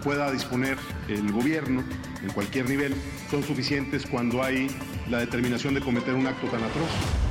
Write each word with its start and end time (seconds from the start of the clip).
Pueda 0.00 0.30
disponer 0.30 0.76
el 1.08 1.30
gobierno 1.32 1.84
en 2.22 2.30
cualquier 2.30 2.68
nivel 2.68 2.94
son 3.30 3.42
suficientes 3.42 4.06
cuando 4.06 4.42
hay 4.42 4.68
la 5.08 5.18
determinación 5.18 5.74
de 5.74 5.80
cometer 5.80 6.14
un 6.14 6.26
acto 6.26 6.46
tan 6.48 6.62
atroz. 6.62 7.29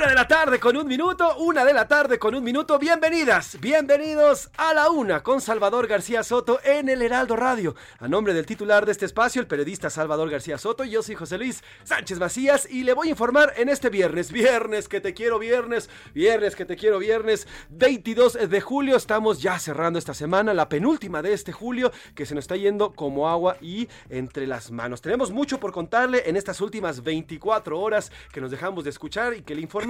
Una 0.00 0.08
de 0.08 0.14
la 0.14 0.28
tarde 0.28 0.58
con 0.58 0.78
un 0.78 0.86
minuto, 0.86 1.36
una 1.36 1.62
de 1.62 1.74
la 1.74 1.86
tarde 1.86 2.18
con 2.18 2.34
un 2.34 2.42
minuto. 2.42 2.78
Bienvenidas, 2.78 3.60
bienvenidos 3.60 4.48
a 4.56 4.72
la 4.72 4.88
una 4.88 5.22
con 5.22 5.42
Salvador 5.42 5.86
García 5.86 6.22
Soto 6.22 6.58
en 6.64 6.88
el 6.88 7.02
Heraldo 7.02 7.36
Radio. 7.36 7.74
A 7.98 8.08
nombre 8.08 8.32
del 8.32 8.46
titular 8.46 8.86
de 8.86 8.92
este 8.92 9.04
espacio, 9.04 9.42
el 9.42 9.46
periodista 9.46 9.90
Salvador 9.90 10.30
García 10.30 10.56
Soto, 10.56 10.84
yo 10.84 11.02
soy 11.02 11.16
José 11.16 11.36
Luis 11.36 11.62
Sánchez 11.82 12.18
Macías 12.18 12.66
y 12.70 12.84
le 12.84 12.94
voy 12.94 13.08
a 13.08 13.10
informar 13.10 13.52
en 13.58 13.68
este 13.68 13.90
viernes, 13.90 14.32
viernes 14.32 14.88
que 14.88 15.02
te 15.02 15.12
quiero 15.12 15.38
viernes, 15.38 15.90
viernes 16.14 16.56
que 16.56 16.64
te 16.64 16.76
quiero 16.76 16.98
viernes, 16.98 17.46
22 17.68 18.48
de 18.48 18.60
julio. 18.62 18.96
Estamos 18.96 19.42
ya 19.42 19.58
cerrando 19.58 19.98
esta 19.98 20.14
semana, 20.14 20.54
la 20.54 20.70
penúltima 20.70 21.20
de 21.20 21.34
este 21.34 21.52
julio 21.52 21.92
que 22.14 22.24
se 22.24 22.34
nos 22.34 22.44
está 22.44 22.56
yendo 22.56 22.94
como 22.94 23.28
agua 23.28 23.58
y 23.60 23.86
entre 24.08 24.46
las 24.46 24.70
manos. 24.70 25.02
Tenemos 25.02 25.30
mucho 25.30 25.60
por 25.60 25.72
contarle 25.72 26.22
en 26.24 26.38
estas 26.38 26.62
últimas 26.62 27.02
24 27.02 27.78
horas 27.78 28.10
que 28.32 28.40
nos 28.40 28.50
dejamos 28.50 28.84
de 28.84 28.90
escuchar 28.90 29.34
y 29.34 29.42
que 29.42 29.54
le 29.54 29.60
informamos, 29.60 29.89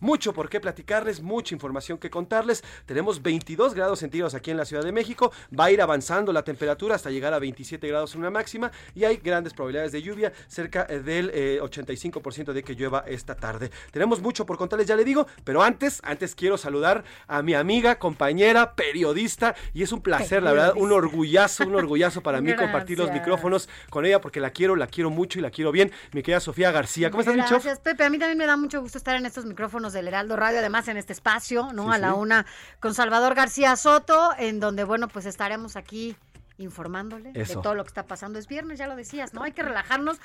mucho 0.00 0.32
por 0.32 0.48
qué 0.48 0.60
platicarles, 0.60 1.22
mucha 1.22 1.54
información 1.54 1.98
que 1.98 2.10
contarles. 2.10 2.62
Tenemos 2.86 3.22
22 3.22 3.74
grados 3.74 4.00
centígrados 4.00 4.34
aquí 4.34 4.50
en 4.50 4.56
la 4.56 4.64
Ciudad 4.64 4.82
de 4.82 4.92
México, 4.92 5.32
va 5.58 5.66
a 5.66 5.70
ir 5.70 5.80
avanzando 5.80 6.32
la 6.32 6.42
temperatura 6.42 6.94
hasta 6.94 7.10
llegar 7.10 7.32
a 7.32 7.38
27 7.38 7.86
grados 7.88 8.14
en 8.14 8.20
una 8.20 8.30
máxima 8.30 8.70
y 8.94 9.04
hay 9.04 9.16
grandes 9.16 9.54
probabilidades 9.54 9.92
de 9.92 10.02
lluvia, 10.02 10.32
cerca 10.48 10.86
eh, 10.88 11.00
del 11.00 11.30
eh, 11.32 11.60
85% 11.62 12.52
de 12.52 12.62
que 12.62 12.74
llueva 12.74 13.04
esta 13.06 13.34
tarde. 13.34 13.70
Tenemos 13.90 14.20
mucho 14.20 14.44
por 14.44 14.58
contarles, 14.58 14.86
ya 14.86 14.96
le 14.96 15.04
digo, 15.04 15.26
pero 15.44 15.62
antes, 15.62 16.00
antes 16.04 16.34
quiero 16.34 16.58
saludar 16.58 17.04
a 17.26 17.42
mi 17.42 17.54
amiga, 17.54 17.98
compañera, 17.98 18.74
periodista 18.74 19.54
y 19.72 19.82
es 19.82 19.92
un 19.92 20.00
placer, 20.00 20.42
la 20.42 20.52
verdad, 20.52 20.72
un 20.76 20.92
orgullazo, 20.92 21.64
un 21.64 21.74
orgullazo 21.74 22.22
para 22.22 22.40
mí 22.40 22.54
compartir 22.54 22.98
los 22.98 23.10
micrófonos 23.12 23.68
con 23.90 24.04
ella 24.04 24.20
porque 24.20 24.40
la 24.40 24.50
quiero, 24.50 24.76
la 24.76 24.86
quiero 24.86 25.10
mucho 25.10 25.38
y 25.38 25.42
la 25.42 25.50
quiero 25.50 25.72
bien. 25.72 25.92
Mi 26.12 26.22
querida 26.22 26.40
Sofía 26.40 26.70
García, 26.70 27.10
¿cómo 27.10 27.20
estás, 27.20 27.36
Micho? 27.36 27.50
Gracias, 27.50 27.80
Pepe. 27.80 28.04
A 28.04 28.10
mí 28.10 28.18
también 28.18 28.38
me 28.38 28.46
da 28.46 28.56
mucho 28.56 28.80
gusto 28.80 28.98
estar 28.98 29.16
en 29.16 29.26
estos 29.26 29.37
micrófonos 29.44 29.92
del 29.92 30.08
Heraldo 30.08 30.36
Radio, 30.36 30.58
además 30.58 30.88
en 30.88 30.96
este 30.96 31.12
espacio, 31.12 31.72
¿no? 31.72 31.88
Sí, 31.88 31.94
a 31.94 31.98
la 31.98 32.12
sí. 32.12 32.18
una 32.18 32.46
con 32.80 32.94
Salvador 32.94 33.34
García 33.34 33.76
Soto, 33.76 34.32
en 34.38 34.60
donde, 34.60 34.84
bueno, 34.84 35.08
pues 35.08 35.26
estaremos 35.26 35.76
aquí 35.76 36.16
informándole 36.58 37.32
Eso. 37.34 37.56
de 37.56 37.62
todo 37.62 37.74
lo 37.74 37.84
que 37.84 37.88
está 37.88 38.06
pasando. 38.06 38.38
Es 38.38 38.48
viernes, 38.48 38.78
ya 38.78 38.86
lo 38.86 38.96
decías, 38.96 39.32
¿no? 39.32 39.42
Hay 39.42 39.52
que 39.52 39.62
relajarnos 39.62 40.18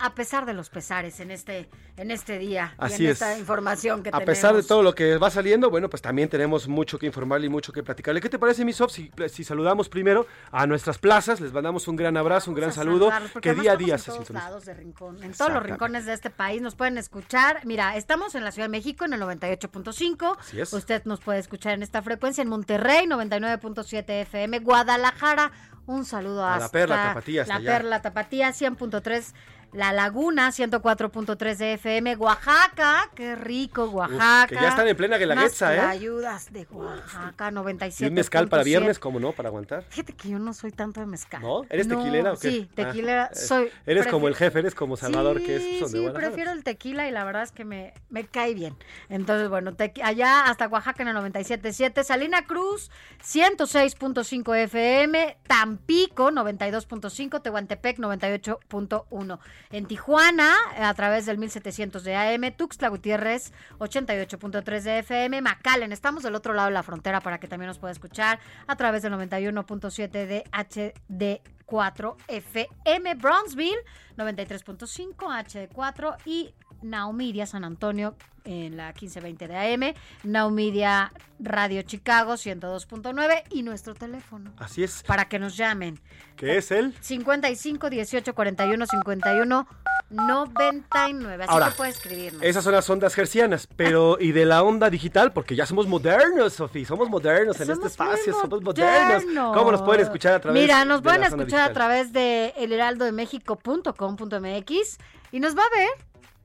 a 0.00 0.14
pesar 0.14 0.46
de 0.46 0.54
los 0.54 0.70
pesares 0.70 1.20
en 1.20 1.30
este, 1.30 1.68
en 1.96 2.10
este 2.10 2.38
día 2.38 2.74
Así 2.78 3.02
y 3.02 3.06
en 3.06 3.12
es. 3.12 3.20
esta 3.22 3.38
información 3.38 4.02
que 4.02 4.08
A 4.08 4.12
tenemos. 4.12 4.26
pesar 4.26 4.56
de 4.56 4.62
todo 4.62 4.82
lo 4.82 4.94
que 4.94 5.16
va 5.18 5.30
saliendo, 5.30 5.70
bueno, 5.70 5.88
pues 5.90 6.02
también 6.02 6.28
tenemos 6.28 6.66
mucho 6.68 6.98
que 6.98 7.06
informarle 7.06 7.46
y 7.46 7.50
mucho 7.50 7.72
que 7.72 7.82
platicarle. 7.82 8.20
¿Qué 8.20 8.28
te 8.28 8.38
parece, 8.38 8.64
mi 8.64 8.72
Sof, 8.72 8.90
si, 8.90 9.10
si 9.28 9.44
saludamos 9.44 9.88
primero 9.88 10.26
a 10.50 10.66
nuestras 10.66 10.98
plazas? 10.98 11.40
Les 11.40 11.52
mandamos 11.52 11.86
un 11.88 11.96
gran 11.96 12.16
abrazo, 12.16 12.50
un 12.50 12.56
gran 12.56 12.70
a 12.70 12.72
saludo, 12.72 13.10
que 13.40 13.54
día 13.54 13.72
a 13.72 13.76
día 13.76 13.94
en 13.94 14.00
se 14.00 14.10
todos 14.10 14.30
lados 14.30 14.64
de 14.64 14.74
rincón, 14.74 15.22
en 15.22 15.32
todos 15.32 15.52
los 15.52 15.62
rincones 15.62 16.06
de 16.06 16.14
este 16.14 16.30
país 16.30 16.60
nos 16.62 16.74
pueden 16.74 16.98
escuchar. 16.98 17.60
Mira, 17.64 17.96
estamos 17.96 18.34
en 18.34 18.44
la 18.44 18.52
Ciudad 18.52 18.66
de 18.66 18.70
México 18.72 19.04
en 19.04 19.12
el 19.12 19.20
98.5. 19.20 20.36
Así 20.38 20.60
es. 20.60 20.72
Usted 20.72 21.04
nos 21.04 21.20
puede 21.20 21.38
escuchar 21.38 21.74
en 21.74 21.82
esta 21.82 22.02
frecuencia 22.02 22.42
en 22.42 22.48
Monterrey 22.48 23.06
99.7 23.06 24.04
FM, 24.22 24.60
Guadalajara. 24.60 25.52
Un 25.86 26.04
saludo 26.04 26.44
A 26.44 26.54
a 26.54 26.58
la 26.60 26.68
Perla 26.68 26.96
Tapatía, 27.08 27.42
hasta 27.42 27.54
La 27.54 27.58
allá. 27.60 27.70
Perla 27.78 28.02
Tapatía 28.02 28.50
100.3 28.50 29.32
La 29.72 29.92
Laguna 29.92 30.48
104.3 30.50 31.56
de 31.56 31.72
FM, 31.74 32.16
Oaxaca, 32.16 33.08
qué 33.14 33.36
rico 33.36 33.84
Oaxaca. 33.84 34.46
que 34.48 34.56
ya 34.56 34.68
están 34.68 34.88
en 34.88 34.96
plena 34.96 35.16
guelaguetza, 35.16 35.74
¿eh? 35.76 35.80
ayudas 35.80 36.52
de 36.52 36.66
Oaxaca 36.72 37.52
97. 37.52 38.04
Y 38.04 38.08
un 38.08 38.14
mezcal 38.14 38.48
para 38.48 38.64
viernes, 38.64 38.98
¿cómo 38.98 39.20
no? 39.20 39.30
Para 39.32 39.48
aguantar. 39.48 39.84
Fíjate 39.88 40.12
que 40.14 40.28
yo 40.30 40.38
no 40.40 40.54
soy 40.54 40.72
tanto 40.72 40.98
de 40.98 41.06
mezcal. 41.06 41.40
¿No? 41.42 41.62
¿Eres 41.70 41.86
No, 41.86 41.98
tequilera 41.98 42.32
o 42.32 42.36
qué? 42.36 42.50
Sí, 42.50 42.68
Ah, 42.68 42.74
tequilera. 42.74 43.26
eh, 43.26 43.36
soy. 43.36 43.70
Eres 43.86 44.08
como 44.08 44.26
el 44.26 44.34
jefe, 44.34 44.58
eres 44.58 44.74
como 44.74 44.96
Salvador, 44.96 45.40
que 45.40 45.56
es 45.56 45.62
Sí, 45.62 45.80
de 45.80 45.88
Sí, 45.88 46.08
prefiero 46.12 46.50
el 46.50 46.64
tequila 46.64 47.06
y 47.08 47.12
la 47.12 47.22
verdad 47.22 47.42
es 47.44 47.52
que 47.52 47.64
me, 47.64 47.94
me 48.08 48.26
cae 48.26 48.54
bien. 48.54 48.76
Entonces, 49.08 49.48
bueno, 49.48 49.76
allá 50.02 50.46
hasta 50.46 50.66
Oaxaca 50.66 51.02
en 51.04 51.08
el 51.10 51.16
97.7, 51.16 52.02
Salina 52.02 52.44
Cruz 52.44 52.90
106.5 53.24 54.56
FM, 54.64 55.36
Tampico 55.46 56.30
92.5, 56.32 57.40
Tehuantepec 57.40 57.98
98.1. 57.98 59.38
En 59.70 59.86
Tijuana, 59.86 60.54
a 60.76 60.92
través 60.94 61.26
del 61.26 61.38
1700 61.38 62.02
de 62.02 62.16
AM, 62.16 62.52
Tuxtla 62.56 62.88
Gutiérrez 62.88 63.52
88.3 63.78 64.82
de 64.82 64.98
FM, 65.00 65.42
McAllen, 65.42 65.92
estamos 65.92 66.22
del 66.22 66.34
otro 66.34 66.54
lado 66.54 66.68
de 66.68 66.74
la 66.74 66.82
frontera 66.82 67.20
para 67.20 67.38
que 67.38 67.48
también 67.48 67.68
nos 67.68 67.78
pueda 67.78 67.92
escuchar 67.92 68.40
a 68.66 68.76
través 68.76 69.02
del 69.02 69.12
91.7 69.12 70.08
de 70.08 70.44
HD4 70.52 72.16
FM, 72.28 73.14
Brownsville 73.14 73.78
93.5 74.16 75.14
HD4 75.16 76.16
y 76.24 76.54
Naumedia 76.82 77.46
San 77.46 77.64
Antonio 77.64 78.14
en 78.44 78.76
la 78.76 78.88
1520 78.88 79.48
de 79.48 79.56
AM, 79.56 79.94
Naumedia 80.24 81.12
Radio 81.38 81.82
Chicago 81.82 82.34
102.9 82.34 83.44
y 83.50 83.62
nuestro 83.62 83.94
teléfono 83.94 84.52
Así 84.58 84.82
es. 84.82 85.02
para 85.02 85.28
que 85.28 85.38
nos 85.38 85.56
llamen. 85.56 86.00
¿Qué 86.36 86.56
es 86.56 86.70
él? 86.70 86.94
55 87.00 87.90
18 87.90 88.34
41 88.34 88.86
51 88.86 89.68
99. 90.10 91.44
Así 91.44 91.52
Ahora, 91.52 91.68
que 91.68 91.74
puede 91.76 91.90
escribirnos. 91.90 92.42
Esas 92.42 92.64
son 92.64 92.72
las 92.72 92.90
ondas 92.90 93.14
gercianas, 93.14 93.68
pero 93.76 94.16
¿y 94.20 94.32
de 94.32 94.44
la 94.44 94.64
onda 94.64 94.90
digital? 94.90 95.32
Porque 95.32 95.54
ya 95.54 95.66
somos 95.66 95.86
modernos, 95.86 96.54
Sofía, 96.54 96.84
somos 96.86 97.08
modernos 97.08 97.60
en 97.60 97.70
este 97.70 97.86
espacio, 97.86 98.32
somos 98.32 98.60
modernos. 98.62 99.22
¿Cómo 99.54 99.70
nos 99.70 99.82
pueden 99.82 100.00
escuchar 100.02 100.32
a 100.34 100.40
través 100.40 100.60
Mira, 100.60 100.84
nos 100.84 101.00
pueden 101.02 101.22
escuchar 101.22 101.70
a 101.70 101.72
través 101.72 102.12
de 102.12 102.52
elheraldodemexico.com.mx 102.56 104.98
y 105.32 105.38
nos 105.40 105.56
va 105.56 105.62
a 105.62 105.70
ver 105.76 105.88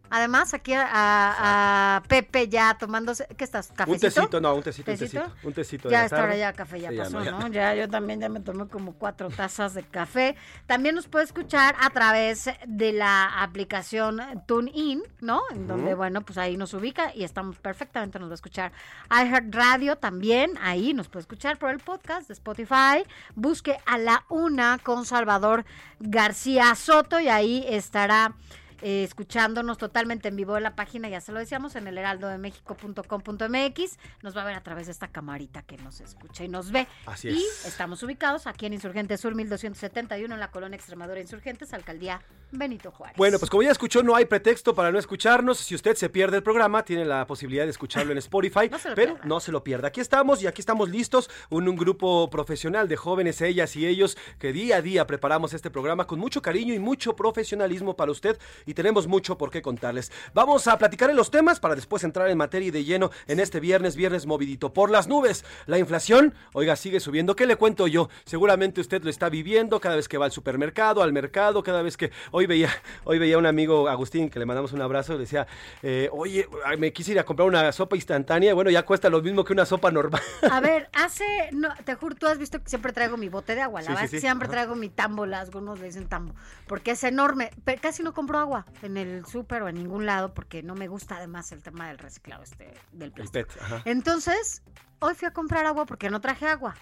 Además, 0.10 0.54
aquí 0.54 0.74
a, 0.74 0.84
a- 0.88 1.96
a 1.98 2.04
Pepe 2.04 2.48
ya 2.48 2.78
tomándose. 2.78 3.28
¿Qué 3.38 3.44
estás? 3.44 3.72
¿Cafecito? 3.76 3.92
Un 3.94 4.00
tecito, 4.00 4.42
no, 4.42 4.56
un 4.56 4.64
tecito, 4.64 4.92
un 4.92 4.98
¿Tecito? 4.98 5.22
tecito. 5.24 5.48
Un 5.48 5.54
tecito. 5.54 5.88
de 5.90 5.92
Ya 5.94 6.00
la 6.00 6.06
esta 6.06 6.16
hora 6.18 6.26
tarde. 6.28 6.40
ya 6.40 6.54
café 6.54 6.80
ya 6.82 6.90
Sí, 6.92 6.98
pasó, 6.98 7.24
ya 7.24 7.32
¿no? 7.32 7.40
no, 7.40 7.48
Ya 7.48 7.76
yo 7.76 7.90
también 7.90 8.20
ya 8.20 8.30
me 8.30 8.40
tomé 8.40 8.68
como 8.68 8.94
cuatro 8.94 9.30
tazas 9.30 9.74
de 9.74 9.84
café. 9.84 10.36
También 10.68 10.96
nos 10.96 11.08
puede 11.08 11.26
escuchar 11.26 11.76
a 11.82 11.90
través 11.90 12.50
de 12.66 12.94
la 12.94 13.42
aplicación 13.44 14.22
TuneIn, 14.48 15.04
¿no? 15.22 15.42
En 15.52 15.68
donde, 15.68 15.94
bueno, 15.96 16.22
pues 16.22 16.38
ahí 16.38 16.58
nos 16.58 16.74
ubica 16.74 17.14
y 17.16 17.24
estamos 17.24 17.58
perfectamente, 17.60 18.20
nos 18.20 18.30
va 18.30 18.34
a 18.34 18.36
escuchar. 18.36 18.72
iHeartRadio 19.10 19.98
también, 19.98 20.58
ahí 20.62 20.94
nos 20.94 21.08
puede 21.08 21.22
escuchar 21.22 21.58
por 21.58 21.70
el 21.72 21.80
podcast 21.80 22.28
de 22.28 22.34
Spotify. 22.34 23.04
Busque 23.36 23.78
a 23.86 23.98
la 23.98 24.26
una 24.30 24.78
con 24.80 25.06
Salvador 25.06 25.66
García 26.00 26.74
Soto 26.76 27.20
y 27.20 27.30
ahí 27.30 27.66
estará 27.68 28.34
eh, 28.82 29.04
escuchándonos 29.04 29.78
totalmente 29.78 30.28
en 30.28 30.36
vivo 30.36 30.58
en 30.58 30.64
la 30.64 30.76
página, 30.76 31.10
ya 31.10 31.22
se 31.22 31.32
lo 31.32 31.40
decíamos, 31.40 31.76
en 31.76 31.88
el 31.88 31.98
heraldodemexico.com.mx. 31.98 33.98
Nos 34.24 34.36
va 34.38 34.42
a 34.42 34.46
ver 34.46 34.56
a 34.56 34.64
través 34.64 34.88
de 34.88 34.92
esta 34.92 35.08
camarita 35.08 35.62
que 35.64 35.78
nos 35.78 36.02
escucha 36.02 36.44
y 36.44 36.48
nos 36.48 36.72
ve. 36.72 36.88
Así 37.06 37.30
y 37.30 37.38
es. 37.38 37.66
estamos 37.66 38.02
ubicados 38.04 38.48
aquí 38.48 38.66
en 38.66 38.74
Insurgente 38.74 39.18
Sur 39.18 39.36
1271 39.36 40.34
en 40.34 40.40
la 40.40 40.52
colonia 40.52 40.76
Extremadura 40.76 41.20
Insurgentes, 41.20 41.74
alcaldía 41.74 42.22
Benito 42.52 42.92
Juárez. 42.92 43.18
Bueno, 43.18 43.40
pues 43.40 43.50
como 43.50 43.64
ya 43.64 43.72
escuchó, 43.72 44.04
no 44.04 44.16
hay 44.16 44.26
pretexto 44.26 44.74
para 44.76 44.92
no 44.92 45.00
escucharnos. 45.00 45.58
Si 45.60 45.76
usted 45.76 45.96
se 45.96 46.10
pierde 46.10 46.38
el 46.38 46.44
programa, 46.44 46.84
tiene 46.84 47.06
la 47.06 47.26
posibilidad 47.28 47.66
de 47.66 47.72
escucharlo 47.72 48.12
en 48.12 48.18
Spotify, 48.20 48.70
No 48.70 48.78
pero 48.96 49.14
pierda. 49.16 49.26
no 49.26 49.40
se 49.40 49.52
lo 49.52 49.64
pierda. 49.64 49.88
Aquí 49.90 50.02
estamos 50.02 50.42
y 50.42 50.48
aquí 50.48 50.62
estamos 50.62 50.90
listos, 50.90 51.30
un, 51.50 51.68
un 51.68 51.76
grupo 51.76 52.30
profesional 52.30 52.88
de 52.88 52.96
jóvenes, 52.96 53.42
ellas 53.42 53.76
y 53.76 53.86
ellos, 53.86 54.18
que 54.40 54.54
día 54.54 54.78
a 54.78 54.82
día 54.82 55.08
preparamos 55.08 55.54
este 55.54 55.70
programa 55.70 56.08
con 56.08 56.20
mucho 56.20 56.42
cariño 56.42 56.74
y 56.74 56.80
mucho 56.80 57.16
profesionalismo 57.16 57.96
para 57.96 58.12
usted 58.12 58.38
y 58.66 58.74
tenemos 58.74 59.08
mucho 59.08 59.38
por 59.38 59.52
qué 59.52 59.62
contarles. 59.62 60.12
Vamos 60.34 60.68
a 60.68 60.78
platicar 60.78 61.10
en 61.10 61.16
los 61.16 61.32
temas 61.32 61.60
para 61.60 61.76
después 61.76 62.04
entrar 62.04 62.30
en 62.30 62.38
materia 62.38 62.68
y 62.68 62.72
de 62.72 62.84
lleno 62.84 63.12
en 63.28 63.40
este 63.40 63.60
viernes, 63.60 63.96
viernes 63.96 64.26
movidito 64.26 64.74
por 64.74 64.90
las 64.90 65.08
nubes. 65.08 65.46
La 65.66 65.78
inflación, 65.78 66.34
oiga, 66.54 66.76
sigue 66.76 67.00
subiendo. 67.00 67.36
¿Qué 67.36 67.46
le 67.46 67.56
cuento 67.56 67.88
yo? 67.88 68.10
Seguramente 68.26 68.82
usted 68.82 69.04
lo 69.04 69.10
está 69.10 69.30
viviendo 69.30 69.80
cada 69.80 69.96
vez 69.96 70.08
que 70.08 70.18
va 70.18 70.26
al 70.26 70.32
supermercado, 70.32 71.04
al 71.04 71.14
mercado, 71.14 71.64
cada 71.64 71.82
vez 71.82 71.98
que 71.98 72.12
hoy 72.32 72.46
veía, 72.46 72.70
hoy 73.04 73.20
veía 73.20 73.38
un 73.38 73.46
amigo 73.46 73.88
Agustín 73.90 74.30
que 74.30 74.40
le 74.40 74.46
mandamos 74.46 74.74
un 74.74 74.82
abrazo, 74.82 75.14
le 75.14 75.20
decía, 75.20 75.48
eh, 75.84 76.10
oye, 76.12 76.48
me 76.78 76.94
quise 76.94 77.12
ir 77.12 77.20
a 77.20 77.24
comprar 77.26 77.48
una 77.48 77.72
sopa 77.72 77.96
instantánea, 77.96 78.54
bueno, 78.54 78.70
ya 78.70 78.84
cuesta 78.84 79.10
lo 79.10 79.22
mismo 79.22 79.44
que 79.44 79.54
una 79.54 79.66
sopa 79.66 79.92
normal. 79.92 80.22
A 80.50 80.60
ver, 80.60 80.90
hace, 80.94 81.26
no, 81.52 81.70
te 81.84 81.96
juro, 81.96 82.16
tú 82.16 82.28
has 82.28 82.38
visto 82.38 82.62
que 82.62 82.70
siempre 82.70 82.94
traigo 82.94 83.18
mi 83.18 83.30
bote 83.30 83.56
de 83.56 83.62
agua, 83.62 83.82
la 83.82 83.88
Sí, 83.88 83.94
verdad 83.94 84.10
sí, 84.10 84.18
sí, 84.18 84.22
siempre 84.22 84.46
ajá. 84.48 84.54
traigo 84.54 84.76
mi 84.76 84.90
tambo, 84.90 85.26
las 85.26 85.46
algunos 85.46 85.80
le 85.80 85.86
dicen 85.88 86.08
tambo, 86.08 86.34
porque 86.68 86.92
es 86.92 87.04
enorme, 87.04 87.52
pero 87.64 87.82
casi 87.82 88.02
no 88.02 88.14
compro 88.14 88.40
agua 88.40 88.55
en 88.82 88.98
el 88.98 89.26
súper 89.26 89.64
o 89.64 89.70
en 89.70 89.76
ningún 89.76 90.06
lado, 90.06 90.34
porque 90.34 90.64
no 90.64 90.76
me 90.76 90.88
gusta 90.88 91.18
además 91.18 91.52
el 91.52 91.62
tema 91.62 91.88
del 91.88 91.98
reciclado 91.98 92.44
este, 92.44 92.74
del 92.92 93.08
El 93.08 93.12
plástico. 93.12 93.48
PET, 93.48 93.62
ajá. 93.62 93.82
Entonces, 93.86 94.62
hoy 95.00 95.16
fui 95.16 95.28
a 95.28 95.32
comprar 95.32 95.66
agua 95.66 95.86
porque 95.86 96.10
no 96.10 96.22
traje 96.22 96.48
agua, 96.48 96.76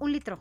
un 0.00 0.12
litro. 0.12 0.40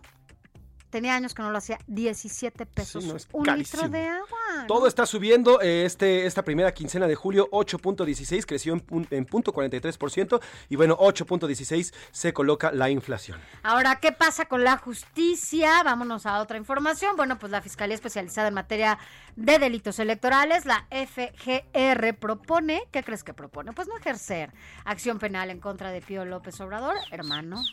Tenía 0.93 1.15
años 1.15 1.33
que 1.33 1.41
no 1.41 1.49
lo 1.49 1.57
hacía, 1.57 1.79
17 1.87 2.67
pesos. 2.67 3.03
no, 3.03 3.15
un 3.31 3.43
carísimo. 3.45 3.81
litro 3.83 3.97
de 3.99 4.07
agua. 4.07 4.67
Todo 4.67 4.81
¿no? 4.81 4.87
está 4.87 5.07
subiendo. 5.07 5.59
eh, 5.59 5.85
Este, 5.85 6.27
esta 6.27 6.43
primera 6.43 6.71
quincena 6.71 7.07
de 7.07 7.15
julio, 7.15 7.49
8.16, 7.51 8.45
creció 8.45 8.73
en, 8.73 9.07
en 9.09 9.25
punto 9.25 9.51
43%. 9.51 10.39
Y 10.69 10.75
bueno, 10.75 10.95
8.16 10.99 11.91
se 12.11 12.31
coloca 12.31 12.71
la 12.71 12.91
inflación. 12.91 13.39
Ahora, 13.63 13.99
¿qué 13.99 14.11
pasa 14.11 14.45
con 14.45 14.63
la 14.63 14.77
justicia? 14.77 15.81
Vámonos 15.81 16.27
a 16.27 16.39
otra 16.39 16.57
información. 16.59 17.15
Bueno, 17.15 17.39
pues 17.39 17.51
la 17.51 17.63
Fiscalía 17.63 17.95
Especializada 17.95 18.49
en 18.49 18.53
Materia 18.53 18.99
de 19.35 19.57
Delitos 19.57 19.97
Electorales, 19.97 20.65
la 20.67 20.85
FGR, 20.91 22.13
propone, 22.19 22.83
¿qué 22.91 23.01
crees 23.03 23.23
que 23.23 23.33
propone? 23.33 23.73
Pues 23.73 23.87
no 23.87 23.97
ejercer 23.97 24.53
acción 24.85 25.17
penal 25.17 25.49
en 25.49 25.59
contra 25.59 25.89
de 25.89 26.01
Pío 26.03 26.23
López 26.23 26.61
Obrador, 26.61 26.95
hermano 27.09 27.63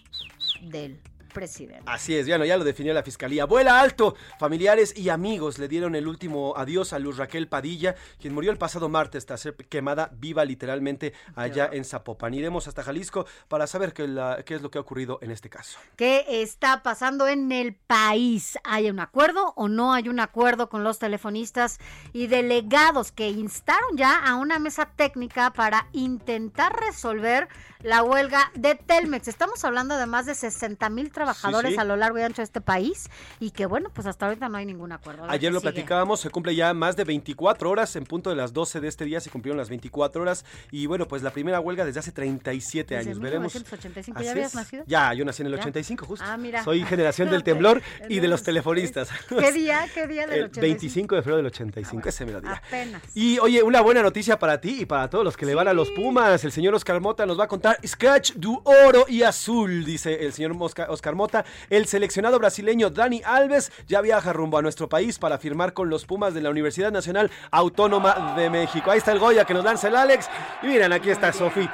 del 0.62 0.98
presidente. 1.30 1.82
Así 1.86 2.16
es, 2.16 2.26
ya, 2.26 2.36
no, 2.38 2.44
ya 2.44 2.56
lo 2.56 2.64
definió 2.64 2.92
la 2.92 3.02
fiscalía. 3.02 3.44
Vuela 3.46 3.80
alto. 3.80 4.14
Familiares 4.38 4.96
y 4.96 5.08
amigos 5.08 5.58
le 5.58 5.68
dieron 5.68 5.94
el 5.94 6.06
último 6.06 6.54
adiós 6.56 6.92
a 6.92 6.98
Luz 6.98 7.16
Raquel 7.16 7.48
Padilla, 7.48 7.94
quien 8.20 8.34
murió 8.34 8.50
el 8.50 8.58
pasado 8.58 8.88
martes 8.88 9.26
tras 9.26 9.40
ser 9.40 9.54
quemada 9.56 10.10
viva 10.12 10.44
literalmente 10.44 11.12
allá 11.34 11.68
en 11.72 11.84
Zapopan. 11.84 12.34
Iremos 12.34 12.68
hasta 12.68 12.82
Jalisco 12.82 13.26
para 13.48 13.66
saber 13.66 13.92
qué, 13.92 14.06
la- 14.08 14.42
qué 14.44 14.54
es 14.54 14.62
lo 14.62 14.70
que 14.70 14.78
ha 14.78 14.80
ocurrido 14.80 15.18
en 15.22 15.30
este 15.30 15.48
caso. 15.48 15.78
¿Qué 15.96 16.24
está 16.42 16.82
pasando 16.82 17.28
en 17.28 17.52
el 17.52 17.74
país? 17.74 18.58
¿Hay 18.64 18.90
un 18.90 19.00
acuerdo 19.00 19.52
o 19.56 19.68
no 19.68 19.92
hay 19.94 20.08
un 20.08 20.20
acuerdo 20.20 20.68
con 20.68 20.84
los 20.84 20.98
telefonistas 20.98 21.78
y 22.12 22.26
delegados 22.26 23.12
que 23.12 23.28
instaron 23.28 23.96
ya 23.96 24.16
a 24.18 24.36
una 24.36 24.58
mesa 24.58 24.90
técnica 24.96 25.52
para 25.52 25.88
intentar 25.92 26.72
resolver 26.80 27.48
la 27.82 28.02
huelga 28.02 28.50
de 28.54 28.74
Telmex? 28.74 29.28
Estamos 29.28 29.64
hablando 29.64 29.96
de 29.96 30.06
más 30.06 30.26
de 30.26 30.34
60 30.34 30.88
mil 30.90 31.10
trabajadores 31.10 31.72
sí. 31.72 31.78
a 31.78 31.84
lo 31.84 31.96
largo 31.96 32.18
y 32.18 32.22
ancho 32.22 32.42
de 32.42 32.44
este 32.44 32.60
país 32.60 33.08
y 33.38 33.50
que 33.50 33.66
bueno, 33.66 33.90
pues 33.92 34.06
hasta 34.06 34.26
ahorita 34.26 34.48
no 34.48 34.58
hay 34.58 34.66
ningún 34.66 34.92
acuerdo. 34.92 35.24
Ayer 35.28 35.52
lo 35.52 35.60
sigue. 35.60 35.72
platicábamos, 35.72 36.20
se 36.20 36.30
cumple 36.30 36.54
ya 36.54 36.74
más 36.74 36.96
de 36.96 37.04
24 37.04 37.70
horas, 37.70 37.94
en 37.96 38.04
punto 38.04 38.30
de 38.30 38.36
las 38.36 38.52
12 38.52 38.80
de 38.80 38.88
este 38.88 39.04
día 39.04 39.20
se 39.20 39.30
cumplieron 39.30 39.56
las 39.58 39.68
24 39.68 40.22
horas 40.22 40.44
y 40.70 40.86
bueno, 40.86 41.06
pues 41.08 41.22
la 41.22 41.30
primera 41.30 41.60
huelga 41.60 41.84
desde 41.84 42.00
hace 42.00 42.12
37 42.12 42.94
Desde 42.94 43.10
años, 43.10 43.20
veremos. 43.20 43.54
1985, 43.54 44.18
Así 44.18 44.24
¿ya 44.26 44.30
habías 44.32 44.48
es. 44.48 44.54
nacido? 44.54 44.84
Ya, 44.86 45.14
yo 45.14 45.24
nací 45.24 45.42
en 45.42 45.46
el 45.48 45.54
¿Ya? 45.54 45.60
85 45.60 46.06
justo. 46.06 46.24
Ah, 46.28 46.36
mira. 46.36 46.64
Soy 46.64 46.84
generación 46.84 47.30
del 47.30 47.42
temblor 47.42 47.82
y 48.08 48.20
de 48.20 48.28
los 48.28 48.40
Entonces, 48.40 48.44
telefonistas. 48.44 49.08
¿Qué 49.28 49.52
día? 49.52 49.86
¿Qué 49.92 50.06
día 50.06 50.26
del 50.26 50.38
El 50.38 50.44
85? 50.46 50.60
25 50.60 51.14
de 51.16 51.22
febrero 51.22 51.36
del 51.38 51.46
85, 51.46 52.08
ese 52.08 52.26
me 52.26 52.32
lo 52.32 52.40
diga. 52.40 52.62
Apenas. 52.66 53.02
Y 53.14 53.38
oye, 53.38 53.62
una 53.62 53.80
buena 53.80 54.02
noticia 54.02 54.38
para 54.38 54.60
ti 54.60 54.80
y 54.80 54.86
para 54.86 55.08
todos 55.08 55.24
los 55.24 55.36
que 55.36 55.46
le 55.46 55.54
van 55.54 55.68
a 55.68 55.72
los 55.72 55.90
Pumas. 55.90 56.44
El 56.44 56.52
señor 56.52 56.74
Oscar 56.74 57.00
Mota 57.00 57.26
nos 57.26 57.38
va 57.38 57.44
a 57.44 57.48
contar 57.48 57.69
Scratch 57.86 58.32
du 58.34 58.60
oro 58.64 59.04
y 59.08 59.22
azul, 59.22 59.84
dice 59.84 60.24
el 60.24 60.32
señor 60.32 60.56
Oscar 60.60 61.14
Mota. 61.14 61.44
El 61.68 61.86
seleccionado 61.86 62.38
brasileño 62.38 62.90
Dani 62.90 63.22
Alves 63.24 63.72
ya 63.86 64.00
viaja 64.00 64.32
rumbo 64.32 64.58
a 64.58 64.62
nuestro 64.62 64.88
país 64.88 65.18
para 65.18 65.38
firmar 65.38 65.72
con 65.72 65.90
los 65.90 66.06
Pumas 66.06 66.34
de 66.34 66.40
la 66.40 66.50
Universidad 66.50 66.92
Nacional 66.92 67.30
Autónoma 67.50 68.34
de 68.36 68.50
México. 68.50 68.90
Ahí 68.90 68.98
está 68.98 69.12
el 69.12 69.18
Goya 69.18 69.44
que 69.44 69.54
nos 69.54 69.64
lanza 69.64 69.88
el 69.88 69.96
Alex. 69.96 70.28
Y 70.62 70.66
miren, 70.66 70.92
aquí 70.92 71.10
está 71.10 71.32
Sofi. 71.32 71.68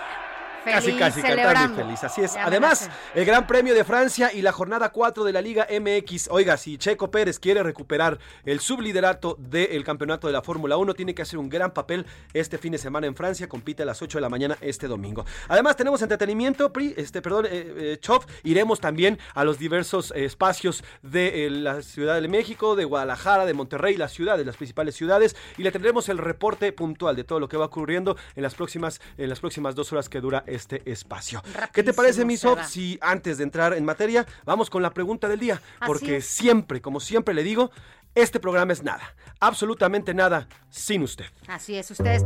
Casi, 0.66 0.92
casi, 0.94 1.22
cantando 1.22 1.74
y 1.74 1.84
feliz. 1.84 2.04
Así 2.04 2.22
es. 2.22 2.34
Ya 2.34 2.44
Además, 2.44 2.90
el 3.14 3.24
Gran 3.24 3.46
Premio 3.46 3.72
de 3.72 3.84
Francia 3.84 4.32
y 4.32 4.42
la 4.42 4.50
jornada 4.50 4.90
4 4.90 5.22
de 5.22 5.32
la 5.32 5.40
Liga 5.40 5.66
MX. 5.70 6.28
Oiga, 6.30 6.56
si 6.56 6.76
Checo 6.76 7.10
Pérez 7.10 7.38
quiere 7.38 7.62
recuperar 7.62 8.18
el 8.44 8.60
subliderato 8.60 9.36
del 9.38 9.84
campeonato 9.84 10.26
de 10.26 10.32
la 10.32 10.42
Fórmula 10.42 10.76
1, 10.76 10.94
tiene 10.94 11.14
que 11.14 11.22
hacer 11.22 11.38
un 11.38 11.48
gran 11.48 11.72
papel 11.72 12.04
este 12.32 12.58
fin 12.58 12.72
de 12.72 12.78
semana 12.78 13.06
en 13.06 13.14
Francia. 13.14 13.48
Compite 13.48 13.84
a 13.84 13.86
las 13.86 14.02
8 14.02 14.18
de 14.18 14.22
la 14.22 14.28
mañana 14.28 14.58
este 14.60 14.88
domingo. 14.88 15.24
Además, 15.48 15.76
tenemos 15.76 16.02
entretenimiento, 16.02 16.72
Pri, 16.72 16.94
este, 16.96 17.22
perdón, 17.22 17.46
eh, 17.46 17.74
eh, 17.76 17.98
Chop. 18.00 18.24
Iremos 18.42 18.80
también 18.80 19.18
a 19.34 19.44
los 19.44 19.58
diversos 19.58 20.12
eh, 20.16 20.24
espacios 20.24 20.82
de 21.02 21.46
eh, 21.46 21.50
la 21.50 21.82
Ciudad 21.82 22.20
de 22.20 22.28
México, 22.28 22.74
de 22.74 22.84
Guadalajara, 22.84 23.46
de 23.46 23.54
Monterrey, 23.54 23.96
las 23.96 24.12
ciudades, 24.12 24.44
las 24.44 24.56
principales 24.56 24.96
ciudades. 24.96 25.36
Y 25.58 25.62
le 25.62 25.70
tendremos 25.70 26.08
el 26.08 26.18
reporte 26.18 26.72
puntual 26.72 27.14
de 27.14 27.24
todo 27.24 27.38
lo 27.38 27.48
que 27.48 27.56
va 27.56 27.66
ocurriendo 27.66 28.16
en 28.34 28.42
las 28.42 28.54
próximas, 28.54 29.00
en 29.16 29.28
las 29.28 29.40
próximas 29.40 29.74
dos 29.74 29.92
horas 29.92 30.08
que 30.08 30.20
dura 30.20 30.42
este 30.46 30.55
espacio. 30.84 31.42
¿Qué 31.72 31.82
te 31.82 31.92
parece, 31.92 32.20
Rapidísimo 32.22 32.26
mi 32.26 32.36
se 32.36 32.42
Sof, 32.42 32.58
va. 32.58 32.64
si 32.64 32.98
antes 33.00 33.38
de 33.38 33.44
entrar 33.44 33.74
en 33.74 33.84
materia, 33.84 34.26
vamos 34.44 34.70
con 34.70 34.82
la 34.82 34.90
pregunta 34.90 35.28
del 35.28 35.38
día? 35.40 35.60
Porque 35.86 36.20
siempre, 36.20 36.80
como 36.80 37.00
siempre 37.00 37.34
le 37.34 37.42
digo, 37.42 37.70
este 38.14 38.40
programa 38.40 38.72
es 38.72 38.82
nada, 38.82 39.14
absolutamente 39.40 40.14
nada 40.14 40.48
sin 40.70 41.02
usted. 41.02 41.26
Así 41.48 41.76
es, 41.76 41.90
ustedes. 41.90 42.22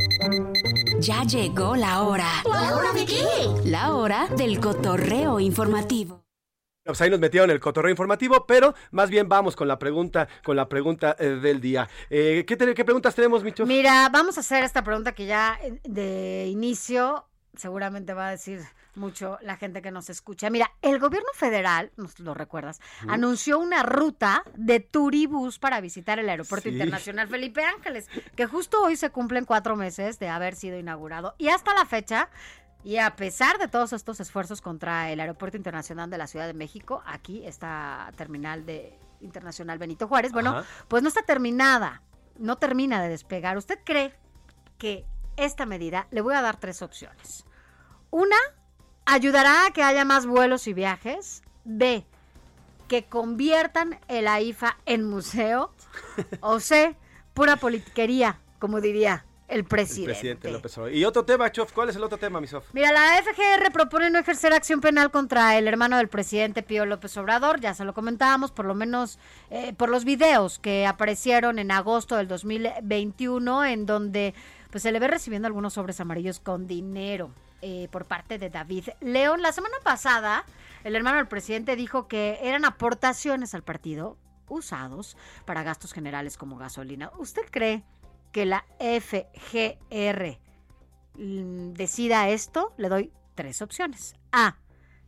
Ya 1.01 1.23
llegó 1.25 1.75
la 1.77 2.03
hora. 2.03 2.29
¿La 2.49 2.77
hora 2.77 2.93
de 2.93 3.07
qué? 3.07 3.25
La 3.65 3.95
hora 3.95 4.27
del 4.37 4.61
cotorreo 4.61 5.41
informativo. 5.41 6.25
Pues 6.85 7.01
ahí 7.03 7.11
nos 7.11 7.21
metieron 7.21 7.51
el 7.51 7.61
cotorreo 7.61 7.91
informativo, 7.91 8.47
pero 8.47 8.75
más 8.91 9.11
bien 9.11 9.29
vamos 9.29 9.55
con 9.55 9.69
la 9.69 9.79
pregunta, 9.79 10.29
con 10.43 10.57
la 10.57 10.69
pregunta 10.69 11.15
eh, 11.19 11.27
del 11.41 11.61
día. 11.61 11.89
Eh, 12.09 12.45
¿qué, 12.47 12.57
te- 12.57 12.75
qué 12.75 12.85
preguntas 12.85 13.15
tenemos, 13.15 13.45
Micho? 13.45 13.67
Mira, 13.67 14.09
vamos 14.11 14.39
a 14.39 14.41
hacer 14.41 14.65
esta 14.65 14.83
pregunta 14.83 15.13
que 15.13 15.27
ya 15.27 15.59
eh, 15.63 15.79
de 15.85 16.47
inicio 16.49 17.27
seguramente 17.57 18.15
va 18.15 18.29
a 18.29 18.31
decir 18.31 18.63
mucho 18.95 19.39
la 19.43 19.57
gente 19.57 19.83
que 19.83 19.91
nos 19.91 20.11
escucha. 20.11 20.51
Mira, 20.51 20.71
el 20.83 20.99
gobierno 20.99 21.29
federal, 21.35 21.93
nos 21.97 22.19
lo 22.19 22.35
recuerdas, 22.35 22.81
anunció 23.09 23.59
una 23.59 23.83
ruta 23.83 24.43
de 24.57 24.81
turibús 24.81 25.59
para 25.59 25.81
visitar 25.81 26.19
el 26.19 26.29
Aeropuerto 26.29 26.69
Sí. 26.69 26.75
Internacional 26.75 27.29
Felipe 27.29 27.65
Ángeles, 27.65 28.09
que 28.37 28.47
justo 28.47 28.83
hoy 28.83 28.97
se 28.97 29.11
cumplen 29.11 29.45
cuatro 29.45 29.77
meses 29.77 30.19
de 30.19 30.29
haber 30.29 30.55
sido 30.55 30.79
inaugurado. 30.79 31.35
Y 31.39 31.49
hasta 31.49 31.75
la 31.75 31.85
fecha, 31.87 32.29
y 32.83 32.97
a 32.97 33.15
pesar 33.17 33.59
de 33.59 33.69
todos 33.69 33.93
estos 33.93 34.21
esfuerzos 34.21 34.61
contra 34.61 35.11
el 35.11 35.21
Aeropuerto 35.21 35.57
Internacional 35.57 36.09
de 36.11 36.19
la 36.19 36.27
Ciudad 36.27 36.47
de 36.47 36.55
México, 36.55 37.03
aquí 37.07 37.45
está 37.47 38.11
terminal 38.17 38.65
de 38.67 38.99
Internacional 39.21 39.79
Benito 39.79 40.09
Juárez, 40.09 40.33
bueno, 40.33 40.51
Ajá. 40.51 40.65
pues 40.89 41.03
no 41.03 41.09
está 41.09 41.23
terminada, 41.23 42.03
no 42.39 42.57
termina 42.57 43.03
de 43.03 43.11
despegar. 43.11 43.59
¿Usted 43.59 43.79
cree 43.85 44.15
que 44.79 45.05
esta 45.45 45.67
medida, 45.67 46.07
le 46.11 46.21
voy 46.21 46.35
a 46.35 46.43
dar 46.43 46.59
tres 46.59 46.83
opciones? 46.83 47.45
Una, 48.11 48.37
ayudará 49.07 49.67
a 49.67 49.71
que 49.73 49.83
haya 49.83 50.05
más 50.05 50.27
vuelos 50.27 50.67
y 50.67 50.73
viajes. 50.73 51.43
B, 51.65 52.05
que 52.89 53.05
conviertan 53.05 54.01
el 54.09 54.27
AIFA 54.27 54.77
en 54.87 55.05
museo. 55.05 55.73
O 56.41 56.61
C, 56.61 56.97
pura 57.35 57.57
politiquería, 57.57 58.41
como 58.59 58.81
diría 58.81 59.25
el 59.51 59.65
presidente. 59.65 60.13
El 60.13 60.17
presidente 60.17 60.51
López 60.51 60.79
Obrador. 60.79 60.97
Y 60.97 61.05
otro 61.05 61.25
tema, 61.25 61.51
Chof, 61.51 61.73
¿cuál 61.73 61.89
es 61.89 61.97
el 61.97 62.05
otro 62.05 62.19
tema, 62.19 62.41
mi 62.41 62.47
Sof? 62.47 62.65
Mira, 62.73 62.93
la 62.93 63.23
FGR 63.23 63.73
propone 63.73 64.11
no 64.11 64.19
ejercer 64.19 64.53
acción 64.53 64.81
penal 64.81 65.11
contra 65.11 65.59
el 65.59 65.67
hermano 65.67 65.99
del 65.99 66.09
presidente 66.09 66.63
Pío 66.63 66.87
López 66.87 67.17
Obrador, 67.17 67.61
ya 67.61 67.75
se 67.75 67.85
lo 67.85 67.93
comentábamos, 67.93 68.53
por 68.53 68.65
lo 68.65 68.75
menos 68.75 69.19
eh, 69.51 69.73
por 69.77 69.89
los 69.89 70.05
videos 70.05 70.59
que 70.59 70.87
aparecieron 70.87 71.59
en 71.59 71.71
agosto 71.73 72.17
del 72.17 72.29
2021, 72.29 73.65
en 73.65 73.87
donde 73.87 74.35
pues 74.71 74.83
se 74.83 74.93
le 74.93 74.99
ve 75.01 75.09
recibiendo 75.09 75.47
algunos 75.47 75.75
sobres 75.75 76.01
amarillos 76.01 76.41
con 76.41 76.67
dinero. 76.67 77.31
eh, 77.63 77.89
por 77.91 78.07
parte 78.07 78.39
de 78.39 78.49
David 78.51 78.89
León. 79.01 79.43
La 79.43 79.53
semana 79.53 79.77
pasada, 79.83 80.45
el 80.85 80.97
hermano 80.97 81.19
del 81.19 81.29
presidente 81.29 81.77
dijo 81.77 82.09
que 82.09 82.39
eran 82.43 82.65
aportaciones 82.65 83.55
al 83.55 83.63
partido 83.63 84.17
usados 84.49 85.17
para 85.45 85.63
gastos 85.63 85.93
generales 85.93 86.37
como 86.37 86.57
gasolina. 86.57 87.11
¿Usted 87.19 87.43
cree 87.51 87.85
que 88.33 88.47
la 88.47 88.65
FGR 88.79 90.39
mm, 91.15 91.73
decida 91.73 92.29
esto? 92.31 92.73
Le 92.79 92.89
doy 92.89 93.13
tres 93.35 93.61
opciones. 93.63 94.15
A. 94.33 94.57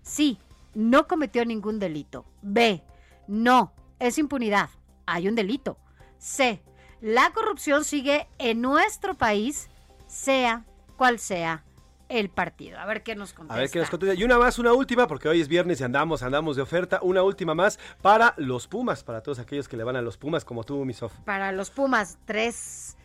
Sí, 0.02 0.38
no 0.74 1.06
cometió 1.08 1.44
ningún 1.44 1.78
delito. 1.78 2.26
B. 2.42 2.82
No, 3.26 3.72
es 3.98 4.18
impunidad. 4.18 4.68
Hay 5.06 5.26
un 5.26 5.34
delito. 5.34 5.78
C. 6.18 6.62
La 7.02 7.30
corrupción 7.34 7.84
sigue 7.84 8.26
en 8.38 8.60
nuestro 8.62 9.14
país, 9.14 9.68
sea 10.06 10.64
cual 10.96 11.18
sea 11.18 11.64
el 12.08 12.28
partido. 12.30 12.78
A 12.78 12.86
ver 12.86 13.02
qué 13.02 13.14
nos 13.16 13.32
contesta. 13.32 13.54
A 13.54 13.58
ver 13.58 13.70
qué 13.70 13.78
nos 13.80 13.90
contesta. 13.90 14.14
Y 14.14 14.22
una 14.24 14.38
más, 14.38 14.58
una 14.58 14.72
última, 14.72 15.06
porque 15.08 15.28
hoy 15.28 15.40
es 15.40 15.48
viernes 15.48 15.80
y 15.80 15.84
andamos, 15.84 16.22
andamos 16.22 16.56
de 16.56 16.62
oferta. 16.62 17.00
Una 17.02 17.22
última 17.22 17.54
más 17.54 17.78
para 18.02 18.34
los 18.36 18.68
Pumas, 18.68 19.02
para 19.02 19.20
todos 19.22 19.38
aquellos 19.40 19.66
que 19.68 19.76
le 19.76 19.82
van 19.84 19.96
a 19.96 20.02
los 20.02 20.16
Pumas, 20.16 20.44
como 20.44 20.62
tú, 20.62 20.84
mi 20.84 20.92
Sof. 20.94 21.12
Para 21.24 21.50
los 21.52 21.70
Pumas, 21.70 22.18
tres. 22.24 22.96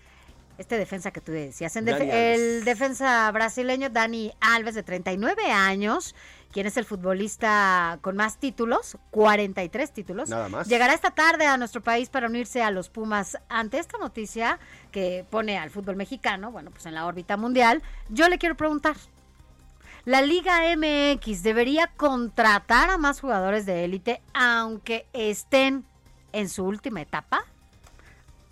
Este 0.58 0.78
defensa 0.78 1.12
que 1.12 1.22
tú 1.22 1.32
decías. 1.32 1.76
En 1.76 1.86
Dani 1.86 2.00
def- 2.06 2.14
Alves. 2.14 2.40
el 2.40 2.66
defensa 2.66 3.32
brasileño 3.32 3.90
Dani 3.90 4.34
Alves, 4.42 4.74
de 4.76 4.84
39 4.84 5.52
años, 5.52 6.16
quien 6.52 6.66
es 6.66 6.78
el 6.78 6.86
futbolista 6.86 8.00
con 8.02 8.16
más 8.16 8.38
títulos, 8.38 8.98
43 9.12 9.92
títulos. 9.92 10.30
Nada 10.30 10.50
más. 10.50 10.68
Llegará 10.68 10.94
esta 10.94 11.12
tarde 11.12 11.46
a 11.46 11.58
nuestro 11.58 11.82
país 11.82 12.10
para 12.10 12.28
unirse 12.28 12.64
a 12.64 12.72
los 12.72 12.90
Pumas. 12.90 13.38
Ante 13.50 13.80
esta 13.80 13.98
noticia 13.98 14.60
que 14.92 15.26
pone 15.30 15.58
al 15.58 15.70
fútbol 15.70 15.96
mexicano, 15.96 16.52
bueno, 16.52 16.72
pues 16.72 16.86
en 16.86 16.96
la 16.96 17.06
órbita 17.06 17.38
mundial, 17.38 17.84
yo 18.10 18.30
le 18.30 18.38
quiero 18.38 18.56
preguntar. 18.56 18.96
La 20.06 20.22
Liga 20.22 20.62
MX 20.76 21.44
debería 21.44 21.88
contratar 21.88 22.90
a 22.90 22.98
más 22.98 23.20
jugadores 23.20 23.66
de 23.66 23.84
élite 23.84 24.22
aunque 24.34 25.06
estén 25.12 25.84
en 26.32 26.48
su 26.48 26.64
última 26.64 27.02
etapa. 27.02 27.44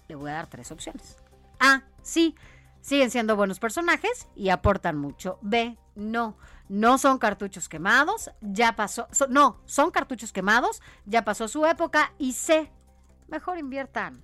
Le 0.10 0.16
voy 0.16 0.32
a 0.32 0.34
dar 0.34 0.48
tres 0.48 0.72
opciones. 0.72 1.16
A, 1.60 1.84
sí, 2.02 2.36
siguen 2.82 3.10
siendo 3.10 3.36
buenos 3.36 3.60
personajes 3.60 4.28
y 4.36 4.50
aportan 4.50 4.98
mucho. 4.98 5.40
B, 5.42 5.78
no, 5.96 6.36
no 6.70 6.98
son 6.98 7.18
cartuchos 7.18 7.70
quemados, 7.70 8.32
ya 8.42 8.76
pasó, 8.76 9.08
no, 9.30 9.62
son 9.66 9.92
cartuchos 9.92 10.32
quemados, 10.32 10.82
ya 11.06 11.24
pasó 11.24 11.48
su 11.48 11.66
época. 11.66 12.14
Y 12.18 12.34
C, 12.34 12.72
mejor 13.28 13.58
inviertan 13.58 14.24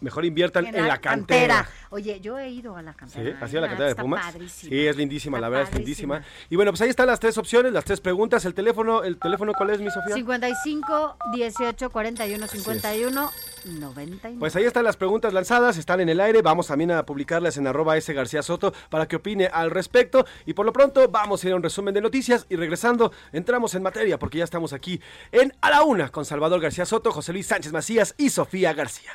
Mejor 0.00 0.24
inviertan 0.24 0.66
en, 0.66 0.86
la 0.86 0.98
cantera. 0.98 1.66
Oye, 1.90 2.20
yo 2.20 2.38
he 2.38 2.50
ido 2.50 2.76
a 2.76 2.82
la 2.82 2.92
Sí, 2.92 2.98
cantera. 2.98 3.38
así 3.40 3.56
a 3.56 3.60
la 3.60 3.66
¿eh? 3.66 3.68
cantera 3.70 3.88
de 3.88 3.94
Pumas. 3.96 4.26
padrísima. 4.26 4.70
Sí, 4.70 4.86
es 4.86 4.96
lindísima, 4.96 5.38
Está 5.38 5.40
la 5.42 5.48
verdad 5.48 5.68
es 5.72 5.78
lindísima. 5.78 6.22
Y 6.50 6.56
bueno, 6.56 6.72
pues 6.72 6.80
ahí 6.82 6.90
están 6.90 7.06
las 7.06 7.20
tres 7.20 7.38
opciones, 7.38 7.72
las 7.72 7.84
tres 7.84 8.00
preguntas. 8.00 8.44
El 8.44 8.54
teléfono, 8.54 9.02
el 9.02 9.18
teléfono 9.18 9.52
¿cuál 9.54 9.70
es, 9.70 9.80
mi 9.80 9.90
Sofía? 9.90 10.14
55 10.14 11.16
18 11.34 11.90
41 11.90 12.46
51 12.46 13.30
99. 13.64 14.36
Pues 14.38 14.56
ahí 14.56 14.64
están 14.64 14.84
las 14.84 14.96
preguntas 14.96 15.32
lanzadas, 15.32 15.78
están 15.78 16.00
en 16.00 16.08
el 16.08 16.20
aire. 16.20 16.42
Vamos 16.42 16.66
también 16.66 16.90
a 16.90 17.06
publicarlas 17.06 17.56
en 17.56 17.66
arroba 17.66 17.96
S 17.96 18.12
García 18.12 18.42
Soto 18.42 18.74
para 18.90 19.06
que 19.06 19.16
opine 19.16 19.46
al 19.46 19.70
respecto. 19.70 20.26
Y 20.44 20.52
por 20.52 20.66
lo 20.66 20.72
pronto 20.72 21.08
vamos 21.08 21.42
a 21.42 21.46
ir 21.46 21.52
a 21.54 21.56
un 21.56 21.62
resumen 21.62 21.94
de 21.94 22.00
noticias 22.00 22.46
y 22.50 22.56
regresando 22.56 23.12
entramos 23.32 23.74
en 23.74 23.82
materia 23.82 24.18
porque 24.18 24.38
ya 24.38 24.44
estamos 24.44 24.72
aquí 24.72 25.00
en 25.32 25.52
A 25.60 25.70
la 25.70 25.82
Una 25.82 26.10
con 26.10 26.24
Salvador 26.24 26.60
García 26.60 26.84
Soto, 26.84 27.10
José 27.12 27.32
Luis 27.32 27.46
Sánchez 27.46 27.72
Macías 27.72 28.14
y 28.18 28.30
Sofía 28.30 28.74
García. 28.74 29.12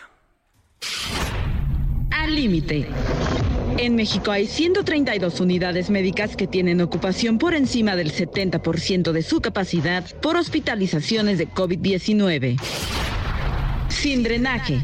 Al 2.11 2.35
límite. 2.35 2.85
En 3.77 3.95
México 3.95 4.31
hay 4.31 4.45
132 4.45 5.39
unidades 5.39 5.89
médicas 5.89 6.35
que 6.35 6.47
tienen 6.47 6.81
ocupación 6.81 7.37
por 7.37 7.53
encima 7.53 7.95
del 7.95 8.11
70% 8.11 9.13
de 9.13 9.21
su 9.21 9.39
capacidad 9.39 10.03
por 10.21 10.35
hospitalizaciones 10.35 11.37
de 11.37 11.47
COVID-19. 11.47 12.59
Sin 13.87 14.23
drenaje. 14.23 14.81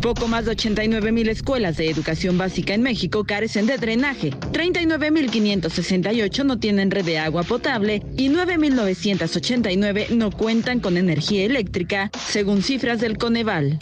Poco 0.00 0.26
más 0.28 0.46
de 0.46 0.52
89 0.52 1.12
mil 1.12 1.28
escuelas 1.28 1.76
de 1.76 1.90
educación 1.90 2.38
básica 2.38 2.72
en 2.72 2.82
México 2.82 3.24
carecen 3.24 3.66
de 3.66 3.76
drenaje, 3.78 4.30
39.568 4.30 6.44
no 6.44 6.58
tienen 6.58 6.90
red 6.90 7.04
de 7.04 7.18
agua 7.18 7.42
potable 7.42 8.02
y 8.16 8.30
9.989 8.30 10.08
no 10.10 10.30
cuentan 10.30 10.80
con 10.80 10.96
energía 10.96 11.44
eléctrica, 11.44 12.10
según 12.28 12.62
cifras 12.62 13.00
del 13.00 13.18
Coneval. 13.18 13.78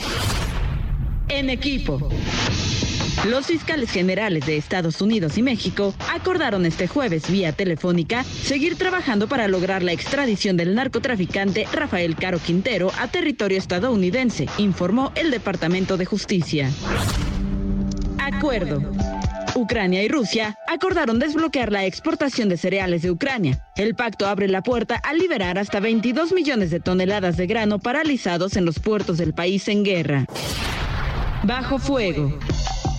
En 1.28 1.50
equipo. 1.50 2.08
Los 3.28 3.46
fiscales 3.46 3.90
generales 3.90 4.46
de 4.46 4.56
Estados 4.56 5.00
Unidos 5.00 5.36
y 5.38 5.42
México 5.42 5.94
acordaron 6.12 6.64
este 6.66 6.86
jueves 6.86 7.30
vía 7.30 7.52
telefónica 7.52 8.22
seguir 8.22 8.76
trabajando 8.76 9.26
para 9.26 9.48
lograr 9.48 9.82
la 9.82 9.92
extradición 9.92 10.56
del 10.56 10.74
narcotraficante 10.74 11.66
Rafael 11.72 12.14
Caro 12.14 12.38
Quintero 12.38 12.92
a 12.98 13.08
territorio 13.08 13.58
estadounidense, 13.58 14.46
informó 14.58 15.12
el 15.16 15.30
Departamento 15.30 15.96
de 15.96 16.04
Justicia. 16.04 16.70
Acuerdo. 18.18 18.82
Ucrania 19.56 20.02
y 20.02 20.08
Rusia 20.08 20.58
acordaron 20.68 21.18
desbloquear 21.18 21.72
la 21.72 21.86
exportación 21.86 22.50
de 22.50 22.58
cereales 22.58 23.02
de 23.02 23.10
Ucrania. 23.10 23.64
El 23.76 23.94
pacto 23.94 24.26
abre 24.26 24.48
la 24.48 24.62
puerta 24.62 24.96
a 24.96 25.14
liberar 25.14 25.58
hasta 25.58 25.80
22 25.80 26.32
millones 26.32 26.70
de 26.70 26.78
toneladas 26.78 27.38
de 27.38 27.46
grano 27.46 27.78
paralizados 27.78 28.56
en 28.56 28.66
los 28.66 28.78
puertos 28.78 29.16
del 29.16 29.32
país 29.32 29.66
en 29.68 29.82
guerra. 29.82 30.26
Bajo 31.46 31.78
fuego. 31.78 32.36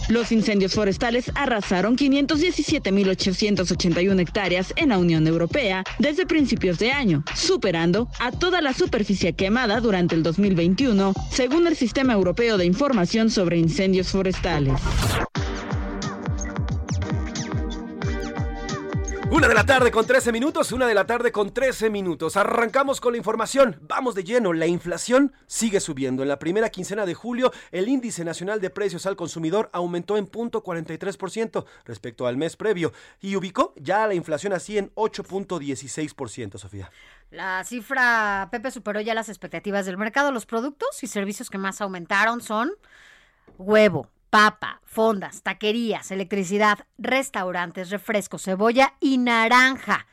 Los 0.08 0.32
incendios 0.32 0.74
forestales 0.74 1.30
arrasaron 1.36 1.98
517.881 1.98 4.22
hectáreas 4.22 4.74
en 4.78 4.88
la 4.90 4.98
Unión 5.00 5.28
Europea 5.28 5.84
desde 6.00 6.26
principios 6.26 6.80
de 6.80 6.94
año, 6.94 7.26
superando 7.36 8.08
a 8.22 8.32
toda 8.32 8.62
la 8.62 8.74
superficie 8.74 9.34
quemada 9.34 9.82
durante 9.82 10.16
el 10.16 10.24
2021, 10.24 11.14
según 11.30 11.68
el 11.68 11.76
Sistema 11.76 12.14
Europeo 12.14 12.58
de 12.58 12.64
Información 12.64 13.30
sobre 13.30 13.58
Incendios 13.58 14.08
Forestales. 14.08 14.80
Una 19.30 19.50
de 19.50 19.54
la 19.54 19.66
tarde 19.66 19.92
con 19.92 20.08
13 20.08 20.32
minutos, 20.32 20.72
una 20.72 20.88
de 20.88 20.94
la 20.94 21.06
tarde 21.06 21.34
con 21.34 21.54
13 21.54 21.90
minutos. 21.90 22.38
Arrancamos 22.38 23.02
con 23.02 23.12
la 23.12 23.18
información. 23.18 23.78
Vamos 23.82 24.16
de 24.16 24.24
lleno. 24.24 24.54
La 24.54 24.68
inflación 24.68 25.34
sigue 25.48 25.82
subiendo. 25.82 26.24
En 26.24 26.30
la 26.30 26.40
primera 26.40 26.70
quincena 26.70 27.06
de 27.06 27.14
julio, 27.14 27.52
el 27.72 27.90
índice 27.90 28.24
nacional 28.24 28.62
de 28.62 28.70
precios 28.70 29.06
al 29.06 29.18
consumidor 29.18 29.70
aumentó 29.74 30.16
en 30.16 30.32
0.43% 30.32 31.66
respecto 31.84 32.26
al 32.26 32.38
mes 32.38 32.56
previo 32.56 32.94
y 33.20 33.36
ubicó 33.36 33.74
ya 33.76 34.08
la 34.08 34.14
inflación 34.14 34.54
así 34.54 34.78
en 34.78 34.94
8.16%, 34.96 36.58
Sofía. 36.58 36.90
La 37.30 37.62
cifra, 37.66 38.48
Pepe, 38.50 38.72
superó 38.72 39.02
ya 39.02 39.14
las 39.14 39.28
expectativas 39.28 39.86
del 39.86 39.98
mercado. 39.98 40.32
Los 40.32 40.46
productos 40.46 41.04
y 41.04 41.08
servicios 41.08 41.50
que 41.50 41.58
más 41.58 41.82
aumentaron 41.82 42.40
son 42.40 42.72
huevo, 43.58 44.08
papa, 44.30 44.82
fondas, 44.84 45.42
taquerías, 45.44 46.12
electricidad, 46.12 46.80
restaurantes, 46.98 47.90
refrescos, 47.90 48.44
cebolla 48.44 48.94
y 49.00 49.18
naranja. 49.18 50.06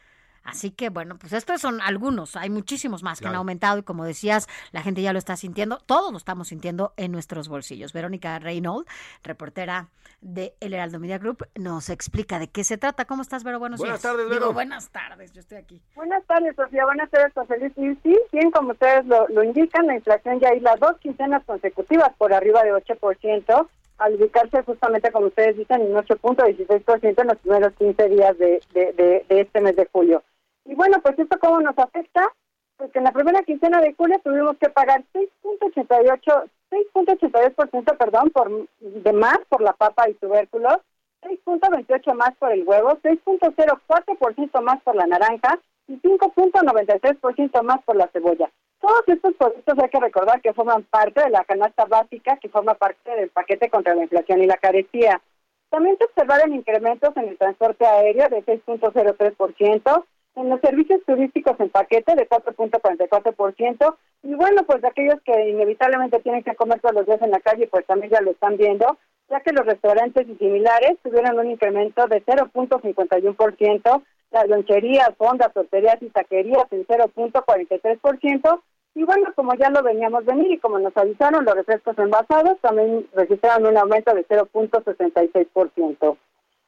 Así 0.44 0.70
que 0.70 0.90
bueno, 0.90 1.16
pues 1.18 1.32
estos 1.32 1.58
son 1.62 1.80
algunos, 1.80 2.36
hay 2.36 2.50
muchísimos 2.50 3.02
más 3.02 3.18
que 3.18 3.26
han 3.26 3.34
aumentado 3.34 3.78
y 3.78 3.82
como 3.82 4.04
decías, 4.04 4.46
la 4.72 4.82
gente 4.82 5.00
ya 5.00 5.14
lo 5.14 5.18
está 5.18 5.36
sintiendo, 5.36 5.78
todos 5.78 6.12
lo 6.12 6.18
estamos 6.18 6.48
sintiendo 6.48 6.92
en 6.98 7.12
nuestros 7.12 7.48
bolsillos. 7.48 7.94
Verónica 7.94 8.38
Reynolds, 8.38 8.86
reportera 9.22 9.88
de 10.20 10.54
El 10.60 10.74
Heraldo 10.74 11.00
Media 11.00 11.16
Group, 11.16 11.48
nos 11.54 11.88
explica 11.88 12.38
de 12.38 12.48
qué 12.48 12.62
se 12.62 12.76
trata. 12.76 13.06
¿Cómo 13.06 13.22
estás, 13.22 13.42
Vero? 13.42 13.58
Buenos 13.58 13.80
Buenas 13.80 14.02
días. 14.02 14.12
tardes, 14.12 14.26
Digo, 14.28 14.40
Vero. 14.40 14.52
buenas 14.52 14.90
tardes, 14.90 15.32
yo 15.32 15.40
estoy 15.40 15.56
aquí. 15.56 15.80
Buenas 15.94 16.22
tardes, 16.26 16.54
Sofía. 16.56 16.84
Buenas 16.84 17.10
tardes, 17.10 17.32
Luis. 17.58 17.72
Y 17.78 18.02
sí, 18.02 18.18
bien, 18.30 18.50
como 18.50 18.72
ustedes 18.72 19.06
lo, 19.06 19.26
lo 19.28 19.42
indican, 19.44 19.86
la 19.86 19.94
inflación 19.94 20.40
ya 20.40 20.50
las 20.60 20.78
dos 20.78 20.98
quincenas 21.00 21.42
consecutivas 21.46 22.10
por 22.18 22.34
arriba 22.34 22.62
de 22.62 22.70
8%, 22.74 23.66
al 23.98 24.14
ubicarse 24.14 24.62
justamente, 24.62 25.10
como 25.12 25.26
ustedes 25.28 25.56
dicen, 25.56 25.80
en 25.82 25.94
8.16% 25.94 27.20
en 27.20 27.26
los 27.28 27.38
primeros 27.38 27.72
15 27.74 28.08
días 28.08 28.36
de, 28.38 28.60
de, 28.72 28.92
de- 28.92 29.24
de 29.28 29.40
este 29.40 29.60
mes 29.60 29.76
de 29.76 29.86
julio. 29.92 30.22
Y 30.64 30.74
bueno, 30.74 30.98
pues 31.02 31.18
esto 31.18 31.38
cómo 31.38 31.60
nos 31.60 31.78
afecta, 31.78 32.32
pues 32.76 32.90
en 32.96 33.04
la 33.04 33.12
primera 33.12 33.42
quincena 33.42 33.80
de 33.80 33.92
julio 33.94 34.18
tuvimos 34.24 34.56
que 34.58 34.68
pagar 34.70 35.02
6.88, 35.14 36.50
6.82%, 36.70 37.96
perdón, 37.96 38.30
por 38.30 38.50
de 38.80 39.12
más 39.12 39.38
por 39.48 39.60
la 39.60 39.72
papa 39.74 40.08
y 40.08 40.14
tubérculos, 40.14 40.78
6.28 41.22 42.14
más 42.14 42.34
por 42.36 42.52
el 42.52 42.64
huevo, 42.66 42.98
6.04% 43.02 44.60
más 44.62 44.82
por 44.82 44.96
la 44.96 45.06
naranja 45.06 45.58
y 45.86 45.94
5.93% 46.00 47.62
más 47.62 47.82
por 47.84 47.96
la 47.96 48.08
cebolla. 48.08 48.50
Todos 48.84 49.02
estos 49.06 49.32
productos 49.36 49.78
hay 49.78 49.88
que 49.88 49.98
recordar 49.98 50.42
que 50.42 50.52
forman 50.52 50.82
parte 50.82 51.22
de 51.22 51.30
la 51.30 51.42
canasta 51.44 51.86
básica, 51.86 52.36
que 52.36 52.50
forma 52.50 52.74
parte 52.74 53.16
del 53.16 53.30
paquete 53.30 53.70
contra 53.70 53.94
la 53.94 54.02
inflación 54.02 54.42
y 54.42 54.46
la 54.46 54.58
carestía. 54.58 55.22
También 55.70 55.96
se 55.96 56.04
observaron 56.04 56.52
incrementos 56.52 57.16
en 57.16 57.28
el 57.28 57.38
transporte 57.38 57.86
aéreo 57.86 58.28
de 58.28 58.44
6.03%, 58.44 60.04
en 60.36 60.50
los 60.50 60.60
servicios 60.60 61.00
turísticos 61.06 61.58
en 61.60 61.70
paquete 61.70 62.14
de 62.14 62.28
4.44%, 62.28 63.96
y 64.22 64.34
bueno, 64.34 64.64
pues 64.64 64.84
aquellos 64.84 65.18
que 65.24 65.48
inevitablemente 65.48 66.20
tienen 66.20 66.42
que 66.42 66.54
comer 66.54 66.78
todos 66.80 66.94
los 66.94 67.06
días 67.06 67.22
en 67.22 67.30
la 67.30 67.40
calle, 67.40 67.66
pues 67.68 67.86
también 67.86 68.12
ya 68.12 68.20
lo 68.20 68.32
están 68.32 68.58
viendo, 68.58 68.98
ya 69.30 69.40
que 69.40 69.52
los 69.52 69.64
restaurantes 69.64 70.28
y 70.28 70.34
similares 70.34 70.98
tuvieron 71.02 71.38
un 71.38 71.52
incremento 71.52 72.06
de 72.06 72.22
0.51%, 72.22 74.02
las 74.30 74.48
loncherías, 74.48 75.08
fondas, 75.16 75.54
torterías 75.54 75.96
y 76.02 76.10
taquerías 76.10 76.66
en 76.70 76.86
0.43%, 76.86 78.60
y 78.94 79.02
bueno, 79.02 79.32
como 79.34 79.54
ya 79.54 79.70
lo 79.70 79.82
veníamos 79.82 80.24
venir 80.24 80.52
y 80.52 80.58
como 80.58 80.78
nos 80.78 80.96
avisaron, 80.96 81.44
los 81.44 81.54
refrescos 81.54 81.98
envasados 81.98 82.58
también 82.60 83.08
registraron 83.12 83.66
un 83.66 83.76
aumento 83.76 84.14
de 84.14 84.24
0.66%. 84.26 86.16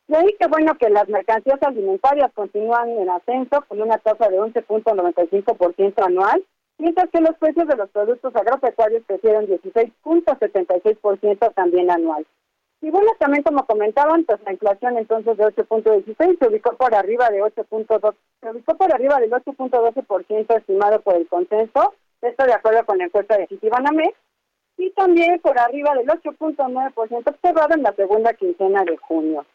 Y 0.09 0.15
ahí 0.15 0.37
que 0.39 0.47
bueno 0.49 0.77
que 0.77 0.91
las 0.91 1.09
mercancías 1.09 1.63
alimentarias 1.63 2.33
continúan 2.33 2.91
en 2.91 3.11
ascenso 3.11 3.63
con 3.69 3.81
una 3.81 3.99
tasa 3.99 4.29
de 4.29 4.41
11.95% 4.41 6.05
anual, 6.05 6.45
mientras 6.79 7.09
que 7.11 7.21
los 7.21 7.37
precios 7.39 7.69
de 7.69 7.77
los 7.77 7.89
productos 7.91 8.35
agropecuarios 8.35 9.05
crecieron 9.07 9.47
16.76% 9.47 11.55
también 11.55 11.91
anual. 11.91 12.27
Y 12.83 12.91
bueno, 12.91 13.11
también 13.19 13.43
como 13.43 13.67
comentaban, 13.67 14.25
pues 14.25 14.39
la 14.45 14.53
inflación 14.53 14.99
entonces 14.99 15.37
de 15.37 15.45
8.16 15.45 16.39
se 16.39 16.49
ubicó 16.49 16.77
por 16.77 16.95
arriba 16.95 17.29
de 17.31 17.43
8.2, 17.43 18.15
se 18.41 18.51
ubicó 18.51 18.77
por 18.77 18.93
arriba 18.93 19.19
del 19.19 19.31
8.12% 19.31 20.57
estimado 20.57 21.01
por 21.01 21.15
el 21.15 21.27
consenso, 21.27 21.95
esto 22.23 22.45
de 22.45 22.55
acuerdo 22.55 22.85
con 22.85 22.99
la 22.99 23.05
encuesta 23.05 23.37
de 23.37 23.47
Citibanamex, 23.47 24.15
y 24.79 24.91
también 24.91 25.41
por 25.41 25.59
arriba 25.59 25.95
del 25.95 26.07
8.9% 26.07 27.31
observado 27.31 27.75
en 27.75 27.83
la 27.83 27.95
segunda 27.95 28.35
quincena 28.35 28.85
de 28.85 28.97
junio. 28.99 29.47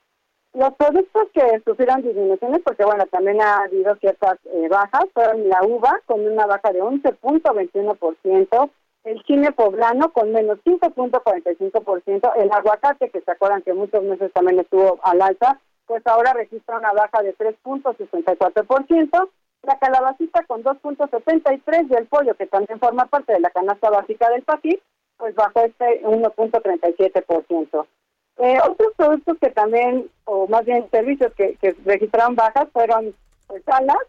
Los 0.53 0.73
productos 0.73 1.27
que 1.33 1.61
sufrieron 1.63 2.01
disminuciones, 2.01 2.59
porque 2.65 2.83
bueno, 2.83 3.05
también 3.05 3.41
ha 3.41 3.63
habido 3.63 3.95
ciertas 3.97 4.37
eh, 4.45 4.67
bajas, 4.69 5.05
fueron 5.13 5.47
la 5.47 5.63
uva 5.63 6.01
con 6.05 6.19
una 6.27 6.45
baja 6.45 6.73
de 6.73 6.83
11.21%, 6.83 8.69
el 9.05 9.23
chile 9.23 9.51
poblano 9.53 10.11
con 10.11 10.31
menos 10.31 10.59
5.45%, 10.65 12.33
el 12.35 12.51
aguacate, 12.51 13.09
que 13.09 13.21
se 13.21 13.31
acuerdan 13.31 13.61
que 13.61 13.73
muchos 13.73 14.03
meses 14.03 14.31
también 14.33 14.59
estuvo 14.59 14.99
al 15.03 15.21
alza, 15.21 15.59
pues 15.85 16.05
ahora 16.05 16.33
registra 16.33 16.77
una 16.77 16.91
baja 16.91 17.23
de 17.23 17.33
3.64%, 17.37 19.29
la 19.63 19.77
calabacita 19.77 20.43
con 20.43 20.63
2.73% 20.63 21.87
y 21.89 21.95
el 21.95 22.07
pollo, 22.07 22.35
que 22.35 22.47
también 22.47 22.79
forma 22.79 23.05
parte 23.05 23.33
de 23.33 23.39
la 23.39 23.51
canasta 23.51 23.89
básica 23.89 24.29
del 24.29 24.43
paquete, 24.43 24.81
pues 25.17 25.35
bajó 25.35 25.61
este 25.65 26.03
1.37%. 26.03 27.85
Eh, 28.37 28.57
otros 28.67 28.93
productos 28.95 29.37
que 29.39 29.51
también, 29.51 30.09
o 30.25 30.47
más 30.47 30.65
bien 30.65 30.89
servicios 30.89 31.31
que, 31.33 31.55
que 31.57 31.75
registraron 31.85 32.35
bajas 32.35 32.67
fueron 32.73 33.13
pues, 33.47 33.63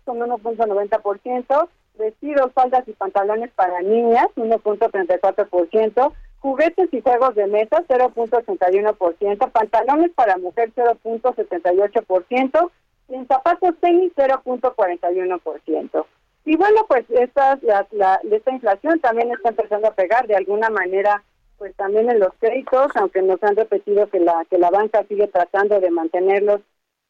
con 0.04 0.20
1.90%, 0.20 1.68
vestidos, 1.98 2.52
faldas 2.54 2.88
y 2.88 2.92
pantalones 2.92 3.50
para 3.52 3.82
niñas 3.82 4.28
1.34%, 4.36 6.12
juguetes 6.38 6.88
y 6.92 7.00
juegos 7.02 7.34
de 7.34 7.46
mesa 7.46 7.84
0.81%, 7.88 9.50
pantalones 9.50 10.12
para 10.12 10.38
mujer 10.38 10.72
0.78% 10.74 12.70
y 12.70 12.81
en 13.12 13.26
zapatos 13.26 13.74
tenis 13.80 14.12
0.41%. 14.16 16.06
Y 16.44 16.56
bueno, 16.56 16.84
pues 16.88 17.04
esta, 17.10 17.58
la, 17.62 18.20
esta 18.30 18.50
inflación 18.50 18.98
también 19.00 19.30
está 19.30 19.50
empezando 19.50 19.88
a 19.88 19.94
pegar 19.94 20.26
de 20.26 20.36
alguna 20.36 20.70
manera 20.70 21.22
pues 21.58 21.76
también 21.76 22.10
en 22.10 22.18
los 22.18 22.34
créditos, 22.40 22.90
aunque 22.96 23.22
nos 23.22 23.40
han 23.44 23.54
repetido 23.54 24.08
que 24.08 24.18
la 24.18 24.44
que 24.50 24.58
la 24.58 24.70
banca 24.70 25.04
sigue 25.04 25.28
tratando 25.28 25.78
de 25.78 25.92
mantenerlos 25.92 26.60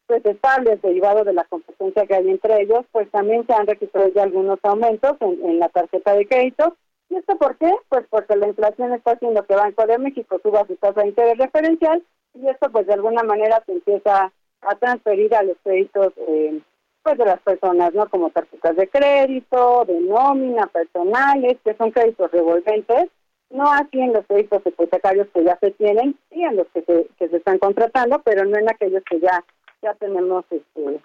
pues 0.07 0.27
estables 0.27 0.83
derivado 0.83 1.25
de 1.25 1.33
la 1.33 1.45
competencia 1.45 2.07
que 2.07 2.15
hay 2.15 2.29
entre 2.29 2.61
ellos, 2.61 2.85
pues 2.93 3.11
también 3.11 3.47
se 3.47 3.55
han 3.55 3.67
registrado 3.67 4.09
ya 4.09 4.25
algunos 4.25 4.59
aumentos 4.63 5.17
en, 5.21 5.59
la 5.59 5.71
tarjeta 5.71 6.15
de 6.15 6.27
crédito. 6.27 6.77
¿Y 7.09 7.17
esto 7.17 7.39
por 7.39 7.57
qué? 7.57 7.73
Pues 7.89 8.05
porque 8.11 8.37
la 8.37 8.49
inflación 8.49 8.93
está 8.93 9.13
haciendo 9.13 9.43
que 9.47 9.55
Banco 9.55 9.87
de 9.87 9.97
México 9.97 10.39
suba 10.43 10.67
su 10.67 10.77
tasa 10.77 11.01
de 11.01 11.09
interés 11.09 11.39
referencial 11.39 12.03
y 12.35 12.47
esto 12.47 12.71
pues 12.71 12.87
de 12.87 12.93
alguna 12.93 13.23
manera 13.23 13.63
se 13.65 13.73
empieza 13.73 14.31
a 14.63 14.75
transferir 14.77 15.35
a 15.35 15.43
los 15.43 15.57
créditos 15.63 16.13
eh, 16.29 16.61
pues 17.03 17.19
de 17.19 17.25
las 17.25 17.41
personas, 17.41 17.93
¿no? 17.95 18.09
Como 18.09 18.31
tarjetas 18.31 18.77
de 18.77 18.89
crédito, 18.89 19.85
de 19.87 20.01
nómina, 20.01 20.67
personales, 20.69 21.59
que 21.65 21.75
son 21.75 21.91
créditos 21.91 22.31
revolventes, 22.31 23.11
no 23.51 23.71
así 23.71 24.01
en 24.01 24.13
los 24.13 24.25
créditos 24.27 24.63
hipotecarios 24.65 25.29
que 25.35 25.45
ya 25.45 25.59
se 25.59 25.73
tienen 25.73 26.17
y 26.31 26.45
en 26.45 26.57
los 26.57 26.67
que 26.69 26.83
se, 26.83 27.09
que 27.19 27.29
se 27.29 27.37
están 27.37 27.59
contratando, 27.59 28.21
pero 28.23 28.45
no 28.45 28.57
en 28.57 28.71
aquellos 28.71 29.03
que 29.05 29.21
ya, 29.21 29.45
ya 29.83 29.95
tenemos, 29.95 30.45
este, 30.51 31.01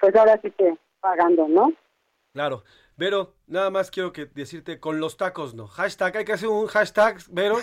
pues 0.00 0.16
ahora 0.16 0.38
sí 0.42 0.50
que 0.50 0.76
pagando, 1.00 1.48
¿no? 1.48 1.72
Claro. 2.32 2.64
Vero, 2.98 3.34
nada 3.46 3.68
más 3.68 3.90
quiero 3.90 4.10
que 4.10 4.24
decirte 4.24 4.80
con 4.80 5.00
los 5.00 5.18
tacos 5.18 5.54
no. 5.54 5.66
Hashtag, 5.66 6.16
hay 6.16 6.24
que 6.24 6.32
hacer 6.32 6.48
un 6.48 6.66
hashtag, 6.66 7.18
Vero, 7.28 7.56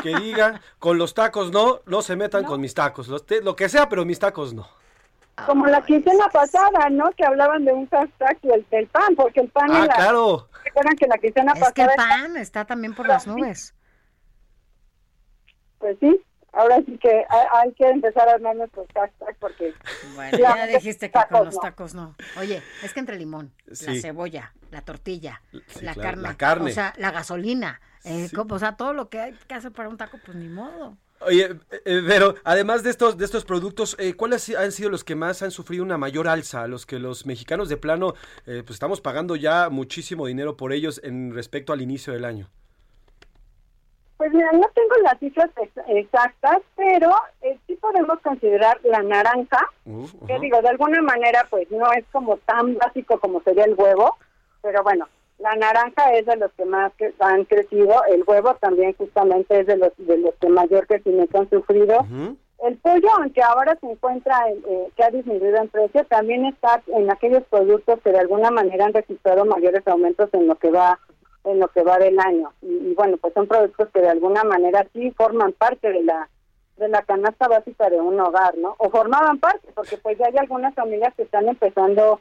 que 0.00 0.14
diga 0.20 0.60
con 0.78 0.96
los 0.96 1.12
tacos 1.12 1.50
no, 1.50 1.80
no 1.86 2.02
se 2.02 2.14
metan 2.14 2.44
con 2.44 2.60
mis 2.60 2.72
tacos. 2.72 3.08
lo 3.08 3.56
que 3.56 3.68
sea, 3.68 3.88
pero 3.88 4.04
mis 4.04 4.20
tacos 4.20 4.54
no. 4.54 4.68
Como 5.44 5.66
la 5.66 5.82
quincena 5.82 6.28
pasada, 6.32 6.88
¿no? 6.90 7.10
Que 7.12 7.24
hablaban 7.24 7.64
de 7.64 7.72
un 7.72 7.88
hashtag 7.90 8.40
del, 8.40 8.66
del 8.70 8.86
pan, 8.86 9.14
porque 9.16 9.40
el 9.40 9.48
pan... 9.50 9.70
Ah, 9.70 9.88
claro. 9.94 10.48
¿Recuerdan 10.64 10.96
que 10.96 11.06
la 11.06 11.18
quincena 11.18 11.52
es 11.52 11.72
que 11.72 11.82
el 11.82 11.90
pan 11.94 12.36
está 12.36 12.64
también 12.64 12.94
por 12.94 13.06
las 13.06 13.26
nubes. 13.26 13.74
Pues 15.78 15.98
sí, 16.00 16.20
ahora 16.52 16.78
sí 16.86 16.98
que 16.98 17.24
hay, 17.52 17.72
que 17.74 17.86
empezar 17.86 18.28
a 18.28 18.32
armar 18.32 18.56
nuestros 18.56 18.86
hashtags 18.94 19.36
porque... 19.38 19.74
Bueno, 20.14 20.38
ya, 20.38 20.66
dijiste 20.66 21.10
que 21.10 21.20
con 21.30 21.44
los 21.44 21.60
tacos 21.60 21.94
no. 21.94 22.14
Oye, 22.38 22.62
es 22.82 22.94
que 22.94 23.00
entre 23.00 23.18
limón, 23.18 23.52
la 23.66 23.94
cebolla, 24.00 24.54
la 24.70 24.80
tortilla, 24.80 25.42
la, 25.82 25.94
carne, 25.94 26.22
la, 26.22 26.36
carne, 26.36 26.70
o 26.70 26.74
sea, 26.74 26.94
la 26.96 27.10
gasolina, 27.10 27.80
eh, 28.04 28.28
o 28.34 28.58
sea, 28.58 28.76
todo 28.76 28.94
lo 28.94 29.10
que 29.10 29.20
hay 29.20 29.32
que 29.46 29.54
hacer 29.54 29.72
para 29.72 29.88
un 29.88 29.98
taco, 29.98 30.18
pues 30.24 30.36
ni 30.36 30.48
modo. 30.48 30.96
Oye, 31.20 31.56
eh, 31.70 32.02
pero 32.06 32.34
además 32.44 32.82
de 32.82 32.90
estos, 32.90 33.16
de 33.16 33.24
estos 33.24 33.44
productos, 33.44 33.96
eh, 33.98 34.14
¿cuáles 34.14 34.54
han 34.54 34.70
sido 34.70 34.90
los 34.90 35.02
que 35.02 35.14
más 35.14 35.42
han 35.42 35.50
sufrido 35.50 35.82
una 35.82 35.96
mayor 35.96 36.28
alza? 36.28 36.66
Los 36.66 36.84
que 36.84 36.98
los 36.98 37.24
mexicanos 37.26 37.68
de 37.68 37.76
plano, 37.76 38.14
eh, 38.46 38.62
pues 38.64 38.72
estamos 38.72 39.00
pagando 39.00 39.34
ya 39.34 39.70
muchísimo 39.70 40.26
dinero 40.26 40.56
por 40.56 40.72
ellos 40.72 41.00
en 41.02 41.34
respecto 41.34 41.72
al 41.72 41.80
inicio 41.80 42.12
del 42.12 42.24
año. 42.24 42.48
Pues 44.18 44.32
mira, 44.32 44.50
no 44.52 44.66
tengo 44.74 44.94
las 45.02 45.18
cifras 45.18 45.50
exactas, 45.88 46.58
pero 46.74 47.14
sí 47.66 47.76
podemos 47.76 48.18
considerar 48.20 48.80
la 48.82 49.02
naranja, 49.02 49.70
que 50.26 50.38
digo, 50.40 50.62
de 50.62 50.68
alguna 50.68 51.02
manera 51.02 51.46
pues 51.50 51.70
no 51.70 51.92
es 51.92 52.04
como 52.12 52.38
tan 52.38 52.76
básico 52.78 53.20
como 53.20 53.42
sería 53.42 53.64
el 53.64 53.74
huevo, 53.74 54.16
pero 54.62 54.82
bueno, 54.82 55.06
la 55.38 55.54
naranja 55.54 56.12
es 56.14 56.26
de 56.26 56.36
los 56.36 56.50
que 56.52 56.64
más 56.64 56.92
han 57.18 57.44
crecido, 57.44 58.02
el 58.08 58.24
huevo 58.26 58.54
también 58.54 58.94
justamente 58.94 59.60
es 59.60 59.66
de 59.66 59.76
los 59.76 59.92
de 59.98 60.18
los 60.18 60.34
que 60.36 60.48
mayor 60.48 60.86
crecimiento 60.86 61.38
han 61.38 61.50
sufrido. 61.50 62.06
El 62.64 62.78
pollo, 62.78 63.08
aunque 63.18 63.42
ahora 63.42 63.76
se 63.80 63.86
encuentra, 63.86 64.48
eh, 64.50 64.88
que 64.96 65.04
ha 65.04 65.10
disminuido 65.10 65.58
en 65.58 65.68
precio, 65.68 66.04
también 66.06 66.46
está 66.46 66.82
en 66.86 67.10
aquellos 67.10 67.42
productos 67.50 68.00
que 68.02 68.12
de 68.12 68.18
alguna 68.18 68.50
manera 68.50 68.86
han 68.86 68.94
registrado 68.94 69.44
mayores 69.44 69.86
aumentos 69.86 70.30
en 70.32 70.46
lo 70.46 70.54
que 70.56 70.70
va 70.70 70.98
en 71.44 71.60
lo 71.60 71.68
que 71.68 71.82
va 71.82 71.98
del 71.98 72.18
año. 72.18 72.52
Y, 72.60 72.94
bueno, 72.94 73.18
pues 73.18 73.32
son 73.34 73.46
productos 73.46 73.88
que 73.94 74.00
de 74.00 74.08
alguna 74.08 74.42
manera 74.42 74.84
sí 74.92 75.12
forman 75.12 75.52
parte 75.52 75.92
de 75.92 76.02
la 76.02 76.28
de 76.76 76.88
la 76.88 77.02
canasta 77.02 77.46
básica 77.48 77.88
de 77.88 78.00
un 78.00 78.18
hogar, 78.20 78.56
¿no? 78.58 78.74
O 78.78 78.90
formaban 78.90 79.38
parte, 79.38 79.68
porque 79.74 79.96
pues 79.98 80.18
ya 80.18 80.26
hay 80.26 80.36
algunas 80.38 80.74
familias 80.74 81.14
que 81.14 81.22
están 81.22 81.48
empezando 81.48 82.20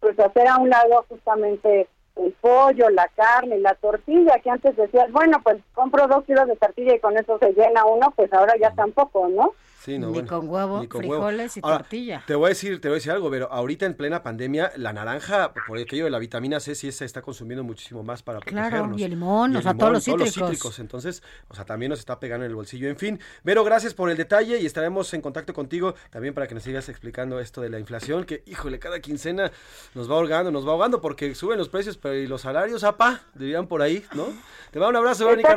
pues 0.00 0.18
a 0.18 0.26
hacer 0.26 0.46
a 0.46 0.58
un 0.58 0.68
lado 0.68 1.04
justamente 1.08 1.88
el 2.16 2.32
pollo, 2.40 2.90
la 2.90 3.08
carne, 3.08 3.58
la 3.58 3.74
tortilla, 3.74 4.38
que 4.38 4.50
antes 4.50 4.76
decías, 4.76 5.10
bueno, 5.12 5.40
pues 5.42 5.58
compro 5.74 6.06
dos 6.06 6.24
kilos 6.24 6.46
de 6.46 6.56
tortilla 6.56 6.94
y 6.94 7.00
con 7.00 7.16
eso 7.16 7.38
se 7.38 7.52
llena 7.52 7.84
uno, 7.84 8.12
pues 8.14 8.32
ahora 8.32 8.54
ya 8.60 8.70
tampoco, 8.72 9.28
¿no? 9.28 9.52
Ni, 9.86 10.24
con 10.24 10.48
huevo, 10.48 10.84
frijoles 10.88 11.56
y 11.56 11.60
tortilla. 11.60 12.24
Te 12.26 12.34
voy 12.34 12.46
a 12.46 12.48
decir, 12.50 12.80
te 12.80 12.88
voy 12.88 12.94
a 12.94 12.96
decir 12.96 13.12
algo, 13.12 13.30
pero 13.30 13.50
ahorita 13.52 13.86
en 13.86 13.94
plena 13.94 14.22
pandemia, 14.22 14.72
la 14.76 14.92
naranja, 14.92 15.52
por 15.66 15.78
aquello 15.78 16.04
de 16.04 16.10
la 16.10 16.18
vitamina 16.18 16.60
C, 16.60 16.74
sí 16.74 16.90
se 16.92 17.04
está 17.04 17.22
consumiendo 17.22 17.64
muchísimo 17.64 18.02
más 18.02 18.22
para 18.22 18.40
protegernos. 18.40 18.70
Claro, 18.70 18.98
y 18.98 19.04
el 19.04 19.10
limón, 19.10 19.56
o 19.56 19.62
sea, 19.62 19.74
todos, 19.74 19.92
los, 19.92 20.04
cítricos. 20.04 20.78
Entonces, 20.78 21.22
o 21.48 21.54
sea, 21.54 21.64
también 21.64 21.90
nos 21.90 21.98
está 21.98 22.18
pegando 22.18 22.44
en 22.44 22.50
el 22.50 22.56
bolsillo. 22.56 22.88
En 22.88 22.96
fin, 22.96 23.20
Vero, 23.42 23.64
gracias 23.64 23.94
por 23.94 24.10
el 24.10 24.16
detalle 24.16 24.60
y 24.60 24.66
estaremos 24.66 25.12
en 25.14 25.20
contacto 25.20 25.52
contigo 25.52 25.94
también 26.10 26.34
para 26.34 26.46
que 26.46 26.54
nos 26.54 26.62
sigas 26.62 26.88
explicando 26.88 27.40
esto 27.40 27.60
de 27.60 27.70
la 27.70 27.78
inflación, 27.78 28.24
que, 28.24 28.42
híjole, 28.46 28.78
cada 28.78 29.00
quincena 29.00 29.52
nos 29.94 30.10
va 30.10 30.16
ahogando, 30.16 30.50
nos 30.50 30.66
va 30.66 30.72
ahogando 30.72 31.00
porque 31.00 31.34
suben 31.34 31.58
los 31.58 31.68
precios, 31.68 31.96
pero 31.96 32.14
y 32.14 32.26
los 32.26 32.42
salarios, 32.42 32.84
apa, 32.84 33.22
dirían 33.34 33.66
por 33.66 33.82
ahí, 33.82 34.04
¿no? 34.14 34.26
Te 34.70 34.78
va 34.78 34.88
un 34.88 34.96
abrazo, 34.96 35.26
Verónica 35.26 35.56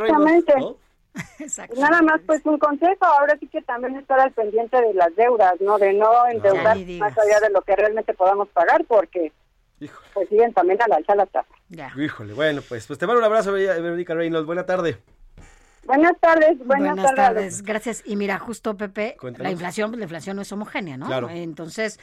Reynolds. 1.40 1.80
Nada 1.80 2.02
más, 2.02 2.22
pues 2.26 2.46
un 2.46 2.58
consejo, 2.60 3.06
ahora 3.06 3.38
sí 3.40 3.48
que 3.48 3.62
también 3.62 3.96
estar 3.98 4.20
al 4.20 4.32
pendiente 4.32 4.80
de 4.82 4.94
las 4.94 5.16
deudas, 5.16 5.54
¿no? 5.60 5.78
De 5.78 5.94
no 5.94 6.28
endeudar 6.28 6.78
más 6.78 7.18
allá 7.18 7.40
de 7.42 7.50
lo 7.52 7.62
que 7.62 7.76
realmente 7.76 8.14
podamos 8.14 8.48
pagar, 8.50 8.86
porque 8.86 9.32
pues 10.14 10.28
siguen 10.30 10.54
también 10.54 10.82
a 10.82 10.88
la 10.88 10.96
alza 10.96 11.16
las 11.16 11.30
tasas. 11.30 11.52
Híjole, 11.98 12.34
bueno, 12.34 12.62
pues, 12.68 12.88
pues 12.88 12.98
te 12.98 13.06
mando 13.06 13.20
un 13.20 13.26
abrazo, 13.26 13.52
Verónica 13.52 14.14
Reynolds, 14.14 14.46
buena 14.46 14.66
tarde. 14.66 14.98
Buenas 15.86 16.20
tardes, 16.20 16.58
buenas, 16.66 16.96
Buenas 16.96 17.16
tardes. 17.16 17.16
tardes, 17.16 17.62
gracias. 17.64 18.04
Y 18.06 18.18
mira, 18.18 18.40
justo 18.40 18.76
Pepe, 18.76 19.16
Cuéntanos. 19.20 19.46
la 19.46 19.52
inflación, 19.52 19.92
pues, 19.92 20.00
la 20.00 20.04
inflación 20.04 20.36
no 20.36 20.42
es 20.42 20.52
homogénea, 20.52 20.98
¿no? 20.98 21.06
Claro. 21.06 21.30
Entonces, 21.30 21.98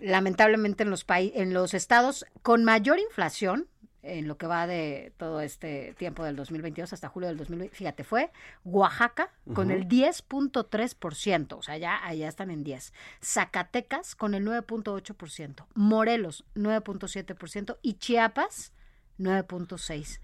lamentablemente 0.00 0.82
en 0.82 0.90
los 0.90 1.04
países, 1.04 1.40
en 1.40 1.54
los 1.54 1.72
estados 1.74 2.26
con 2.42 2.64
mayor 2.64 2.98
inflación, 2.98 3.68
en 4.16 4.28
lo 4.28 4.36
que 4.38 4.46
va 4.46 4.66
de 4.66 5.12
todo 5.16 5.40
este 5.40 5.94
tiempo 5.98 6.24
del 6.24 6.36
2022 6.36 6.92
hasta 6.92 7.08
julio 7.08 7.28
del 7.28 7.38
2020, 7.38 7.74
fíjate, 7.74 8.04
fue 8.04 8.30
Oaxaca 8.64 9.30
con 9.54 9.70
el 9.70 9.88
10.3%, 9.88 11.56
o 11.56 11.62
sea, 11.62 11.76
ya 11.76 12.04
allá 12.04 12.28
están 12.28 12.50
en 12.50 12.64
10. 12.64 12.92
Zacatecas 13.22 14.14
con 14.14 14.34
el 14.34 14.44
9.8%, 14.46 15.66
Morelos 15.74 16.44
9.7% 16.54 17.78
y 17.82 17.94
Chiapas 17.94 18.72
9.6%. 19.18 20.18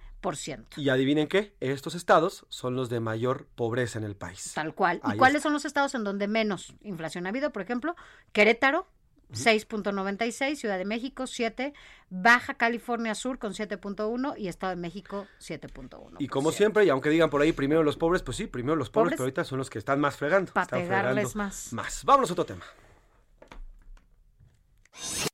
Y 0.76 0.88
adivinen 0.88 1.28
qué, 1.28 1.54
estos 1.60 1.94
estados 1.94 2.46
son 2.48 2.76
los 2.76 2.88
de 2.88 2.98
mayor 2.98 3.46
pobreza 3.54 3.98
en 3.98 4.04
el 4.04 4.16
país. 4.16 4.52
Tal 4.54 4.74
cual. 4.74 5.00
Ahí 5.02 5.16
¿Y 5.16 5.18
cuáles 5.18 5.36
está. 5.36 5.42
son 5.42 5.52
los 5.52 5.64
estados 5.66 5.94
en 5.94 6.02
donde 6.02 6.28
menos 6.28 6.74
inflación 6.82 7.26
ha 7.26 7.28
habido? 7.28 7.50
Por 7.52 7.60
ejemplo, 7.60 7.94
Querétaro, 8.32 8.86
6.96, 9.34 10.56
Ciudad 10.56 10.78
de 10.78 10.84
México, 10.84 11.26
7, 11.26 11.74
Baja 12.10 12.54
California 12.54 13.14
Sur 13.14 13.38
con 13.38 13.52
7.1 13.52 14.34
y 14.38 14.48
Estado 14.48 14.70
de 14.74 14.80
México, 14.80 15.26
7.1. 15.40 16.16
Y 16.18 16.28
como 16.28 16.52
siempre, 16.52 16.84
y 16.84 16.88
aunque 16.90 17.10
digan 17.10 17.30
por 17.30 17.42
ahí 17.42 17.52
primero 17.52 17.82
los 17.82 17.96
pobres, 17.96 18.22
pues 18.22 18.36
sí, 18.36 18.46
primero 18.46 18.76
los 18.76 18.90
pobres, 18.90 19.10
Pobres. 19.10 19.16
pero 19.16 19.24
ahorita 19.24 19.44
son 19.44 19.58
los 19.58 19.70
que 19.70 19.78
están 19.78 20.00
más 20.00 20.16
fregando. 20.16 20.52
Pa' 20.52 20.62
están 20.62 20.80
pegarles 20.80 21.32
fregando 21.32 21.38
más. 21.38 21.72
Más. 21.72 22.04
Vámonos 22.04 22.30
a 22.30 22.32
otro 22.32 22.46
tema. 22.46 22.64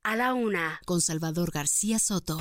A 0.02 0.16
la 0.16 0.34
una. 0.34 0.80
Con 0.86 1.00
Salvador 1.00 1.50
García 1.52 1.98
Soto. 1.98 2.38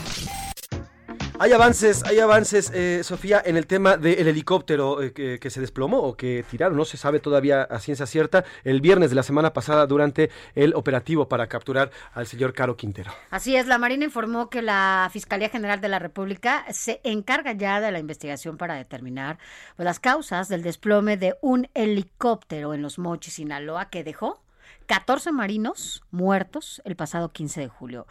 Hay 1.42 1.54
avances, 1.54 2.04
hay 2.04 2.20
avances, 2.20 2.70
eh, 2.76 3.00
Sofía, 3.02 3.42
en 3.46 3.56
el 3.56 3.66
tema 3.66 3.96
del 3.96 4.28
helicóptero 4.28 5.02
eh, 5.02 5.14
que, 5.14 5.50
se 5.50 5.62
desplomó 5.62 6.00
o 6.00 6.18
que 6.18 6.44
tiraron, 6.52 6.76
no 6.78 6.84
se 6.84 6.98
sabe 6.98 7.22
todavía 7.22 7.62
a 7.62 7.80
ciencia 7.80 8.06
cierta, 8.06 8.44
el 8.66 8.82
viernes 8.82 9.10
de 9.10 9.16
la 9.16 9.24
semana 9.24 9.54
pasada 9.54 9.88
durante 9.88 10.32
el 10.54 10.74
operativo 10.76 11.30
para 11.30 11.48
capturar 11.48 11.92
al 12.14 12.28
señor 12.28 12.52
Caro 12.52 12.76
Quintero. 12.76 13.14
Así 13.30 13.56
es, 13.56 13.68
la 13.68 13.78
Marina 13.78 14.04
informó 14.04 14.50
que 14.50 14.62
la 14.62 15.10
Fiscalía 15.14 15.48
General 15.48 15.80
de 15.80 15.88
la 15.88 16.00
República 16.00 16.66
se 16.72 17.00
encarga 17.06 17.54
ya 17.54 17.80
de 17.80 17.94
la 17.94 18.00
investigación 18.00 18.58
para 18.58 18.76
determinar 18.76 19.40
pues, 19.78 19.86
las 19.86 20.02
causas 20.02 20.50
del 20.50 20.62
desplome 20.62 21.16
de 21.16 21.38
un 21.42 21.70
helicóptero 21.74 22.74
en 22.74 22.82
los 22.82 23.00
Mochis, 23.00 23.36
Sinaloa, 23.36 23.90
que 23.90 24.04
dejó 24.04 24.44
14 24.88 25.32
marinos 25.32 26.04
muertos 26.12 26.82
el 26.84 26.98
pasado 26.98 27.32
15 27.32 27.62
de 27.62 27.68
julio. 27.70 28.08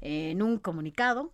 En 0.00 0.42
un 0.42 0.58
comunicado, 0.58 1.30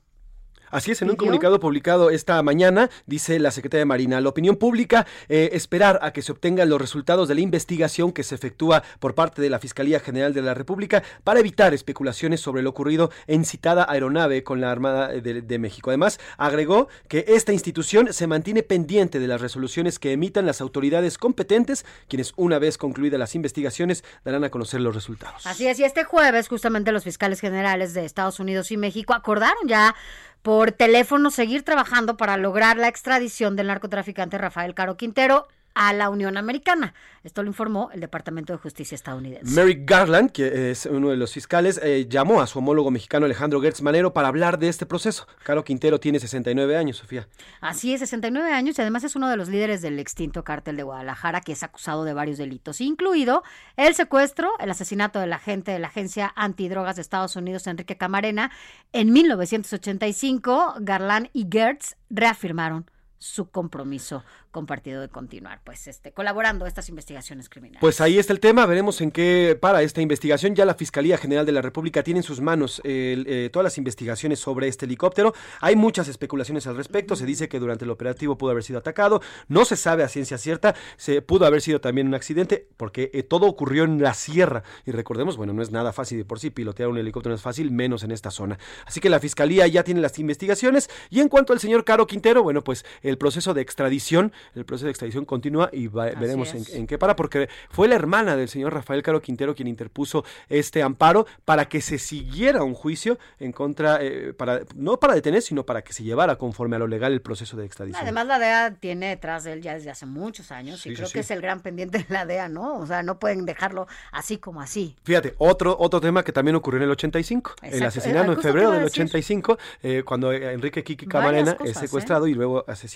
Así 0.70 0.90
es, 0.90 1.02
en 1.02 1.11
un 1.11 1.16
comunicado 1.16 1.61
publicado 1.61 2.11
esta 2.11 2.42
mañana, 2.42 2.90
dice 3.07 3.38
la 3.38 3.50
Secretaría 3.50 3.81
de 3.81 3.87
Marina, 3.87 4.20
la 4.20 4.28
opinión 4.28 4.57
pública, 4.57 5.07
eh, 5.28 5.50
esperar 5.52 5.98
a 6.02 6.12
que 6.12 6.22
se 6.22 6.33
obtengan 6.33 6.68
los 6.68 6.81
resultados 6.81 7.28
de 7.28 7.35
la 7.35 7.40
investigación 7.40 8.12
que 8.12 8.22
se 8.22 8.35
efectúa 8.35 8.83
por 8.98 9.14
parte 9.14 9.40
de 9.42 9.50
la 9.50 9.59
Fiscalía 9.59 10.00
General 10.00 10.35
de 10.35 10.42
la 10.42 10.54
República 10.54 11.02
para 11.24 11.40
evitar 11.40 11.74
especulaciones 11.74 12.40
sobre 12.40 12.62
lo 12.62 12.70
ocurrido 12.70 13.11
en 13.26 13.44
citada 13.44 13.87
aeronave 13.88 14.42
con 14.42 14.61
la 14.61 14.70
Armada 14.70 15.09
de, 15.09 15.42
de 15.42 15.59
México. 15.59 15.90
Además, 15.90 16.20
agregó 16.37 16.88
que 17.09 17.24
esta 17.28 17.52
institución 17.52 18.12
se 18.12 18.26
mantiene 18.26 18.62
pendiente 18.62 19.18
de 19.18 19.26
las 19.26 19.40
resoluciones 19.40 19.98
que 19.98 20.12
emitan 20.12 20.46
las 20.46 20.61
autoridades 20.61 21.18
competentes, 21.18 21.87
quienes 22.09 22.33
una 22.37 22.59
vez 22.59 22.78
concluidas 22.78 23.18
las 23.18 23.35
investigaciones 23.35 24.04
darán 24.24 24.44
a 24.44 24.50
conocer 24.50 24.81
los 24.81 24.94
resultados. 24.94 25.46
Así 25.46 25.66
es, 25.66 25.78
y 25.78 25.85
este 25.85 26.04
jueves 26.04 26.48
justamente 26.48 26.92
los 26.92 27.04
fiscales 27.04 27.40
generales 27.40 27.94
de 27.94 28.04
Estados 28.04 28.40
Unidos 28.40 28.70
y 28.70 28.76
México 28.76 29.14
acordaron 29.14 29.66
ya 29.66 29.94
por 30.42 30.72
teléfono 30.72 31.31
seguir 31.31 31.62
trabajando 31.62 32.16
para 32.16 32.37
lograr 32.37 32.77
la 32.77 32.88
extradición 32.88 33.57
del 33.57 33.68
narcotraficante 33.68 34.38
Rafael 34.38 34.74
Caro 34.74 34.96
Quintero 34.96 35.48
a 35.78 35.92
la 35.92 36.10
Unión 36.10 36.36
Americana. 36.36 36.92
Esto 37.22 37.44
lo 37.44 37.48
informó 37.48 37.90
el 37.94 38.00
Departamento 38.00 38.52
de 38.52 38.58
Justicia 38.58 38.96
estadounidense. 38.96 39.54
Merrick 39.54 39.88
Garland, 39.88 40.32
que 40.32 40.72
es 40.72 40.86
uno 40.86 41.10
de 41.10 41.16
los 41.16 41.32
fiscales, 41.32 41.80
eh, 41.84 42.06
llamó 42.08 42.40
a 42.40 42.48
su 42.48 42.58
homólogo 42.58 42.90
mexicano 42.90 43.26
Alejandro 43.26 43.60
Gertz 43.60 43.80
Manero 43.80 44.12
para 44.12 44.26
hablar 44.26 44.58
de 44.58 44.68
este 44.68 44.86
proceso. 44.86 45.28
Caro 45.44 45.62
Quintero 45.62 46.00
tiene 46.00 46.18
69 46.18 46.76
años, 46.76 46.96
Sofía. 46.96 47.28
Así 47.60 47.94
es, 47.94 48.00
69 48.00 48.52
años 48.52 48.76
y 48.76 48.82
además 48.82 49.04
es 49.04 49.14
uno 49.14 49.30
de 49.30 49.36
los 49.36 49.48
líderes 49.48 49.80
del 49.80 50.00
extinto 50.00 50.42
cártel 50.42 50.76
de 50.76 50.82
Guadalajara 50.82 51.42
que 51.42 51.52
es 51.52 51.62
acusado 51.62 52.02
de 52.02 52.12
varios 52.12 52.38
delitos, 52.38 52.80
incluido 52.80 53.44
el 53.76 53.94
secuestro, 53.94 54.50
el 54.58 54.72
asesinato 54.72 55.20
del 55.20 55.32
agente 55.32 55.70
de 55.70 55.78
la 55.78 55.86
Agencia 55.86 56.32
Antidrogas 56.34 56.96
de 56.96 57.02
Estados 57.02 57.36
Unidos, 57.36 57.68
Enrique 57.68 57.96
Camarena. 57.96 58.50
En 58.92 59.12
1985, 59.12 60.74
Garland 60.80 61.30
y 61.32 61.46
Gertz 61.48 61.94
reafirmaron 62.10 62.90
su 63.18 63.50
compromiso 63.50 64.24
compartido 64.50 65.00
de 65.00 65.09
continuar, 65.09 65.61
pues, 65.64 65.87
este, 65.88 66.12
colaborando 66.12 66.66
estas 66.66 66.88
investigaciones 66.88 67.48
criminales. 67.48 67.81
Pues 67.81 68.00
ahí 68.00 68.18
está 68.18 68.33
el 68.33 68.40
tema, 68.40 68.64
veremos 68.66 69.00
en 69.00 69.11
qué 69.11 69.59
para 69.61 69.83
esta 69.83 70.00
investigación. 70.00 70.54
Ya 70.54 70.64
la 70.64 70.74
Fiscalía 70.74 71.18
General 71.18 71.44
de 71.44 71.52
la 71.52 71.62
República 71.62 72.02
tiene 72.02 72.20
en 72.20 72.24
sus 72.24 72.40
manos 72.40 72.81
eh, 72.85 73.22
eh, 73.26 73.50
todas 73.52 73.64
las 73.64 73.78
investigaciones 73.78 74.38
sobre 74.38 74.68
este 74.68 74.87
helicóptero. 74.87 75.35
Hay 75.61 75.76
muchas 75.76 76.09
especulaciones 76.09 76.66
al 76.66 76.76
respecto, 76.76 77.16
se 77.16 77.26
dice 77.26 77.48
que 77.48 77.59
durante 77.59 77.85
el 77.85 77.90
operativo 77.90 78.38
pudo 78.38 78.52
haber 78.52 78.64
sido 78.64 78.78
atacado, 78.78 79.20
no 79.48 79.64
se 79.64 79.76
sabe 79.76 80.02
a 80.02 80.09
ciencia 80.09 80.38
cierta, 80.38 80.74
se 80.96 81.22
pudo 81.22 81.46
haber 81.46 81.61
sido 81.61 81.81
también 81.81 82.07
un 82.07 82.14
accidente, 82.14 82.68
porque 82.76 83.11
eh, 83.12 83.22
todo 83.22 83.46
ocurrió 83.46 83.85
en 83.85 84.02
la 84.02 84.14
sierra. 84.14 84.62
Y 84.87 84.92
recordemos, 84.92 85.37
bueno, 85.37 85.52
no 85.52 85.62
es 85.62 85.70
nada 85.70 85.92
fácil 85.92 86.18
de 86.18 86.24
por 86.24 86.40
sí, 86.40 86.50
pilotear 86.50 86.88
un 86.88 86.98
helicóptero 86.98 87.31
no 87.31 87.37
es 87.37 87.42
fácil, 87.42 87.70
menos 87.70 88.02
en 88.02 88.11
esta 88.11 88.31
zona. 88.31 88.59
Así 88.87 89.00
que 89.00 89.09
la 89.09 89.20
Fiscalía 89.20 89.66
ya 89.66 89.85
tiene 89.85 90.00
las 90.00 90.18
investigaciones. 90.18 90.88
Y 91.11 91.20
en 91.20 91.28
cuanto 91.28 91.52
al 91.52 91.61
señor 91.61 91.85
Caro 91.85 92.07
Quintero, 92.07 92.42
bueno, 92.42 92.62
pues 92.62 92.85
el 93.09 93.18
proceso 93.18 93.55
de 93.55 93.62
extradición, 93.62 94.33
el 94.55 94.64
proceso 94.64 94.87
de 94.87 94.90
extradición 94.90 95.25
continúa 95.25 95.71
y 95.73 95.87
va- 95.88 96.11
veremos 96.12 96.53
en, 96.55 96.87
qué 96.87 96.99
para, 96.99 97.16
porque 97.16 97.49
fue 97.71 97.88
la 97.88 97.94
hermana 97.94 98.37
del 98.37 98.49
señor 98.49 98.75
Rafael 98.75 99.03
Caro 99.03 99.21
Quintero 99.21 99.55
quien 99.55 99.68
interpuso 99.68 100.25
este 100.49 100.83
amparo 100.83 101.27
para 101.44 101.68
que 101.68 101.81
se 101.81 101.99
siguiera 101.99 102.62
un 102.62 102.75
juicio 102.75 103.18
en 103.38 103.53
contra, 103.53 103.99
eh, 104.03 104.33
para 104.33 104.61
no 104.75 104.99
para 104.99 105.14
detener, 105.14 105.42
sino 105.42 105.64
para 105.64 105.83
que 105.83 105.92
se 105.92 106.03
llevara 106.05 106.37
conforme 106.37 106.77
a 106.77 106.79
lo 106.79 106.87
legal 106.87 107.12
el 107.12 107.21
proceso 107.23 107.57
de 107.57 107.64
extradición. 107.66 108.03
Además, 108.03 108.27
la 108.27 108.38
DEA 108.38 108.75
tiene 108.75 109.09
detrás 109.09 109.44
de 109.44 109.53
él 109.55 109.62
ya 109.62 109.75
desde 109.75 109.90
hace 109.90 110.07
muchos 110.07 110.51
años 110.53 110.81
Sí, 110.81 110.90
y 110.90 110.94
creo 110.94 111.07
sí. 111.09 111.14
que 111.14 111.21
es 111.21 111.31
el 111.31 111.40
gran 111.40 111.61
pendiente 111.61 111.99
de 111.99 112.07
la 112.09 112.27
DEA, 112.27 112.49
¿no? 112.49 112.77
O 112.79 112.87
sea, 112.87 113.03
no 113.03 113.18
pueden 113.18 113.44
dejarlo 113.47 113.87
así 114.12 114.38
como 114.38 114.61
así. 114.61 114.97
Fíjate, 115.05 115.35
otro, 115.38 115.77
otro 115.79 116.01
tema 116.01 116.23
que 116.23 116.33
también 116.33 116.55
ocurrió 116.57 116.79
en 116.79 116.85
el 116.85 116.90
85, 116.90 117.55
el 117.62 117.83
asesinato 117.83 118.33
eh, 118.33 118.35
en 118.35 118.42
febrero 118.42 118.71
del 118.71 118.85
decir. 118.85 119.03
85, 119.05 119.59
eh, 119.83 120.03
cuando 120.05 120.33
Enrique 120.33 120.83
Kiki 120.85 121.07
Camarena 121.07 121.57
es 121.64 121.77
¿eh? 121.77 121.81
secuestrado 121.81 122.27
y 122.27 122.35
luego 122.35 122.64
asesinado, 122.68 122.88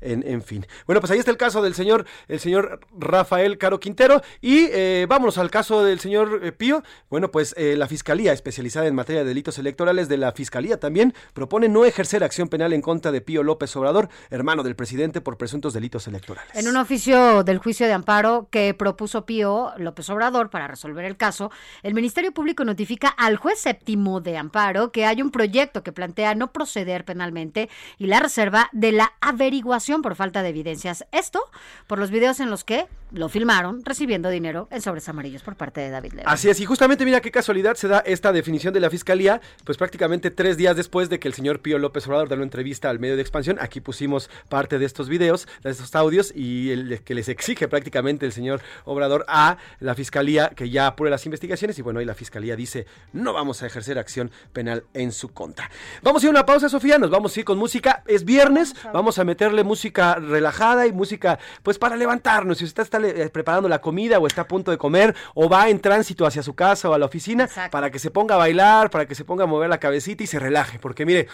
en, 0.00 0.42
fin. 0.42 0.66
Bueno, 0.86 1.00
pues 1.00 1.10
ahí 1.10 1.18
está 1.18 1.30
el 1.30 1.36
caso 1.36 1.62
del 1.62 1.74
señor, 1.74 2.06
el 2.28 2.40
señor 2.40 2.80
Rafael 2.96 3.58
Caro 3.58 3.80
Quintero 3.80 4.22
y 4.40 4.68
eh, 4.70 5.06
vámonos 5.08 5.38
al 5.38 5.50
caso 5.50 5.84
del 5.84 6.00
señor 6.00 6.40
eh, 6.42 6.52
Pío. 6.52 6.82
Bueno, 7.08 7.30
pues 7.30 7.54
eh, 7.56 7.76
la 7.76 7.86
Fiscalía 7.86 8.32
especializada 8.32 8.86
en 8.86 8.94
materia 8.94 9.22
de 9.22 9.28
delitos 9.28 9.58
electorales 9.58 10.08
de 10.08 10.16
la 10.16 10.32
Fiscalía 10.32 10.78
también 10.78 11.14
propone 11.32 11.68
no 11.68 11.84
ejercer 11.84 12.24
acción 12.24 12.48
penal 12.48 12.72
en 12.72 12.82
contra 12.82 13.12
de 13.12 13.20
Pío 13.20 13.42
López 13.42 13.74
Obrador, 13.76 14.08
hermano 14.30 14.62
del 14.62 14.76
presidente, 14.76 15.20
por 15.20 15.36
presuntos 15.36 15.72
delitos 15.72 16.06
electorales. 16.06 16.54
En 16.54 16.68
un 16.68 16.76
oficio 16.76 17.42
del 17.44 17.58
juicio 17.58 17.86
de 17.86 17.92
amparo 17.92 18.48
que 18.50 18.74
propuso 18.74 19.26
Pío 19.26 19.72
López 19.76 20.08
Obrador 20.10 20.50
para 20.50 20.68
resolver 20.68 21.04
el 21.04 21.16
caso, 21.16 21.50
el 21.82 21.94
Ministerio 21.94 22.32
Público 22.32 22.64
notifica 22.64 23.08
al 23.08 23.36
juez 23.36 23.58
séptimo 23.58 24.20
de 24.20 24.36
amparo 24.36 24.92
que 24.92 25.06
hay 25.06 25.22
un 25.22 25.30
proyecto 25.30 25.82
que 25.82 25.92
plantea 25.92 26.34
no 26.34 26.52
proceder 26.52 27.04
penalmente 27.04 27.68
y 27.98 28.06
la 28.06 28.20
reserva 28.20 28.68
de 28.72 28.92
la 28.92 29.12
averiguación 29.40 30.02
por 30.02 30.14
falta 30.16 30.42
de 30.42 30.50
evidencias. 30.50 31.06
Esto 31.12 31.40
por 31.86 31.98
los 31.98 32.10
videos 32.10 32.40
en 32.40 32.50
los 32.50 32.62
que 32.62 32.86
lo 33.10 33.28
filmaron 33.28 33.84
recibiendo 33.84 34.28
dinero 34.28 34.68
en 34.70 34.82
sobres 34.82 35.08
amarillos 35.08 35.42
por 35.42 35.56
parte 35.56 35.80
de 35.80 35.90
David 35.90 36.12
León. 36.12 36.26
Así 36.28 36.48
es, 36.48 36.60
y 36.60 36.66
justamente 36.66 37.04
mira 37.04 37.20
qué 37.20 37.30
casualidad 37.30 37.74
se 37.74 37.88
da 37.88 38.00
esta 38.00 38.32
definición 38.32 38.72
de 38.74 38.80
la 38.80 38.90
fiscalía, 38.90 39.40
pues 39.64 39.78
prácticamente 39.78 40.30
tres 40.30 40.56
días 40.56 40.76
después 40.76 41.08
de 41.08 41.18
que 41.18 41.26
el 41.26 41.34
señor 41.34 41.60
Pío 41.60 41.78
López 41.78 42.06
Obrador 42.06 42.28
da 42.28 42.36
una 42.36 42.44
entrevista 42.44 42.90
al 42.90 43.00
medio 43.00 43.16
de 43.16 43.22
expansión. 43.22 43.58
Aquí 43.60 43.80
pusimos 43.80 44.30
parte 44.48 44.78
de 44.78 44.84
estos 44.84 45.08
videos, 45.08 45.48
de 45.62 45.70
estos 45.70 45.94
audios, 45.94 46.32
y 46.36 46.70
el 46.70 47.02
que 47.02 47.14
les 47.14 47.28
exige 47.28 47.66
prácticamente 47.66 48.26
el 48.26 48.32
señor 48.32 48.60
Obrador 48.84 49.24
a 49.26 49.56
la 49.80 49.94
fiscalía 49.94 50.50
que 50.50 50.70
ya 50.70 50.86
apure 50.86 51.10
las 51.10 51.24
investigaciones. 51.24 51.78
Y 51.78 51.82
bueno, 51.82 52.00
y 52.00 52.04
la 52.04 52.14
fiscalía 52.14 52.54
dice: 52.54 52.86
no 53.12 53.32
vamos 53.32 53.62
a 53.62 53.66
ejercer 53.66 53.98
acción 53.98 54.30
penal 54.52 54.84
en 54.94 55.12
su 55.12 55.30
contra. 55.30 55.70
Vamos 56.02 56.22
a 56.22 56.26
ir 56.26 56.28
a 56.28 56.30
una 56.30 56.46
pausa, 56.46 56.68
Sofía, 56.68 56.98
nos 56.98 57.10
vamos 57.10 57.36
a 57.36 57.40
ir 57.40 57.44
con 57.44 57.58
música. 57.58 58.04
Es 58.06 58.24
viernes, 58.24 58.74
vamos 58.92 59.18
a 59.18 59.24
meterle 59.30 59.62
música 59.62 60.16
relajada 60.16 60.86
y 60.86 60.92
música, 60.92 61.38
pues 61.62 61.78
para 61.78 61.96
levantarnos. 61.96 62.58
Si 62.58 62.64
usted 62.64 62.82
está 62.82 62.98
eh, 62.98 63.30
preparando 63.30 63.68
la 63.68 63.80
comida 63.80 64.18
o 64.18 64.26
está 64.26 64.42
a 64.42 64.48
punto 64.48 64.72
de 64.72 64.78
comer 64.78 65.14
o 65.34 65.48
va 65.48 65.68
en 65.68 65.78
tránsito 65.80 66.26
hacia 66.26 66.42
su 66.42 66.54
casa 66.54 66.90
o 66.90 66.94
a 66.94 66.98
la 66.98 67.06
oficina, 67.06 67.48
para 67.70 67.90
que 67.90 67.98
se 68.00 68.10
ponga 68.10 68.34
a 68.34 68.38
bailar, 68.38 68.90
para 68.90 69.06
que 69.06 69.14
se 69.14 69.24
ponga 69.24 69.44
a 69.44 69.46
mover 69.46 69.70
la 69.70 69.78
cabecita 69.78 70.24
y 70.24 70.26
se 70.26 70.40
relaje. 70.40 70.80
Porque 70.80 71.06
mire, 71.06 71.28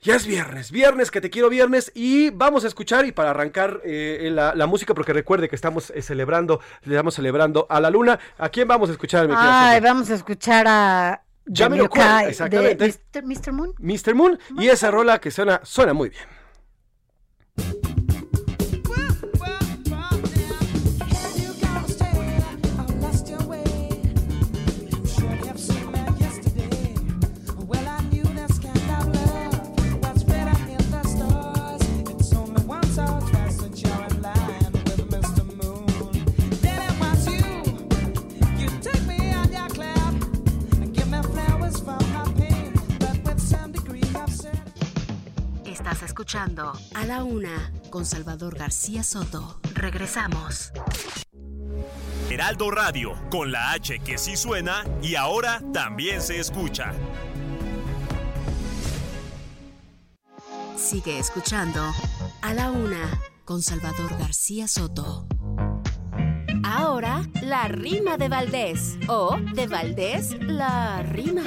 ya 0.00 0.14
es 0.14 0.24
viernes, 0.24 0.70
viernes 0.70 1.10
que 1.10 1.20
te 1.20 1.30
quiero 1.30 1.48
viernes 1.48 1.90
y 1.94 2.30
vamos 2.30 2.64
a 2.64 2.68
escuchar 2.68 3.06
y 3.06 3.12
para 3.12 3.30
arrancar 3.30 3.80
eh, 3.84 4.28
la, 4.32 4.54
la 4.54 4.66
música, 4.66 4.94
porque 4.94 5.12
recuerde 5.12 5.48
que 5.48 5.56
estamos 5.56 5.90
eh, 5.90 6.00
celebrando, 6.00 6.60
le 6.84 6.94
estamos 6.94 7.14
celebrando 7.14 7.66
a 7.68 7.80
la 7.80 7.90
luna. 7.90 8.20
¿A 8.38 8.48
quién 8.50 8.68
vamos 8.68 8.88
a 8.88 8.92
escuchar, 8.92 9.26
mi 9.26 9.34
Ay, 9.36 9.80
vamos 9.80 10.10
a 10.10 10.14
escuchar 10.14 10.66
a 10.68 11.22
Jamiroquai, 11.52 12.28
exactamente. 12.28 12.86
de 13.12 13.22
Mr. 13.22 13.24
Mr. 13.24 13.52
Moon. 13.52 13.74
Mr. 13.78 14.14
Moon 14.14 14.38
y 14.58 14.68
esa 14.68 14.90
rola 14.90 15.20
que 15.20 15.30
suena, 15.30 15.60
suena 15.64 15.92
muy 15.92 16.10
bien. 16.10 16.35
Escuchando 45.92 46.72
A 46.94 47.06
la 47.06 47.22
una. 47.24 47.70
con 47.90 48.04
Salvador 48.04 48.56
García 48.58 49.02
Soto. 49.04 49.60
Regresamos. 49.74 50.72
Heraldo 52.28 52.70
Radio, 52.72 53.12
con 53.30 53.52
la 53.52 53.70
H 53.72 54.00
que 54.00 54.18
sí 54.18 54.36
suena 54.36 54.84
y 55.00 55.14
ahora 55.14 55.62
también 55.72 56.20
se 56.20 56.40
escucha. 56.40 56.92
Sigue 60.76 61.18
escuchando 61.18 61.80
A 62.42 62.52
la 62.52 62.70
una. 62.70 63.20
con 63.44 63.62
Salvador 63.62 64.18
García 64.18 64.66
Soto. 64.68 65.26
Ahora, 66.64 67.22
la 67.42 67.68
rima 67.68 68.16
de 68.18 68.28
Valdés. 68.28 68.98
O, 69.08 69.36
de 69.54 69.66
Valdés, 69.68 70.36
la 70.42 71.02
rima. 71.02 71.44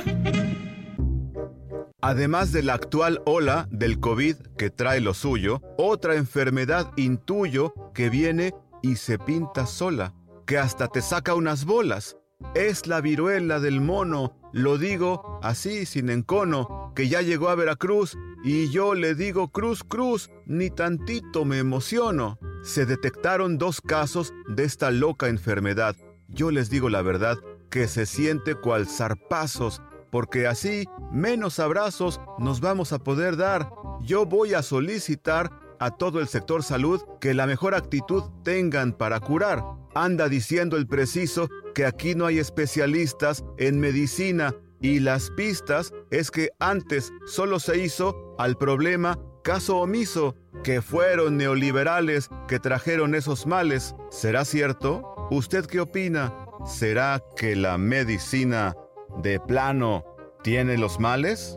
Además 2.02 2.54
de 2.54 2.64
la 2.64 2.76
actual 2.76 3.22
ola 3.26 3.68
del 3.72 4.00
COVID 4.00 4.38
que 4.58 4.70
trae 4.70 5.02
lo 5.02 5.14
suyo, 5.14 5.62
otra 5.78 6.16
enfermedad 6.16 6.92
intuyo 6.96 7.74
que 7.94 8.10
viene 8.10 8.54
y 8.82 8.96
se 8.96 9.20
pinta 9.20 9.66
sola, 9.66 10.14
que 10.46 10.58
hasta 10.58 10.88
te 10.88 11.02
saca 11.02 11.36
unas 11.36 11.66
bolas. 11.66 12.16
Es 12.56 12.88
la 12.88 13.02
viruela 13.02 13.60
del 13.60 13.82
mono, 13.82 14.38
lo 14.54 14.78
digo 14.78 15.42
así 15.44 15.86
sin 15.86 16.10
encono, 16.10 16.94
que 16.96 17.10
ya 17.10 17.22
llegó 17.22 17.50
a 17.50 17.56
Veracruz 17.56 18.18
y 18.46 18.70
yo 18.70 18.96
le 18.96 19.14
digo 19.14 19.50
cruz 19.52 19.84
cruz, 19.84 20.30
ni 20.46 20.70
tantito 20.70 21.44
me 21.44 21.58
emociono. 21.58 22.40
Se 22.64 22.86
detectaron 22.86 23.58
dos 23.58 23.82
casos 23.82 24.34
de 24.48 24.64
esta 24.64 24.90
loca 24.90 25.28
enfermedad. 25.28 25.98
Yo 26.30 26.50
les 26.50 26.70
digo 26.70 26.90
la 26.90 27.02
verdad, 27.02 27.38
que 27.70 27.88
se 27.88 28.06
siente 28.06 28.56
cual 28.56 28.88
zarpazos, 28.88 29.82
porque 30.12 30.48
así 30.48 30.88
menos 31.12 31.60
abrazos 31.60 32.20
nos 32.38 32.62
vamos 32.62 32.94
a 32.94 33.00
poder 33.00 33.38
dar. 33.38 33.72
Yo 34.02 34.26
voy 34.26 34.54
a 34.54 34.62
solicitar 34.62 35.52
a 35.80 35.92
todo 35.92 36.20
el 36.20 36.28
sector 36.28 36.64
salud 36.64 37.02
que 37.22 37.34
la 37.34 37.48
mejor 37.48 37.74
actitud 37.74 38.24
tengan 38.44 38.94
para 38.94 39.20
curar. 39.20 39.64
Anda 39.96 40.30
diciendo 40.30 40.78
el 40.78 40.88
preciso 40.88 41.50
que 41.74 41.86
aquí 41.86 42.16
no 42.16 42.26
hay 42.26 42.40
especialistas 42.40 43.44
en 43.58 43.80
medicina 43.80 44.54
y 44.82 45.00
las 45.00 45.30
pistas 45.32 45.94
es 46.12 46.32
que 46.32 46.50
antes 46.60 47.12
solo 47.26 47.60
se 47.60 47.84
hizo 47.84 48.36
al 48.38 48.58
problema 48.58 49.20
caso 49.44 49.78
omiso, 49.78 50.36
que 50.64 50.82
fueron 50.82 51.38
neoliberales 51.38 52.30
que 52.48 52.60
trajeron 52.60 53.16
esos 53.16 53.48
males. 53.48 53.96
¿Será 54.12 54.46
cierto? 54.46 55.28
¿Usted 55.32 55.66
qué 55.66 55.80
opina? 55.80 56.34
¿Será 56.66 57.24
que 57.36 57.56
la 57.56 57.78
medicina 57.78 58.76
de 59.22 59.40
plano 59.40 60.06
tiene 60.44 60.78
los 60.78 61.00
males? 61.00 61.56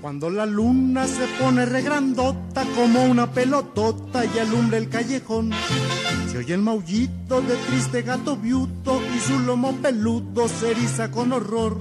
Cuando 0.00 0.28
la 0.28 0.44
luna 0.44 1.06
se 1.06 1.26
pone 1.40 1.64
regrandota 1.64 2.64
como 2.76 3.04
una 3.04 3.32
pelotota 3.32 4.24
y 4.24 4.38
alumbra 4.38 4.76
el 4.76 4.88
callejón, 4.88 5.50
se 6.30 6.38
oye 6.38 6.54
el 6.54 6.60
maullito 6.60 7.40
de 7.40 7.56
triste 7.56 8.02
gato 8.02 8.36
viuto 8.36 9.00
y 9.16 9.18
su 9.20 9.38
lomo 9.38 9.72
peludo 9.80 10.48
se 10.48 10.72
eriza 10.72 11.10
con 11.10 11.32
horror. 11.32 11.78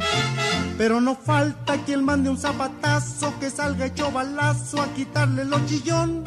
Pero 0.82 1.00
no 1.00 1.16
falta 1.16 1.78
quien 1.86 2.04
mande 2.04 2.28
un 2.28 2.40
zapatazo 2.40 3.32
que 3.40 3.52
salga 3.52 3.86
hecho 3.86 4.12
balazo 4.12 4.82
a 4.82 4.88
quitarle 4.96 5.44
el 5.44 5.66
chillón. 5.68 6.24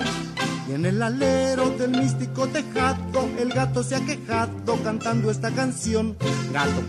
Y 0.68 0.74
en 0.74 0.86
el 0.86 1.02
alero 1.02 1.70
del 1.70 1.90
místico 1.90 2.46
tejado, 2.46 3.28
el 3.36 3.52
gato 3.52 3.82
se 3.82 3.96
ha 3.96 4.06
quejado 4.06 4.80
cantando 4.84 5.28
esta 5.32 5.50
canción. 5.50 6.16
Gato, 6.52 6.84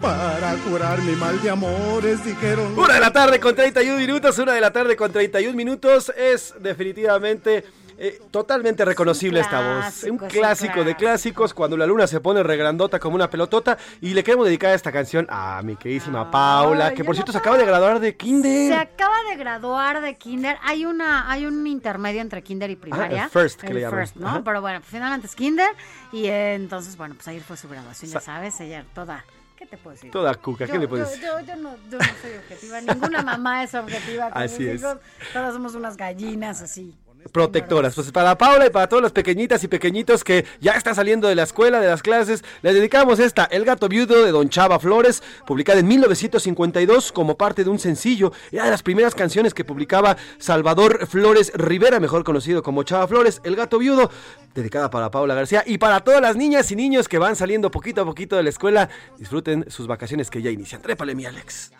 para 0.00 0.54
curar 0.68 1.02
mi 1.02 1.16
mal 1.16 1.42
de 1.42 1.50
amores, 1.50 2.24
dijeron. 2.24 2.78
Una 2.78 2.94
de 2.94 3.00
la 3.00 3.12
tarde 3.12 3.40
con 3.40 3.56
31 3.56 3.98
minutos, 3.98 4.38
una 4.38 4.52
de 4.52 4.60
la 4.60 4.70
tarde 4.72 4.94
con 4.94 5.10
31 5.10 5.56
minutos. 5.56 6.12
Es 6.16 6.54
definitivamente 6.60 7.64
eh, 8.02 8.18
totalmente 8.30 8.82
reconocible 8.84 9.40
esta 9.40 9.60
voz. 9.60 10.04
Un 10.04 10.16
clásico, 10.16 10.24
es 10.26 10.32
un 10.32 10.40
clásico 10.40 10.84
de 10.84 10.96
clásicos, 10.96 11.52
cuando 11.52 11.76
la 11.76 11.84
luna 11.86 12.06
se 12.06 12.18
pone 12.20 12.42
regrandota 12.42 12.98
como 12.98 13.14
una 13.14 13.28
pelotota. 13.28 13.76
Y 14.00 14.14
le 14.14 14.24
queremos 14.24 14.46
dedicar 14.46 14.74
esta 14.74 14.90
canción 14.90 15.26
a 15.28 15.60
mi 15.62 15.76
queridísima 15.76 16.30
Paula, 16.30 16.94
que 16.94 17.04
por 17.04 17.14
cierto 17.14 17.30
se 17.32 17.38
acaba 17.38 17.58
de 17.58 17.66
graduar 17.66 18.00
de 18.00 18.08
Se 18.12 18.16
Kinder. 18.16 18.72
acaba 18.72 19.16
de 19.28 19.36
graduar 19.36 20.00
de 20.00 20.14
kinder. 20.16 20.56
Hay 20.62 20.86
una, 20.86 21.30
hay 21.30 21.44
un 21.44 21.66
intermedio 21.66 22.22
entre 22.22 22.42
kinder 22.42 22.70
y 22.70 22.76
primaria. 22.76 23.24
el 23.24 23.30
first, 23.30 23.60
que 23.60 23.66
El 23.68 23.74
le 23.74 23.80
llaman. 23.82 23.98
first, 24.00 24.16
¿no? 24.16 24.28
Ajá. 24.28 24.42
Pero 24.44 24.60
bueno, 24.62 24.80
finalmente 24.82 25.26
es 25.26 25.34
kinder. 25.34 25.68
Y 26.10 26.24
eh, 26.26 26.54
entonces, 26.54 26.96
bueno, 26.96 27.14
pues 27.14 27.28
ayer 27.28 27.42
fue 27.42 27.56
su 27.58 27.68
graduación, 27.68 28.10
ya 28.10 28.20
Sa- 28.20 28.24
sabes, 28.34 28.58
ayer 28.62 28.84
toda. 28.94 29.24
¿Qué 29.58 29.66
te 29.66 29.76
puedo 29.76 29.94
decir? 29.94 30.10
Toda 30.10 30.34
cuca, 30.36 30.64
¿qué 30.64 30.72
Yo- 30.72 30.78
le 30.80 30.88
puedes 30.88 31.06
yo- 31.06 31.10
decir? 31.10 31.26
Yo, 31.26 31.54
yo 31.54 31.56
no, 31.60 31.76
yo 31.90 31.98
no 31.98 32.04
soy 32.22 32.32
objetiva. 32.38 32.80
Ninguna 33.10 33.22
mamá 33.22 33.62
es 33.62 33.74
objetiva 33.74 34.30
con 34.30 34.42
Así 34.42 34.66
es. 34.66 34.80
hijos. 34.80 34.96
Todas 35.34 35.52
somos 35.52 35.74
unas 35.74 35.98
gallinas 35.98 36.62
así. 36.62 36.96
Protectoras. 37.32 37.94
Pues 37.94 38.10
para 38.12 38.36
Paula 38.36 38.66
y 38.66 38.70
para 38.70 38.88
todas 38.88 39.02
las 39.02 39.12
pequeñitas 39.12 39.62
y 39.64 39.68
pequeñitos 39.68 40.24
que 40.24 40.44
ya 40.60 40.72
están 40.72 40.94
saliendo 40.94 41.28
de 41.28 41.34
la 41.34 41.42
escuela, 41.42 41.80
de 41.80 41.88
las 41.88 42.02
clases, 42.02 42.44
les 42.62 42.74
dedicamos 42.74 43.18
esta, 43.18 43.44
El 43.44 43.64
gato 43.64 43.88
viudo 43.88 44.24
de 44.24 44.32
Don 44.32 44.48
Chava 44.48 44.78
Flores, 44.78 45.22
publicada 45.46 45.80
en 45.80 45.88
1952 45.88 47.12
como 47.12 47.36
parte 47.36 47.64
de 47.64 47.70
un 47.70 47.78
sencillo. 47.78 48.32
Era 48.50 48.64
de 48.64 48.70
las 48.70 48.82
primeras 48.82 49.14
canciones 49.14 49.54
que 49.54 49.64
publicaba 49.64 50.16
Salvador 50.38 51.06
Flores 51.06 51.52
Rivera, 51.54 52.00
mejor 52.00 52.24
conocido 52.24 52.62
como 52.62 52.82
Chava 52.82 53.06
Flores, 53.06 53.40
El 53.44 53.56
gato 53.56 53.78
viudo, 53.78 54.10
dedicada 54.54 54.90
para 54.90 55.10
Paula 55.10 55.34
García 55.34 55.62
y 55.66 55.78
para 55.78 56.00
todas 56.00 56.20
las 56.20 56.36
niñas 56.36 56.70
y 56.70 56.76
niños 56.76 57.08
que 57.08 57.18
van 57.18 57.36
saliendo 57.36 57.70
poquito 57.70 58.02
a 58.02 58.04
poquito 58.04 58.36
de 58.36 58.42
la 58.42 58.50
escuela. 58.50 58.88
Disfruten 59.18 59.66
sus 59.68 59.86
vacaciones 59.86 60.30
que 60.30 60.42
ya 60.42 60.50
inician. 60.50 60.82
Trépale, 60.82 61.14
mi 61.14 61.26
Alex. 61.26 61.72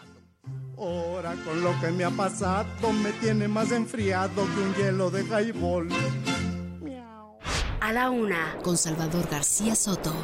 Ahora 0.81 1.35
con 1.45 1.62
lo 1.62 1.79
que 1.79 1.90
me 1.90 2.05
ha 2.05 2.11
pasado 2.11 2.90
me 3.03 3.12
tiene 3.12 3.47
más 3.49 3.71
enfriado 3.71 4.47
que 4.55 4.61
un 4.62 4.75
hielo 4.77 5.11
de 5.11 5.25
highball. 5.25 5.88
A 7.81 7.93
la 7.93 8.09
una. 8.09 8.57
Con 8.62 8.79
Salvador 8.79 9.29
García 9.31 9.75
Soto. 9.75 10.14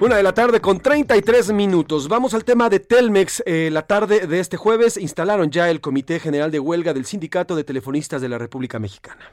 Una 0.00 0.16
de 0.16 0.24
la 0.24 0.34
tarde 0.34 0.60
con 0.60 0.80
33 0.80 1.52
minutos. 1.52 2.08
Vamos 2.08 2.34
al 2.34 2.44
tema 2.44 2.68
de 2.68 2.80
Telmex. 2.80 3.44
Eh, 3.46 3.68
la 3.70 3.82
tarde 3.82 4.26
de 4.26 4.40
este 4.40 4.56
jueves 4.56 4.96
instalaron 4.96 5.52
ya 5.52 5.70
el 5.70 5.80
Comité 5.80 6.18
General 6.18 6.50
de 6.50 6.58
Huelga 6.58 6.92
del 6.92 7.04
Sindicato 7.04 7.54
de 7.54 7.62
Telefonistas 7.62 8.20
de 8.20 8.28
la 8.28 8.38
República 8.38 8.80
Mexicana. 8.80 9.30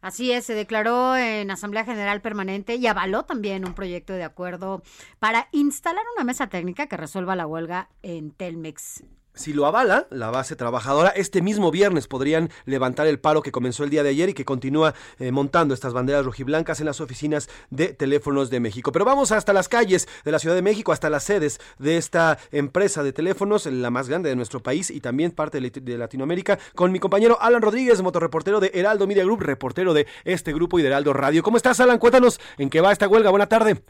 Así 0.00 0.32
es, 0.32 0.46
se 0.46 0.54
declaró 0.54 1.16
en 1.16 1.50
Asamblea 1.50 1.84
General 1.84 2.22
Permanente 2.22 2.76
y 2.76 2.86
avaló 2.86 3.24
también 3.24 3.66
un 3.66 3.74
proyecto 3.74 4.14
de 4.14 4.24
acuerdo 4.24 4.82
para 5.18 5.48
instalar 5.52 6.04
una 6.16 6.24
mesa 6.24 6.48
técnica 6.48 6.86
que 6.86 6.96
resuelva 6.96 7.36
la 7.36 7.46
huelga 7.46 7.90
en 8.02 8.30
Telmex. 8.30 9.04
Si 9.40 9.54
lo 9.54 9.64
avala 9.64 10.06
la 10.10 10.30
base 10.30 10.54
trabajadora, 10.54 11.08
este 11.16 11.40
mismo 11.40 11.70
viernes 11.70 12.06
podrían 12.08 12.50
levantar 12.66 13.06
el 13.06 13.18
paro 13.18 13.40
que 13.40 13.50
comenzó 13.50 13.84
el 13.84 13.88
día 13.88 14.02
de 14.02 14.10
ayer 14.10 14.28
y 14.28 14.34
que 14.34 14.44
continúa 14.44 14.92
eh, 15.18 15.32
montando 15.32 15.72
estas 15.72 15.94
banderas 15.94 16.26
rojiblancas 16.26 16.80
en 16.80 16.84
las 16.84 17.00
oficinas 17.00 17.48
de 17.70 17.94
teléfonos 17.94 18.50
de 18.50 18.60
México. 18.60 18.92
Pero 18.92 19.06
vamos 19.06 19.32
hasta 19.32 19.54
las 19.54 19.70
calles 19.70 20.08
de 20.26 20.30
la 20.30 20.38
Ciudad 20.38 20.54
de 20.54 20.60
México, 20.60 20.92
hasta 20.92 21.08
las 21.08 21.24
sedes 21.24 21.58
de 21.78 21.96
esta 21.96 22.36
empresa 22.52 23.02
de 23.02 23.14
teléfonos, 23.14 23.64
la 23.64 23.88
más 23.88 24.10
grande 24.10 24.28
de 24.28 24.36
nuestro 24.36 24.60
país 24.60 24.90
y 24.90 25.00
también 25.00 25.30
parte 25.30 25.58
de, 25.58 25.96
Latinoamérica, 25.96 26.58
con 26.74 26.92
mi 26.92 26.98
compañero 26.98 27.38
Alan 27.40 27.62
Rodríguez, 27.62 28.02
motorreportero 28.02 28.60
de 28.60 28.72
Heraldo 28.74 29.06
Media 29.06 29.24
Group, 29.24 29.40
reportero 29.40 29.94
de 29.94 30.06
este 30.26 30.52
grupo 30.52 30.78
y 30.78 30.82
de 30.82 30.88
Heraldo 30.88 31.14
Radio. 31.14 31.42
¿Cómo 31.42 31.56
estás, 31.56 31.80
Alan? 31.80 31.96
Cuéntanos 31.98 32.38
en 32.58 32.68
qué 32.68 32.82
va 32.82 32.92
esta 32.92 33.08
huelga. 33.08 33.30
Buena 33.30 33.46
tarde. 33.46 33.80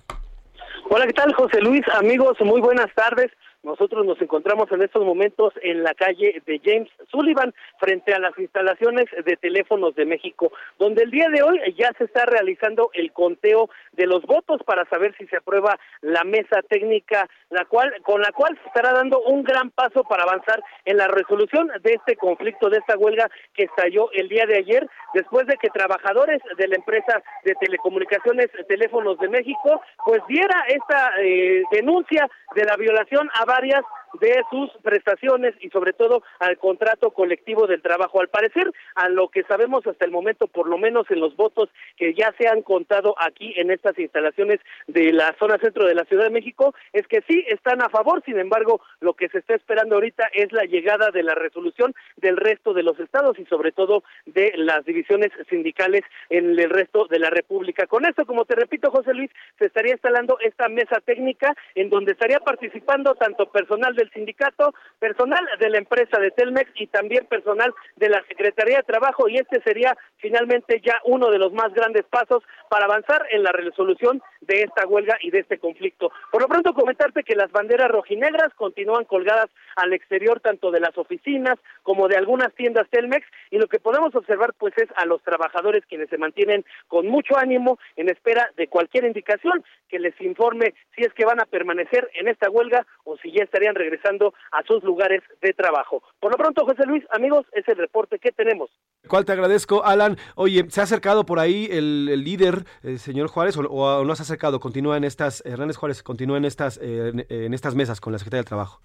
Hola, 0.91 1.09
¿qué 1.09 1.13
tal, 1.13 1.35
José 1.35 1.61
Luis? 1.61 1.83
Amigos, 1.99 2.37
muy 2.41 2.61
buenas 2.61 2.95
tardes. 2.95 3.33
Nosotros 3.63 4.07
nos 4.07 4.21
encontramos 4.23 4.71
en 4.73 4.83
estos 4.83 5.05
momentos 5.05 5.53
en 5.63 5.83
la 5.83 5.95
calle 5.95 6.43
de 6.47 6.61
James 6.65 6.89
Sullivan, 7.11 7.53
frente 7.79 8.15
a 8.15 8.19
las 8.19 8.39
instalaciones 8.39 9.07
de 9.25 9.37
Teléfonos 9.37 9.95
de 9.95 10.07
México, 10.07 10.53
donde 10.79 11.03
el 11.03 11.11
día 11.11 11.29
de 11.29 11.43
hoy 11.43 11.61
ya 11.77 11.93
se 11.99 12.05
está 12.05 12.25
realizando 12.25 12.91
el 12.95 13.13
conteo 13.13 13.69
de 13.93 14.07
los 14.07 14.23
votos 14.23 14.63
para 14.65 14.89
saber 14.89 15.15
si 15.19 15.27
se 15.27 15.37
aprueba 15.37 15.79
la 16.01 16.25
mesa 16.25 16.63
técnica, 16.69 17.29
la 17.51 17.65
cual, 17.67 17.95
con 18.03 18.23
la 18.23 18.33
cual 18.33 18.59
se 18.63 18.69
estará 18.69 18.93
dando 18.93 19.21
un 19.21 19.43
gran 19.43 19.71
paso 19.71 20.05
para 20.05 20.23
avanzar 20.23 20.63
en 20.85 20.97
la 20.97 21.09
resolución 21.09 21.69
de 21.83 21.93
este 21.93 22.17
conflicto, 22.17 22.71
de 22.71 22.79
esta 22.79 22.97
huelga 22.97 23.31
que 23.55 23.65
estalló 23.65 24.11
el 24.13 24.29
día 24.29 24.47
de 24.47 24.57
ayer, 24.57 24.89
después 25.13 25.47
de 25.47 25.57
que 25.57 25.69
trabajadores 25.69 26.41
de 26.57 26.69
la 26.69 26.77
empresa 26.77 27.23
de 27.45 27.55
telecomunicaciones 27.57 28.49
Teléfonos 28.69 29.19
de 29.19 29.29
México, 29.29 29.83
pues 30.05 30.23
diera 30.29 30.65
esta 30.69 31.13
eh, 31.21 31.63
denuncia 31.73 32.29
de 32.55 32.65
la 32.65 32.77
violación 32.77 33.29
a 33.35 33.45
varias 33.51 33.83
de 34.21 34.43
sus 34.51 34.71
prestaciones 34.83 35.55
y 35.61 35.71
sobre 35.71 35.93
todo 35.93 36.23
al 36.39 36.57
contrato 36.59 37.11
colectivo 37.11 37.67
del 37.67 37.83
trabajo. 37.83 38.21
Al 38.21 38.29
parecer, 38.29 38.71
a 38.95 39.09
lo 39.09 39.29
que 39.29 39.43
sabemos 39.45 39.87
hasta 39.87 40.05
el 40.05 40.11
momento, 40.11 40.47
por 40.47 40.69
lo 40.69 40.79
menos 40.79 41.11
en 41.11 41.21
los 41.21 41.37
votos 41.37 41.69
que 41.97 42.15
ya 42.15 42.33
se 42.39 42.49
han 42.49 42.63
contado 42.63 43.15
aquí 43.19 43.55
en 43.57 43.71
estas 43.71 43.99
instalaciones 43.99 44.61
de 44.87 45.13
la 45.13 45.35
zona 45.39 45.59
centro 45.59 45.87
de 45.87 45.95
la 45.95 46.05
Ciudad 46.05 46.25
de 46.25 46.31
México, 46.31 46.75
es 46.93 47.07
que 47.07 47.23
sí 47.29 47.45
están 47.49 47.83
a 47.83 47.89
favor, 47.89 48.23
sin 48.25 48.39
embargo, 48.39 48.81
lo 49.01 49.15
que 49.15 49.29
se 49.29 49.39
está 49.39 49.55
esperando 49.55 49.97
ahorita 49.97 50.29
es 50.33 50.53
la 50.53 50.65
llegada 50.65 51.11
de 51.11 51.23
la 51.23 51.35
resolución 51.35 51.95
del 52.17 52.37
resto 52.37 52.73
de 52.73 52.83
los 52.83 52.99
estados 52.99 53.39
y 53.39 53.47
sobre 53.47 53.73
todo 53.73 54.03
de 54.27 54.53
las 54.57 54.85
divisiones 54.85 55.31
sindicales 55.49 56.03
en 56.29 56.59
el 56.59 56.71
resto 56.71 57.07
de 57.07 57.19
la 57.19 57.31
República. 57.31 57.87
Con 57.87 58.05
esto, 58.07 58.27
como 58.27 58.45
te 58.45 58.55
repito, 58.55 58.91
José 58.91 59.15
Luis, 59.15 59.31
se 59.59 59.67
estaría 59.67 59.93
instalando 59.93 60.39
esta 60.41 60.69
mesa 60.69 61.01
técnica 61.05 61.55
en 61.75 61.91
donde 61.91 62.13
estaría 62.13 62.41
participando 62.41 63.15
tanto 63.15 63.40
personal 63.47 63.95
del 63.95 64.11
sindicato, 64.11 64.75
personal 64.99 65.45
de 65.59 65.71
la 65.71 65.79
empresa 65.79 66.19
de 66.19 66.31
Telmex 66.31 66.71
y 66.75 66.87
también 66.89 67.27
personal 67.27 67.73
de 67.97 68.09
la 68.09 68.23
Secretaría 68.29 68.79
de 68.79 68.83
Trabajo 68.83 69.29
y 69.29 69.37
este 69.37 69.63
sería 69.63 69.97
finalmente 70.19 70.81
ya 70.85 71.01
uno 71.05 71.31
de 71.31 71.39
los 71.39 71.53
más 71.53 71.73
grandes 71.73 72.05
pasos 72.05 72.43
para 72.69 72.85
avanzar 72.85 73.27
en 73.31 73.43
la 73.43 73.53
resolución 73.53 74.23
de 74.41 74.63
esta 74.63 74.87
huelga 74.87 75.17
y 75.21 75.31
de 75.31 75.41
este 75.41 75.59
conflicto. 75.59 76.13
Por 76.31 76.43
lo 76.43 76.49
pronto 76.49 76.75
comentarte 76.75 77.23
que 77.23 77.35
las 77.35 77.51
banderas 77.51 77.91
rojinegras 77.91 78.53
continúan 78.55 79.05
colgadas 79.05 79.51
al 79.77 79.93
exterior 79.93 80.41
tanto 80.41 80.71
de 80.71 80.81
las 80.81 80.97
oficinas 80.97 81.59
como 81.83 82.09
de 82.09 82.17
algunas 82.17 82.53
tiendas 82.55 82.89
Telmex 82.91 83.27
y 83.51 83.59
lo 83.59 83.69
que 83.69 83.79
podemos 83.79 84.15
observar 84.15 84.53
pues 84.59 84.75
es 84.77 84.89
a 84.97 85.07
los 85.07 85.23
trabajadores 85.23 85.85
quienes 85.87 86.09
se 86.11 86.19
mantienen 86.19 86.65
con 86.89 87.07
mucho 87.07 87.37
ánimo 87.39 87.79
en 87.97 88.09
espera 88.09 88.51
de 88.57 88.69
cualquier 88.69 89.05
indicación 89.05 89.65
que 89.89 89.99
les 89.99 90.19
informe 90.21 90.75
si 90.95 91.03
es 91.03 91.13
que 91.15 91.25
van 91.25 91.41
a 91.41 91.47
permanecer 91.47 92.11
en 92.15 92.29
esta 92.29 92.51
huelga 92.51 92.87
o 93.05 93.17
si 93.19 93.30
ya 93.33 93.45
estarían 93.45 93.75
regresando 93.75 94.35
a 94.53 94.63
sus 94.65 94.83
lugares 94.83 95.23
de 95.41 95.53
trabajo. 95.53 96.03
Por 96.19 96.33
lo 96.33 96.39
pronto, 96.39 96.65
José 96.65 96.85
Luis, 96.87 97.05
amigos, 97.11 97.47
es 97.53 97.67
el 97.69 97.77
reporte 97.77 98.19
que 98.19 98.33
tenemos. 98.33 98.71
¿Cuál 99.09 99.25
te 99.25 99.33
agradezco, 99.33 99.85
Alan? 99.85 100.17
Oye, 100.35 100.65
¿se 100.69 100.81
ha 100.81 100.85
acercado 100.85 101.25
por 101.25 101.39
ahí 101.39 101.69
el, 101.71 102.07
líder, 102.25 102.65
el 102.83 102.99
señor 102.99 103.29
Juárez, 103.29 103.57
o, 103.57 104.05
no 104.05 104.15
se 104.15 104.23
ha 104.23 104.25
acercado? 104.25 104.61
Continúa 104.61 104.97
en 104.97 105.05
estas, 105.05 105.45
Hernández 105.45 105.77
Juárez, 105.77 106.03
continúa 106.03 106.39
en 106.39 106.45
estas, 106.45 106.79
eh, 106.83 107.27
en 107.29 107.55
estas 107.55 107.75
mesas 107.75 108.01
con 108.01 108.13
la 108.13 108.19
Secretaría 108.19 108.41
del 108.41 108.49
Trabajo. 108.49 108.81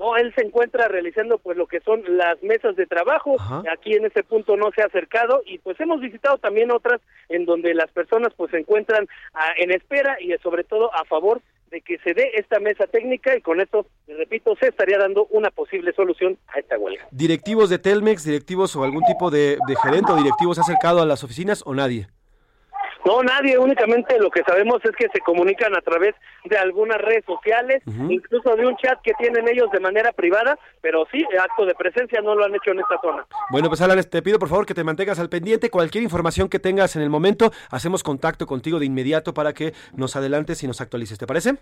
No, 0.00 0.16
él 0.16 0.32
se 0.34 0.40
encuentra 0.40 0.88
realizando 0.88 1.36
pues 1.36 1.58
lo 1.58 1.66
que 1.66 1.80
son 1.80 2.02
las 2.08 2.42
mesas 2.42 2.74
de 2.74 2.86
trabajo. 2.86 3.36
Aquí 3.70 3.92
en 3.92 4.06
ese 4.06 4.22
punto 4.22 4.56
no 4.56 4.70
se 4.74 4.80
ha 4.80 4.86
acercado 4.86 5.42
y 5.44 5.58
pues 5.58 5.78
hemos 5.78 6.00
visitado 6.00 6.38
también 6.38 6.70
otras 6.70 7.02
en 7.28 7.44
donde 7.44 7.74
las 7.74 7.90
personas 7.92 8.32
pues 8.34 8.50
se 8.50 8.58
encuentran 8.58 9.06
ah, 9.34 9.52
en 9.58 9.70
espera 9.70 10.16
y 10.18 10.32
sobre 10.38 10.64
todo 10.64 10.90
a 10.94 11.04
favor 11.04 11.42
de 11.70 11.80
que 11.80 11.98
se 11.98 12.14
dé 12.14 12.32
esta 12.34 12.58
mesa 12.58 12.86
técnica 12.86 13.36
y 13.36 13.40
con 13.40 13.60
esto, 13.60 13.86
repito, 14.08 14.56
se 14.56 14.68
estaría 14.68 14.98
dando 14.98 15.26
una 15.30 15.50
posible 15.50 15.92
solución 15.92 16.36
a 16.48 16.58
esta 16.58 16.78
huelga. 16.78 17.06
¿Directivos 17.10 17.70
de 17.70 17.78
Telmex, 17.78 18.24
directivos 18.24 18.74
o 18.76 18.84
algún 18.84 19.04
tipo 19.04 19.30
de, 19.30 19.58
de 19.66 19.76
gerente 19.82 20.12
o 20.12 20.16
directivos 20.16 20.56
se 20.56 20.62
acercado 20.62 21.00
a 21.00 21.06
las 21.06 21.22
oficinas 21.24 21.62
o 21.64 21.74
nadie? 21.74 22.08
No, 23.04 23.22
nadie, 23.22 23.58
únicamente 23.58 24.18
lo 24.18 24.30
que 24.30 24.42
sabemos 24.42 24.80
es 24.84 24.92
que 24.92 25.08
se 25.12 25.20
comunican 25.20 25.74
a 25.76 25.80
través 25.80 26.14
de 26.44 26.56
algunas 26.58 26.98
redes 26.98 27.24
sociales, 27.24 27.82
incluso 28.08 28.54
de 28.56 28.66
un 28.66 28.76
chat 28.76 29.00
que 29.02 29.12
tienen 29.18 29.48
ellos 29.48 29.70
de 29.72 29.80
manera 29.80 30.12
privada, 30.12 30.58
pero 30.80 31.06
sí, 31.10 31.24
acto 31.40 31.64
de 31.66 31.74
presencia 31.74 32.20
no 32.20 32.34
lo 32.34 32.44
han 32.44 32.54
hecho 32.54 32.72
en 32.72 32.80
esta 32.80 33.00
zona. 33.00 33.26
Bueno, 33.50 33.68
pues 33.68 33.80
Alan, 33.80 34.02
te 34.02 34.22
pido 34.22 34.38
por 34.38 34.48
favor 34.48 34.66
que 34.66 34.74
te 34.74 34.84
mantengas 34.84 35.18
al 35.18 35.28
pendiente, 35.28 35.70
cualquier 35.70 36.04
información 36.04 36.48
que 36.48 36.58
tengas 36.58 36.96
en 36.96 37.02
el 37.02 37.10
momento, 37.10 37.52
hacemos 37.70 38.02
contacto 38.02 38.46
contigo 38.46 38.78
de 38.78 38.86
inmediato 38.86 39.34
para 39.34 39.52
que 39.52 39.72
nos 39.94 40.16
adelantes 40.16 40.62
y 40.62 40.66
nos 40.66 40.80
actualices, 40.80 41.18
¿te 41.18 41.26
parece? 41.26 41.58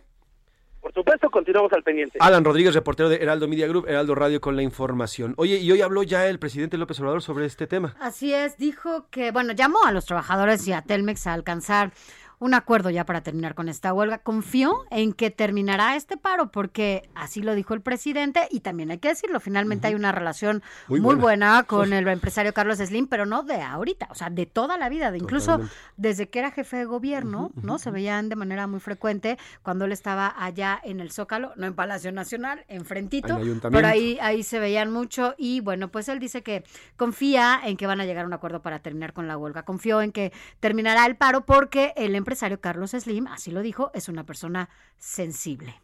Por 0.88 0.94
supuesto, 0.94 1.28
continuamos 1.28 1.70
al 1.74 1.82
pendiente. 1.82 2.16
Alan 2.18 2.42
Rodríguez, 2.42 2.72
reportero 2.72 3.10
de 3.10 3.16
Heraldo 3.16 3.46
Media 3.46 3.66
Group, 3.66 3.86
Heraldo 3.86 4.14
Radio 4.14 4.40
con 4.40 4.56
la 4.56 4.62
información. 4.62 5.34
Oye, 5.36 5.58
y 5.58 5.70
hoy 5.70 5.82
habló 5.82 6.02
ya 6.02 6.26
el 6.28 6.38
presidente 6.38 6.78
López 6.78 6.98
Obrador 7.00 7.20
sobre 7.20 7.44
este 7.44 7.66
tema. 7.66 7.94
Así 8.00 8.32
es, 8.32 8.56
dijo 8.56 9.06
que, 9.10 9.30
bueno, 9.30 9.52
llamó 9.52 9.84
a 9.84 9.92
los 9.92 10.06
trabajadores 10.06 10.66
y 10.66 10.72
a 10.72 10.80
Telmex 10.80 11.26
a 11.26 11.34
alcanzar 11.34 11.92
un 12.38 12.54
acuerdo 12.54 12.90
ya 12.90 13.04
para 13.04 13.22
terminar 13.22 13.54
con 13.54 13.68
esta 13.68 13.92
huelga. 13.92 14.18
Confío 14.18 14.84
en 14.90 15.12
que 15.12 15.30
terminará 15.30 15.96
este 15.96 16.16
paro 16.16 16.50
porque 16.50 17.08
así 17.14 17.42
lo 17.42 17.54
dijo 17.54 17.74
el 17.74 17.80
presidente 17.80 18.48
y 18.50 18.60
también 18.60 18.90
hay 18.90 18.98
que 18.98 19.08
decirlo, 19.08 19.40
finalmente 19.40 19.88
hay 19.88 19.94
una 19.94 20.12
relación 20.12 20.62
muy, 20.88 21.00
buena. 21.00 21.64
con 21.64 21.92
el 21.92 22.06
empresario 22.08 22.54
Carlos 22.54 22.78
Slim, 22.78 23.06
pero 23.06 23.26
no 23.26 23.42
de 23.42 23.60
ahorita, 23.60 24.08
o 24.10 24.14
sea, 24.14 24.30
de 24.30 24.46
toda 24.46 24.78
la 24.78 24.88
vida, 24.88 25.10
de 25.10 25.18
incluso 25.18 25.60
desde 25.96 26.28
que 26.28 26.38
era 26.38 26.50
jefe 26.50 26.76
de 26.76 26.84
gobierno, 26.84 27.50
¿no? 27.62 27.78
Se 27.78 27.90
veían 27.90 28.28
de 28.28 28.36
manera 28.36 28.66
muy 28.66 28.80
frecuente 28.80 29.38
cuando 29.62 29.84
él 29.84 29.92
estaba 29.92 30.34
allá 30.38 30.80
en 30.84 31.00
el 31.00 31.10
Zócalo, 31.10 31.52
no 31.56 31.66
en 31.66 31.74
Palacio 31.74 32.12
Nacional, 32.12 32.64
enfrentito, 32.68 33.38
pero 33.70 33.86
ahí 33.86 34.18
ahí 34.20 34.42
se 34.42 34.58
veían 34.58 34.92
mucho 34.92 35.34
y 35.36 35.60
bueno, 35.60 35.88
pues 35.88 36.08
él 36.08 36.18
dice 36.18 36.42
que 36.42 36.64
confía 36.96 37.60
en 37.64 37.76
que 37.76 37.86
van 37.86 38.00
a 38.00 38.04
llegar 38.04 38.24
a 38.24 38.26
un 38.26 38.32
acuerdo 38.32 38.62
para 38.62 38.78
terminar 38.78 39.12
con 39.12 39.26
la 39.26 39.36
huelga. 39.36 39.64
Confió 39.64 40.00
en 40.02 40.12
que 40.12 40.32
terminará 40.60 41.06
el 41.06 41.16
paro 41.16 41.44
porque 41.44 41.92
el 41.96 42.14
empresario 42.14 42.27
Carlos 42.60 42.90
Slim, 42.90 43.26
así 43.26 43.50
lo 43.50 43.62
dijo, 43.62 43.90
es 43.94 44.08
una 44.08 44.24
persona 44.24 44.68
sensible. 44.98 45.80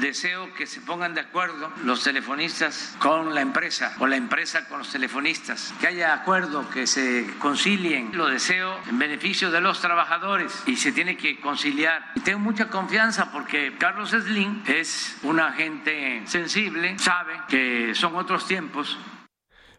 Deseo 0.00 0.52
que 0.54 0.66
se 0.66 0.80
pongan 0.80 1.14
de 1.14 1.20
acuerdo 1.20 1.70
los 1.84 2.02
telefonistas 2.02 2.96
con 2.98 3.34
la 3.34 3.42
empresa 3.42 3.94
o 3.98 4.06
la 4.06 4.16
empresa 4.16 4.66
con 4.66 4.78
los 4.78 4.90
telefonistas, 4.90 5.74
que 5.78 5.86
haya 5.86 6.14
acuerdo, 6.14 6.68
que 6.70 6.86
se 6.86 7.26
concilien. 7.38 8.10
Lo 8.14 8.26
deseo 8.26 8.80
en 8.88 8.98
beneficio 8.98 9.50
de 9.50 9.60
los 9.60 9.80
trabajadores 9.80 10.62
y 10.66 10.76
se 10.76 10.92
tiene 10.92 11.16
que 11.16 11.38
conciliar. 11.40 12.12
Y 12.14 12.20
tengo 12.20 12.38
mucha 12.38 12.68
confianza 12.68 13.30
porque 13.30 13.76
Carlos 13.78 14.10
Slim 14.10 14.62
es 14.66 15.18
un 15.22 15.38
agente 15.38 16.22
sensible, 16.26 16.98
sabe 16.98 17.34
que 17.48 17.94
son 17.94 18.16
otros 18.16 18.46
tiempos 18.46 18.98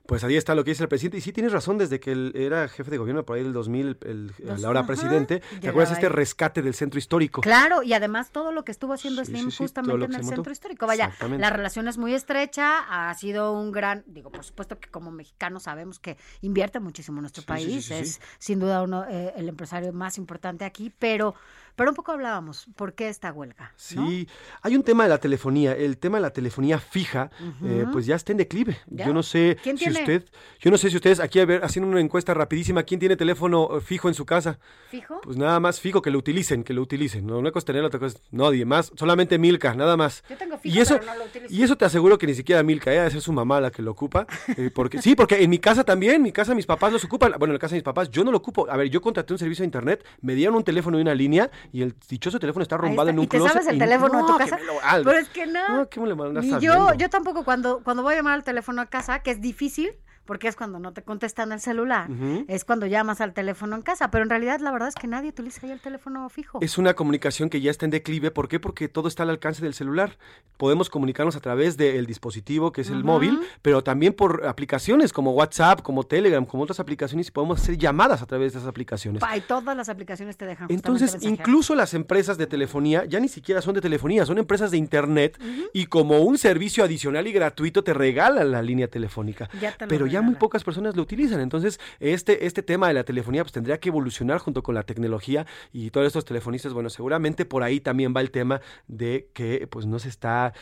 pues 0.08 0.24
ahí 0.24 0.38
está 0.38 0.56
lo 0.56 0.64
que 0.64 0.72
dice 0.72 0.84
el 0.84 0.90
presidente. 0.90 1.18
Y 1.18 1.22
sí 1.22 1.34
tienes 1.34 1.52
razón, 1.52 1.78
desde 1.78 2.00
que 2.00 2.12
él 2.12 2.32
era 2.34 2.68
jefe 2.70 2.90
de 2.90 2.98
gobierno 2.98 3.26
por 3.26 3.38
ahí 3.38 3.44
del 3.44 3.54
2000, 3.54 3.98
el, 4.02 4.34
ahora 4.66 4.88
presidente, 4.88 5.42
¿te 5.62 5.70
acuerdas 5.70 5.94
este 5.94 6.10
rescate 6.10 6.62
del 6.62 6.74
centro 6.74 6.98
histórico? 6.98 7.42
Claro, 7.42 7.84
y 7.84 7.94
además 7.94 8.32
todo 8.32 8.52
lo 8.52 8.64
que 8.64 8.72
estuvo 8.72 8.94
haciendo 8.94 9.24
Slim 9.24 9.52
justamente 9.52 10.06
en 10.06 10.16
el 10.16 10.24
centro 10.24 10.52
histórico. 10.52 10.88
Vaya, 10.88 11.12
la 11.38 11.50
relación 11.50 11.88
es 11.88 11.98
muy 11.98 12.14
estrecha, 12.14 13.10
ha 13.10 13.14
sido 13.16 13.52
un 13.52 13.72
gran, 13.72 14.04
digo, 14.08 14.32
por 14.32 14.46
supuesto 14.46 14.80
que 14.80 14.90
como 14.90 15.12
mexicanos 15.12 15.64
sabemos 15.64 16.00
que 16.00 16.18
invierte 16.42 16.80
muchísimo 16.80 17.18
en 17.18 17.24
nuestro 17.24 17.44
país, 17.44 17.92
es 17.92 18.22
sin 18.40 18.60
duda 18.60 18.82
uno 18.84 19.06
eh, 19.10 19.34
el 19.36 19.50
empresario 19.50 19.92
más 19.92 20.18
importante 20.18 20.64
aquí, 20.64 20.92
pero 20.98 21.36
pero 21.78 21.92
un 21.92 21.96
poco 21.96 22.12
hablábamos, 22.12 22.66
¿por 22.76 22.94
qué 22.94 23.08
esta 23.08 23.32
huelga? 23.32 23.72
Sí, 23.76 24.28
hay 24.64 24.76
un 24.76 24.82
tema 24.82 25.04
de 25.04 25.10
la 25.10 25.20
telefonía, 25.20 25.74
el 25.74 26.00
tema 26.00 26.18
de 26.18 26.24
la 26.24 26.32
telefonía 26.32 26.80
fija, 26.80 27.30
eh, 27.64 27.86
pues 27.94 28.08
ya 28.08 28.16
está 28.16 28.32
en 28.32 28.40
declive. 28.40 28.80
Yo 28.88 29.14
no 29.14 29.22
sé 29.22 29.60
si 29.64 29.90
usted, 29.90 30.26
yo 30.60 30.72
no 30.72 30.78
sé 30.80 30.90
si 30.90 30.96
ustedes, 30.96 31.20
aquí 31.20 31.40
a 31.40 31.46
ver, 31.46 31.64
haciendo 31.64 31.90
una 31.90 32.02
encuesta 32.02 32.34
rapidísima, 32.34 32.82
¿quién 32.82 33.00
tiene 33.00 33.16
teléfono 33.16 33.78
eh, 33.78 33.82
fijo 33.82 34.08
en 34.08 34.16
su 34.16 34.26
casa? 34.26 34.58
¿Fijo? 34.90 35.22
Pues 35.22 35.38
nada 35.38 35.60
más 35.60 35.80
fijo, 35.80 36.02
que 36.02 36.10
lo 36.10 36.18
utilicen, 36.18 36.64
que 36.64 36.74
lo 36.74 36.82
utilicen. 36.82 37.28
No, 37.28 37.38
una 37.38 37.52
cosa 37.52 37.68
tener 37.68 37.84
otra 37.84 38.00
cosa, 38.00 38.18
nadie 38.32 38.66
más, 38.66 38.92
solamente 38.96 39.38
Milka, 39.38 39.76
nada 39.76 39.96
más. 39.96 40.24
Yo 40.28 40.36
tengo 40.36 40.58
fijo, 40.58 40.76
y 40.76 40.82
eso, 40.82 40.96
pero 41.00 41.12
no 41.12 41.20
lo 41.20 41.26
utilizo. 41.26 41.54
Y 41.54 41.62
eso 41.62 41.78
te 41.78 41.86
aseguro 41.86 42.18
que 42.18 42.26
ni 42.26 42.34
siquiera 42.34 42.64
Milka, 42.64 42.92
ella 42.92 43.06
es 43.06 43.24
su 43.24 43.32
mamá 43.32 43.62
la 43.62 43.70
que 43.70 43.84
lo 43.84 43.92
ocupa. 43.92 44.26
Eh, 44.58 44.72
porque, 44.74 45.00
sí, 45.00 45.14
porque 45.14 45.44
en 45.44 45.50
mi 45.52 45.60
casa 45.60 45.84
también, 45.84 46.16
en 46.16 46.22
mi 46.24 46.32
casa 46.32 46.56
mis 46.56 46.66
papás 46.66 46.92
los 46.92 47.04
ocupan. 47.04 47.34
Bueno, 47.38 47.52
en 47.52 47.58
la 47.58 47.60
casa 47.60 47.76
de 47.76 47.78
mis 47.78 47.84
papás, 47.84 48.10
yo 48.10 48.24
no 48.24 48.32
lo 48.32 48.38
ocupo. 48.38 48.68
A 48.68 48.78
ver, 48.78 48.90
yo 48.90 49.00
contraté 49.02 49.34
un 49.34 49.40
servicio 49.40 49.62
de 49.62 49.68
internet, 49.68 50.04
me 50.22 50.34
dieron 50.34 50.56
un 50.56 50.64
teléfono 50.64 50.98
y 50.98 51.02
una 51.02 51.14
línea 51.14 51.52
y 51.72 51.82
el 51.82 51.96
dichoso 52.10 52.40
teléfono 52.40 52.64
está 52.64 52.76
arrumbado 52.76 53.10
en 53.10 53.20
un 53.20 53.26
¿Y 53.26 53.28
te 53.28 53.40
sabes 53.40 53.68
el 53.68 53.80
teléfono 53.80 54.18
de 54.18 54.24
tu 54.24 54.38
casa? 54.38 54.58
Pero 55.04 55.18
es 55.18 55.30
que 55.30 55.46
no. 55.46 55.78
no 55.78 55.90
¿qué 55.90 56.00
me 56.00 56.60
yo, 56.60 56.94
yo 56.94 57.10
tampoco 57.10 57.44
cuando, 57.44 57.82
cuando 57.84 58.04
voy 58.04 58.14
a 58.14 58.18
llamar 58.18 58.34
al 58.34 58.44
teléfono 58.44 58.82
a 58.82 58.86
casa, 58.86 59.20
que 59.20 59.32
es 59.32 59.42
difícil, 59.42 59.94
porque 60.28 60.48
es 60.48 60.56
cuando 60.56 60.78
no 60.78 60.94
te 60.94 61.02
contestan 61.02 61.52
el 61.52 61.60
celular, 61.60 62.08
es 62.48 62.64
cuando 62.66 62.86
llamas 62.86 63.22
al 63.22 63.34
teléfono 63.34 63.76
en 63.76 63.82
casa, 63.82 64.12
pero 64.12 64.24
en 64.24 64.30
realidad 64.30 64.60
la 64.60 64.72
verdad 64.72 64.90
es 64.90 64.96
que 64.96 65.08
nadie 65.08 65.30
utiliza 65.30 65.66
ya 65.66 65.74
el 65.74 65.80
teléfono 65.80 66.30
fijo. 66.30 66.60
Es 66.62 66.78
una 66.78 66.94
comunicación 66.94 67.50
que 67.50 67.62
ya 67.62 67.72
está 67.72 67.86
en 67.86 67.92
declive, 67.92 68.30
¿por 68.30 68.48
qué? 68.48 68.60
Porque 68.60 68.90
todo 68.90 69.08
está 69.08 69.24
al 69.24 69.32
alcance 69.32 69.64
del 69.64 69.74
celular. 69.74 70.18
Podemos 70.58 70.90
comunicarnos 70.90 71.36
a 71.36 71.40
través 71.40 71.78
del 71.78 72.06
dispositivo 72.06 72.72
que 72.72 72.82
es 72.82 72.90
el 72.90 73.04
móvil, 73.04 73.40
pero 73.62 73.84
también 73.84 74.14
por 74.14 74.46
aplicaciones 74.46 75.14
como 75.14 75.32
WhatsApp, 75.32 75.82
como 75.82 76.04
Telegram, 76.04 76.46
como 76.46 76.64
otras 76.64 76.80
aplicaciones 76.80 77.30
y 77.30 77.32
podemos 77.32 77.62
hacer 77.62 77.78
llamadas 77.78 78.22
a 78.22 78.26
través 78.26 78.54
de 78.54 78.60
esas 78.60 78.68
aplicaciones. 78.70 79.24
Y 79.36 79.42
todas 79.42 79.76
las 79.78 79.90
aplicaciones 79.90 80.36
te 80.38 80.46
dejan. 80.46 80.68
Entonces, 80.70 81.18
incluso 81.22 81.74
las 81.74 81.94
empresas 81.94 82.38
de 82.38 82.48
telefonía 82.48 83.06
ya 83.06 83.20
ni 83.20 83.30
siquiera 83.30 83.62
son 83.62 83.74
de 83.76 83.82
telefonía, 83.82 84.26
son 84.26 84.38
empresas 84.38 84.72
de 84.72 84.78
internet 84.78 85.40
y 85.74 85.86
como 85.86 86.20
un 86.20 86.38
servicio 86.38 86.84
adicional 86.84 87.28
y 87.28 87.32
gratuito 87.32 87.84
te 87.84 87.94
regalan 87.94 88.52
la 88.52 88.62
línea 88.62 88.88
telefónica. 88.88 89.50
pero 89.88 90.06
ya 90.08 90.17
ya 90.18 90.22
muy 90.22 90.36
pocas 90.36 90.64
personas 90.64 90.96
lo 90.96 91.04
utilizan. 91.04 91.40
Entonces, 91.40 91.80
este, 92.00 92.46
este 92.46 92.64
tema 92.64 92.88
de 92.88 92.94
la 92.94 93.04
telefonía 93.04 93.44
pues 93.44 93.54
tendría 93.54 93.80
que 93.80 93.90
evolucionar 93.90 94.40
junto 94.40 94.64
con 94.64 94.76
la 94.76 94.84
tecnología 94.84 95.46
y 95.72 95.92
todos 95.92 96.08
estos 96.08 96.26
telefonistas, 96.26 96.74
bueno, 96.74 96.90
seguramente 96.90 97.46
por 97.46 97.64
ahí 97.64 97.80
también 97.80 98.14
va 98.16 98.22
el 98.22 98.32
tema 98.32 98.62
de 98.88 99.30
que 99.34 99.68
pues 99.68 99.86
no 99.86 100.00
se 100.00 100.10
está, 100.10 100.54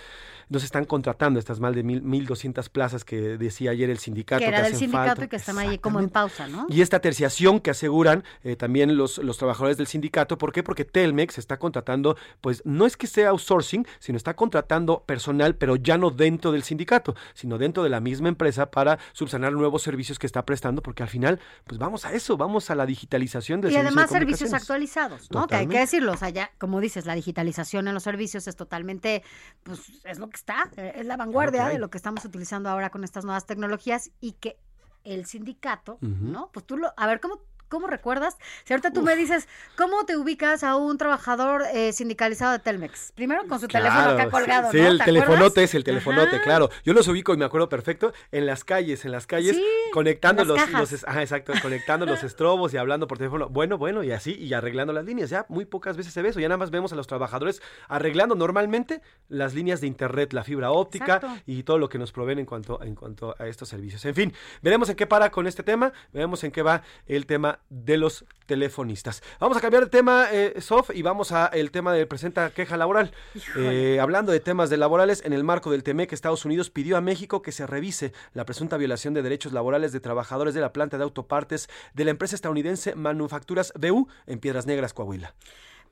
no 0.50 0.60
se 0.60 0.66
están 0.66 0.86
contratando 0.86 1.40
estas 1.40 1.60
más 1.60 1.74
de 1.74 1.84
mil, 1.84 2.04
1.200 2.04 2.70
plazas 2.70 3.04
que 3.06 3.38
decía 3.38 3.72
ayer 3.72 3.90
el 3.90 4.00
sindicato. 4.00 4.40
Que 4.40 4.48
era 4.48 4.62
del 4.62 4.76
sindicato 4.76 5.24
y 5.24 5.28
que 5.28 5.38
están 5.38 5.58
ahí 5.58 5.78
como 5.78 6.00
en 6.00 6.10
pausa, 6.10 6.48
¿no? 6.48 6.68
Y 6.70 6.82
esta 6.82 7.00
terciación 7.00 7.60
que 7.60 7.72
aseguran 7.72 8.24
eh, 8.44 8.56
también 8.56 8.98
los, 8.98 9.18
los 9.20 9.38
trabajadores 9.38 9.78
del 9.78 9.88
sindicato, 9.88 10.38
¿por 10.38 10.52
qué? 10.52 10.64
Porque 10.64 10.86
Telmex 10.86 11.38
está 11.38 11.58
contratando, 11.58 12.18
pues 12.42 12.62
no 12.66 12.86
es 12.86 12.98
que 12.98 13.08
sea 13.08 13.30
outsourcing, 13.30 13.88
sino 14.00 14.18
está 14.18 14.36
contratando 14.36 15.04
personal, 15.06 15.56
pero 15.56 15.76
ya 15.76 15.98
no 15.98 16.12
dentro 16.12 16.52
del 16.52 16.64
sindicato, 16.64 17.16
sino 17.34 17.58
dentro 17.58 17.84
de 17.84 17.90
la 17.90 18.00
misma 18.00 18.30
empresa 18.30 18.72
para 18.72 19.00
subsanar 19.14 19.45
nuevos 19.54 19.82
servicios 19.82 20.20
que 20.20 20.28
está 20.28 20.46
prestando, 20.46 20.82
porque 20.82 21.04
al 21.04 21.10
final, 21.10 21.40
pues 21.66 21.80
vamos 21.80 22.06
a 22.06 22.14
eso, 22.14 22.38
vamos 22.38 22.70
a 22.70 22.76
la 22.76 22.86
digitalización 22.86 23.62
del 23.62 23.72
Y 23.72 23.76
además 23.76 24.10
servicios 24.10 24.54
actualizados, 24.54 25.30
¿no? 25.32 25.48
Que 25.48 25.56
hay 25.56 25.68
que 25.68 25.80
decirlo, 25.80 26.14
o 26.14 26.18
sea, 26.18 26.30
ya, 26.30 26.52
como 26.58 26.80
dices, 26.80 27.06
la 27.06 27.16
digitalización 27.16 27.88
en 27.88 27.94
los 27.94 28.04
servicios 28.04 28.48
es 28.48 28.56
totalmente, 28.56 29.24
pues 29.64 29.82
es 30.04 30.20
lo 30.20 30.30
que 30.30 30.36
está, 30.36 30.70
eh, 30.78 30.94
es 30.96 31.06
la 31.06 31.18
vanguardia 31.18 31.68
de 31.68 31.78
lo 31.78 31.90
que 31.90 31.98
estamos 31.98 32.24
utilizando 32.26 32.70
ahora 32.70 32.90
con 32.90 33.04
estas 33.04 33.26
nuevas 33.26 33.46
tecnologías 33.46 34.12
y 34.20 34.34
que 34.34 34.58
el 35.04 35.26
sindicato, 35.26 36.00
¿no? 36.02 36.50
Pues 36.52 36.66
tú 36.66 36.78
lo, 36.78 36.92
a 36.98 37.08
ver, 37.08 37.20
¿cómo 37.20 37.42
¿Cómo 37.76 37.88
recuerdas? 37.88 38.38
Si 38.64 38.72
ahorita 38.72 38.94
tú 38.94 39.02
me 39.02 39.18
dices, 39.18 39.50
¿cómo 39.76 40.06
te 40.06 40.16
ubicas 40.16 40.64
a 40.64 40.78
un 40.78 40.98
trabajador 40.98 41.62
eh, 41.74 41.92
sindicalizado 41.92 42.54
de 42.54 42.60
Telmex? 42.60 43.12
Primero 43.12 43.46
con 43.50 43.60
su 43.60 43.68
teléfono 43.68 44.12
acá 44.12 44.30
colgado. 44.30 44.72
Sí, 44.72 44.80
el 44.80 44.98
telefonote 45.04 45.64
es 45.64 45.76
el 45.76 45.84
telefonote, 45.84 46.40
claro. 46.40 46.70
Yo 46.86 46.94
los 46.94 47.06
ubico 47.10 47.34
y 47.34 47.38
me 47.38 47.44
acuerdo 47.44 47.68
perfecto 47.68 48.14
en 48.32 48.46
las 48.46 48.64
calles, 48.64 49.04
en 49.04 49.12
las 49.12 49.28
calles, 49.28 49.60
conectando 49.92 50.46
los, 50.46 50.58
ajá, 50.58 51.22
exacto, 51.22 51.52
conectando 51.62 52.06
los 52.06 52.24
estrobos 52.24 52.74
y 52.74 52.78
hablando 52.78 53.08
por 53.08 53.18
teléfono. 53.18 53.50
Bueno, 53.50 53.78
bueno, 53.78 54.04
y 54.04 54.14
así, 54.14 54.36
y 54.36 54.54
arreglando 54.54 54.94
las 54.94 55.04
líneas. 55.04 55.30
Ya 55.30 55.46
muy 55.50 55.66
pocas 55.66 55.98
veces 55.98 56.14
se 56.14 56.22
ve 56.22 56.30
eso. 56.30 56.40
Ya 56.40 56.48
nada 56.48 56.58
más 56.58 56.72
vemos 56.72 56.94
a 56.94 56.96
los 56.96 57.08
trabajadores 57.08 57.62
arreglando 57.90 58.36
normalmente 58.36 59.02
las 59.28 59.54
líneas 59.54 59.82
de 59.82 59.88
internet, 59.88 60.32
la 60.32 60.46
fibra 60.46 60.72
óptica 60.72 61.42
y 61.46 61.64
todo 61.64 61.78
lo 61.78 61.90
que 61.90 61.98
nos 61.98 62.14
proveen 62.14 62.40
en 62.40 62.46
cuanto, 62.46 62.82
en 62.82 62.96
cuanto 62.96 63.36
a 63.38 63.48
estos 63.48 63.68
servicios. 63.68 64.06
En 64.06 64.16
fin, 64.16 64.34
veremos 64.62 64.88
en 64.88 64.96
qué 64.96 65.08
para 65.08 65.30
con 65.30 65.46
este 65.46 65.62
tema, 65.62 65.92
veremos 66.14 66.42
en 66.46 66.52
qué 66.52 66.62
va 66.62 66.84
el 67.06 67.26
tema 67.26 67.60
de 67.70 67.98
los 67.98 68.26
telefonistas. 68.46 69.24
Vamos 69.40 69.58
a 69.58 69.62
cambiar 69.62 69.86
de 69.86 69.90
tema, 69.90 70.28
eh, 70.32 70.62
Sof, 70.62 70.92
y 70.94 71.02
vamos 71.02 71.32
a 71.32 71.48
el 71.48 71.72
tema 71.72 71.94
de 71.94 72.06
presenta 72.06 72.52
queja 72.52 72.78
laboral. 72.78 73.12
Eh, 73.58 74.00
hablando 74.00 74.32
de 74.32 74.40
temas 74.40 74.70
de 74.70 74.78
laborales, 74.78 75.24
en 75.26 75.34
el 75.34 75.44
marco 75.44 75.72
del 75.72 75.84
TEMEC, 75.84 76.14
Estados 76.14 76.46
Unidos 76.46 76.70
pidió 76.70 76.98
a 76.98 77.02
México 77.02 77.42
que 77.42 77.52
se 77.52 77.66
revise 77.66 78.14
la 78.34 78.46
presunta 78.46 78.78
violación 78.78 79.14
de 79.14 79.24
derechos 79.24 79.54
laborales 79.54 79.92
de 79.92 80.00
trabajadores 80.00 80.54
de 80.54 80.62
la 80.62 80.74
planta 80.74 80.98
de 80.98 81.04
autopartes 81.04 81.70
de 81.94 82.06
la 82.06 82.12
empresa 82.12 82.36
estadounidense 82.36 82.96
Manufacturas 82.96 83.74
BU 83.80 84.08
en 84.28 84.40
Piedras 84.40 84.66
Negras, 84.66 84.94
Coahuila 84.94 85.34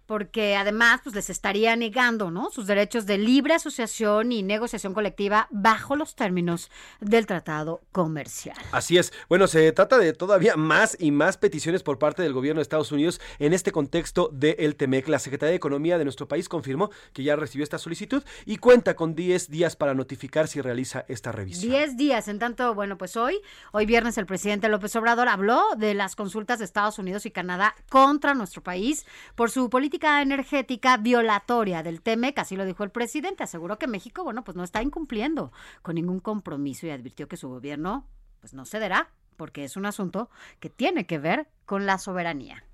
porque 0.05 0.55
además 0.55 1.01
pues 1.03 1.15
les 1.15 1.29
estaría 1.29 1.75
negando, 1.75 2.31
¿no? 2.31 2.49
sus 2.51 2.67
derechos 2.67 3.05
de 3.05 3.17
libre 3.17 3.53
asociación 3.53 4.31
y 4.31 4.43
negociación 4.43 4.93
colectiva 4.93 5.47
bajo 5.51 5.95
los 5.95 6.15
términos 6.15 6.69
del 6.99 7.25
tratado 7.25 7.81
comercial. 7.91 8.57
Así 8.71 8.97
es. 8.97 9.13
Bueno, 9.29 9.47
se 9.47 9.71
trata 9.71 9.97
de 9.97 10.13
todavía 10.13 10.55
más 10.55 10.97
y 10.99 11.11
más 11.11 11.37
peticiones 11.37 11.83
por 11.83 11.99
parte 11.99 12.21
del 12.21 12.33
gobierno 12.33 12.59
de 12.59 12.63
Estados 12.63 12.91
Unidos 12.91 13.21
en 13.39 13.53
este 13.53 13.71
contexto 13.71 14.29
del 14.31 14.75
TEMEC. 14.75 15.07
La 15.07 15.19
Secretaría 15.19 15.51
de 15.51 15.57
Economía 15.57 15.97
de 15.97 16.03
nuestro 16.03 16.27
país 16.27 16.49
confirmó 16.49 16.89
que 17.13 17.23
ya 17.23 17.35
recibió 17.35 17.63
esta 17.63 17.77
solicitud 17.77 18.23
y 18.45 18.57
cuenta 18.57 18.95
con 18.95 19.15
10 19.15 19.49
días 19.49 19.75
para 19.75 19.93
notificar 19.93 20.47
si 20.47 20.61
realiza 20.61 21.05
esta 21.07 21.31
revisión. 21.31 21.71
10 21.71 21.97
días. 21.97 22.27
En 22.27 22.39
tanto, 22.39 22.73
bueno, 22.75 22.97
pues 22.97 23.15
hoy, 23.15 23.39
hoy 23.71 23.85
viernes 23.85 24.17
el 24.17 24.25
presidente 24.25 24.69
López 24.69 24.95
Obrador 24.95 25.27
habló 25.27 25.63
de 25.77 25.93
las 25.93 26.15
consultas 26.15 26.59
de 26.59 26.65
Estados 26.65 26.99
Unidos 26.99 27.25
y 27.25 27.31
Canadá 27.31 27.75
contra 27.89 28.33
nuestro 28.33 28.61
país 28.61 29.05
por 29.35 29.49
su 29.49 29.69
política 29.93 30.23
energética 30.23 30.97
violatoria 30.97 31.83
del 31.83 32.01
TEMEC, 32.01 32.39
así 32.39 32.55
lo 32.55 32.65
dijo 32.65 32.83
el 32.83 32.89
presidente, 32.89 33.43
aseguró 33.43 33.77
que 33.77 33.85
México, 33.85 34.23
bueno, 34.23 34.43
pues 34.43 34.57
no 34.57 34.63
está 34.63 34.81
incumpliendo 34.81 35.51
con 35.83 35.93
ningún 35.93 36.19
compromiso 36.19 36.87
y 36.87 36.89
advirtió 36.89 37.27
que 37.27 37.37
su 37.37 37.47
gobierno 37.47 38.07
pues 38.39 38.55
no 38.55 38.65
cederá 38.65 39.11
porque 39.37 39.63
es 39.63 39.77
un 39.77 39.85
asunto 39.85 40.31
que 40.59 40.71
tiene 40.71 41.05
que 41.05 41.19
ver 41.19 41.47
con 41.67 41.85
la 41.85 41.99
soberanía. 41.99 42.65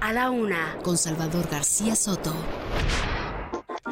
A 0.00 0.12
la 0.12 0.30
una, 0.30 0.78
con 0.82 0.98
Salvador 0.98 1.48
García 1.48 1.94
Soto. 1.94 2.34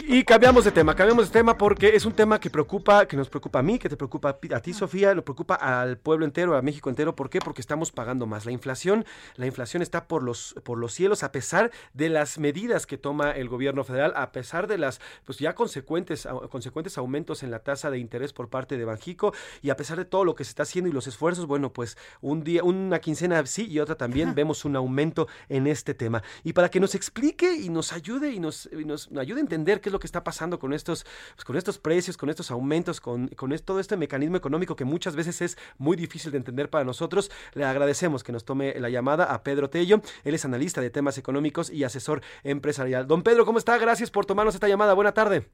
Y 0.04 0.24
cambiamos 0.24 0.64
de 0.64 0.72
tema, 0.72 0.96
cambiamos 0.96 1.28
de 1.28 1.32
tema 1.32 1.56
porque 1.56 1.94
es 1.94 2.04
un 2.04 2.12
tema 2.12 2.40
que 2.40 2.50
preocupa, 2.50 3.06
que 3.06 3.16
nos 3.16 3.28
preocupa 3.28 3.60
a 3.60 3.62
mí, 3.62 3.78
que 3.78 3.88
te 3.88 3.96
preocupa 3.96 4.30
a 4.30 4.60
ti, 4.60 4.72
Sofía, 4.72 5.14
lo 5.14 5.24
preocupa 5.24 5.54
al 5.54 5.96
pueblo 5.96 6.24
entero, 6.24 6.56
a 6.56 6.60
México 6.60 6.90
entero. 6.90 7.14
¿Por 7.14 7.30
qué? 7.30 7.38
Porque 7.38 7.60
estamos 7.60 7.92
pagando 7.92 8.26
más. 8.26 8.44
La 8.44 8.50
inflación, 8.50 9.04
la 9.36 9.46
inflación 9.46 9.80
está 9.80 10.08
por 10.08 10.24
los, 10.24 10.56
por 10.64 10.76
los 10.76 10.92
cielos, 10.92 11.22
a 11.22 11.30
pesar 11.30 11.70
de 11.94 12.08
las 12.08 12.38
medidas 12.38 12.84
que 12.84 12.98
toma 12.98 13.30
el 13.30 13.48
gobierno 13.48 13.84
federal, 13.84 14.12
a 14.16 14.32
pesar 14.32 14.66
de 14.66 14.76
las, 14.76 15.00
pues 15.24 15.38
ya 15.38 15.54
consecuentes, 15.54 16.26
consecuentes 16.50 16.98
aumentos 16.98 17.44
en 17.44 17.52
la 17.52 17.60
tasa 17.60 17.90
de 17.90 17.98
interés 17.98 18.32
por 18.32 18.48
parte 18.48 18.76
de 18.76 18.84
Banjico, 18.84 19.32
y 19.62 19.70
a 19.70 19.76
pesar 19.76 19.98
de 19.98 20.04
todo 20.04 20.24
lo 20.24 20.34
que 20.34 20.44
se 20.44 20.50
está 20.50 20.64
haciendo 20.64 20.90
y 20.90 20.92
los 20.92 21.06
esfuerzos, 21.06 21.46
bueno, 21.46 21.72
pues 21.72 21.96
un 22.20 22.42
día, 22.42 22.64
una 22.64 22.98
quincena 22.98 23.46
sí 23.46 23.66
y 23.70 23.78
otra 23.78 23.94
también 23.94 24.34
vemos 24.34 24.64
un 24.64 24.74
aumento 24.74 25.28
en 25.48 25.68
este 25.68 25.94
tema. 25.94 26.24
Y 26.42 26.54
para 26.54 26.70
que 26.70 26.80
nos 26.80 26.96
explique 26.96 27.54
y 27.54 27.68
nos 27.68 27.92
ayude 27.92 28.32
y 28.32 28.40
nos, 28.40 28.68
y 28.72 28.84
nos 28.84 29.08
ayude 29.16 29.38
a 29.38 29.42
entender 29.42 29.80
qué 29.80 29.91
lo 29.92 30.00
que 30.00 30.06
está 30.06 30.24
pasando 30.24 30.58
con 30.58 30.72
estos, 30.72 31.04
pues, 31.34 31.44
con 31.44 31.56
estos 31.56 31.78
precios, 31.78 32.16
con 32.16 32.30
estos 32.30 32.50
aumentos, 32.50 33.00
con, 33.00 33.28
con 33.28 33.52
todo 33.58 33.80
este 33.80 33.96
mecanismo 33.96 34.36
económico 34.36 34.76
que 34.76 34.84
muchas 34.84 35.14
veces 35.14 35.42
es 35.42 35.58
muy 35.78 35.96
difícil 35.96 36.32
de 36.32 36.38
entender 36.38 36.70
para 36.70 36.84
nosotros. 36.84 37.30
Le 37.54 37.64
agradecemos 37.64 38.24
que 38.24 38.32
nos 38.32 38.44
tome 38.44 38.74
la 38.78 38.88
llamada 38.88 39.24
a 39.32 39.42
Pedro 39.42 39.70
Tello. 39.70 40.00
Él 40.24 40.34
es 40.34 40.44
analista 40.44 40.80
de 40.80 40.90
temas 40.90 41.18
económicos 41.18 41.70
y 41.70 41.84
asesor 41.84 42.22
empresarial. 42.42 43.06
Don 43.06 43.22
Pedro, 43.22 43.44
¿cómo 43.44 43.58
está? 43.58 43.78
Gracias 43.78 44.10
por 44.10 44.26
tomarnos 44.26 44.54
esta 44.54 44.68
llamada. 44.68 44.94
Buena 44.94 45.12
tarde. 45.12 45.46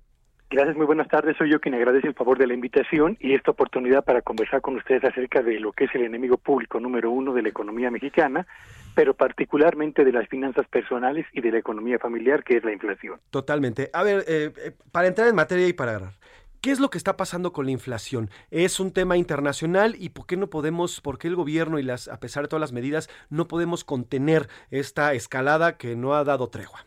Gracias, 0.51 0.77
muy 0.79 0.87
buenas 0.87 1.09
tardes. 1.09 1.37
Soy 1.37 1.51
yo 1.51 1.61
quien 1.61 1.75
agradece 1.75 2.07
el 2.07 2.15
favor 2.15 2.39
de 2.39 2.47
la 2.47 2.55
invitación 2.55 3.19
y 3.21 3.35
esta 3.35 3.51
oportunidad 3.51 4.03
para 4.03 4.23
conversar 4.23 4.63
con 4.63 4.77
ustedes 4.77 5.05
acerca 5.05 5.43
de 5.43 5.61
lo 5.61 5.73
que 5.73 5.85
es 5.85 5.95
el 5.95 6.05
enemigo 6.05 6.39
público 6.39 6.81
número 6.81 7.11
uno 7.11 7.35
de 7.35 7.43
la 7.43 7.51
economía 7.51 7.91
mexicana, 7.91 8.47
pero 8.95 9.15
particularmente 9.15 10.05
de 10.05 10.13
las 10.13 10.29
finanzas 10.29 10.67
personales 10.69 11.27
y 11.33 11.41
de 11.41 11.53
la 11.53 11.59
economía 11.59 11.99
familiar, 11.99 12.43
que 12.45 12.57
es 12.57 12.65
la 12.65 12.73
inflación. 12.73 13.21
Totalmente. 13.31 13.91
A 13.93 14.03
ver, 14.03 14.25
eh, 14.27 14.53
eh, 14.57 14.73
para 14.93 15.09
entrar 15.09 15.29
en 15.29 15.35
materia 15.35 15.67
y 15.69 15.73
para 15.73 15.93
agarrar. 15.93 16.15
¿Qué 16.61 16.73
es 16.73 16.81
lo 16.81 16.91
que 16.91 16.99
está 16.99 17.17
pasando 17.17 17.53
con 17.53 17.67
la 17.67 17.71
inflación? 17.71 18.31
¿Es 18.51 18.81
un 18.81 18.93
tema 18.93 19.17
internacional 19.17 19.95
y 19.97 20.09
por 20.09 20.27
qué 20.27 20.37
no 20.37 20.51
podemos, 20.51 21.01
por 21.01 21.17
qué 21.17 21.29
el 21.29 21.37
gobierno 21.37 21.79
y 21.79 21.85
las, 21.85 22.09
a 22.09 22.19
pesar 22.19 22.43
de 22.43 22.49
todas 22.49 22.61
las 22.61 22.73
medidas, 22.73 23.09
no 23.31 23.47
podemos 23.47 23.85
contener 23.85 24.49
esta 24.73 25.13
escalada 25.15 25.77
que 25.77 25.95
no 25.95 26.15
ha 26.15 26.25
dado 26.25 26.49
tregua? 26.49 26.85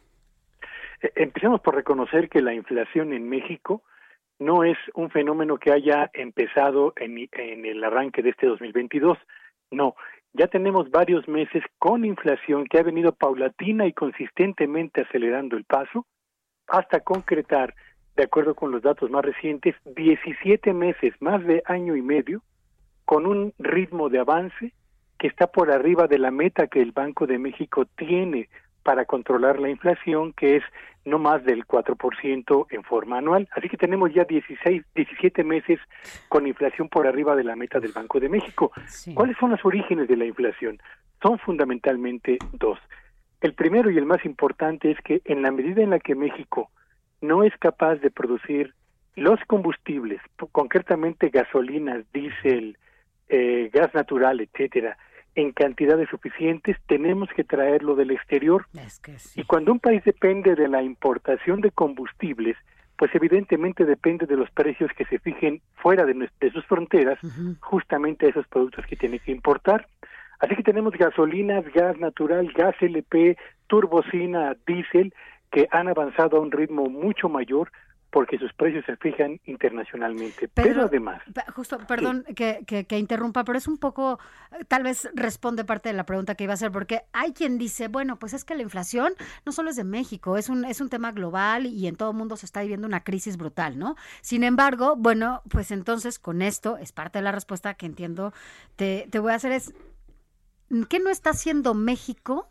Eh, 1.01 1.11
empecemos 1.15 1.61
por 1.61 1.75
reconocer 1.75 2.27
que 2.27 2.41
la 2.41 2.53
inflación 2.53 3.13
en 3.13 3.29
México 3.29 3.83
no 4.39 4.65
es 4.65 4.77
un 4.93 5.09
fenómeno 5.09 5.57
que 5.57 5.71
haya 5.71 6.09
empezado 6.13 6.93
en, 6.97 7.29
en 7.31 7.65
el 7.65 7.81
arranque 7.81 8.21
de 8.21 8.31
este 8.31 8.47
2022. 8.47 9.17
No, 9.69 9.95
ya 10.33 10.47
tenemos 10.47 10.89
varios 10.89 11.27
meses 11.27 11.63
con 11.77 12.05
inflación 12.05 12.65
que 12.65 12.79
ha 12.79 12.83
venido 12.83 13.11
paulatina 13.11 13.85
y 13.85 13.93
consistentemente 13.93 15.01
acelerando 15.01 15.57
el 15.57 15.65
paso 15.65 16.05
hasta 16.67 17.01
concretar, 17.01 17.75
de 18.15 18.23
acuerdo 18.23 18.55
con 18.55 18.71
los 18.71 18.81
datos 18.81 19.09
más 19.09 19.25
recientes, 19.25 19.75
17 19.85 20.73
meses, 20.73 21.13
más 21.19 21.43
de 21.45 21.61
año 21.65 21.95
y 21.95 22.01
medio, 22.01 22.41
con 23.03 23.25
un 23.25 23.53
ritmo 23.59 24.09
de 24.09 24.19
avance 24.19 24.73
que 25.19 25.27
está 25.27 25.47
por 25.47 25.69
arriba 25.69 26.07
de 26.07 26.17
la 26.17 26.31
meta 26.31 26.67
que 26.67 26.81
el 26.81 26.93
Banco 26.93 27.27
de 27.27 27.37
México 27.37 27.85
tiene 27.97 28.49
para 28.83 29.05
controlar 29.05 29.59
la 29.59 29.69
inflación, 29.69 30.33
que 30.33 30.57
es 30.57 30.63
no 31.05 31.17
más 31.17 31.43
del 31.43 31.65
4% 31.65 32.67
en 32.69 32.83
forma 32.83 33.17
anual. 33.17 33.47
Así 33.51 33.69
que 33.69 33.77
tenemos 33.77 34.13
ya 34.13 34.23
16, 34.23 34.83
17 34.93 35.43
meses 35.43 35.79
con 36.29 36.47
inflación 36.47 36.89
por 36.89 37.07
arriba 37.07 37.35
de 37.35 37.43
la 37.43 37.55
meta 37.55 37.79
del 37.79 37.91
Banco 37.91 38.19
de 38.19 38.29
México. 38.29 38.71
¿Cuáles 39.13 39.37
son 39.37 39.51
los 39.51 39.65
orígenes 39.65 40.07
de 40.07 40.17
la 40.17 40.25
inflación? 40.25 40.79
Son 41.21 41.39
fundamentalmente 41.39 42.37
dos. 42.53 42.79
El 43.41 43.53
primero 43.53 43.89
y 43.89 43.97
el 43.97 44.05
más 44.05 44.23
importante 44.25 44.91
es 44.91 45.01
que 45.01 45.21
en 45.25 45.41
la 45.41 45.51
medida 45.51 45.81
en 45.81 45.89
la 45.89 45.99
que 45.99 46.13
México 46.13 46.69
no 47.21 47.43
es 47.43 47.55
capaz 47.57 47.95
de 47.95 48.11
producir 48.11 48.73
los 49.15 49.39
combustibles, 49.47 50.21
concretamente 50.51 51.29
gasolinas, 51.29 52.05
diésel, 52.13 52.77
eh, 53.29 53.69
gas 53.73 53.93
natural, 53.93 54.39
etcétera, 54.41 54.97
en 55.35 55.51
cantidades 55.51 56.09
suficientes, 56.09 56.77
tenemos 56.87 57.29
que 57.35 57.43
traerlo 57.43 57.95
del 57.95 58.11
exterior. 58.11 58.65
Y 59.35 59.43
cuando 59.43 59.71
un 59.71 59.79
país 59.79 60.03
depende 60.03 60.55
de 60.55 60.67
la 60.67 60.83
importación 60.83 61.61
de 61.61 61.71
combustibles, 61.71 62.57
pues 62.97 63.15
evidentemente 63.15 63.85
depende 63.85 64.25
de 64.27 64.37
los 64.37 64.51
precios 64.51 64.91
que 64.95 65.05
se 65.05 65.19
fijen 65.19 65.61
fuera 65.75 66.05
de, 66.05 66.29
sus 66.53 66.65
fronteras, 66.65 67.17
justamente 67.59 68.29
esos 68.29 68.47
productos 68.47 68.85
que 68.85 68.95
tiene 68.95 69.19
que 69.19 69.31
importar. 69.31 69.87
Así 70.39 70.55
que 70.55 70.63
tenemos 70.63 70.93
gasolinas, 70.93 71.65
gas 71.73 71.97
natural, 71.97 72.51
gas 72.53 72.75
LP, 72.79 73.37
turbocina, 73.67 74.55
diésel, 74.67 75.13
que 75.51 75.67
han 75.71 75.87
avanzado 75.87 76.37
a 76.37 76.41
un 76.41 76.51
ritmo 76.51 76.89
mucho 76.89 77.29
mayor, 77.29 77.71
porque 78.11 78.37
sus 78.37 78.53
precios 78.53 78.85
se 78.85 78.97
fijan 78.97 79.39
internacionalmente. 79.45 80.49
Pero, 80.49 80.83
además... 80.83 81.21
Justo, 81.55 81.77
perdón 81.87 82.25
que, 82.35 82.65
que, 82.65 82.97
interrumpa, 82.99 83.45
pero 83.45 83.57
es 83.57 83.67
un 83.67 83.77
poco, 83.77 84.19
tal 84.67 84.83
vez 84.83 85.09
responde 85.15 85.63
parte 85.63 85.89
de 85.89 85.93
la 85.93 86.05
pregunta 86.05 86.35
que 86.35 86.43
iba 86.43 86.51
a 86.51 86.55
hacer, 86.55 86.71
porque 86.71 87.03
hay 87.13 87.31
quien 87.31 87.57
dice, 87.57 87.87
bueno, 87.87 88.19
pues 88.19 88.33
es 88.33 88.43
que 88.43 88.53
la 88.53 88.63
inflación 88.63 89.13
no 89.45 89.53
solo 89.53 89.69
es 89.69 89.77
de 89.77 89.85
México, 89.85 90.37
es 90.37 90.49
un, 90.49 90.65
es 90.65 90.81
un 90.81 90.89
tema 90.89 91.13
global 91.13 91.65
y 91.65 91.87
en 91.87 91.95
todo 91.95 92.11
el 92.11 92.17
mundo 92.17 92.35
se 92.35 92.45
está 92.45 92.61
viviendo 92.61 92.85
una 92.85 93.03
crisis 93.03 93.37
brutal, 93.37 93.79
¿no? 93.79 93.95
Sin 94.21 94.43
embargo, 94.43 94.95
bueno, 94.97 95.41
pues 95.49 95.71
entonces 95.71 96.19
con 96.19 96.41
esto 96.41 96.77
es 96.77 96.91
parte 96.91 97.19
de 97.19 97.23
la 97.23 97.31
respuesta 97.31 97.75
que 97.75 97.85
entiendo, 97.85 98.33
te, 98.75 99.07
te 99.09 99.19
voy 99.19 99.31
a 99.31 99.35
hacer 99.35 99.53
es, 99.53 99.73
¿qué 100.89 100.99
no 100.99 101.09
está 101.09 101.29
haciendo 101.29 101.73
México 101.73 102.49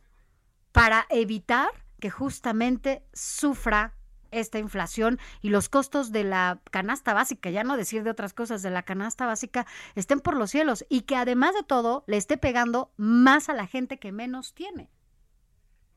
para 0.73 1.07
evitar 1.11 1.69
que 2.01 2.09
justamente 2.09 3.03
sufra 3.13 3.93
esta 4.31 4.59
inflación 4.59 5.19
y 5.43 5.51
los 5.51 5.69
costos 5.69 6.13
de 6.13 6.25
la 6.25 6.61
canasta 6.71 7.15
básica, 7.15 7.51
ya 7.51 7.65
no 7.65 7.77
decir 7.77 8.03
de 8.03 8.11
otras 8.11 8.35
cosas, 8.35 8.63
de 8.63 8.71
la 8.71 8.83
canasta 8.83 9.27
básica, 9.27 9.67
estén 9.95 10.21
por 10.21 10.37
los 10.37 10.51
cielos 10.51 10.85
y 10.89 11.03
que 11.03 11.17
además 11.17 11.55
de 11.55 11.63
todo 11.63 12.05
le 12.07 12.17
esté 12.17 12.37
pegando 12.37 12.91
más 12.97 13.49
a 13.49 13.55
la 13.55 13.67
gente 13.67 13.99
que 13.99 14.13
menos 14.13 14.55
tiene. 14.55 14.89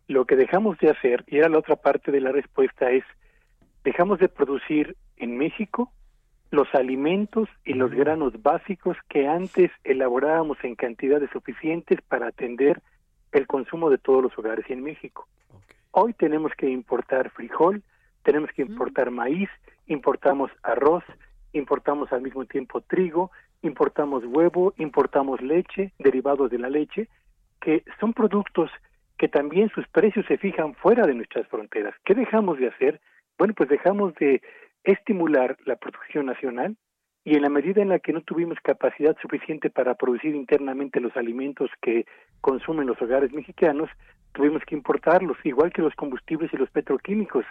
Lo 0.07 0.25
que 0.25 0.35
dejamos 0.35 0.77
de 0.79 0.89
hacer, 0.89 1.23
y 1.27 1.37
era 1.37 1.49
la 1.49 1.59
otra 1.59 1.75
parte 1.75 2.11
de 2.11 2.21
la 2.21 2.31
respuesta, 2.31 2.91
es 2.91 3.03
dejamos 3.83 4.19
de 4.19 4.29
producir 4.29 4.95
en 5.17 5.37
México 5.37 5.91
los 6.51 6.67
alimentos 6.75 7.49
y 7.65 7.73
los 7.73 7.91
granos 7.91 8.41
básicos 8.41 8.95
que 9.09 9.27
antes 9.27 9.71
elaborábamos 9.83 10.57
en 10.63 10.75
cantidades 10.75 11.29
suficientes 11.31 11.99
para 12.03 12.27
atender 12.27 12.81
el 13.31 13.47
consumo 13.47 13.89
de 13.89 13.97
todos 13.97 14.21
los 14.21 14.37
hogares 14.37 14.65
en 14.69 14.83
México. 14.83 15.27
Hoy 15.91 16.13
tenemos 16.13 16.51
que 16.55 16.69
importar 16.69 17.31
frijol, 17.31 17.83
tenemos 18.23 18.49
que 18.51 18.61
importar 18.61 19.11
maíz, 19.11 19.49
importamos 19.87 20.51
arroz, 20.63 21.03
importamos 21.53 22.11
al 22.11 22.21
mismo 22.21 22.45
tiempo 22.45 22.81
trigo, 22.81 23.31
importamos 23.61 24.23
huevo, 24.25 24.73
importamos 24.77 25.41
leche, 25.41 25.93
derivados 25.99 26.49
de 26.49 26.59
la 26.59 26.69
leche, 26.69 27.07
que 27.61 27.83
son 27.99 28.13
productos 28.13 28.69
que 29.17 29.27
también 29.27 29.69
sus 29.69 29.87
precios 29.87 30.25
se 30.25 30.37
fijan 30.37 30.73
fuera 30.75 31.05
de 31.05 31.13
nuestras 31.13 31.47
fronteras. 31.47 31.93
¿Qué 32.03 32.13
dejamos 32.15 32.57
de 32.57 32.67
hacer? 32.67 32.99
Bueno, 33.37 33.53
pues 33.53 33.69
dejamos 33.69 34.13
de 34.15 34.41
estimular 34.83 35.57
la 35.65 35.75
producción 35.75 36.25
nacional 36.25 36.75
y 37.25 37.35
en 37.35 37.41
la 37.41 37.49
medida 37.49 37.81
en 37.81 37.89
la 37.89 37.99
que 37.99 38.13
no 38.13 38.21
tuvimos 38.21 38.57
capacidad 38.61 39.15
suficiente 39.21 39.69
para 39.69 39.95
producir 39.95 40.35
internamente 40.35 40.99
los 40.99 41.15
alimentos 41.15 41.69
que 41.81 42.05
consumen 42.41 42.87
los 42.87 43.01
hogares 43.01 43.31
mexicanos, 43.31 43.89
tuvimos 44.33 44.63
que 44.65 44.75
importarlos, 44.75 45.37
igual 45.45 45.71
que 45.71 45.81
los 45.81 45.95
combustibles 45.95 46.53
y 46.53 46.57
los 46.57 46.69
petroquímicos. 46.69 47.45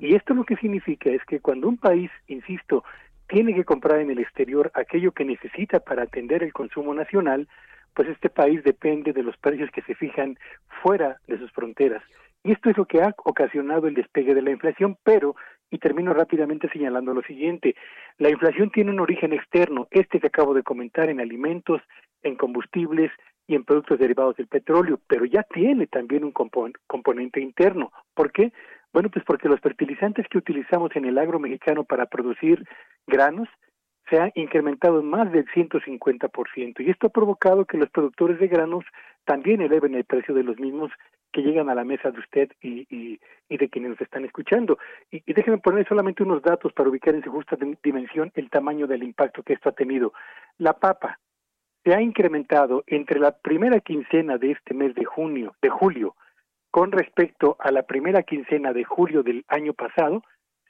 Y 0.00 0.14
esto 0.14 0.32
lo 0.32 0.44
que 0.44 0.56
significa 0.56 1.10
es 1.10 1.22
que 1.26 1.40
cuando 1.40 1.68
un 1.68 1.76
país, 1.76 2.10
insisto, 2.28 2.84
tiene 3.28 3.54
que 3.54 3.64
comprar 3.64 4.00
en 4.00 4.10
el 4.10 4.18
exterior 4.18 4.70
aquello 4.74 5.12
que 5.12 5.24
necesita 5.24 5.80
para 5.80 6.04
atender 6.04 6.42
el 6.42 6.52
consumo 6.52 6.94
nacional, 6.94 7.46
pues 7.92 8.08
este 8.08 8.30
país 8.30 8.62
depende 8.64 9.12
de 9.12 9.22
los 9.22 9.36
precios 9.36 9.70
que 9.70 9.82
se 9.82 9.94
fijan 9.94 10.38
fuera 10.82 11.18
de 11.26 11.36
sus 11.38 11.50
fronteras. 11.52 12.02
Y 12.44 12.52
esto 12.52 12.70
es 12.70 12.78
lo 12.78 12.86
que 12.86 13.02
ha 13.02 13.14
ocasionado 13.24 13.88
el 13.88 13.94
despegue 13.94 14.34
de 14.34 14.42
la 14.42 14.52
inflación, 14.52 14.96
pero 15.02 15.34
y 15.70 15.78
termino 15.78 16.14
rápidamente 16.14 16.68
señalando 16.70 17.14
lo 17.14 17.22
siguiente. 17.22 17.74
La 18.18 18.30
inflación 18.30 18.70
tiene 18.70 18.90
un 18.90 19.00
origen 19.00 19.32
externo, 19.32 19.88
este 19.90 20.20
que 20.20 20.28
acabo 20.28 20.54
de 20.54 20.62
comentar, 20.62 21.10
en 21.10 21.20
alimentos, 21.20 21.82
en 22.22 22.36
combustibles 22.36 23.10
y 23.46 23.54
en 23.54 23.64
productos 23.64 23.98
derivados 23.98 24.36
del 24.36 24.46
petróleo, 24.46 25.00
pero 25.06 25.24
ya 25.24 25.42
tiene 25.42 25.86
también 25.86 26.24
un 26.24 26.32
componente 26.32 27.40
interno. 27.40 27.92
¿Por 28.14 28.32
qué? 28.32 28.52
Bueno, 28.92 29.10
pues 29.10 29.24
porque 29.24 29.48
los 29.48 29.60
fertilizantes 29.60 30.26
que 30.28 30.38
utilizamos 30.38 30.94
en 30.96 31.04
el 31.04 31.18
agro 31.18 31.38
mexicano 31.38 31.84
para 31.84 32.06
producir 32.06 32.64
granos 33.06 33.48
se 34.08 34.18
han 34.18 34.32
incrementado 34.34 35.02
más 35.02 35.30
del 35.32 35.46
150%, 35.46 36.80
y 36.80 36.90
esto 36.90 37.08
ha 37.08 37.10
provocado 37.10 37.66
que 37.66 37.76
los 37.76 37.90
productores 37.90 38.38
de 38.38 38.48
granos 38.48 38.84
también 39.24 39.60
eleven 39.60 39.94
el 39.94 40.04
precio 40.04 40.34
de 40.34 40.44
los 40.44 40.58
mismos 40.58 40.90
que 41.32 41.42
llegan 41.42 41.68
a 41.68 41.74
la 41.74 41.84
mesa 41.84 42.10
de 42.10 42.18
usted 42.18 42.50
y, 42.62 43.18
de 43.48 43.68
quienes 43.68 43.90
nos 43.92 44.00
están 44.00 44.24
escuchando. 44.24 44.78
Y, 45.10 45.22
y, 45.26 45.32
déjenme 45.32 45.58
poner 45.58 45.86
solamente 45.86 46.22
unos 46.22 46.42
datos 46.42 46.72
para 46.72 46.88
ubicar 46.88 47.14
en 47.14 47.22
su 47.22 47.30
justa 47.30 47.56
dimensión 47.82 48.30
el 48.34 48.50
tamaño 48.50 48.86
del 48.86 49.02
impacto 49.02 49.42
que 49.42 49.54
esto 49.54 49.68
ha 49.68 49.72
tenido. 49.72 50.12
La 50.58 50.74
papa 50.74 51.18
se 51.84 51.94
ha 51.94 52.00
incrementado 52.00 52.84
entre 52.86 53.18
la 53.18 53.32
primera 53.32 53.80
quincena 53.80 54.38
de 54.38 54.52
este 54.52 54.74
mes 54.74 54.94
de 54.94 55.04
junio, 55.04 55.54
de 55.62 55.70
julio, 55.70 56.16
con 56.70 56.92
respecto 56.92 57.56
a 57.58 57.70
la 57.70 57.82
primera 57.84 58.22
quincena 58.22 58.72
de 58.72 58.84
julio 58.84 59.22
del 59.22 59.44
año 59.48 59.72
pasado, 59.72 60.22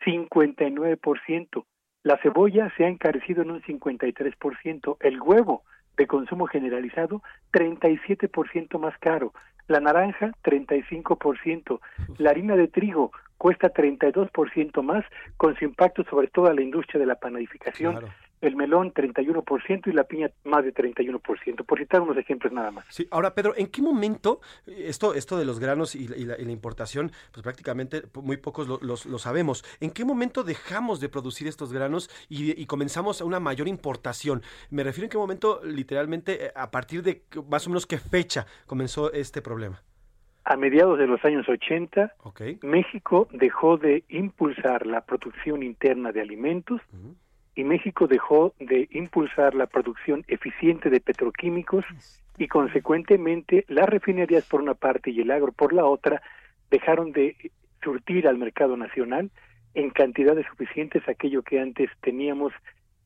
59%. 0.04 1.64
La 2.02 2.16
cebolla 2.18 2.72
se 2.76 2.84
ha 2.84 2.88
encarecido 2.88 3.42
en 3.42 3.50
un 3.50 3.62
53%. 3.62 4.96
El 5.00 5.20
huevo 5.20 5.64
de 5.96 6.06
consumo 6.06 6.46
generalizado, 6.46 7.22
37% 7.52 8.78
más 8.78 8.96
caro. 8.98 9.32
La 9.68 9.80
naranja, 9.80 10.32
35%. 10.42 11.80
La 12.18 12.30
harina 12.30 12.56
de 12.56 12.68
trigo 12.68 13.12
cuesta 13.36 13.72
32% 13.72 14.82
más, 14.82 15.04
con 15.36 15.54
su 15.56 15.64
impacto 15.64 16.04
sobre 16.04 16.26
toda 16.28 16.52
la 16.52 16.62
industria 16.62 16.98
de 16.98 17.06
la 17.06 17.14
panadificación 17.14 18.00
el 18.40 18.56
melón 18.56 18.92
31% 18.92 19.86
y 19.86 19.92
la 19.92 20.04
piña 20.04 20.30
más 20.44 20.64
de 20.64 20.72
31%, 20.72 21.64
por 21.64 21.78
citar 21.78 22.00
unos 22.00 22.16
ejemplos 22.16 22.52
nada 22.52 22.70
más. 22.70 22.84
Sí, 22.88 23.06
ahora 23.10 23.34
Pedro, 23.34 23.54
¿en 23.56 23.66
qué 23.68 23.82
momento 23.82 24.40
esto, 24.66 25.14
esto 25.14 25.38
de 25.38 25.44
los 25.44 25.58
granos 25.60 25.94
y, 25.94 26.08
la, 26.08 26.38
importación, 26.40 27.12
pues 27.32 27.42
prácticamente 27.42 28.02
muy 28.14 28.36
pocos 28.36 28.68
lo, 28.68 29.18
sabemos, 29.18 29.64
¿en 29.80 29.90
qué 29.90 30.04
momento 30.04 30.44
dejamos 30.44 31.00
de 31.00 31.08
producir 31.08 31.46
estos 31.46 31.72
granos 31.72 32.10
y, 32.28 32.66
comenzamos 32.66 33.20
a 33.20 33.24
una 33.24 33.40
mayor 33.40 33.68
importación? 33.68 34.42
Me 34.70 34.82
refiero 34.82 35.04
en 35.06 35.10
qué 35.10 35.18
momento, 35.18 35.60
literalmente, 35.64 36.46
eh, 36.46 36.52
a 36.54 36.70
partir 36.70 37.02
de 37.02 37.22
más 37.48 37.66
o 37.66 37.70
menos 37.70 37.86
qué 37.86 37.98
fecha 37.98 38.46
comenzó 38.66 39.12
este 39.12 39.42
problema. 39.42 39.82
A 40.44 40.56
mediados 40.56 40.98
de 40.98 41.06
los 41.06 41.22
años 41.26 41.46
80, 41.46 42.14
México 42.62 43.28
dejó 43.32 43.76
de 43.76 44.04
impulsar 44.08 44.86
la 44.86 45.02
producción 45.02 45.62
interna 45.62 46.10
de 46.10 46.22
alimentos, 46.22 46.80
y 47.58 47.64
México 47.64 48.06
dejó 48.06 48.54
de 48.60 48.86
impulsar 48.92 49.56
la 49.56 49.66
producción 49.66 50.24
eficiente 50.28 50.90
de 50.90 51.00
petroquímicos 51.00 51.84
y 52.38 52.46
consecuentemente 52.46 53.64
las 53.66 53.88
refinerías 53.88 54.46
por 54.46 54.62
una 54.62 54.74
parte 54.74 55.10
y 55.10 55.22
el 55.22 55.32
agro 55.32 55.50
por 55.50 55.72
la 55.72 55.84
otra 55.84 56.22
dejaron 56.70 57.10
de 57.10 57.34
surtir 57.82 58.28
al 58.28 58.38
mercado 58.38 58.76
nacional 58.76 59.32
en 59.74 59.90
cantidades 59.90 60.46
suficientes 60.46 61.02
aquello 61.08 61.42
que 61.42 61.58
antes 61.58 61.90
teníamos 62.00 62.52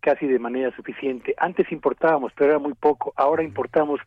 casi 0.01 0.27
de 0.27 0.39
manera 0.39 0.71
suficiente. 0.77 1.35
Antes 1.39 1.73
importábamos, 1.73 2.35
pero 2.37 2.51
era 2.51 2.59
muy 2.59 2.75
poco. 2.75 3.15
Ahora 3.17 3.43
importamos 3.43 4.01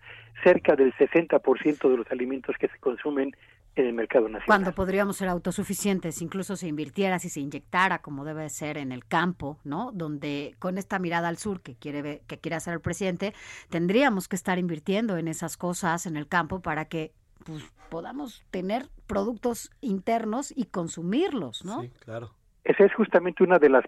cerca 0.43 0.76
del 0.76 0.93
60% 0.93 1.89
de 1.89 1.98
los 1.98 2.12
alimentos 2.12 2.56
que 2.60 2.68
se 2.68 2.78
consumen 2.78 3.36
en 3.76 3.88
el 3.88 3.93
mercado 3.93 4.26
nacional. 4.26 4.45
Cuando 4.45 4.71
podríamos 4.73 5.17
ser 5.17 5.28
autosuficientes, 5.28 6.21
incluso 6.21 6.55
si 6.55 6.67
invirtiera, 6.67 7.19
si 7.19 7.30
se 7.30 7.41
inyectara 7.41 7.99
como 7.99 8.23
debe 8.23 8.49
ser 8.49 8.78
en 8.78 8.91
el 8.91 9.05
campo, 9.05 9.59
¿no? 9.63 9.91
Donde 9.91 10.55
con 10.59 10.78
esta 10.78 10.99
mirada 10.99 11.28
al 11.28 11.38
sur 11.38 11.61
que 11.61 11.76
quiere 11.76 12.21
que 12.28 12.38
quiere 12.39 12.55
hacer 12.55 12.73
el 12.73 12.82
presidente, 12.82 13.34
tendríamos 13.69 14.28
que 14.28 14.36
estar 14.36 14.57
invirtiendo 14.59 15.17
en 15.17 15.28
esas 15.28 15.57
cosas 15.57 16.05
en 16.05 16.17
el 16.17 16.28
campo 16.28 16.61
para 16.61 16.86
que 16.86 17.11
pues, 17.43 17.63
podamos 17.89 18.43
tener 18.51 18.88
productos 19.07 19.71
internos 19.82 20.53
y 20.55 20.65
consumirlos, 20.65 21.65
¿no? 21.65 21.82
Sí, 21.82 21.91
claro. 21.99 22.32
Esa 22.63 22.86
es 22.86 22.93
justamente 22.93 23.43
una 23.43 23.59
de 23.59 23.69
las 23.69 23.86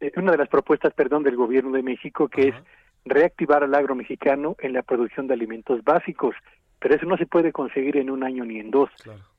eh, 0.00 0.12
una 0.16 0.32
de 0.32 0.38
las 0.38 0.48
propuestas, 0.48 0.92
perdón, 0.94 1.22
del 1.22 1.36
gobierno 1.36 1.72
de 1.72 1.82
México 1.82 2.28
que 2.28 2.48
es 2.48 2.54
reactivar 3.04 3.64
al 3.64 3.74
agro 3.74 3.94
mexicano 3.94 4.54
en 4.60 4.74
la 4.74 4.82
producción 4.82 5.26
de 5.26 5.34
alimentos 5.34 5.82
básicos 5.82 6.36
pero 6.82 6.96
eso 6.96 7.06
no 7.06 7.16
se 7.16 7.26
puede 7.26 7.52
conseguir 7.52 7.96
en 7.96 8.10
un 8.10 8.24
año 8.24 8.44
ni 8.44 8.58
en 8.58 8.72
dos. 8.72 8.90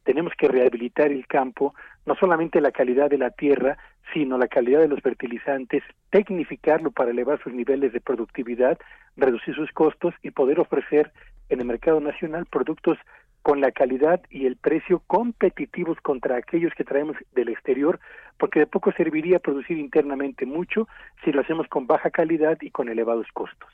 Tenemos 0.03 0.31
que 0.37 0.47
rehabilitar 0.47 1.11
el 1.11 1.27
campo, 1.27 1.75
no 2.05 2.15
solamente 2.15 2.61
la 2.61 2.71
calidad 2.71 3.09
de 3.09 3.17
la 3.17 3.31
tierra, 3.31 3.77
sino 4.13 4.37
la 4.37 4.47
calidad 4.47 4.79
de 4.79 4.87
los 4.87 5.01
fertilizantes, 5.01 5.83
tecnificarlo 6.09 6.91
para 6.91 7.11
elevar 7.11 7.43
sus 7.43 7.53
niveles 7.53 7.91
de 7.91 7.99
productividad, 7.99 8.77
reducir 9.17 9.55
sus 9.55 9.71
costos 9.73 10.13
y 10.23 10.31
poder 10.31 10.61
ofrecer 10.61 11.11
en 11.49 11.59
el 11.59 11.65
mercado 11.65 11.99
nacional 11.99 12.45
productos 12.45 12.97
con 13.41 13.59
la 13.59 13.73
calidad 13.73 14.21
y 14.29 14.45
el 14.45 14.55
precio 14.55 15.01
competitivos 15.05 15.99
contra 15.99 16.37
aquellos 16.37 16.73
que 16.75 16.85
traemos 16.85 17.17
del 17.33 17.49
exterior, 17.49 17.99
porque 18.37 18.59
de 18.59 18.67
poco 18.67 18.93
serviría 18.93 19.39
producir 19.39 19.77
internamente 19.77 20.45
mucho 20.45 20.87
si 21.25 21.33
lo 21.33 21.41
hacemos 21.41 21.67
con 21.67 21.87
baja 21.87 22.09
calidad 22.09 22.57
y 22.61 22.71
con 22.71 22.87
elevados 22.87 23.27
costos. 23.33 23.69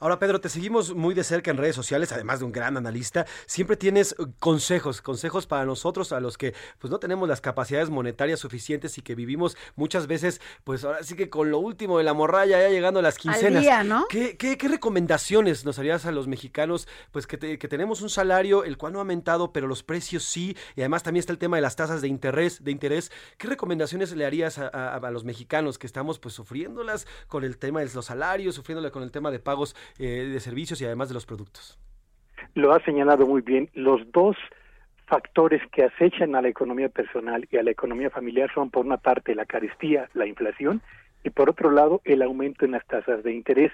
Ahora, 0.00 0.18
Pedro, 0.18 0.40
te 0.40 0.48
seguimos 0.48 0.94
muy 0.94 1.14
de 1.14 1.24
cerca 1.24 1.50
en 1.50 1.56
redes 1.56 1.76
sociales, 1.76 2.12
además 2.12 2.38
de 2.40 2.44
un 2.46 2.52
gran 2.52 2.76
analista. 2.76 3.26
Siempre 3.46 3.76
tienes 3.76 4.14
consejos, 4.38 5.00
consejos 5.02 5.46
para 5.46 5.64
nosotros, 5.64 6.12
a 6.12 6.20
los 6.20 6.36
que 6.38 6.54
pues 6.78 6.90
no 6.90 6.98
tenemos 6.98 7.28
las 7.28 7.40
capacidades 7.40 7.90
monetarias 7.90 8.40
suficientes 8.40 8.98
y 8.98 9.02
que 9.02 9.14
vivimos 9.14 9.56
muchas 9.76 10.06
veces, 10.06 10.40
pues 10.64 10.84
ahora 10.84 11.02
sí 11.02 11.16
que 11.16 11.30
con 11.30 11.50
lo 11.50 11.58
último 11.58 11.98
de 11.98 12.04
la 12.04 12.12
morralla, 12.14 12.60
ya 12.60 12.68
llegando 12.68 13.00
a 13.00 13.02
las 13.02 13.16
quincenas. 13.18 13.62
día, 13.62 13.84
¿no? 13.84 14.06
¿Qué, 14.08 14.36
qué, 14.36 14.58
qué 14.58 14.68
recomendaciones 14.68 15.64
nos 15.64 15.78
harías 15.78 16.06
a 16.06 16.12
los 16.12 16.26
mexicanos? 16.28 16.88
Pues 17.12 17.26
que, 17.26 17.36
te- 17.38 17.58
que 17.58 17.68
tenemos 17.68 18.00
un 18.02 18.10
salario, 18.10 18.64
el 18.64 18.76
cual 18.78 18.92
no 18.92 18.98
ha 18.98 19.02
aumentado, 19.02 19.52
pero 19.52 19.66
los 19.66 19.82
precios 19.82 20.24
sí, 20.24 20.56
y 20.76 20.80
además 20.80 21.02
también 21.02 21.20
está 21.20 21.32
el 21.32 21.38
tema 21.38 21.56
de 21.56 21.62
las 21.62 21.76
tasas 21.76 22.00
de 22.02 22.08
interés. 22.08 22.62
De 22.64 22.70
interés. 22.70 23.10
¿Qué 23.38 23.46
recomendaciones 23.48 24.12
le 24.12 24.24
harías 24.26 24.58
a, 24.58 24.68
a- 24.68 24.96
a 24.96 25.10
los 25.10 25.24
mexicanos 25.24 25.78
que 25.78 25.86
estamos 25.86 26.18
pues 26.18 26.34
sufriéndolas 26.34 27.06
con 27.28 27.44
el 27.44 27.58
tema 27.58 27.80
de 27.80 27.90
los 27.94 28.06
salarios, 28.06 28.54
sufriéndola 28.54 28.90
con 28.90 29.02
el 29.02 29.10
tema 29.10 29.30
de 29.30 29.38
pagos 29.38 29.74
eh, 29.98 30.28
de 30.32 30.40
servicios 30.40 30.80
y 30.80 30.84
además 30.84 31.08
de 31.08 31.14
los 31.14 31.26
productos? 31.26 31.78
Lo 32.54 32.72
ha 32.72 32.80
señalado 32.84 33.26
muy 33.26 33.42
bien. 33.42 33.70
Los 33.74 34.00
dos 34.12 34.36
factores 35.06 35.62
que 35.72 35.84
acechan 35.84 36.34
a 36.34 36.42
la 36.42 36.48
economía 36.48 36.88
personal 36.88 37.46
y 37.50 37.56
a 37.56 37.62
la 37.62 37.70
economía 37.70 38.10
familiar 38.10 38.50
son, 38.54 38.70
por 38.70 38.86
una 38.86 38.96
parte, 38.96 39.34
la 39.34 39.44
carestía, 39.44 40.08
la 40.14 40.26
inflación, 40.26 40.80
y 41.22 41.30
por 41.30 41.50
otro 41.50 41.70
lado, 41.70 42.00
el 42.04 42.22
aumento 42.22 42.64
en 42.64 42.72
las 42.72 42.86
tasas 42.86 43.22
de 43.22 43.32
interés. 43.32 43.72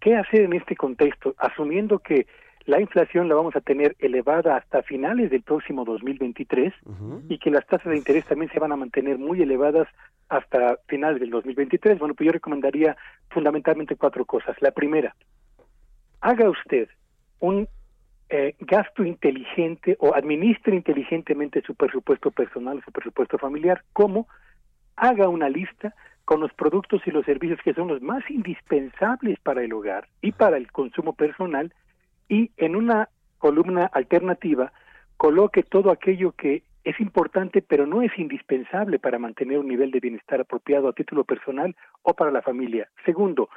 ¿Qué 0.00 0.16
hacer 0.16 0.42
en 0.42 0.52
este 0.52 0.76
contexto? 0.76 1.34
Asumiendo 1.38 1.98
que 1.98 2.26
la 2.66 2.80
inflación 2.80 3.28
la 3.28 3.36
vamos 3.36 3.54
a 3.54 3.60
tener 3.60 3.94
elevada 4.00 4.56
hasta 4.56 4.82
finales 4.82 5.30
del 5.30 5.42
próximo 5.42 5.84
2023 5.84 6.74
y 7.28 7.38
que 7.38 7.50
las 7.50 7.64
tasas 7.66 7.90
de 7.90 7.96
interés 7.96 8.24
también 8.26 8.50
se 8.50 8.58
van 8.58 8.72
a 8.72 8.76
mantener 8.76 9.18
muy 9.18 9.40
elevadas 9.40 9.86
hasta 10.28 10.76
finales 10.88 11.20
del 11.20 11.30
2023. 11.30 11.98
Bueno, 11.98 12.14
pues 12.14 12.26
yo 12.26 12.32
recomendaría 12.32 12.96
fundamentalmente 13.30 13.94
cuatro 13.94 14.24
cosas. 14.24 14.56
La 14.60 14.72
primera, 14.72 15.14
haga 16.20 16.48
usted 16.50 16.88
un 17.40 17.68
eh, 18.28 18.56
gasto 18.58 19.04
inteligente 19.04 19.96
o 20.00 20.14
administre 20.14 20.74
inteligentemente 20.74 21.62
su 21.62 21.74
presupuesto 21.74 22.30
personal, 22.30 22.82
su 22.84 22.90
presupuesto 22.90 23.38
familiar, 23.38 23.82
como 23.92 24.26
haga 24.96 25.28
una 25.28 25.48
lista 25.48 25.94
con 26.24 26.40
los 26.40 26.52
productos 26.52 27.02
y 27.06 27.12
los 27.12 27.24
servicios 27.24 27.60
que 27.62 27.72
son 27.72 27.86
los 27.86 28.02
más 28.02 28.28
indispensables 28.28 29.38
para 29.40 29.62
el 29.62 29.72
hogar 29.72 30.08
y 30.22 30.32
para 30.32 30.56
el 30.56 30.72
consumo 30.72 31.12
personal 31.12 31.72
y 32.28 32.50
en 32.56 32.74
una 32.74 33.08
columna 33.38 33.86
alternativa 33.86 34.72
coloque 35.16 35.62
todo 35.62 35.92
aquello 35.92 36.32
que 36.32 36.64
es 36.82 36.98
importante 36.98 37.62
pero 37.62 37.86
no 37.86 38.02
es 38.02 38.10
indispensable 38.18 38.98
para 38.98 39.20
mantener 39.20 39.58
un 39.58 39.68
nivel 39.68 39.92
de 39.92 40.00
bienestar 40.00 40.40
apropiado 40.40 40.88
a 40.88 40.94
título 40.94 41.22
personal 41.22 41.76
o 42.02 42.14
para 42.14 42.32
la 42.32 42.42
familia. 42.42 42.88
Segundo, 43.04 43.48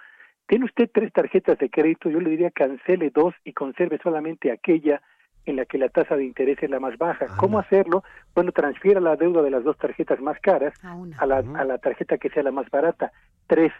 tiene 0.49 0.65
usted 0.65 0.89
tres 0.91 1.13
tarjetas 1.13 1.59
de 1.59 1.69
crédito, 1.69 2.09
yo 2.09 2.19
le 2.19 2.31
diría 2.31 2.49
cancele 2.49 3.11
dos 3.11 3.35
y 3.45 3.53
conserve 3.53 3.99
solamente 4.01 4.51
aquella 4.51 4.99
en 5.45 5.57
la 5.57 5.65
que 5.65 5.77
la 5.77 5.89
tasa 5.89 6.15
de 6.15 6.25
interés 6.25 6.57
es 6.63 6.71
la 6.71 6.79
más 6.79 6.97
baja. 6.97 7.27
¿Cómo 7.37 7.59
hacerlo? 7.59 8.03
Bueno, 8.33 8.51
transfiera 8.51 8.99
la 8.99 9.15
deuda 9.15 9.43
de 9.43 9.51
las 9.51 9.63
dos 9.63 9.77
tarjetas 9.77 10.19
más 10.19 10.39
caras 10.39 10.73
a 11.19 11.25
la, 11.27 11.37
a 11.37 11.65
la 11.65 11.77
tarjeta 11.77 12.17
que 12.17 12.31
sea 12.31 12.41
la 12.41 12.51
más 12.51 12.67
barata. 12.71 13.11
Tres, 13.45 13.71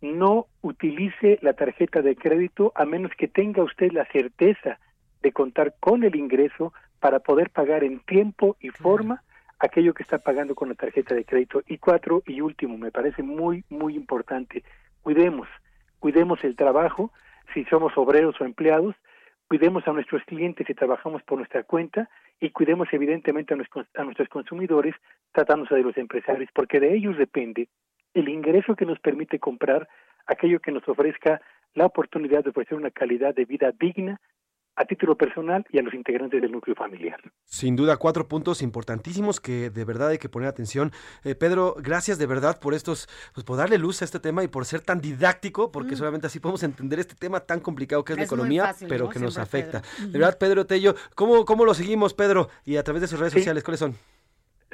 no 0.00 0.46
utilice 0.62 1.38
la 1.42 1.52
tarjeta 1.52 2.00
de 2.00 2.16
crédito 2.16 2.72
a 2.74 2.86
menos 2.86 3.12
que 3.18 3.28
tenga 3.28 3.62
usted 3.62 3.92
la 3.92 4.06
certeza 4.06 4.78
de 5.20 5.32
contar 5.32 5.74
con 5.80 6.02
el 6.02 6.16
ingreso 6.16 6.72
para 6.98 7.18
poder 7.18 7.50
pagar 7.50 7.84
en 7.84 8.00
tiempo 8.00 8.56
y 8.58 8.70
forma 8.70 9.22
aquello 9.58 9.92
que 9.92 10.02
está 10.02 10.16
pagando 10.16 10.54
con 10.54 10.70
la 10.70 10.76
tarjeta 10.76 11.14
de 11.14 11.26
crédito. 11.26 11.62
Y 11.66 11.76
cuatro, 11.76 12.22
y 12.26 12.40
último, 12.40 12.78
me 12.78 12.90
parece 12.90 13.22
muy, 13.22 13.64
muy 13.68 13.94
importante, 13.94 14.64
cuidemos, 15.02 15.46
cuidemos 15.98 16.42
el 16.44 16.56
trabajo, 16.56 17.12
si 17.54 17.64
somos 17.64 17.96
obreros 17.96 18.40
o 18.40 18.44
empleados, 18.44 18.94
cuidemos 19.48 19.86
a 19.86 19.92
nuestros 19.92 20.22
clientes 20.24 20.66
si 20.66 20.74
trabajamos 20.74 21.22
por 21.22 21.38
nuestra 21.38 21.62
cuenta 21.62 22.08
y 22.40 22.50
cuidemos 22.50 22.88
evidentemente 22.92 23.54
a 23.54 23.56
nuestros, 24.04 24.28
consumidores 24.28 24.94
tratándose 25.32 25.74
de 25.74 25.82
los 25.82 25.96
empresarios, 25.96 26.50
porque 26.54 26.80
de 26.80 26.94
ellos 26.94 27.16
depende 27.16 27.68
el 28.14 28.28
ingreso 28.28 28.76
que 28.76 28.86
nos 28.86 28.98
permite 28.98 29.38
comprar 29.38 29.88
aquello 30.26 30.60
que 30.60 30.72
nos 30.72 30.86
ofrezca 30.88 31.40
la 31.74 31.86
oportunidad 31.86 32.42
de 32.42 32.50
ofrecer 32.50 32.76
una 32.76 32.90
calidad 32.90 33.34
de 33.34 33.44
vida 33.44 33.72
digna 33.78 34.20
a 34.76 34.84
título 34.84 35.16
personal 35.16 35.64
y 35.70 35.78
a 35.78 35.82
los 35.82 35.94
integrantes 35.94 36.40
del 36.40 36.52
núcleo 36.52 36.76
familiar. 36.76 37.18
Sin 37.44 37.76
duda, 37.76 37.96
cuatro 37.96 38.28
puntos 38.28 38.60
importantísimos 38.62 39.40
que 39.40 39.70
de 39.70 39.84
verdad 39.84 40.08
hay 40.08 40.18
que 40.18 40.28
poner 40.28 40.48
atención. 40.48 40.92
Eh, 41.24 41.34
Pedro, 41.34 41.74
gracias 41.78 42.18
de 42.18 42.26
verdad 42.26 42.60
por 42.60 42.74
estos, 42.74 43.08
pues 43.34 43.44
por 43.44 43.56
darle 43.56 43.78
luz 43.78 44.02
a 44.02 44.04
este 44.04 44.20
tema 44.20 44.44
y 44.44 44.48
por 44.48 44.64
ser 44.66 44.80
tan 44.82 45.00
didáctico, 45.00 45.72
porque 45.72 45.94
Mm. 45.94 45.98
solamente 45.98 46.26
así 46.26 46.40
podemos 46.40 46.62
entender 46.62 46.98
este 46.98 47.14
tema 47.14 47.40
tan 47.40 47.60
complicado 47.60 48.04
que 48.04 48.12
es, 48.12 48.18
la 48.18 48.24
Es 48.24 48.28
economía, 48.28 48.66
fácil, 48.66 48.88
pero 48.88 49.04
¿no? 49.06 49.10
que 49.10 49.18
nos 49.18 49.38
afecta. 49.38 49.80
Pedro. 49.82 50.08
De 50.12 50.18
verdad, 50.18 50.38
Pedro 50.38 50.66
Tello, 50.66 50.94
¿cómo, 51.14 51.44
¿cómo 51.44 51.64
lo 51.64 51.72
seguimos, 51.74 52.12
Pedro? 52.14 52.48
Y 52.64 52.76
a 52.76 52.82
través 52.84 53.00
de 53.02 53.08
sus 53.08 53.18
redes 53.18 53.32
Sí. 53.32 53.38
sociales, 53.40 53.64
¿cuáles 53.64 53.80
son? 53.80 53.94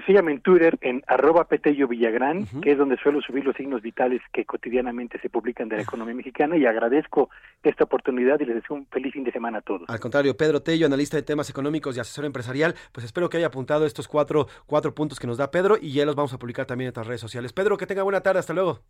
Síganme 0.07 0.33
en 0.33 0.41
Twitter 0.41 0.79
en 0.81 1.03
arroba 1.07 1.45
Petello 1.45 1.87
Villagrán, 1.87 2.47
que 2.61 2.73
es 2.73 2.79
donde 2.79 2.97
suelo 2.97 3.21
subir 3.21 3.45
los 3.45 3.55
signos 3.57 3.83
vitales 3.83 4.21
que 4.33 4.45
cotidianamente 4.45 5.21
se 5.21 5.29
publican 5.29 5.69
de 5.69 5.77
la 5.77 5.83
economía 5.83 6.15
mexicana 6.15 6.57
y 6.57 6.67
agradezco 6.67 7.31
esta 7.63 7.85
oportunidad 7.85 8.41
y 8.41 8.47
les 8.47 8.57
deseo 8.57 8.77
un 8.77 8.87
feliz 8.87 9.13
fin 9.13 9.23
de 9.23 9.33
semana 9.33 9.59
a 9.59 9.61
todos. 9.61 9.89
Al 9.89 10.01
contrario, 10.01 10.37
Pedro 10.37 10.63
Tello, 10.63 10.87
analista 10.87 11.17
de 11.17 11.23
temas 11.23 11.51
económicos 11.51 11.97
y 11.97 12.01
asesor 12.01 12.25
empresarial, 12.25 12.75
pues 12.91 13.05
espero 13.05 13.29
que 13.29 13.37
haya 13.37 13.47
apuntado 13.47 13.87
estos 13.87 14.09
cuatro, 14.09 14.49
cuatro 14.67 14.95
puntos 14.95 15.21
que 15.21 15.27
nos 15.27 15.37
da 15.37 15.51
Pedro 15.51 15.77
y 15.81 15.93
ya 15.93 16.05
los 16.05 16.17
vamos 16.17 16.33
a 16.33 16.39
publicar 16.39 16.67
también 16.67 16.87
en 16.87 16.89
nuestras 16.89 17.07
redes 17.07 17.21
sociales. 17.21 17.53
Pedro, 17.53 17.77
que 17.77 17.87
tenga 17.87 18.03
buena 18.03 18.23
tarde, 18.23 18.41
hasta 18.41 18.55
luego. 18.55 18.81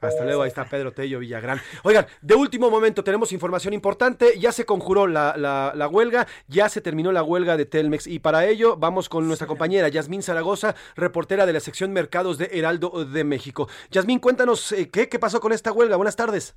Hasta 0.00 0.24
luego, 0.24 0.42
ahí 0.42 0.48
está 0.48 0.64
Pedro 0.66 0.92
Tello 0.92 1.18
Villagrán. 1.20 1.60
Oigan, 1.82 2.06
de 2.20 2.34
último 2.34 2.70
momento 2.70 3.02
tenemos 3.02 3.32
información 3.32 3.72
importante, 3.72 4.38
ya 4.38 4.52
se 4.52 4.66
conjuró 4.66 5.06
la, 5.06 5.34
la- 5.38 5.72
la 5.74 5.88
huelga, 5.88 6.26
ya 6.48 6.68
se 6.68 6.82
terminó 6.82 7.12
la 7.12 7.22
huelga 7.22 7.56
de 7.56 7.64
Telmex 7.64 8.06
y 8.06 8.18
para 8.18 8.46
ello 8.46 8.76
vamos 8.76 9.08
con 9.08 9.26
nuestra 9.26 9.46
compañera 9.46 9.88
Yasmín 9.88 10.22
Zaragoza, 10.22 10.74
reportera 10.96 11.46
de 11.46 11.54
la 11.54 11.60
sección 11.60 11.92
Mercados 11.92 12.36
de 12.36 12.50
Heraldo 12.52 13.04
de 13.06 13.24
México. 13.24 13.68
Yasmín, 13.90 14.18
cuéntanos 14.18 14.70
eh, 14.72 14.90
¿qué, 14.90 15.08
qué 15.08 15.18
pasó 15.18 15.40
con 15.40 15.52
esta 15.52 15.72
huelga. 15.72 15.96
Buenas 15.96 16.16
tardes. 16.16 16.54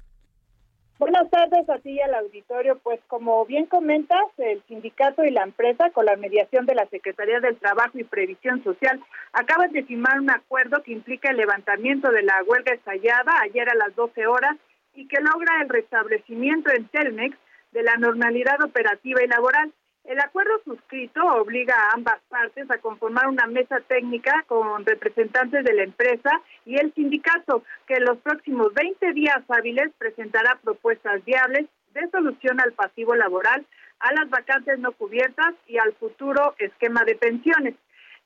Buenas 1.00 1.30
tardes 1.30 1.70
a 1.70 1.80
ti 1.80 1.92
y 1.92 2.02
al 2.02 2.14
auditorio. 2.14 2.78
Pues 2.84 3.00
como 3.08 3.46
bien 3.46 3.68
comentas, 3.68 4.20
el 4.38 4.62
sindicato 4.68 5.24
y 5.24 5.32
la 5.32 5.44
empresa, 5.44 5.92
con 5.92 6.06
la 6.06 6.18
mediación 6.18 6.66
de 6.66 6.76
la 6.76 6.88
Secretaría 6.88 7.40
del 7.40 7.56
Trabajo 7.56 7.98
y 7.98 8.04
Previsión 8.04 8.62
Social, 8.66 9.02
acaban 9.32 9.72
de 9.72 9.86
firmar 9.86 10.20
un 10.20 10.30
acuerdo 10.30 10.84
que 10.84 10.92
implica 10.92 11.32
el 11.32 11.38
levantamiento 11.38 12.12
de 12.12 12.24
la 12.24 12.44
huelga 12.46 12.74
estallada 12.74 13.32
ayer 13.42 13.70
a 13.70 13.76
las 13.76 13.96
12 13.96 14.28
horas 14.28 14.58
y 14.94 15.08
que 15.08 15.22
logra 15.22 15.62
el 15.62 15.70
restablecimiento 15.70 16.70
en 16.74 16.90
Telmex 16.90 17.38
de 17.72 17.84
la 17.84 17.96
normalidad 17.96 18.62
operativa 18.62 19.24
y 19.24 19.28
laboral. 19.28 19.72
El 20.10 20.20
acuerdo 20.22 20.60
suscrito 20.66 21.24
obliga 21.24 21.76
a 21.76 21.94
ambas 21.94 22.20
partes 22.30 22.66
a 22.72 22.80
conformar 22.80 23.28
una 23.28 23.46
mesa 23.46 23.80
técnica 23.82 24.44
con 24.48 24.84
representantes 24.84 25.64
de 25.64 25.72
la 25.72 25.84
empresa 25.84 26.32
y 26.66 26.78
el 26.80 26.92
sindicato, 26.96 27.64
que 27.86 27.94
en 27.94 28.06
los 28.06 28.18
próximos 28.18 28.74
20 28.74 29.14
días 29.14 29.38
hábiles 29.48 29.92
presentará 30.00 30.58
propuestas 30.64 31.24
viables 31.26 31.68
de 31.94 32.10
solución 32.10 32.60
al 32.60 32.74
pasivo 32.74 33.14
laboral, 33.14 33.64
a 34.00 34.12
las 34.16 34.28
vacantes 34.32 34.80
no 34.80 34.94
cubiertas 34.94 35.54
y 35.68 35.78
al 35.78 35.94
futuro 35.94 36.56
esquema 36.58 37.04
de 37.06 37.14
pensiones. 37.14 37.76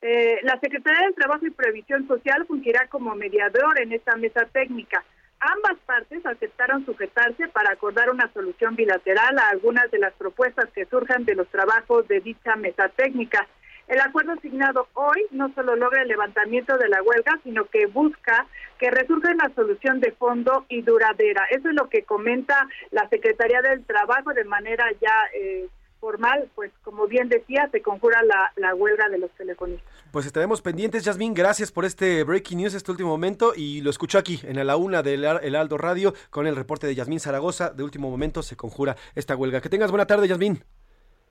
Eh, 0.01 0.39
la 0.43 0.57
Secretaría 0.61 1.01
del 1.01 1.15
Trabajo 1.15 1.45
y 1.45 1.51
Previsión 1.51 2.07
Social 2.07 2.45
fungirá 2.47 2.87
como 2.87 3.13
mediador 3.13 3.81
en 3.81 3.91
esta 3.91 4.15
mesa 4.15 4.45
técnica. 4.53 5.03
Ambas 5.45 5.77
partes 5.85 6.25
aceptaron 6.25 6.85
sujetarse 6.85 7.49
para 7.49 7.73
acordar 7.73 8.09
una 8.09 8.31
solución 8.31 8.77
bilateral 8.77 9.37
a 9.37 9.49
algunas 9.49 9.91
de 9.91 9.99
las 9.99 10.13
propuestas 10.13 10.69
que 10.71 10.85
surjan 10.85 11.25
de 11.25 11.35
los 11.35 11.49
trabajos 11.49 12.07
de 12.07 12.21
dicha 12.21 12.55
mesa 12.55 12.87
técnica. 12.87 13.45
El 13.89 13.99
acuerdo 13.99 14.31
asignado 14.31 14.87
hoy 14.93 15.21
no 15.31 15.53
solo 15.53 15.75
logra 15.75 16.03
el 16.03 16.07
levantamiento 16.07 16.77
de 16.77 16.87
la 16.87 17.03
huelga, 17.03 17.37
sino 17.43 17.65
que 17.65 17.87
busca 17.87 18.47
que 18.79 18.89
resurja 18.89 19.33
una 19.33 19.53
solución 19.53 19.99
de 19.99 20.13
fondo 20.13 20.65
y 20.69 20.81
duradera. 20.81 21.45
Eso 21.51 21.67
es 21.67 21.75
lo 21.75 21.89
que 21.89 22.03
comenta 22.03 22.65
la 22.91 23.09
Secretaría 23.09 23.61
del 23.61 23.83
Trabajo 23.83 24.33
de 24.33 24.45
manera 24.45 24.85
ya 25.01 25.13
eh, 25.35 25.67
formal, 26.03 26.49
pues 26.53 26.69
como 26.83 27.07
bien 27.07 27.29
decía, 27.29 27.69
se 27.71 27.81
conjura 27.81 28.21
la, 28.23 28.51
la 28.57 28.75
huelga 28.75 29.07
de 29.07 29.19
los 29.19 29.31
telefonistas. 29.31 29.89
Pues 30.11 30.25
estaremos 30.25 30.61
pendientes, 30.61 31.05
Yasmín. 31.05 31.33
Gracias 31.33 31.71
por 31.71 31.85
este 31.85 32.25
breaking 32.25 32.57
news, 32.57 32.73
este 32.73 32.91
último 32.91 33.07
momento. 33.07 33.53
Y 33.55 33.79
lo 33.79 33.89
escucho 33.89 34.17
aquí, 34.17 34.41
en 34.43 34.67
la 34.67 34.75
una 34.75 35.01
del 35.01 35.23
El 35.23 35.55
Aldo 35.55 35.77
Radio, 35.77 36.13
con 36.29 36.45
el 36.45 36.57
reporte 36.57 36.87
de 36.87 36.95
Yasmín 36.95 37.21
Zaragoza. 37.21 37.69
De 37.69 37.83
último 37.83 38.11
momento 38.11 38.43
se 38.43 38.57
conjura 38.57 38.97
esta 39.15 39.37
huelga. 39.37 39.61
Que 39.61 39.69
tengas 39.69 39.91
buena 39.91 40.05
tarde, 40.05 40.27
Yasmín. 40.27 40.61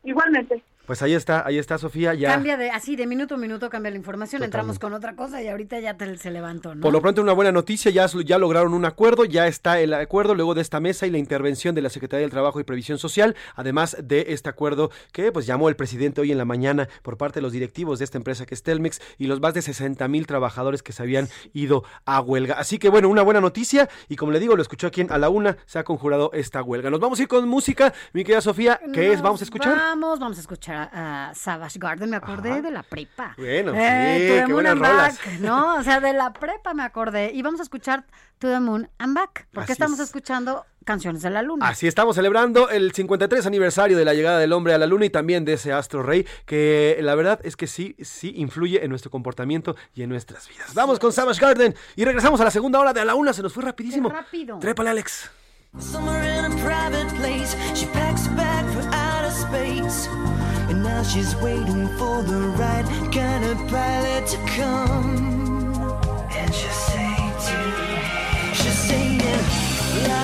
Igualmente. 0.05 0.63
Pues 0.87 1.01
ahí 1.01 1.15
está, 1.15 1.47
ahí 1.47 1.59
está 1.59 1.79
Sofía. 1.79 2.13
Ya. 2.15 2.31
Cambia 2.31 2.57
de, 2.57 2.71
así 2.71 2.97
de 2.97 3.07
minuto 3.07 3.37
a 3.37 3.39
minuto 3.39 3.71
cambia 3.71 3.91
la 3.91 3.97
información, 3.97 4.43
entramos 4.43 4.81
con 4.81 4.93
otra 4.93 5.15
cosa 5.15 5.41
y 5.41 5.47
ahorita 5.47 5.79
ya 5.79 5.97
te, 5.97 6.19
se 6.19 6.31
levantó, 6.33 6.75
¿no? 6.75 6.81
Por 6.81 6.93
lo 6.93 7.01
pronto 7.01 7.23
una 7.23 7.33
buena 7.33 7.53
noticia, 7.53 7.93
ya, 7.93 8.07
ya 8.25 8.39
lograron 8.39 8.75
un 8.75 8.85
acuerdo, 8.85 9.25
ya 9.25 9.47
está 9.47 9.79
el 9.79 9.95
acuerdo 9.95 10.35
luego 10.35 10.55
de 10.55 10.61
esta 10.61 10.81
mesa 10.81 11.07
y 11.07 11.11
la 11.11 11.19
intervención 11.19 11.77
de 11.77 11.83
la 11.83 11.89
Secretaría 11.89 12.23
del 12.23 12.31
Trabajo 12.31 12.59
y 12.59 12.65
Previsión 12.65 12.99
Social, 12.99 13.37
además 13.55 13.97
de 14.03 14.27
este 14.29 14.49
acuerdo 14.49 14.91
que 15.13 15.31
pues 15.31 15.47
llamó 15.47 15.69
el 15.69 15.77
presidente 15.77 16.21
hoy 16.21 16.33
en 16.33 16.39
la 16.39 16.45
mañana 16.45 16.89
por 17.03 17.17
parte 17.17 17.39
de 17.39 17.43
los 17.43 17.53
directivos 17.53 18.01
de 18.01 18.05
esta 18.05 18.19
empresa 18.19 18.45
que 18.45 18.55
es 18.55 18.65
Telmex 18.65 19.01
y 19.19 19.29
los 19.29 19.41
más 19.41 19.55
de 19.55 19.63
60 19.63 20.09
mil 20.09 20.27
trabajadores 20.27 20.83
que 20.83 20.93
se 20.93 21.03
habían 21.03 21.29
ido 21.53 21.85
a 22.05 22.21
huelga. 22.21 22.57
Así 22.59 22.79
que 22.79 22.89
bueno, 22.89 23.09
una 23.09 23.23
buena 23.23 23.41
noticia 23.41 23.89
y 24.09 24.17
como 24.17 24.33
le 24.33 24.41
digo, 24.41 24.57
lo 24.57 24.63
escuchó 24.63 24.89
aquí 24.89 25.07
a 25.09 25.19
la 25.19 25.29
una, 25.29 25.59
se 25.67 25.79
ha 25.79 25.85
conjurado 25.85 26.33
esta 26.33 26.61
huelga. 26.61 26.91
Nos 26.91 26.99
vamos 26.99 27.21
a 27.21 27.23
ir 27.23 27.29
con 27.29 27.49
música, 27.49 27.95
mi 28.13 28.25
querida 28.25 28.41
Sofía, 28.41 28.81
¿qué 28.93 29.13
es? 29.13 29.23
¿Vamos 29.23 29.41
a 29.43 29.45
escuchar? 29.45 29.77
Vamos, 29.77 30.19
vamos 30.19 30.39
a 30.39 30.41
escuchar 30.41 30.72
a 30.75 31.33
Savage 31.35 31.79
Garden, 31.79 32.11
me 32.11 32.17
acordé 32.17 32.63
de 32.63 32.71
la 32.71 32.83
prepa. 32.83 33.35
Bueno, 33.37 33.73
eh, 33.75 34.41
sí, 34.41 34.47
qué 34.47 34.53
buenas 34.53 34.79
rolas. 34.79 35.19
¿no? 35.41 35.77
O 35.77 35.83
sea, 35.83 36.01
de 36.01 36.13
la 36.13 36.33
prepa 36.33 36.75
me 36.75 36.83
acordé. 36.83 37.33
Y 37.33 37.43
vamos 37.43 37.61
a 37.61 37.63
escuchar 37.63 38.05
To 38.39 38.49
the 38.49 38.61
Moon 38.61 38.89
and 38.99 39.15
Back, 39.15 39.47
porque 39.53 39.73
estamos 39.73 40.01
escuchando 40.01 40.65
Canciones 40.85 41.23
de 41.23 41.31
la 41.31 41.43
Luna. 41.43 41.69
Así 41.69 41.87
estamos 41.87 42.17
celebrando 42.17 42.69
el 42.69 42.93
53 42.93 43.47
aniversario 43.47 43.97
de 43.97 44.05
la 44.05 44.15
llegada 44.15 44.39
del 44.39 44.53
hombre 44.53 44.75
a 44.75 44.79
la 44.79 44.87
Luna 44.87 45.07
y 45.07 45.11
también 45.11 45.45
de 45.45 45.55
ese 45.55 45.73
astro 45.73 46.03
rey, 46.03 46.27
que 46.45 46.99
la 47.01 47.15
verdad 47.15 47.41
es 47.45 47.57
que 47.57 47.67
sí, 47.67 47.97
sí 48.01 48.33
influye 48.37 48.83
en 48.85 48.91
nuestro 48.91 49.11
comportamiento 49.11 49.77
y 49.95 50.03
en 50.03 50.09
nuestras 50.09 50.49
vidas. 50.49 50.75
Vamos 50.75 50.99
con 50.99 51.13
Savage 51.13 51.41
Garden 51.41 51.75
y 51.97 52.05
regresamos 52.05 52.41
a 52.41 52.45
la 52.45 52.51
segunda 52.51 52.81
hora 52.81 52.93
de 52.93 53.01
a 53.01 53.05
la 53.05 53.15
una, 53.15 53.33
se 53.33 53.43
nos 53.43 53.53
fue 53.53 53.63
rapidísimo. 53.63 54.09
Qué 54.09 54.17
rápido. 54.17 54.59
Trépale, 54.59 54.91
Alex. 54.91 55.31
And 59.75 60.32
she's 61.05 61.35
waiting 61.37 61.89
for 61.99 62.23
the 62.23 62.41
right 62.59 62.87
kind 63.13 63.45
of 63.45 63.59
pilot 63.69 64.27
to 64.29 64.37
come. 64.57 65.91
And 66.31 66.55
she'll 66.55 66.71
say 66.71 67.17
to, 67.47 67.59
she'll 68.55 68.73
say, 68.73 69.17
yeah, 69.17 70.22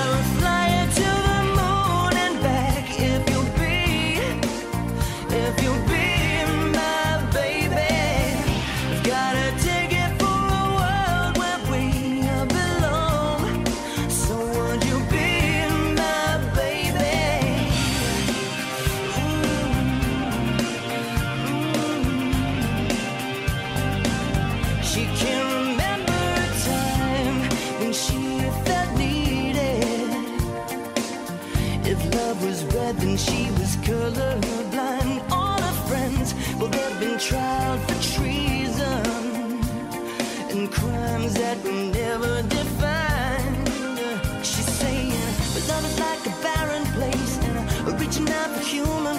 She's 44.41 44.65
saying, 44.65 45.13
like 45.99 46.25
a 46.25 46.35
barren 46.41 46.85
place, 46.93 47.39
and 47.43 47.99
reaching 47.99 48.29
out 48.29 48.63
human. 48.63 49.09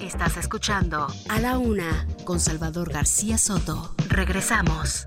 Estás 0.00 0.36
escuchando 0.36 1.08
A 1.28 1.40
la 1.40 1.58
Una 1.58 2.06
con 2.24 2.38
Salvador 2.38 2.92
García 2.92 3.36
Soto. 3.36 3.94
Regresamos. 4.08 5.06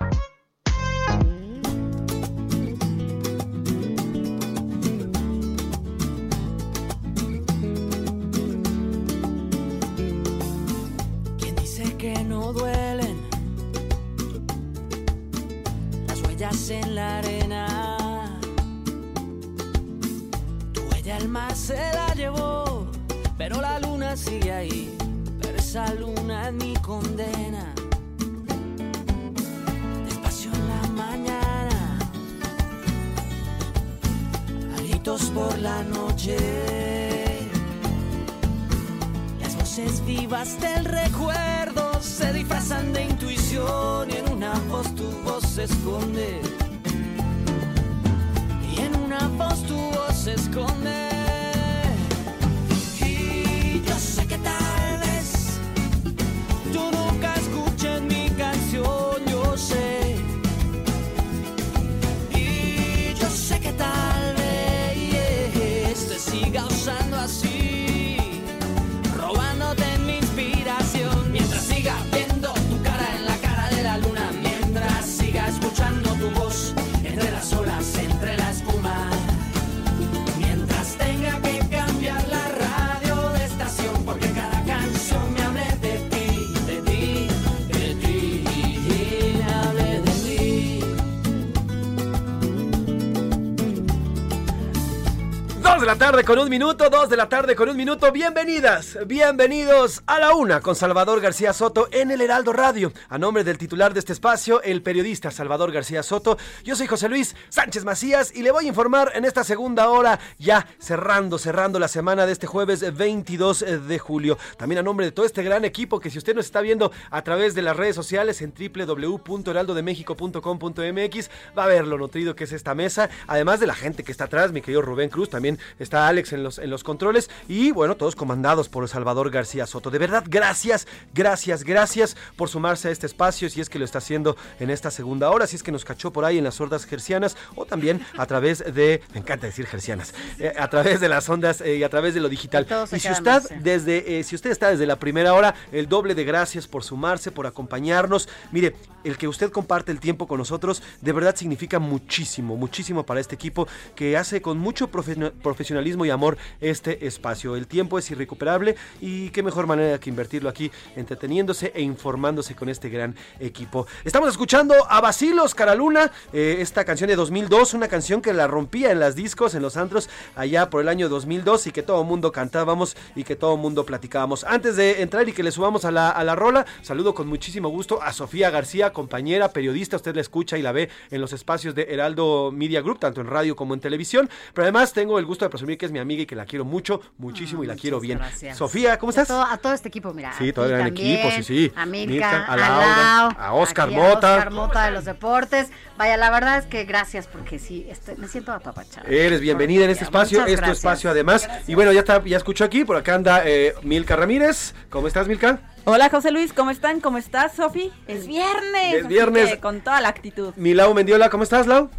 Tarde 96.01 96.23
con 96.23 96.39
un 96.39 96.49
minuto, 96.49 96.89
dos 96.89 97.09
de 97.09 97.15
la 97.15 97.29
tarde 97.29 97.55
con 97.55 97.69
un 97.69 97.77
minuto. 97.77 98.11
Bienvenidas, 98.11 98.97
bienvenidos 99.05 100.00
a 100.11 100.19
la 100.19 100.35
una 100.35 100.59
con 100.59 100.75
Salvador 100.75 101.21
García 101.21 101.53
Soto 101.53 101.87
en 101.89 102.11
el 102.11 102.19
Heraldo 102.19 102.51
Radio. 102.51 102.91
A 103.07 103.17
nombre 103.17 103.45
del 103.45 103.57
titular 103.57 103.93
de 103.93 104.01
este 104.01 104.11
espacio, 104.11 104.61
el 104.61 104.83
periodista 104.83 105.31
Salvador 105.31 105.71
García 105.71 106.03
Soto, 106.03 106.37
yo 106.65 106.75
soy 106.75 106.87
José 106.87 107.07
Luis 107.07 107.33
Sánchez 107.47 107.85
Macías 107.85 108.35
y 108.35 108.41
le 108.41 108.51
voy 108.51 108.65
a 108.65 108.67
informar 108.67 109.13
en 109.15 109.23
esta 109.23 109.45
segunda 109.45 109.87
hora, 109.87 110.19
ya 110.37 110.67
cerrando, 110.79 111.37
cerrando 111.37 111.79
la 111.79 111.87
semana 111.87 112.25
de 112.25 112.33
este 112.33 112.45
jueves 112.45 112.93
22 112.93 113.87
de 113.87 113.99
julio. 113.99 114.37
También 114.57 114.79
a 114.79 114.83
nombre 114.83 115.05
de 115.05 115.13
todo 115.13 115.25
este 115.25 115.43
gran 115.43 115.63
equipo 115.63 116.01
que 116.01 116.09
si 116.09 116.17
usted 116.17 116.35
nos 116.35 116.43
está 116.43 116.59
viendo 116.59 116.91
a 117.09 117.21
través 117.21 117.55
de 117.55 117.61
las 117.61 117.77
redes 117.77 117.95
sociales 117.95 118.41
en 118.41 118.53
www.heraldodemexico.com.mx 118.53 121.29
va 121.57 121.63
a 121.63 121.67
ver 121.67 121.87
lo 121.87 121.97
nutrido 121.97 122.35
que 122.35 122.43
es 122.43 122.51
esta 122.51 122.75
mesa, 122.75 123.09
además 123.27 123.61
de 123.61 123.67
la 123.67 123.75
gente 123.75 124.03
que 124.03 124.11
está 124.11 124.25
atrás, 124.25 124.51
mi 124.51 124.59
querido 124.59 124.81
Rubén 124.81 125.09
Cruz, 125.09 125.29
también 125.29 125.57
está 125.79 126.09
Alex 126.09 126.33
en 126.33 126.43
los, 126.43 126.59
en 126.59 126.69
los 126.69 126.83
controles 126.83 127.29
y 127.47 127.71
bueno, 127.71 127.95
todos 127.95 128.17
comandados 128.17 128.67
por 128.67 128.89
Salvador 128.89 129.29
García 129.29 129.65
Soto. 129.65 129.89
De 129.89 130.00
verdad, 130.01 130.23
gracias, 130.27 130.87
gracias, 131.13 131.63
gracias 131.63 132.17
por 132.35 132.49
sumarse 132.49 132.89
a 132.89 132.91
este 132.91 133.05
espacio, 133.05 133.49
si 133.49 133.61
es 133.61 133.69
que 133.69 133.79
lo 133.79 133.85
está 133.85 133.99
haciendo 133.99 134.35
en 134.59 134.69
esta 134.69 134.91
segunda 134.91 135.29
hora, 135.29 135.47
si 135.47 135.55
es 135.55 135.63
que 135.63 135.71
nos 135.71 135.85
cachó 135.85 136.11
por 136.11 136.25
ahí 136.25 136.37
en 136.37 136.43
las 136.43 136.55
sordas 136.55 136.85
gercianas 136.85 137.37
o 137.55 137.65
también 137.65 138.05
a 138.17 138.25
través 138.25 138.59
de, 138.59 139.01
me 139.13 139.19
encanta 139.19 139.45
decir 139.47 139.65
gercianas, 139.67 140.13
eh, 140.39 140.53
a 140.57 140.67
través 140.69 140.99
de 140.99 141.07
las 141.07 141.29
ondas 141.29 141.61
y 141.61 141.83
a 141.83 141.89
través 141.89 142.13
de 142.13 142.19
lo 142.19 142.29
digital. 142.29 142.67
Y 142.91 142.99
si 142.99 143.09
usted 143.09 143.31
más, 143.31 143.51
eh. 143.51 143.59
desde, 143.61 144.19
eh, 144.19 144.23
si 144.23 144.35
usted 144.35 144.49
está 144.49 144.71
desde 144.71 144.85
la 144.85 144.97
primera 144.97 145.33
hora, 145.33 145.53
el 145.71 145.87
doble 145.87 146.15
de 146.15 146.23
gracias 146.23 146.67
por 146.67 146.83
sumarse, 146.83 147.31
por 147.31 147.45
acompañarnos. 147.45 148.27
Mire, 148.51 148.75
el 149.03 149.17
que 149.17 149.27
usted 149.27 149.51
comparte 149.51 149.91
el 149.91 149.99
tiempo 149.99 150.27
con 150.27 150.37
nosotros, 150.37 150.81
de 151.01 151.11
verdad 151.11 151.35
significa 151.35 151.79
muchísimo, 151.79 152.57
muchísimo 152.57 153.05
para 153.05 153.19
este 153.19 153.35
equipo 153.35 153.67
que 153.95 154.17
hace 154.17 154.41
con 154.41 154.57
mucho 154.57 154.91
profe- 154.91 155.31
profesionalismo 155.43 156.05
y 156.05 156.09
amor 156.09 156.37
este 156.59 157.05
espacio. 157.05 157.55
El 157.55 157.67
tiempo 157.67 157.99
es 157.99 158.09
irrecuperable 158.11 158.75
y 158.99 159.29
qué 159.29 159.43
mejor 159.43 159.67
manera 159.67 159.90
que 159.99 160.09
invertirlo 160.09 160.49
aquí 160.49 160.71
entreteniéndose 160.95 161.71
e 161.75 161.81
informándose 161.81 162.55
con 162.55 162.69
este 162.69 162.89
gran 162.89 163.15
equipo. 163.39 163.87
Estamos 164.03 164.29
escuchando 164.29 164.73
a 164.89 165.01
Basilos 165.01 165.55
Caraluna, 165.55 166.11
eh, 166.33 166.57
esta 166.59 166.85
canción 166.85 167.07
de 167.09 167.15
2002, 167.15 167.73
una 167.73 167.87
canción 167.87 168.21
que 168.21 168.33
la 168.33 168.47
rompía 168.47 168.91
en 168.91 168.99
las 168.99 169.15
discos, 169.15 169.55
en 169.55 169.61
los 169.61 169.77
antros, 169.77 170.09
allá 170.35 170.69
por 170.69 170.81
el 170.81 170.87
año 170.89 171.09
2002 171.09 171.67
y 171.67 171.71
que 171.71 171.83
todo 171.83 172.01
el 172.01 172.07
mundo 172.07 172.31
cantábamos 172.31 172.95
y 173.15 173.23
que 173.23 173.35
todo 173.35 173.57
mundo 173.57 173.85
platicábamos. 173.85 174.43
Antes 174.43 174.75
de 174.75 175.01
entrar 175.01 175.27
y 175.27 175.33
que 175.33 175.43
le 175.43 175.51
subamos 175.51 175.85
a 175.85 175.91
la, 175.91 176.09
a 176.09 176.23
la 176.23 176.35
rola, 176.35 176.65
saludo 176.81 177.13
con 177.13 177.27
muchísimo 177.27 177.69
gusto 177.69 178.01
a 178.01 178.13
Sofía 178.13 178.49
García, 178.49 178.93
compañera, 178.93 179.49
periodista, 179.49 179.95
usted 179.95 180.15
la 180.15 180.21
escucha 180.21 180.57
y 180.57 180.61
la 180.61 180.71
ve 180.71 180.89
en 181.09 181.21
los 181.21 181.33
espacios 181.33 181.75
de 181.75 181.87
Heraldo 181.89 182.51
Media 182.51 182.81
Group, 182.81 182.99
tanto 182.99 183.21
en 183.21 183.27
radio 183.27 183.55
como 183.55 183.73
en 183.73 183.79
televisión, 183.79 184.29
pero 184.53 184.63
además 184.65 184.93
tengo 184.93 185.19
el 185.19 185.25
gusto 185.25 185.45
de 185.45 185.49
presumir 185.49 185.77
que 185.77 185.85
es 185.85 185.91
mi 185.91 185.99
amiga 185.99 186.23
y 186.23 186.25
que 186.25 186.35
la 186.35 186.45
quiero 186.45 186.65
mucho, 186.65 187.01
muchísimo 187.17 187.63
y 187.63 187.67
la 187.67 187.75
quiero 187.75 187.99
bien. 187.99 188.17
gracias. 188.17 188.57
Sofía, 188.57 188.97
¿cómo 188.97 189.11
Y 189.11 189.17
a 189.17 189.21
estás? 189.21 189.27
todo, 189.27 189.43
a 189.43 189.57
todo 189.57 189.73
este 189.81 189.89
equipo, 189.89 190.13
mira. 190.13 190.31
Sí, 190.37 190.49
a 190.49 190.53
todo 190.53 190.65
el 190.75 190.87
equipo, 190.87 191.29
sí, 191.31 191.43
sí. 191.43 191.73
A 191.75 191.85
Milka, 191.85 192.11
Milka, 192.11 192.45
a 192.45 192.53
a 192.53 192.57
Laura, 192.57 192.85
Lau, 192.87 193.31
a 193.37 193.53
Oscar 193.53 193.87
aquí 193.87 193.95
Mota. 193.95 194.33
Oscar 194.35 194.51
Mota 194.51 194.85
de 194.85 194.91
los 194.91 195.05
deportes. 195.05 195.69
Vaya, 195.97 196.17
la 196.17 196.29
verdad 196.29 196.59
es 196.59 196.65
que 196.67 196.85
gracias 196.85 197.27
porque 197.27 197.57
sí, 197.59 197.87
estoy- 197.89 198.15
me 198.17 198.27
siento 198.27 198.51
apapachada. 198.51 199.09
Eres 199.09 199.41
bienvenida 199.41 199.83
en 199.85 199.89
este 199.91 200.03
espacio, 200.03 200.39
Muchas 200.39 200.49
es 200.51 200.55
tu 200.55 200.61
gracias. 200.61 200.77
espacio 200.77 201.09
además. 201.09 201.49
Y 201.67 201.75
bueno, 201.75 201.91
ya 201.91 202.01
está, 202.01 202.23
ya 202.23 202.37
escucho 202.37 202.63
aquí, 202.63 202.85
por 202.85 202.95
acá 202.95 203.15
anda 203.15 203.41
eh, 203.45 203.73
Milka 203.81 204.15
Ramírez. 204.15 204.75
¿Cómo 204.89 205.07
estás, 205.07 205.27
Milka? 205.27 205.59
Hola 205.83 206.09
José 206.09 206.29
Luis, 206.29 206.53
¿cómo 206.53 206.69
están? 206.69 206.99
¿Cómo 207.01 207.17
estás, 207.17 207.53
Sofi? 207.55 207.91
Es 208.07 208.27
viernes. 208.27 208.93
Es 208.93 209.07
viernes. 209.07 209.49
que 209.49 209.59
con 209.59 209.81
toda 209.81 209.99
la 209.99 210.09
actitud. 210.09 210.53
Mi 210.55 210.75
Lau 210.75 210.93
Mendiola, 210.93 211.29
¿cómo 211.31 211.41
estás, 211.43 211.65
Lau? 211.65 211.89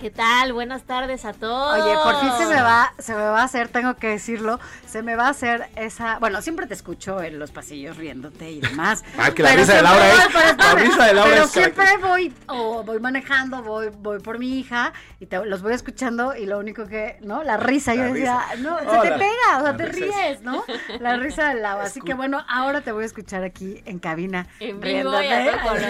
¿Qué 0.00 0.10
tal? 0.10 0.54
Buenas 0.54 0.84
tardes 0.84 1.26
a 1.26 1.34
todos. 1.34 1.78
Oye, 1.78 1.94
por 2.02 2.18
fin 2.20 2.30
se 2.38 2.46
me 2.46 2.62
va, 2.62 2.94
se 2.98 3.12
me 3.14 3.20
va 3.20 3.42
a 3.42 3.44
hacer, 3.44 3.68
tengo 3.68 3.96
que 3.96 4.06
decirlo, 4.08 4.58
se 4.86 5.02
me 5.02 5.14
va 5.14 5.26
a 5.26 5.28
hacer 5.30 5.68
esa, 5.76 6.18
bueno, 6.18 6.40
siempre 6.40 6.66
te 6.66 6.72
escucho 6.72 7.20
en 7.22 7.38
los 7.38 7.50
pasillos 7.50 7.98
riéndote 7.98 8.50
y 8.50 8.60
demás. 8.60 9.04
Ah, 9.18 9.30
que 9.32 9.42
la 9.42 9.54
risa 9.54 9.74
de 9.74 9.82
Laura 9.82 10.08
es- 10.08 10.56
la 10.56 10.74
risa 10.74 11.04
de 11.06 11.12
Laura 11.14 11.30
pero 11.30 11.44
es 11.44 11.50
siempre 11.50 11.84
voy, 11.98 12.32
o 12.46 12.82
voy 12.82 12.98
manejando, 12.98 13.62
voy, 13.62 13.90
voy 13.90 14.20
por 14.20 14.38
mi 14.38 14.58
hija 14.58 14.94
y 15.18 15.26
te- 15.26 15.44
los 15.44 15.60
voy 15.60 15.74
escuchando 15.74 16.34
y 16.34 16.46
lo 16.46 16.58
único 16.58 16.86
que, 16.86 17.18
¿no? 17.20 17.42
La 17.42 17.58
risa, 17.58 17.94
yo 17.94 18.04
La 18.04 18.08
decía, 18.08 18.40
risa. 18.52 18.62
no, 18.62 18.78
se 18.78 18.86
Hola. 18.86 19.02
te 19.02 19.10
pega, 19.10 19.58
o 19.58 19.60
sea, 19.60 19.72
La 19.72 19.76
te 19.76 19.82
es- 19.84 19.94
ríes, 19.94 20.40
¿no? 20.42 20.64
La 21.00 21.16
risa 21.16 21.48
del 21.50 21.60
lado. 21.60 21.80
Así 21.82 22.00
que 22.00 22.14
bueno, 22.14 22.42
ahora 22.48 22.80
te 22.80 22.92
voy 22.92 23.02
a 23.02 23.06
escuchar 23.06 23.44
aquí 23.44 23.82
en 23.84 23.98
cabina. 23.98 24.46
En 24.60 24.80
vivo 24.80 25.10
riéndote, 25.10 25.26
y 25.26 25.32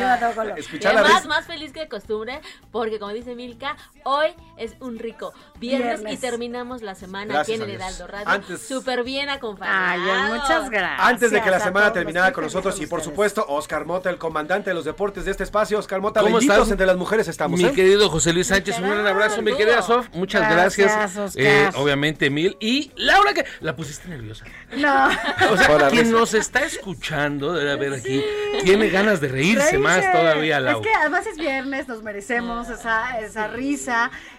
a 0.03 0.19
todo 0.19 0.33
color. 0.35 0.59
Y 0.59 0.85
además, 0.87 1.27
más 1.27 1.47
feliz 1.47 1.73
que 1.73 1.81
de 1.81 1.89
costumbre, 1.89 2.41
porque 2.73 2.99
como 2.99 3.13
dice 3.13 3.37
Milka, 3.37 3.77
hoy 4.05 4.28
es 4.57 4.74
un 4.80 4.98
rico 4.98 5.32
viernes, 5.59 6.01
Viernes. 6.01 6.14
y 6.14 6.16
terminamos 6.18 6.82
la 6.82 6.94
semana 6.94 7.34
Gracias 7.34 7.57
aquí 7.61 7.64
en 7.64 7.70
el. 7.70 7.76
Heraldo 7.76 8.07
Radio. 8.07 8.28
Antes- 8.28 8.61
Súper 8.66 9.05
bien 9.05 9.28
acompañados. 9.30 10.09
Ay, 10.09 10.32
muchas 10.32 10.70
gracias. 10.70 11.01
Antes 11.09 11.30
de 11.30 11.42
que 11.42 11.51
la 11.51 11.61
semana 11.61 11.92
terminara 11.92 12.32
con 12.32 12.44
nosotros 12.44 12.74
y 12.80 12.86
por 12.86 12.98
ustedes. 12.98 13.12
supuesto 13.12 13.44
Oscar 13.48 13.84
Mota, 13.86 14.11
el 14.11 14.18
comandante 14.18 14.70
de 14.70 14.74
los 14.74 14.84
deportes 14.84 15.24
de 15.24 15.30
este 15.30 15.44
espacio. 15.44 15.78
Oscar 15.78 16.01
Mota, 16.01 16.20
¿Cómo 16.20 16.34
benditos 16.36 16.57
estás? 16.57 16.70
entre 16.70 16.86
las 16.86 16.96
mujeres 16.96 17.28
estamos. 17.28 17.59
Mi 17.61 17.66
¿eh? 17.66 17.72
querido 17.72 18.09
José 18.11 18.32
Luis 18.32 18.46
Sánchez, 18.48 18.78
un 18.78 18.90
gran 18.90 19.07
abrazo, 19.07 19.40
mi 19.42 19.55
querida 19.55 19.82
Sof, 19.82 20.09
muchas 20.12 20.42
gracias. 20.51 20.92
Gracias, 20.94 21.16
Oscar. 21.18 21.42
Eh, 21.44 21.70
obviamente, 21.76 22.28
Mil. 22.30 22.57
Y 22.61 22.92
Laura, 22.96 23.32
que 23.34 23.44
la 23.61 23.74
pusiste 23.76 24.09
nerviosa. 24.09 24.44
No. 24.76 25.09
O 25.53 25.57
sea, 25.57 25.70
Hola, 25.70 25.88
quien 25.90 26.11
nos 26.11 26.34
está 26.34 26.61
escuchando, 26.64 27.53
debe 27.55 27.72
haber 27.72 27.94
aquí, 27.94 28.22
tiene 28.62 28.88
ganas 28.90 29.20
de 29.20 29.28
reírse, 29.28 29.59
Reírse. 29.72 29.78
más 29.78 30.12
todavía, 30.12 30.61
Laura. 30.61 30.80
Es 30.80 30.86
que 30.86 30.94
además 31.01 31.26
es 31.26 31.36
viernes, 31.38 31.88
nos 31.88 32.03
merecemos 32.03 32.68
esa, 32.68 33.18
esa 33.20 33.48
risa 33.48 33.89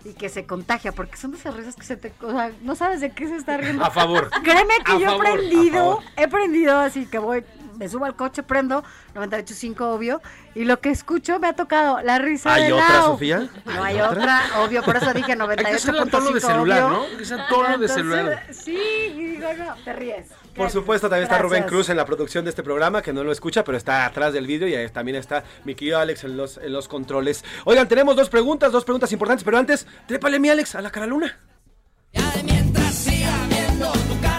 y 0.06 0.14
que 0.14 0.30
se 0.30 0.46
contagia, 0.46 0.92
porque 0.92 1.18
son 1.18 1.32
de 1.32 1.38
esas 1.38 1.56
risas 1.56 1.76
que 1.76 1.84
se 1.84 1.98
te. 1.98 2.14
O 2.22 2.32
sea, 2.32 2.52
no 2.62 2.76
sabes 2.76 3.02
de 3.02 3.12
qué 3.12 3.28
se 3.28 3.36
está 3.36 3.58
riendo. 3.58 3.84
A 3.84 3.92
favor. 3.92 4.30
Créeme 4.44 4.76
que 4.86 4.94
A 4.94 4.98
yo 4.98 5.06
favor, 5.08 5.28
he 5.28 5.34
prendido, 5.34 6.00
he 6.18 6.28
prendido 6.28 6.80
así 6.80 7.06
que 7.06 7.20
voy. 7.20 7.44
Me 7.78 7.90
subo 7.90 8.06
al 8.06 8.16
coche, 8.16 8.44
prendo 8.44 8.84
98.5, 9.16 9.82
obvio, 9.82 10.22
y 10.54 10.66
lo 10.66 10.80
que 10.82 10.92
escucho 10.92 11.40
me 11.40 11.48
ha 11.48 11.54
tocado 11.54 12.00
la 12.02 12.20
risa 12.20 12.54
¿Hay 12.54 12.66
de 12.66 12.74
otra, 12.74 12.90
Lau. 12.90 13.12
Sofía? 13.14 13.50
No 13.66 13.84
hay 13.84 14.00
otra, 14.00 14.44
obvio, 14.60 14.84
por 14.84 14.98
eso 14.98 15.12
dije 15.14 15.36
98.5. 15.36 15.66
Hay 15.66 16.04
que 16.06 16.12
tono 16.12 16.32
de 16.32 16.42
celular, 16.42 16.84
obvio. 16.84 17.08
¿no? 17.12 17.18
Que 17.18 17.26
tono 17.50 17.78
de 17.80 17.88
celular. 17.88 18.44
Sí, 18.52 18.78
y 18.78 19.26
digo, 19.26 19.48
no, 19.58 19.74
te 19.84 19.94
ríes. 19.94 20.28
Por 20.56 20.70
supuesto, 20.70 21.10
también 21.10 21.24
está. 21.24 21.38
Rubén 21.38 21.64
Cruz 21.64 21.90
en 21.90 21.98
la 21.98 22.06
producción 22.06 22.44
de 22.44 22.50
este 22.50 22.64
programa, 22.64 23.02
que 23.02 23.14
no 23.14 23.24
lo 23.24 23.32
escucha, 23.32 23.64
pero 23.64 23.78
está 23.78 24.06
atrás 24.06 24.34
del 24.34 24.48
vídeo 24.48 24.68
y 24.68 24.76
ahí 24.76 24.88
también 24.90 25.16
está 25.16 25.44
mi 25.64 25.76
querido 25.76 26.00
Alex 26.00 26.24
en 26.24 26.38
los, 26.38 26.58
en 26.58 26.74
los 26.74 26.88
controles. 26.88 27.44
Oigan, 27.66 27.88
tenemos 27.88 28.16
dos 28.16 28.30
preguntas, 28.30 28.72
dos 28.72 28.84
preguntas 28.84 29.12
importantes, 29.12 29.44
pero 29.44 29.58
antes, 29.58 29.88
trépale 30.08 30.40
mi 30.40 30.50
Alex 30.50 30.76
a 30.76 30.82
la 30.82 30.92
cara 30.92 31.08
luna. 31.08 31.40
Mientras 32.44 32.94
siga 32.96 33.48
viendo 33.50 33.92
tu 33.92 34.20
cara 34.22 34.31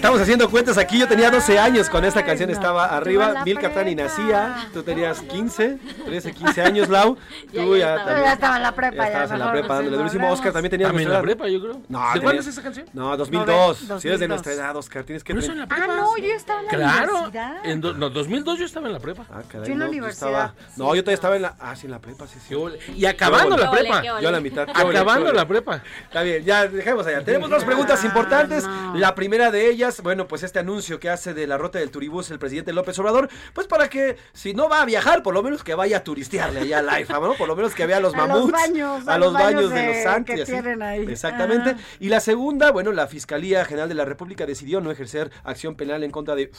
Estamos 0.00 0.18
haciendo 0.18 0.48
cuentas 0.50 0.78
aquí, 0.78 0.98
yo 0.98 1.06
tenía 1.06 1.30
12 1.30 1.58
años 1.58 1.90
cuando 1.90 2.08
esta 2.08 2.24
canción 2.24 2.48
no. 2.48 2.54
estaba 2.56 2.88
en 2.88 2.94
arriba, 2.94 3.44
Mil 3.44 3.58
Catani 3.58 3.94
nacía, 3.94 4.68
tú 4.72 4.82
tenías 4.82 5.20
15, 5.20 5.76
13, 6.06 6.32
15 6.32 6.62
años, 6.62 6.88
Lau, 6.88 7.18
tú 7.52 7.76
ya 7.76 7.96
también- 7.96 8.24
Ya 8.24 8.32
estaba 8.32 8.56
en 8.56 8.62
la 8.62 8.72
prepa, 8.74 8.96
ya 8.96 9.02
ya, 9.02 9.06
estabas 9.08 9.30
en 9.32 9.38
la 9.40 9.52
prepa 9.52 9.74
dándole 9.74 9.96
durísimo. 9.98 10.30
Oscar 10.32 10.52
también 10.54 10.70
tenías 10.70 10.88
También 10.88 11.06
en 11.08 11.12
la 11.12 11.18
edad. 11.18 11.22
prepa, 11.24 11.48
yo 11.48 11.60
creo. 11.60 11.82
No, 11.90 12.12
¿De 12.14 12.20
cuándo 12.22 12.40
es 12.40 12.46
esa 12.46 12.62
canción? 12.62 12.86
No, 12.94 13.14
2002, 13.14 13.82
Noven- 13.90 14.00
si 14.00 14.08
eres 14.08 14.20
de 14.20 14.26
2002. 14.26 14.28
nuestra 14.30 14.52
edad, 14.54 14.76
Oscar, 14.76 15.04
tienes 15.04 15.22
que... 15.22 15.34
Pero 15.34 15.42
eso 15.44 15.52
en 15.52 15.58
la 15.58 15.64
Ah, 15.64 15.68
prepa. 15.68 15.86
no, 15.96 16.16
yo 16.16 16.24
estaba 16.34 16.60
en 16.60 16.66
la 16.66 16.72
Claro, 16.72 17.12
universidad. 17.12 17.66
en 17.66 17.80
do- 17.82 17.92
no, 17.92 18.08
2002 18.08 18.58
yo 18.58 18.64
estaba 18.64 18.86
en 18.86 18.92
la 18.94 19.00
prepa. 19.00 19.24
Ah, 19.30 19.42
caray, 19.46 19.66
Yo 19.66 19.72
en 19.74 19.78
la 19.80 19.84
no, 19.84 19.90
universidad. 19.90 20.30
estaba- 20.30 20.54
no, 20.78 20.94
yo 20.94 21.02
todavía 21.02 21.14
estaba 21.14 21.36
en 21.36 21.42
la... 21.42 21.54
Ah, 21.60 21.76
sí, 21.76 21.84
en 21.86 21.90
la 21.92 21.98
prepa, 21.98 22.26
sí, 22.26 22.38
sí. 22.48 22.54
Y 22.96 23.04
acabando 23.04 23.54
la 23.58 23.70
prepa. 23.70 24.02
Yo 24.02 24.16
a 24.28 24.32
la 24.32 24.40
mitad. 24.40 24.66
Acabando 24.66 25.30
la 25.30 25.46
prepa. 25.46 25.82
Está 26.04 26.22
bien, 26.22 26.42
ya 26.42 26.66
dejemos 26.66 27.06
allá. 27.06 27.22
Tenemos 27.22 27.50
dos 27.50 27.64
preguntas 27.64 28.02
importantes. 28.04 28.64
no. 28.66 28.94
La 28.96 29.14
primera 29.14 29.50
de 29.50 29.68
ellas, 29.70 29.89
bueno, 30.02 30.28
pues 30.28 30.42
este 30.42 30.58
anuncio 30.58 31.00
que 31.00 31.10
hace 31.10 31.34
de 31.34 31.46
la 31.46 31.58
ruta 31.58 31.78
del 31.78 31.90
turibús 31.90 32.30
el 32.30 32.38
presidente 32.38 32.72
López 32.72 32.98
Obrador, 32.98 33.28
pues 33.52 33.66
para 33.66 33.88
que 33.88 34.16
si 34.32 34.54
no 34.54 34.68
va 34.68 34.82
a 34.82 34.84
viajar, 34.84 35.22
por 35.22 35.34
lo 35.34 35.42
menos 35.42 35.64
que 35.64 35.74
vaya 35.74 35.98
a 35.98 36.04
turistearle 36.04 36.60
allá 36.60 36.78
a 36.78 36.82
la 36.82 37.00
IFA, 37.00 37.18
¿no? 37.20 37.34
Por 37.34 37.48
lo 37.48 37.56
menos 37.56 37.74
que 37.74 37.86
vea 37.86 37.98
los 38.00 38.14
A 38.20 38.26
los 38.26 38.28
mamuts, 38.28 38.52
baños, 38.52 39.08
a 39.08 39.14
a 39.14 39.18
los 39.18 39.32
baños 39.32 39.54
baños 39.54 39.70
de 39.70 39.80
de- 39.80 39.94
los 39.94 40.02
Santos. 40.04 40.36
que 40.36 40.44
tienen 40.44 40.82
ahí. 40.82 41.04
Exactamente. 41.08 41.76
Y 41.98 42.08
la 42.08 42.20
segunda, 42.20 42.70
bueno, 42.70 42.92
la 42.92 43.06
Fiscalía 43.06 43.64
General 43.64 43.88
de 43.88 43.94
la 43.94 44.04
República 44.04 44.46
decidió 44.46 44.80
no 44.80 44.90
ejercer 44.90 45.30
acción 45.44 45.74
penal 45.74 46.04
en 46.04 46.10
contra 46.10 46.34
de 46.34 46.50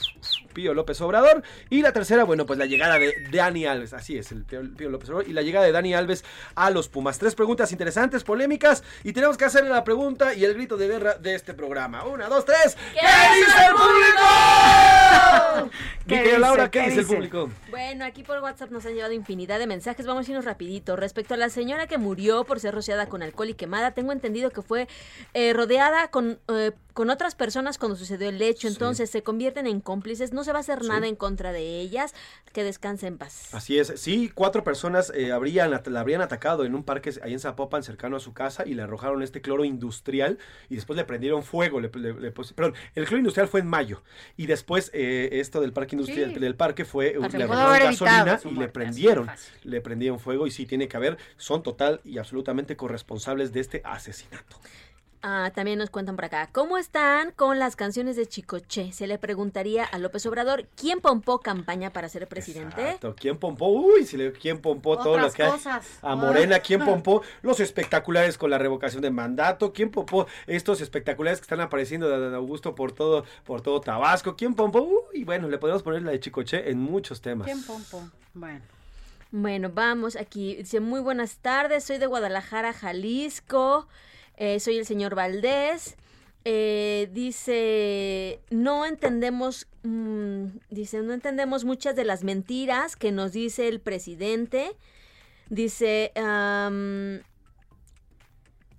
Pío 0.54 0.74
López 0.74 1.00
Obrador. 1.02 1.44
Y 1.70 1.82
la 1.82 1.92
tercera, 1.94 2.24
bueno, 2.24 2.46
pues 2.46 2.58
la 2.60 2.66
llegada 2.66 2.98
de 3.00 3.14
Dani 3.32 3.66
Alves, 3.66 3.94
así 3.94 4.18
es, 4.18 4.32
el 4.32 4.44
Pío, 4.44 4.62
Pío 4.76 4.90
López 4.90 5.10
Obrador, 5.10 5.30
y 5.30 5.34
la 5.34 5.42
llegada 5.42 5.66
de 5.66 5.72
Dani 5.72 5.94
Alves 5.94 6.24
a 6.56 6.70
los 6.70 6.90
Pumas. 6.90 7.20
Tres 7.20 7.36
preguntas 7.36 7.72
interesantes, 7.72 8.24
polémicas, 8.24 8.84
y 9.04 9.14
tenemos 9.14 9.38
que 9.38 9.46
hacerle 9.46 9.70
la 9.70 9.84
pregunta 9.84 10.34
y 10.34 10.44
el 10.46 10.54
grito 10.56 10.78
de 10.78 10.88
guerra 10.88 11.14
de 11.16 11.36
este 11.36 11.54
programa. 11.54 12.04
Una, 12.06 12.28
dos, 12.28 12.46
tres. 12.46 12.76
¿Qué, 12.94 13.00
dice 13.36 13.66
el 13.68 13.74
público? 13.74 14.22
¿Qué 16.08 16.24
dice? 16.24 16.40
Laura, 16.40 16.70
¿qué, 16.70 16.80
¿Qué 16.80 16.86
dice 16.90 17.02
el 17.02 17.08
público? 17.08 17.50
Bueno, 17.70 18.04
aquí 18.06 18.24
por 18.24 18.40
WhatsApp 18.40 18.72
nos 18.72 18.86
han 18.86 18.96
llevado 18.96 19.14
infinidad 19.14 19.60
de 19.60 19.68
mensajes. 19.68 20.06
Vamos 20.06 20.28
a 20.28 20.32
irnos 20.32 20.46
rapidito. 20.46 20.96
Respecto 20.96 21.34
a 21.36 21.38
la 21.38 21.50
señora 21.50 21.88
que 21.88 21.98
murió 21.98 22.44
por 22.44 22.60
ser 22.60 22.74
rociada 22.74 23.08
con 23.08 23.24
alcohol 23.24 23.50
y 23.50 23.54
quemada, 23.54 23.92
tengo 23.92 24.12
entendido 24.12 24.50
que 24.50 24.62
fue 24.62 24.88
eh, 25.34 25.54
rodeada 25.54 26.10
con, 26.10 26.40
eh, 26.50 26.72
con 26.94 27.10
otras 27.10 27.36
personas 27.36 27.78
cuando 27.78 27.96
sucedió 27.98 28.30
el 28.30 28.42
hecho. 28.42 28.68
Entonces 28.68 29.10
se 29.10 29.24
convierten 29.24 29.68
en 29.68 29.82
cómplices. 29.82 30.34
No 30.34 30.44
se 30.44 30.52
va 30.52 30.60
a 30.60 30.62
hacer 30.62 30.84
nada 30.84 31.08
en 31.08 31.16
contra 31.16 31.52
de 31.52 31.80
ellas. 31.80 32.14
Que 32.54 32.64
descanse 32.66 33.08
en 33.08 33.18
paz. 33.18 33.54
Así 33.54 33.80
es, 33.80 33.94
sí, 33.96 34.30
cuatro 34.34 34.64
personas 34.66 35.12
eh, 35.16 35.32
habrían, 35.32 35.72
la 35.72 36.00
habrían 36.02 36.22
atacado 36.22 36.66
en 36.66 36.76
un 36.76 36.84
parque 36.84 37.14
ahí 37.24 37.32
en 37.32 37.40
Zapopan, 37.40 37.82
cercano 37.82 38.18
a 38.18 38.20
su 38.20 38.34
casa, 38.34 38.66
y 38.68 38.74
le 38.74 38.82
arrojaron 38.82 39.24
este 39.24 39.42
cloro 39.42 39.64
industrial 39.64 40.38
y 40.70 40.76
después 40.76 40.98
le 40.98 41.06
prendieron 41.06 41.44
fuego. 41.44 41.80
Le, 41.80 41.90
le- 41.94 42.14
le 42.14 42.34
pus- 42.34 42.52
perdón, 42.54 42.74
el 42.94 43.06
cloro 43.06 43.20
industrial 43.20 43.48
fue 43.48 43.62
en 43.62 43.68
mayo 43.68 44.04
y 44.36 44.48
después 44.48 44.92
eh, 44.94 45.30
esto 45.34 45.62
del 45.62 45.72
parque 45.72 45.96
industrial 45.96 46.34
Sí. 46.34 46.40
del 46.40 46.56
parque 46.56 46.84
fue, 46.84 47.12
Pero 47.18 47.32
se 47.32 47.38
le 47.38 47.44
arrojaron 47.46 47.80
gasolina 47.90 48.40
y 48.44 48.52
le 48.60 48.68
prendieron, 48.68 49.30
le 49.64 49.80
prendieron 49.80 50.20
fuego 50.20 50.46
y 50.46 50.52
sí 50.52 50.66
tiene 50.66 50.90
que 50.90 50.98
haber, 50.98 51.18
son 51.38 51.64
total 51.64 52.02
y 52.04 52.18
absolutamente 52.18 52.76
corresponsables 52.76 53.54
de 53.54 53.62
este 53.62 53.82
asesinato. 53.86 54.58
Ah, 55.24 55.52
también 55.54 55.78
nos 55.78 55.92
cuentan 55.92 56.16
por 56.16 56.26
acá. 56.26 56.50
¿Cómo 56.52 56.78
están 56.78 57.32
con 57.32 57.60
las 57.60 57.76
canciones 57.76 58.16
de 58.16 58.26
Chicoche? 58.26 58.92
Se 58.92 59.06
le 59.06 59.20
preguntaría 59.20 59.84
a 59.84 60.00
López 60.00 60.26
Obrador 60.26 60.66
quién 60.76 61.00
pompó 61.00 61.40
campaña 61.40 61.94
para 61.94 62.10
ser 62.10 62.28
presidente. 62.28 62.82
Exacto. 62.82 63.16
¿Quién 63.20 63.38
pompó? 63.38 63.68
Uy, 63.68 64.06
si 64.06 64.18
le, 64.18 64.32
¿quién 64.32 64.60
pompó 64.60 64.98
todo 64.98 65.20
lo 65.20 65.32
que 65.32 65.44
hay? 65.44 65.52
A 66.02 66.16
Morena, 66.16 66.60
¿quién 66.60 66.84
pompó 66.84 67.22
los 67.44 67.60
espectaculares 67.60 68.38
con 68.38 68.50
la 68.50 68.58
revocación 68.58 69.04
de 69.04 69.12
mandato? 69.12 69.74
¿Quién 69.74 69.92
pompó 69.92 70.26
estos 70.48 70.82
espectaculares 70.82 71.40
que 71.40 71.44
están 71.44 71.62
apareciendo 71.62 72.10
de 72.10 72.16
Adán 72.16 72.34
Augusto 72.34 72.74
por 72.74 72.92
todo, 72.92 73.24
por 73.44 73.62
todo 73.62 73.80
Tabasco? 73.80 74.36
¿Quién 74.36 74.56
pompó? 74.56 74.82
Uy, 74.82 75.24
bueno, 75.24 75.48
le 75.50 75.60
podemos 75.60 75.84
poner 75.84 76.02
la 76.02 76.12
de 76.12 76.20
Chicoche 76.20 76.72
en 76.72 76.80
muchos 76.80 77.22
temas. 77.22 77.46
¿Quién 77.46 77.62
pompo? 77.64 78.02
Bueno. 78.34 78.62
Bueno, 79.30 79.70
vamos 79.72 80.16
aquí. 80.16 80.56
Dice, 80.56 80.80
muy 80.80 81.00
buenas 81.00 81.38
tardes, 81.38 81.84
soy 81.84 82.00
de 82.00 82.08
Guadalajara, 82.08 82.74
Jalisco. 82.74 83.88
Eh, 84.38 84.60
soy 84.60 84.78
el 84.78 84.86
señor 84.86 85.16
Valdés. 85.16 85.96
Eh, 86.44 87.10
dice, 87.14 88.42
no 88.50 88.86
entendemos, 88.86 89.68
mm, 89.84 90.46
dice, 90.70 91.02
no 91.02 91.14
entendemos 91.14 91.66
muchas 91.66 91.96
de 91.96 92.04
las 92.04 92.24
mentiras 92.24 92.96
que 92.96 93.12
nos 93.12 93.32
dice 93.32 93.68
el 93.68 93.80
presidente. 93.80 94.76
Dice, 95.50 96.12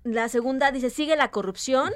la 0.05 0.29
segunda 0.29 0.73
dice, 0.73 0.91
sigue 0.91 1.17
la 1.17 1.31
corrupción, 1.31 1.93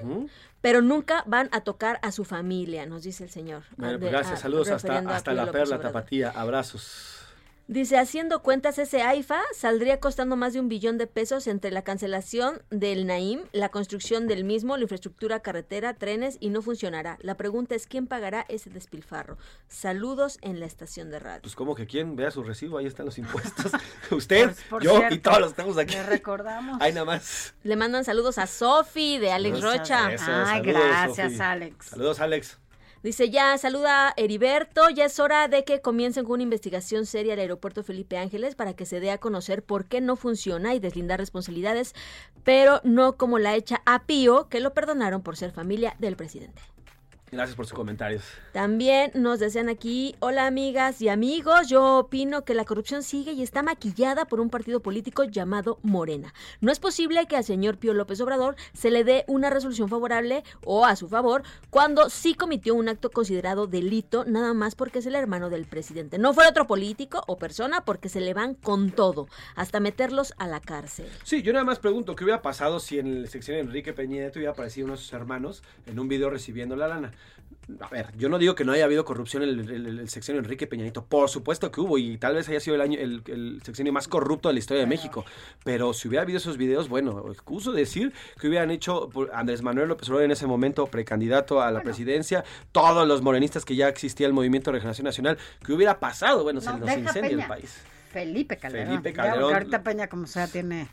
pero 0.61 0.83
nunca 0.83 1.25
van 1.27 1.49
a 1.53 1.63
tocar 1.63 1.99
a 2.03 2.13
su 2.13 2.25
familia, 2.25 2.87
nos 2.87 3.03
dice 3.03 3.25
el 3.25 3.31
señor. 3.31 3.65
Bueno, 3.77 3.99
pues 3.99 4.11
gracias, 4.13 4.39
ah, 4.39 4.43
saludos 4.43 4.69
hasta, 4.71 4.99
hasta 4.99 5.33
la 5.33 5.47
López 5.47 5.61
perla 5.61 5.77
Obrador. 5.77 5.93
tapatía. 5.93 6.31
Abrazos. 6.31 7.26
Dice, 7.69 7.99
haciendo 7.99 8.43
cuentas, 8.43 8.79
ese 8.79 9.03
AIFA 9.03 9.43
saldría 9.53 9.99
costando 9.99 10.37
más 10.37 10.53
de 10.53 10.61
un 10.61 10.69
billón 10.69 10.99
de 10.99 11.09
pesos 11.09 11.49
entre 11.49 11.73
la 11.73 11.83
cancelación 11.83 12.63
del 12.71 13.07
Naim, 13.09 13.41
la 13.51 13.71
construcción 13.71 14.29
del 14.29 14.45
mismo, 14.45 14.77
la 14.77 14.85
infraestructura 14.85 15.41
carretera, 15.41 15.95
trenes 15.95 16.37
y 16.39 16.51
no 16.51 16.63
funcionará. 16.63 17.19
La 17.23 17.37
pregunta 17.37 17.75
es, 17.75 17.89
¿quién 17.89 18.07
pagará 18.07 18.47
ese 18.49 18.71
despilfarro? 18.71 19.37
Saludos 19.67 20.39
en 20.43 20.61
la 20.61 20.67
estación 20.67 21.11
de 21.11 21.19
radio. 21.19 21.43
Pues 21.43 21.57
como 21.57 21.75
que 21.75 21.89
quien 21.89 22.15
vea 22.15 22.31
su 22.31 22.45
recibo, 22.45 22.79
ahí 22.79 22.87
están 22.87 23.07
los 23.07 23.19
impuestos. 23.19 23.73
Usted, 24.13 24.55
Por 24.71 24.85
yo 24.85 24.99
cierto, 24.99 25.15
y 25.17 25.19
todos 25.19 25.41
los 25.41 25.49
que 25.49 25.63
estamos 25.63 25.77
aquí. 25.77 25.95
Le 25.95 26.05
recordamos. 26.05 26.81
Ahí 26.81 26.93
nada 26.93 27.05
más. 27.07 27.53
Le 27.65 27.75
mandan 27.75 28.05
saludos 28.05 28.39
a 28.39 28.47
Sofi 28.47 29.19
de 29.19 29.33
Alex 29.33 29.61
Rocha. 29.61 30.13
eso, 30.13 30.25
Ay, 30.29 30.63
saludos, 30.63 30.83
gracias. 30.85 31.41
Alex. 31.41 31.87
Saludos, 31.87 32.21
Alex. 32.21 32.59
Dice 33.03 33.31
ya, 33.31 33.57
saluda 33.59 34.15
Heriberto, 34.17 34.89
ya 34.91 35.05
es 35.05 35.21
hora 35.21 35.49
de 35.49 35.65
que 35.65 35.81
comiencen 35.81 36.25
con 36.25 36.35
una 36.35 36.43
investigación 36.43 37.07
seria 37.07 37.35
al 37.35 37.41
aeropuerto 37.41 37.85
Felipe 37.85 38.19
Ángeles 38.19 38.55
para 38.55 38.75
que 38.75 38.87
se 38.87 39.01
dé 39.01 39.11
a 39.11 39.19
conocer 39.19 39.63
por 39.63 39.85
qué 39.85 40.01
no 40.01 40.17
funciona 40.17 40.75
y 40.75 40.81
deslindar 40.81 41.21
responsabilidades, 41.21 41.95
pero 42.43 42.81
no 42.85 43.17
como 43.17 43.39
la 43.39 43.55
hecha 43.55 43.83
a 43.85 44.05
Pío, 44.07 44.49
que 44.49 44.61
lo 44.61 44.75
perdonaron 44.75 45.23
por 45.23 45.37
ser 45.37 45.53
familia 45.53 45.95
del 45.99 46.17
presidente. 46.17 46.76
Gracias 47.37 47.55
por 47.55 47.67
sus 47.67 47.77
comentarios. 47.77 48.23
También 48.53 49.11
nos 49.15 49.39
desean 49.41 49.69
aquí, 49.69 50.17
hola 50.21 50.47
amigas 50.47 51.03
y 51.03 51.11
amigos, 51.11 51.69
yo 51.69 51.99
opino 51.99 52.47
que 52.47 52.55
la 52.55 52.65
corrupción 52.65 53.03
sigue 53.03 53.33
y 53.33 53.43
está 53.43 53.63
maquillada 53.63 54.25
por 54.25 54.41
un 54.41 54.49
partido 54.49 54.81
político 54.81 55.25
llamado 55.25 55.79
Morena. 55.83 56.33
No 56.63 56.73
es 56.73 56.81
posible 56.81 57.27
que 57.27 57.37
al 57.37 57.45
señor 57.45 57.77
Pío 57.77 57.93
López 57.93 58.23
Obrador 58.23 58.57
se 58.73 58.91
le 58.91 59.05
dé 59.05 59.27
una 59.29 59.51
resolución 59.51 59.91
favorable 59.91 60.45
o 60.65 60.87
a 60.87 60.97
su 60.97 61.09
favor 61.09 61.43
cuando 61.69 62.09
sí 62.09 62.33
cometió 62.33 62.75
un 62.75 62.89
acto 62.89 63.11
considerado 63.11 63.67
delito 63.67 64.25
nada 64.25 64.55
más 64.55 64.75
porque 64.75 65.01
es 65.01 65.07
el 65.07 65.15
hermano 65.15 65.51
del 65.51 65.67
presidente. 65.67 66.17
No 66.17 66.33
fue 66.33 66.49
otro 66.49 66.67
político 66.67 67.23
o 67.27 67.37
persona 67.37 67.85
porque 67.85 68.09
se 68.09 68.23
le 68.23 68.33
van 68.33 68.55
con 68.55 68.93
todo, 68.93 69.29
hasta 69.57 69.79
meterlos 69.79 70.33
a 70.39 70.47
la 70.47 70.61
cárcel. 70.61 71.07
Sí, 71.23 71.43
yo 71.43 71.53
nada 71.53 71.67
más 71.67 71.81
pregunto, 71.81 72.17
¿qué 72.17 72.25
hubiera 72.25 72.41
pasado 72.41 72.81
si 72.81 72.99
en 72.99 73.09
el 73.09 73.29
sección 73.29 73.57
de 73.57 73.61
Enrique 73.61 73.93
Peña 73.93 74.21
Nieto 74.21 74.39
hubiera 74.39 74.53
aparecido 74.53 74.87
uno 74.87 74.95
de 74.95 75.03
sus 75.03 75.13
hermanos 75.13 75.63
en 75.85 75.99
un 75.99 76.09
video 76.09 76.31
recibiendo 76.31 76.77
la 76.77 76.89
lana? 76.89 77.13
A 77.81 77.89
ver, 77.89 78.17
yo 78.17 78.29
no 78.29 78.39
digo 78.39 78.55
que 78.55 78.65
no 78.65 78.71
haya 78.71 78.85
habido 78.85 79.05
corrupción 79.05 79.43
en 79.43 79.49
el, 79.49 79.71
el, 79.71 79.99
el 79.99 80.09
sexenio 80.09 80.41
Enrique 80.41 80.69
Peña 80.69 80.85
Nieto. 80.85 81.05
Por 81.05 81.29
supuesto 81.29 81.73
que 81.73 81.81
hubo 81.81 81.99
y 81.99 82.17
tal 82.17 82.37
vez 82.37 82.49
haya 82.49 82.61
sido 82.61 82.77
el 82.77 82.81
año 82.81 82.97
el, 82.99 83.23
el 83.27 83.61
sexenio 83.65 83.93
más 83.93 84.07
corrupto 84.07 84.49
de 84.49 84.53
la 84.53 84.61
historia 84.61 84.83
de 84.83 84.87
México. 84.87 85.25
Pero 85.65 85.93
si 85.93 86.07
hubiera 86.07 86.23
habido 86.23 86.39
esos 86.39 86.59
videos, 86.59 86.89
bueno, 86.89 87.25
excuso 87.31 87.73
decir 87.73 88.13
que 88.41 88.47
hubieran 88.47 88.71
hecho 88.71 89.11
Andrés 89.33 89.63
Manuel 89.63 89.89
López 89.89 90.09
Obrador 90.09 90.27
en 90.27 90.31
ese 90.31 90.47
momento 90.47 90.87
precandidato 90.87 91.61
a 91.61 91.73
la 91.73 91.83
presidencia, 91.83 92.45
todos 92.71 93.07
los 93.07 93.21
morenistas 93.23 93.65
que 93.65 93.75
ya 93.75 93.89
existía 93.89 94.29
el 94.29 94.33
Movimiento 94.33 94.71
de 94.71 94.75
Regeneración 94.75 95.07
Nacional, 95.07 95.37
¿qué 95.65 95.73
hubiera 95.73 95.99
pasado? 95.99 96.45
Bueno, 96.45 96.61
se 96.61 96.71
No, 96.71 96.79
nos 96.79 96.87
deja 96.87 97.01
incendia 97.01 97.33
el 97.33 97.49
país. 97.49 97.83
Felipe 98.21 98.57
Calderón. 98.57 98.87
Felipe 98.89 99.11
Ya, 99.11 99.17
Calderón. 99.23 99.53
ahorita 99.55 99.83
Peña, 99.83 100.07
como 100.09 100.27
sea, 100.27 100.47
tiene 100.47 100.89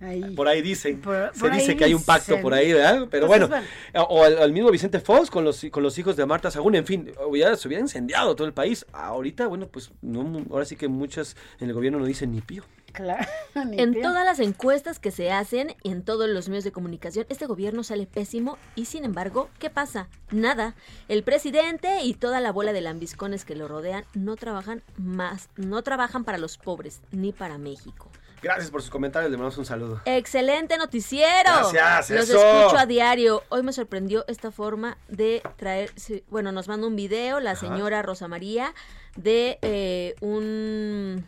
ahí. 0.00 0.34
Por 0.34 0.46
ahí 0.48 0.60
dicen. 0.62 1.00
Por- 1.00 1.30
se 1.34 1.40
por 1.40 1.52
dice 1.52 1.76
que 1.76 1.84
hay 1.84 1.94
un 1.94 2.04
pacto 2.04 2.32
dicen. 2.32 2.42
por 2.42 2.52
ahí, 2.54 2.72
¿verdad? 2.72 3.06
Pero 3.10 3.26
bueno, 3.26 3.48
o 3.94 4.24
al, 4.24 4.38
al 4.38 4.52
mismo 4.52 4.70
Vicente 4.70 5.00
Fox 5.00 5.30
con 5.30 5.44
los, 5.44 5.64
con 5.70 5.82
los 5.82 5.98
hijos 5.98 6.14
de 6.16 6.26
Marta 6.26 6.50
Sagún, 6.50 6.74
en 6.74 6.84
fin, 6.86 7.10
hubiera, 7.26 7.56
se 7.56 7.66
hubiera 7.68 7.80
incendiado 7.80 8.36
todo 8.36 8.46
el 8.46 8.52
país. 8.52 8.84
Ahorita, 8.92 9.46
bueno, 9.46 9.66
pues 9.68 9.90
no, 10.02 10.44
ahora 10.50 10.64
sí 10.66 10.76
que 10.76 10.88
muchas 10.88 11.36
en 11.58 11.68
el 11.68 11.74
gobierno 11.74 11.98
no 11.98 12.04
dicen 12.04 12.30
ni 12.32 12.40
pío. 12.42 12.64
Claro, 12.98 13.24
En 13.54 14.02
todas 14.02 14.24
las 14.24 14.40
encuestas 14.40 14.98
que 14.98 15.12
se 15.12 15.30
hacen 15.30 15.76
en 15.84 16.02
todos 16.02 16.28
los 16.28 16.48
medios 16.48 16.64
de 16.64 16.72
comunicación, 16.72 17.26
este 17.28 17.46
gobierno 17.46 17.84
sale 17.84 18.06
pésimo 18.06 18.58
y 18.74 18.86
sin 18.86 19.04
embargo, 19.04 19.48
¿qué 19.60 19.70
pasa? 19.70 20.08
Nada. 20.32 20.74
El 21.06 21.22
presidente 21.22 22.02
y 22.02 22.14
toda 22.14 22.40
la 22.40 22.50
bola 22.50 22.72
de 22.72 22.80
lambiscones 22.80 23.44
que 23.44 23.54
lo 23.54 23.68
rodean 23.68 24.04
no 24.14 24.34
trabajan 24.34 24.82
más, 24.96 25.48
no 25.54 25.82
trabajan 25.82 26.24
para 26.24 26.38
los 26.38 26.58
pobres 26.58 27.00
ni 27.12 27.32
para 27.32 27.56
México. 27.56 28.10
Gracias 28.42 28.70
por 28.70 28.82
sus 28.82 28.90
comentarios, 28.90 29.30
le 29.30 29.36
mandamos 29.36 29.58
un 29.58 29.64
saludo. 29.64 30.00
Excelente 30.04 30.76
noticiero. 30.76 31.70
Gracias, 31.72 32.10
Los 32.10 32.28
eso. 32.30 32.58
escucho 32.60 32.78
a 32.78 32.86
diario. 32.86 33.44
Hoy 33.48 33.62
me 33.62 33.72
sorprendió 33.72 34.24
esta 34.26 34.50
forma 34.50 34.98
de 35.08 35.40
traer, 35.56 35.92
bueno, 36.30 36.50
nos 36.50 36.66
manda 36.66 36.86
un 36.88 36.96
video 36.96 37.38
la 37.38 37.52
Ajá. 37.52 37.60
señora 37.60 38.02
Rosa 38.02 38.26
María 38.26 38.74
de 39.16 39.58
eh, 39.62 40.14
un 40.20 41.24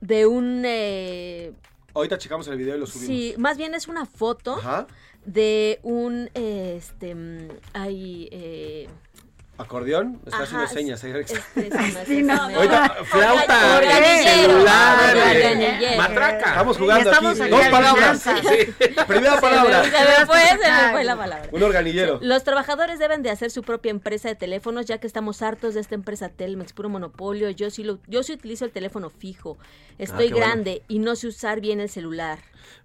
de 0.00 0.26
un 0.26 0.62
eh, 0.64 1.52
Ahorita 1.94 2.18
checamos 2.18 2.46
el 2.48 2.56
video 2.56 2.76
y 2.76 2.78
lo 2.80 2.86
subimos. 2.86 3.06
Sí, 3.06 3.34
más 3.36 3.56
bien 3.58 3.74
es 3.74 3.88
una 3.88 4.06
foto 4.06 4.54
Ajá. 4.54 4.86
de 5.24 5.80
un, 5.82 6.30
eh, 6.34 6.76
este, 6.78 7.14
mm, 7.14 7.48
ay, 7.72 8.28
eh, 8.30 8.88
Acordeón, 9.60 10.20
está 10.24 10.42
Ajá, 10.42 10.62
haciendo 10.64 10.66
señas. 10.68 11.04
ahí. 11.04 11.12
Ahorita, 12.54 12.96
flauta, 13.04 13.80
celular, 14.22 15.16
eh, 15.16 15.94
matraca. 15.96 16.48
Estamos 16.50 16.78
jugando 16.78 17.10
Estamos 17.10 17.32
aquí. 17.40 17.42
aquí 17.42 17.50
Dos 17.50 17.68
palabras. 17.68 18.24
Primera 19.06 19.30
Se 19.30 19.36
me- 19.36 19.40
palabra. 19.40 19.84
Se 19.84 19.90
me 19.90 20.26
fue, 20.26 20.40
se 20.40 20.56
me 20.56 20.90
fue 20.92 21.04
la 21.04 21.16
palabra. 21.16 21.48
Un 21.52 21.62
organillero. 21.62 22.18
Los 22.22 22.44
trabajadores 22.44 22.98
deben 22.98 23.22
de 23.22 23.30
hacer 23.30 23.50
su 23.50 23.62
propia 23.62 23.90
empresa 23.90 24.28
de 24.28 24.34
teléfonos, 24.34 24.86
ya 24.86 24.98
que 24.98 25.06
estamos 25.06 25.42
hartos 25.42 25.74
de 25.74 25.80
esta 25.80 25.94
empresa 25.94 26.28
Telmex, 26.28 26.72
puro 26.72 26.88
monopolio. 26.88 27.50
Yo 27.50 27.70
sí, 27.70 27.84
lo, 27.84 27.98
yo 28.06 28.22
sí 28.22 28.32
utilizo 28.32 28.64
el 28.64 28.72
teléfono 28.72 29.10
fijo. 29.10 29.58
Estoy 29.98 30.28
Ah, 30.28 30.30
bueno. 30.30 30.46
grande 30.46 30.82
y 30.88 30.98
no 31.00 31.16
sé 31.16 31.26
usar 31.28 31.60
bien 31.60 31.80
el 31.80 31.88
celular. 31.90 32.38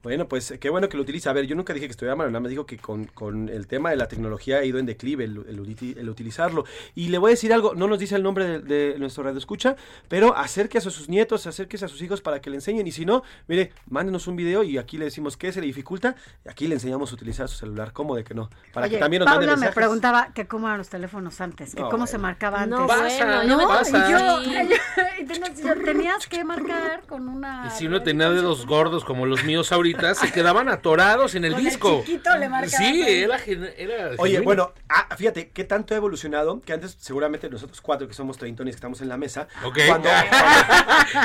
Bueno, 0.06 0.28
pues 0.28 0.54
qué 0.60 0.70
bueno 0.70 0.88
que 0.88 0.98
lo 0.98 1.02
utiliza. 1.04 1.32
A 1.32 1.34
ver, 1.34 1.48
yo 1.48 1.56
nunca 1.56 1.74
dije 1.74 1.88
que 1.88 1.92
estuviera 1.92 2.16
mal, 2.16 2.28
nada 2.28 2.40
más 2.40 2.52
digo 2.52 2.68
que 2.68 2.78
con, 2.78 3.06
con 3.06 3.50
el 3.50 3.66
tema 3.66 3.90
de 3.90 3.96
la 3.96 4.08
tecnología 4.08 4.58
ha 4.58 4.64
ido 4.64 4.78
en 4.78 4.86
declive 4.86 5.24
el, 5.24 5.44
el 5.50 5.60
uti- 5.60 5.98
el 5.98 6.08
utilizarlo. 6.10 6.64
Y 6.94 7.08
le 7.10 7.18
voy 7.18 7.30
a 7.30 7.32
decir 7.32 7.52
algo, 7.52 7.74
no 7.74 7.88
nos 7.88 7.98
dice 7.98 8.16
el 8.16 8.22
nombre 8.22 8.46
de, 8.46 8.60
de 8.60 9.00
nuestro 9.00 9.24
radio 9.24 9.40
escucha, 9.40 9.76
pero 10.08 10.38
acérquese 10.38 10.90
a 10.90 10.92
sus 10.92 11.10
nietos, 11.10 11.48
acérquese 11.48 11.86
a 11.86 11.88
sus 11.88 12.04
hijos 12.04 12.22
para 12.22 12.40
que 12.40 12.52
le 12.52 12.58
enseñen. 12.58 12.86
Y 12.86 12.92
si 12.92 13.04
no, 13.04 13.24
mire, 13.48 13.72
mándenos 13.90 14.28
un 14.28 14.36
video 14.36 14.64
y 14.64 14.78
aquí 14.78 15.00
le 15.00 15.06
decimos 15.06 15.38
qué 15.38 15.52
se 15.52 15.60
le 15.60 15.66
dificulta. 15.66 16.16
Y 16.46 16.50
aquí 16.50 16.68
le 16.68 16.76
enseñamos 16.76 17.12
a 17.12 17.16
utilizar 17.16 17.48
su 17.50 17.58
celular. 17.58 17.92
¿Cómo 17.92 18.16
de 18.16 18.24
que 18.24 18.36
no? 18.36 18.52
Para 18.74 18.86
Oye, 18.86 18.98
que 18.98 19.00
también 19.00 19.22
nos 19.22 19.30
mande 19.30 19.48
Paula 19.48 19.60
me 19.66 19.72
preguntaba 19.74 20.34
que 20.36 20.46
cómo 20.46 20.68
eran 20.68 20.78
los 20.78 20.90
teléfonos 20.90 21.42
antes, 21.42 21.74
que 21.74 21.82
No, 21.82 21.88
cómo 21.88 21.98
bueno. 22.04 22.08
se 22.12 22.18
marcaba 22.20 22.62
antes. 22.62 22.78
No, 22.80 22.86
Pasa, 22.86 23.42
me 23.44 23.48
¿No? 23.48 23.68
pasa. 23.68 24.08
Y 24.08 24.12
yo, 24.12 24.42
yo- 25.64 25.84
tenías 25.84 26.28
que 26.28 26.44
marcar 26.44 27.02
con 27.08 27.28
una... 27.28 27.66
Y 27.68 27.78
si 27.78 27.88
uno 27.88 28.04
tenía 28.04 28.30
dedos 28.30 28.68
gordos 28.68 29.04
como 29.04 29.26
los 29.26 29.44
míos 29.44 29.72
ahorita, 29.72 29.95
se 30.16 30.32
quedaban 30.32 30.70
atorados 30.70 31.36
en 31.36 31.46
el 31.46 31.52
Con 31.54 31.60
el 31.60 31.66
disco. 31.66 32.02
chiquito 32.06 32.36
le 32.38 32.50
marcabas 32.50 32.78
Sí, 32.78 33.02
era, 33.08 33.38
era 33.78 34.10
Oye, 34.18 34.34
genuino. 34.34 34.44
bueno, 34.44 34.74
ah, 34.90 35.16
fíjate 35.18 35.50
qué 35.50 35.64
tanto 35.64 35.94
ha 35.94 35.98
evolucionado 35.98 36.62
que 36.62 36.74
antes 36.74 36.96
seguramente 37.00 37.50
nosotros 37.50 37.82
cuatro 37.82 38.08
que 38.08 38.14
somos 38.14 38.38
treintones 38.38 38.74
que 38.76 38.78
estamos 38.78 39.02
en 39.02 39.10
la 39.10 39.18
mesa, 39.18 39.48
Ok. 39.64 39.80
cuando, 39.88 40.10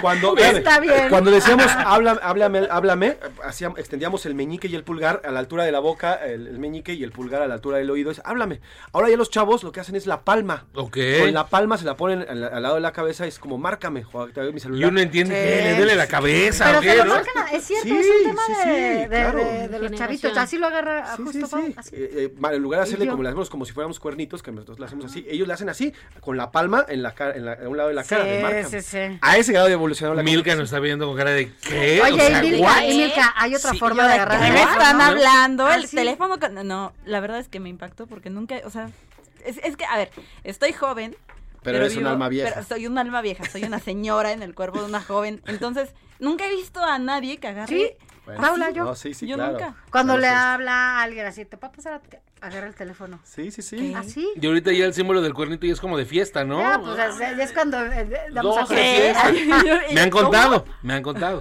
cuando, 0.00 0.34
cuando, 0.34 0.36
Está 0.58 0.80
bien. 0.80 1.08
cuando 1.08 1.30
decíamos 1.30 1.66
háblame, 1.66 2.20
háblame, 2.22 2.68
háblame, 2.70 3.16
hacíamos, 3.44 3.78
extendíamos 3.78 4.26
el 4.26 4.34
meñique 4.34 4.68
y 4.68 4.74
el 4.74 4.84
pulgar 4.84 5.22
a 5.24 5.30
la 5.30 5.38
altura 5.40 5.64
de 5.64 5.72
la 5.72 5.80
boca, 5.80 6.14
el, 6.14 6.46
el 6.46 6.58
meñique 6.58 6.94
y 6.94 7.04
el 7.04 7.12
pulgar 7.12 7.42
a 7.42 7.46
la 7.48 7.54
altura 7.54 7.78
del 7.78 7.90
oído, 7.90 8.10
es 8.10 8.20
háblame. 8.24 8.60
Ahora 8.92 9.08
ya 9.08 9.16
los 9.16 9.30
chavos 9.30 9.62
lo 9.62 9.72
que 9.72 9.80
hacen 9.80 9.96
es 9.96 10.06
la 10.06 10.22
palma. 10.22 10.66
Ok. 10.74 10.98
Con 11.20 11.32
la 11.32 11.46
palma 11.48 11.78
se 11.78 11.84
la 11.84 11.96
ponen 11.96 12.24
al, 12.28 12.44
al 12.44 12.62
lado 12.62 12.74
de 12.76 12.80
la 12.80 12.92
cabeza 12.92 13.24
y 13.26 13.28
es 13.28 13.38
como 13.38 13.58
márcame, 13.58 14.02
Juan, 14.04 14.30
mi 14.36 14.56
Y 14.56 14.60
celular. 14.60 14.90
uno 14.90 15.00
entiende 15.00 15.30
Sí. 15.30 15.40
que 15.58 15.62
le 15.70 15.76
duele 15.76 15.94
la 15.96 16.06
cabeza 16.06 16.64
Pero 16.66 16.78
o 16.78 16.82
se 16.82 16.88
qué, 16.88 16.96
lo 16.96 17.04
¿no? 17.04 17.14
marcan, 17.14 17.54
es 17.54 17.64
cierto, 17.64 17.88
Sí, 17.88 17.96
es 17.96 18.06
un 18.06 18.30
tema 18.30 18.42
sí, 18.46 18.52
de, 18.52 18.59
sí, 18.64 18.68
de- 18.70 19.06
claro. 19.08 19.38
de- 19.38 19.68
de 19.68 19.78
los 19.78 19.92
chavitos. 19.92 20.36
Así 20.36 20.58
lo 20.58 20.66
agarra 20.66 21.16
Sí, 21.16 21.22
justo 21.22 21.46
sí, 21.46 21.74
así. 21.76 21.96
Eh, 21.96 22.32
eh, 22.32 22.34
en 22.52 22.62
lugar 22.62 22.80
de 22.80 22.84
hacerle 22.84 23.06
como 23.08 23.22
le 23.22 23.28
hacemos 23.28 23.50
como 23.50 23.64
si 23.64 23.72
fuéramos 23.72 23.98
cuernitos, 24.00 24.42
que 24.42 24.52
nosotros 24.52 24.78
le 24.78 24.86
hacemos 24.86 25.04
así, 25.06 25.26
ellos 25.28 25.46
le 25.48 25.54
hacen 25.54 25.68
así, 25.68 25.92
con 26.20 26.36
la 26.36 26.50
palma 26.50 26.84
en 26.88 27.02
la 27.02 27.14
cara, 27.14 27.34
en, 27.36 27.44
la- 27.44 27.54
en 27.54 27.66
un 27.66 27.76
lado 27.76 27.88
de 27.88 27.94
la 27.94 28.04
cara, 28.04 28.24
de. 28.24 29.18
A 29.20 29.36
ese 29.36 29.52
grado 29.52 29.66
de 29.68 29.72
evolucionar 29.74 30.16
la 30.16 30.22
Milka 30.22 30.54
nos 30.54 30.64
está 30.64 30.80
viendo 30.80 31.06
con 31.06 31.16
cara 31.16 31.30
de 31.30 31.52
¿qué? 31.62 32.00
Oye, 32.02 32.12
O 32.12 32.16
sea, 32.16 32.44
y 32.44 32.50
Milka, 32.50 32.80
Milka, 32.80 33.34
hay 33.36 33.54
otra 33.54 33.70
Sí, 33.72 33.78
forma 33.78 34.02
de 34.08 34.14
¿qué 34.14 34.20
agarrar 34.20 34.52
me 34.52 34.62
están 34.62 34.98
¿no? 34.98 35.04
hablando? 35.04 35.66
Ah, 35.66 35.74
el 35.76 35.86
sí. 35.86 35.96
teléfono. 35.96 36.38
con- 36.38 36.66
No, 36.66 36.92
la 37.04 37.20
verdad 37.20 37.38
es 37.38 37.48
que 37.48 37.60
me 37.60 37.68
impactó 37.68 38.06
porque 38.06 38.30
nunca, 38.30 38.56
o 38.64 38.70
sea, 38.70 38.90
es, 39.44 39.58
es 39.62 39.76
que, 39.76 39.84
a 39.84 39.96
ver, 39.96 40.10
estoy 40.44 40.72
joven. 40.72 41.16
Pero 41.62 41.76
eres 41.78 41.96
un 41.96 42.06
alma 42.06 42.28
vieja. 42.30 42.50
Pero 42.54 42.64
soy 42.66 42.86
un 42.86 42.96
alma 42.96 43.20
vieja, 43.20 43.44
soy 43.44 43.64
una 43.64 43.78
señora 43.80 44.32
en 44.32 44.42
el 44.42 44.54
cuerpo 44.54 44.80
de 44.80 44.86
una 44.86 45.02
joven. 45.02 45.42
Entonces, 45.46 45.90
nunca 46.18 46.46
he 46.46 46.50
visto 46.54 46.82
a 46.82 46.98
nadie 46.98 47.36
que 47.36 47.48
agarre 47.48 47.76
Sí. 47.76 47.90
Bueno, 48.26 48.40
Paula, 48.42 48.70
yo. 48.70 48.84
no, 48.84 48.94
sí, 48.94 49.14
sí, 49.14 49.26
Yo 49.26 49.36
claro. 49.36 49.52
nunca. 49.52 49.74
Cuando 49.90 50.14
Claro, 50.14 50.20
le 50.20 50.28
sí. 50.28 50.34
habla 50.34 50.72
a 50.72 51.02
alguien 51.02 51.26
así, 51.26 51.44
te 51.44 51.56
va 51.56 51.68
a 51.68 51.72
pasar 51.72 51.94
a 51.94 52.00
agarra 52.46 52.66
el 52.68 52.74
teléfono. 52.74 53.20
Sí, 53.24 53.50
sí, 53.50 53.60
sí. 53.62 53.92
¿Así? 53.94 54.28
Y 54.40 54.46
ahorita 54.46 54.72
ya 54.72 54.84
el 54.86 54.94
símbolo 54.94 55.20
del 55.20 55.34
cuernito 55.34 55.66
ya 55.66 55.72
es 55.72 55.80
como 55.80 55.96
de 55.98 56.04
fiesta, 56.06 56.44
¿no? 56.44 56.58
Ya, 56.60 56.78
pues 56.80 56.98
es, 56.98 57.38
es 57.38 57.52
cuando 57.52 57.78
eh, 57.84 58.08
damos 58.32 58.56
a 58.56 58.66
fiestas. 58.66 59.32
Me 59.94 60.00
han 60.00 60.10
contado, 60.10 60.64
me 60.82 60.94
han 60.94 61.02
contado. 61.02 61.40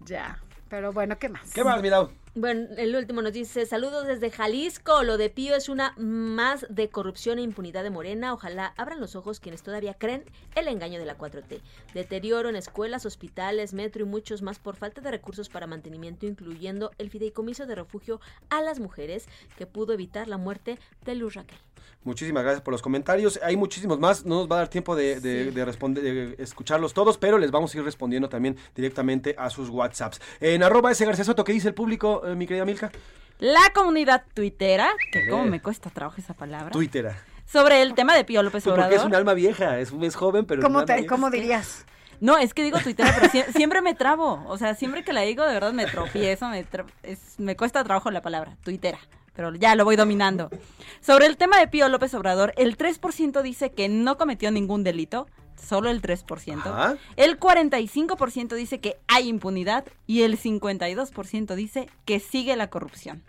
Ya, 0.00 0.38
pero 0.68 0.92
bueno, 0.92 1.18
¿qué 1.18 1.28
más? 1.28 1.52
¿Qué 1.52 1.62
más, 1.64 1.80
Mirao? 1.82 2.10
Bueno, 2.38 2.68
el 2.76 2.94
último 2.94 3.22
nos 3.22 3.32
dice, 3.32 3.64
saludos 3.64 4.06
desde 4.06 4.30
Jalisco, 4.30 5.02
lo 5.04 5.16
de 5.16 5.30
Pío 5.30 5.56
es 5.56 5.70
una 5.70 5.94
más 5.96 6.66
de 6.68 6.90
corrupción 6.90 7.38
e 7.38 7.42
impunidad 7.42 7.82
de 7.82 7.88
Morena, 7.88 8.34
ojalá 8.34 8.74
abran 8.76 9.00
los 9.00 9.16
ojos 9.16 9.40
quienes 9.40 9.62
todavía 9.62 9.94
creen 9.94 10.22
el 10.54 10.68
engaño 10.68 10.98
de 10.98 11.06
la 11.06 11.16
4T. 11.16 11.62
Deterioro 11.94 12.50
en 12.50 12.56
escuelas, 12.56 13.06
hospitales, 13.06 13.72
metro 13.72 14.02
y 14.02 14.06
muchos 14.06 14.42
más 14.42 14.58
por 14.58 14.76
falta 14.76 15.00
de 15.00 15.12
recursos 15.12 15.48
para 15.48 15.66
mantenimiento, 15.66 16.26
incluyendo 16.26 16.90
el 16.98 17.08
fideicomiso 17.08 17.64
de 17.64 17.74
refugio 17.74 18.20
a 18.50 18.60
las 18.60 18.80
mujeres 18.80 19.24
que 19.56 19.64
pudo 19.64 19.94
evitar 19.94 20.28
la 20.28 20.36
muerte 20.36 20.78
de 21.06 21.14
Luz 21.14 21.36
Raquel. 21.36 21.56
Muchísimas 22.04 22.42
gracias 22.44 22.62
por 22.62 22.72
los 22.72 22.82
comentarios. 22.82 23.40
Hay 23.42 23.56
muchísimos 23.56 23.98
más. 23.98 24.24
No 24.24 24.36
nos 24.36 24.50
va 24.50 24.56
a 24.56 24.58
dar 24.60 24.68
tiempo 24.68 24.94
de, 24.94 25.18
de- 25.20 25.50
de 25.50 25.64
responder, 25.64 26.02
de 26.04 26.36
escucharlos 26.42 26.94
todos, 26.94 27.18
pero 27.18 27.36
les 27.38 27.50
vamos 27.50 27.74
a 27.74 27.78
ir 27.78 27.84
respondiendo 27.84 28.28
también 28.28 28.56
directamente 28.74 29.34
a 29.38 29.50
sus 29.50 29.68
WhatsApps. 29.70 30.20
En 30.40 30.62
arroba 30.62 30.92
ese 30.92 31.04
García 31.04 31.24
Soto, 31.24 31.42
¿qué 31.44 31.52
dice 31.52 31.68
el 31.68 31.74
público, 31.74 32.22
eh, 32.26 32.34
mi 32.36 32.46
querida 32.46 32.64
Milka? 32.64 32.92
La 33.38 33.70
comunidad 33.74 34.22
tuitera, 34.34 34.88
que 35.12 35.28
cómo 35.28 35.44
me 35.44 35.60
cuesta 35.60 35.90
trabajo 35.90 36.20
esa 36.20 36.32
palabra, 36.32 36.70
Twittera. 36.70 37.16
sobre 37.44 37.82
el 37.82 37.94
tema 37.94 38.14
de 38.14 38.24
Pío 38.24 38.42
López 38.42 38.62
Pues 38.64 38.72
porque 38.72 38.80
Obrador. 38.86 38.98
es 38.98 39.04
un 39.04 39.14
alma 39.14 39.34
vieja, 39.34 39.78
es, 39.78 39.92
es 40.00 40.14
joven, 40.16 40.46
pero... 40.46 40.62
¿Cómo, 40.62 40.76
un 40.78 40.82
alma 40.82 40.86
te, 40.86 41.00
vieja. 41.00 41.14
¿Cómo 41.14 41.28
dirías? 41.30 41.84
No, 42.20 42.38
es 42.38 42.54
que 42.54 42.62
digo 42.62 42.78
tuitera, 42.78 43.14
pero 43.20 43.30
sie- 43.30 43.52
siempre 43.52 43.82
me 43.82 43.94
trabo. 43.94 44.42
O 44.48 44.56
sea, 44.56 44.74
siempre 44.74 45.04
que 45.04 45.12
la 45.12 45.20
digo, 45.20 45.44
de 45.44 45.52
verdad 45.52 45.74
me 45.74 45.84
tropiezo, 45.84 46.48
me, 46.48 46.64
tra- 46.66 46.86
es- 47.02 47.38
me 47.38 47.56
cuesta 47.56 47.84
trabajo 47.84 48.10
la 48.10 48.22
palabra, 48.22 48.56
tuitera. 48.64 48.98
Pero 49.36 49.54
ya 49.54 49.76
lo 49.76 49.84
voy 49.84 49.96
dominando. 49.96 50.50
Sobre 51.00 51.26
el 51.26 51.36
tema 51.36 51.58
de 51.58 51.68
Pío 51.68 51.88
López 51.88 52.14
Obrador, 52.14 52.54
el 52.56 52.76
3% 52.76 53.42
dice 53.42 53.70
que 53.70 53.88
no 53.88 54.16
cometió 54.16 54.50
ningún 54.50 54.82
delito, 54.82 55.28
solo 55.56 55.90
el 55.90 56.02
3%. 56.02 56.66
Ajá. 56.66 56.96
El 57.16 57.38
45% 57.38 58.54
dice 58.54 58.80
que 58.80 58.96
hay 59.06 59.28
impunidad 59.28 59.84
y 60.06 60.22
el 60.22 60.38
52% 60.38 61.54
dice 61.54 61.88
que 62.04 62.18
sigue 62.18 62.56
la 62.56 62.70
corrupción. 62.70 63.22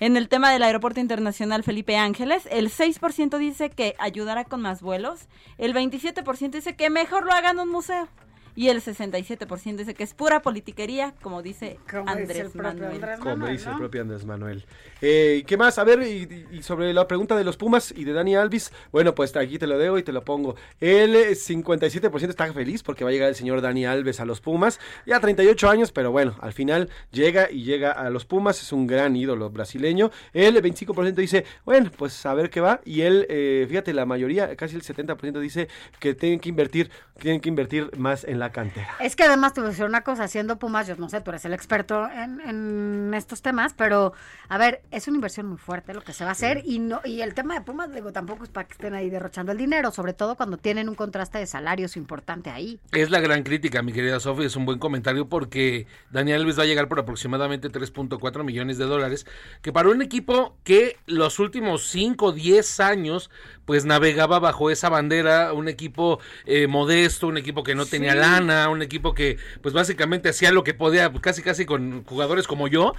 En 0.00 0.16
el 0.16 0.28
tema 0.28 0.50
del 0.50 0.64
Aeropuerto 0.64 0.98
Internacional 0.98 1.62
Felipe 1.62 1.96
Ángeles, 1.96 2.48
el 2.50 2.70
6% 2.70 3.38
dice 3.38 3.70
que 3.70 3.94
ayudará 3.98 4.44
con 4.44 4.60
más 4.60 4.82
vuelos, 4.82 5.28
el 5.56 5.72
27% 5.72 6.50
dice 6.50 6.74
que 6.74 6.90
mejor 6.90 7.24
lo 7.24 7.32
hagan 7.32 7.60
un 7.60 7.68
museo 7.68 8.08
y 8.56 8.68
el 8.68 8.80
67% 8.80 9.76
dice 9.76 9.94
que 9.94 10.04
es 10.04 10.14
pura 10.14 10.42
politiquería, 10.42 11.14
como 11.22 11.42
dice 11.42 11.78
Como 11.90 12.04
dice 12.14 12.22
Andrés 12.22 12.52
propio 12.52 12.62
Manuel. 12.62 12.94
Andrés 12.94 13.18
Como 13.18 13.36
Manuel, 13.36 13.56
dice 13.56 13.70
el 13.70 13.76
propio 13.76 14.02
Andrés 14.02 14.24
Manuel. 14.24 14.66
Eh, 15.00 15.44
¿Qué 15.46 15.56
más? 15.56 15.78
A 15.78 15.84
ver, 15.84 16.02
y, 16.02 16.46
y 16.52 16.62
sobre 16.62 16.92
la 16.92 17.06
pregunta 17.08 17.36
de 17.36 17.44
los 17.44 17.56
Pumas 17.56 17.92
y 17.96 18.04
de 18.04 18.12
Dani 18.12 18.36
Alvis, 18.36 18.72
bueno, 18.92 19.14
pues 19.14 19.34
aquí 19.36 19.58
te 19.58 19.66
lo 19.66 19.78
dejo 19.78 19.98
y 19.98 20.02
te 20.02 20.12
lo 20.12 20.24
pongo. 20.24 20.56
El 20.80 21.14
eh, 21.16 21.30
57% 21.32 22.28
está 22.28 22.52
feliz 22.52 22.82
porque 22.82 23.04
va 23.04 23.10
a 23.10 23.12
llegar 23.12 23.28
el 23.28 23.34
señor 23.34 23.60
Dani 23.60 23.86
Alves 23.86 24.20
a 24.20 24.24
los 24.24 24.40
Pumas. 24.40 24.80
Ya 25.06 25.20
38 25.20 25.68
años, 25.68 25.92
pero 25.92 26.12
bueno, 26.12 26.36
al 26.40 26.52
final 26.52 26.90
llega 27.10 27.50
y 27.50 27.64
llega 27.64 27.92
a 27.92 28.10
los 28.10 28.24
Pumas. 28.24 28.62
Es 28.62 28.72
un 28.72 28.86
gran 28.86 29.16
ídolo 29.16 29.50
brasileño. 29.50 30.10
El 30.32 30.62
25% 30.62 31.14
dice, 31.14 31.44
bueno, 31.64 31.90
pues 31.96 32.24
a 32.26 32.34
ver 32.34 32.50
qué 32.50 32.60
va. 32.60 32.80
Y 32.84 33.02
él, 33.02 33.26
eh, 33.28 33.66
fíjate, 33.68 33.92
la 33.92 34.06
mayoría, 34.06 34.54
casi 34.56 34.76
el 34.76 34.82
70% 34.82 35.40
dice 35.40 35.68
que 35.98 36.14
tienen 36.14 36.40
que 36.40 36.48
invertir, 36.48 36.90
tienen 37.18 37.40
que 37.40 37.48
invertir 37.48 37.90
más 37.96 38.24
en 38.24 38.38
la 38.44 38.52
cantera. 38.52 38.88
Es 39.00 39.16
que 39.16 39.24
además 39.24 39.54
te 39.54 39.60
voy 39.60 39.68
a 39.68 39.70
decir 39.70 39.84
una 39.84 40.02
cosa, 40.02 40.28
siendo 40.28 40.58
Pumas, 40.58 40.86
yo 40.86 40.96
no 40.96 41.08
sé, 41.08 41.20
tú 41.20 41.30
eres 41.30 41.44
el 41.44 41.52
experto 41.52 42.08
en, 42.10 42.40
en 42.40 43.14
estos 43.14 43.42
temas, 43.42 43.74
pero 43.74 44.12
a 44.48 44.58
ver, 44.58 44.82
es 44.90 45.08
una 45.08 45.16
inversión 45.16 45.46
muy 45.46 45.58
fuerte 45.58 45.94
lo 45.94 46.02
que 46.02 46.12
se 46.12 46.24
va 46.24 46.30
a 46.30 46.32
hacer 46.32 46.62
y 46.64 46.78
no 46.78 47.00
y 47.04 47.22
el 47.22 47.34
tema 47.34 47.54
de 47.54 47.60
Pumas, 47.62 47.92
digo, 47.92 48.12
tampoco 48.12 48.44
es 48.44 48.50
para 48.50 48.66
que 48.66 48.72
estén 48.72 48.94
ahí 48.94 49.10
derrochando 49.10 49.52
el 49.52 49.58
dinero, 49.58 49.90
sobre 49.90 50.12
todo 50.12 50.36
cuando 50.36 50.56
tienen 50.56 50.88
un 50.88 50.94
contraste 50.94 51.38
de 51.38 51.46
salarios 51.46 51.96
importante 51.96 52.50
ahí. 52.50 52.78
Es 52.92 53.10
la 53.10 53.20
gran 53.20 53.42
crítica, 53.42 53.82
mi 53.82 53.92
querida 53.92 54.20
Sofía, 54.20 54.46
es 54.46 54.56
un 54.56 54.66
buen 54.66 54.78
comentario 54.78 55.28
porque 55.28 55.86
Daniel 56.10 56.42
Alves 56.42 56.58
va 56.58 56.64
a 56.64 56.66
llegar 56.66 56.88
por 56.88 56.98
aproximadamente 56.98 57.70
3.4 57.70 58.44
millones 58.44 58.78
de 58.78 58.84
dólares, 58.84 59.26
que 59.62 59.72
para 59.72 59.88
un 59.88 60.02
equipo 60.02 60.56
que 60.64 60.96
los 61.06 61.38
últimos 61.38 61.88
5 61.88 62.26
o 62.26 62.32
10 62.32 62.80
años 62.80 63.30
pues 63.64 63.84
navegaba 63.84 64.38
bajo 64.38 64.70
esa 64.70 64.88
bandera, 64.88 65.52
un 65.52 65.68
equipo 65.68 66.20
eh, 66.44 66.66
modesto, 66.66 67.28
un 67.28 67.38
equipo 67.38 67.62
que 67.62 67.74
no 67.74 67.86
tenía 67.86 68.12
Sí. 68.12 68.18
Lana, 68.40 68.68
un 68.68 68.82
equipo 68.82 69.14
que 69.14 69.38
pues 69.62 69.74
básicamente 69.74 70.28
hacía 70.28 70.52
lo 70.52 70.64
que 70.64 70.74
podía, 70.74 71.10
pues, 71.10 71.22
casi 71.22 71.42
casi 71.42 71.64
con 71.64 72.04
jugadores 72.04 72.46
como 72.46 72.68
yo. 72.68 72.94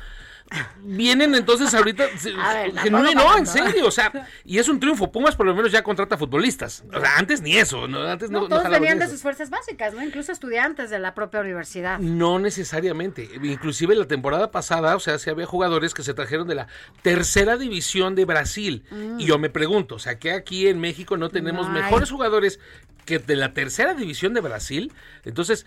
Vienen 0.77 1.33
entonces 1.33 1.73
ahorita, 1.73 2.05
ver, 2.23 2.91
no, 2.91 3.37
en 3.37 3.47
serio, 3.47 3.87
o 3.87 3.91
sea, 3.91 4.11
y 4.43 4.59
es 4.59 4.69
un 4.69 4.79
triunfo. 4.79 5.11
Pumas 5.11 5.35
por 5.35 5.47
lo 5.47 5.55
menos 5.55 5.71
ya 5.71 5.81
contrata 5.81 6.17
futbolistas. 6.17 6.83
O 6.93 6.99
sea, 6.99 7.17
antes 7.17 7.41
ni 7.41 7.57
eso, 7.57 7.87
¿no? 7.87 8.03
Antes 8.03 8.29
no, 8.29 8.41
No, 8.41 8.47
todos 8.47 8.69
venían 8.69 8.99
de 8.99 9.07
sus 9.07 9.23
fuerzas 9.23 9.49
básicas, 9.49 9.95
¿no? 9.95 10.03
Incluso 10.03 10.31
estudiantes 10.31 10.91
de 10.91 10.99
la 10.99 11.15
propia 11.15 11.39
universidad. 11.39 11.97
No 11.97 12.37
necesariamente. 12.37 13.27
Inclusive 13.41 13.95
la 13.95 14.05
temporada 14.05 14.51
pasada, 14.51 14.95
o 14.95 14.99
sea, 14.99 15.17
sí 15.17 15.31
había 15.31 15.47
jugadores 15.47 15.95
que 15.95 16.03
se 16.03 16.13
trajeron 16.13 16.47
de 16.47 16.55
la 16.55 16.67
tercera 17.01 17.57
división 17.57 18.13
de 18.13 18.25
Brasil. 18.25 18.85
Mm. 18.91 19.19
Y 19.19 19.25
yo 19.25 19.39
me 19.39 19.49
pregunto, 19.49 19.95
o 19.95 19.99
sea, 19.99 20.19
que 20.19 20.31
aquí 20.31 20.67
en 20.67 20.79
México 20.79 21.17
no 21.17 21.29
tenemos 21.29 21.69
mejores 21.69 22.11
jugadores 22.11 22.59
que 23.05 23.19
de 23.19 23.35
la 23.35 23.53
tercera 23.53 23.93
división 23.93 24.33
de 24.33 24.41
Brasil. 24.41 24.91
Entonces, 25.23 25.65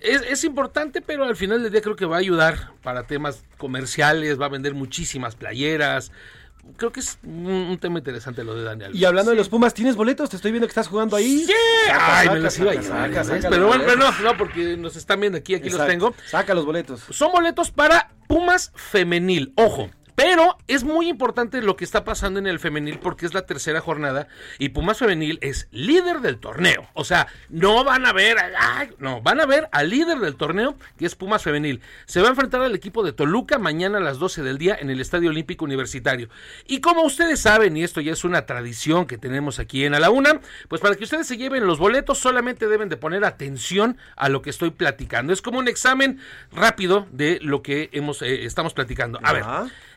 es, 0.00 0.22
es 0.22 0.44
importante, 0.44 1.00
pero 1.02 1.24
al 1.24 1.36
final 1.36 1.62
del 1.62 1.72
día 1.72 1.80
creo 1.82 1.96
que 1.96 2.06
va 2.06 2.16
a 2.16 2.20
ayudar 2.20 2.72
para 2.82 3.06
temas 3.06 3.44
comerciales, 3.58 4.40
va 4.40 4.46
a 4.46 4.48
vender 4.48 4.74
muchísimas 4.74 5.36
playeras. 5.36 6.10
Creo 6.76 6.92
que 6.92 7.00
es 7.00 7.18
un, 7.22 7.46
un 7.46 7.78
tema 7.78 7.98
interesante 7.98 8.44
lo 8.44 8.54
de 8.54 8.62
Daniel. 8.64 8.94
Y 8.94 9.04
hablando 9.04 9.30
de 9.30 9.36
los 9.36 9.48
Pumas, 9.48 9.72
¿tienes 9.72 9.96
boletos? 9.96 10.30
Te 10.30 10.36
estoy 10.36 10.52
viendo 10.52 10.66
que 10.66 10.70
estás 10.70 10.88
jugando 10.88 11.16
ahí. 11.16 11.44
¡Sí! 11.46 11.52
Saca, 11.86 12.18
Ay, 12.20 12.26
saca, 12.26 12.34
me 12.34 12.40
los 12.40 12.58
iba 12.58 12.70
a 12.70 12.74
llevar, 12.74 13.50
Pero 13.50 13.66
bueno, 13.66 13.84
pero 13.86 13.96
no, 13.96 14.20
no, 14.20 14.36
porque 14.36 14.76
nos 14.76 14.96
están 14.96 15.20
viendo 15.20 15.38
aquí, 15.38 15.54
aquí 15.54 15.70
los 15.70 15.86
tengo. 15.86 16.14
Saca 16.26 16.54
los 16.54 16.64
boletos. 16.64 17.02
Son 17.10 17.32
boletos 17.32 17.70
para 17.70 18.10
Pumas 18.28 18.72
femenil, 18.74 19.52
ojo. 19.56 19.90
Pero 20.22 20.58
es 20.68 20.84
muy 20.84 21.08
importante 21.08 21.62
lo 21.62 21.76
que 21.76 21.84
está 21.84 22.04
pasando 22.04 22.38
en 22.38 22.46
el 22.46 22.58
femenil 22.58 22.98
porque 22.98 23.24
es 23.24 23.32
la 23.32 23.46
tercera 23.46 23.80
jornada 23.80 24.28
y 24.58 24.68
Pumas 24.68 24.98
femenil 24.98 25.38
es 25.40 25.66
líder 25.70 26.20
del 26.20 26.38
torneo. 26.38 26.86
O 26.92 27.04
sea, 27.04 27.26
no 27.48 27.84
van 27.84 28.04
a 28.04 28.12
ver, 28.12 28.36
no, 28.98 29.22
van 29.22 29.40
a 29.40 29.46
ver 29.46 29.70
al 29.72 29.88
líder 29.88 30.18
del 30.18 30.36
torneo 30.36 30.76
que 30.98 31.06
es 31.06 31.14
Pumas 31.14 31.42
femenil. 31.42 31.80
Se 32.04 32.20
va 32.20 32.26
a 32.26 32.30
enfrentar 32.30 32.60
al 32.60 32.74
equipo 32.74 33.02
de 33.02 33.14
Toluca 33.14 33.58
mañana 33.58 33.96
a 33.96 34.02
las 34.02 34.18
12 34.18 34.42
del 34.42 34.58
día 34.58 34.76
en 34.78 34.90
el 34.90 35.00
Estadio 35.00 35.30
Olímpico 35.30 35.64
Universitario. 35.64 36.28
Y 36.66 36.82
como 36.82 37.02
ustedes 37.02 37.40
saben, 37.40 37.78
y 37.78 37.82
esto 37.82 38.02
ya 38.02 38.12
es 38.12 38.22
una 38.22 38.44
tradición 38.44 39.06
que 39.06 39.16
tenemos 39.16 39.58
aquí 39.58 39.86
en 39.86 39.94
A 39.94 40.00
la 40.00 40.10
Una, 40.10 40.38
pues 40.68 40.82
para 40.82 40.96
que 40.96 41.04
ustedes 41.04 41.28
se 41.28 41.38
lleven 41.38 41.66
los 41.66 41.78
boletos 41.78 42.18
solamente 42.18 42.66
deben 42.66 42.90
de 42.90 42.98
poner 42.98 43.24
atención 43.24 43.96
a 44.16 44.28
lo 44.28 44.42
que 44.42 44.50
estoy 44.50 44.70
platicando. 44.70 45.32
Es 45.32 45.40
como 45.40 45.58
un 45.58 45.68
examen 45.68 46.20
rápido 46.52 47.06
de 47.10 47.38
lo 47.40 47.62
que 47.62 47.88
hemos 47.92 48.20
eh, 48.20 48.44
estamos 48.44 48.74
platicando. 48.74 49.18
A 49.22 49.32
ver, 49.32 49.44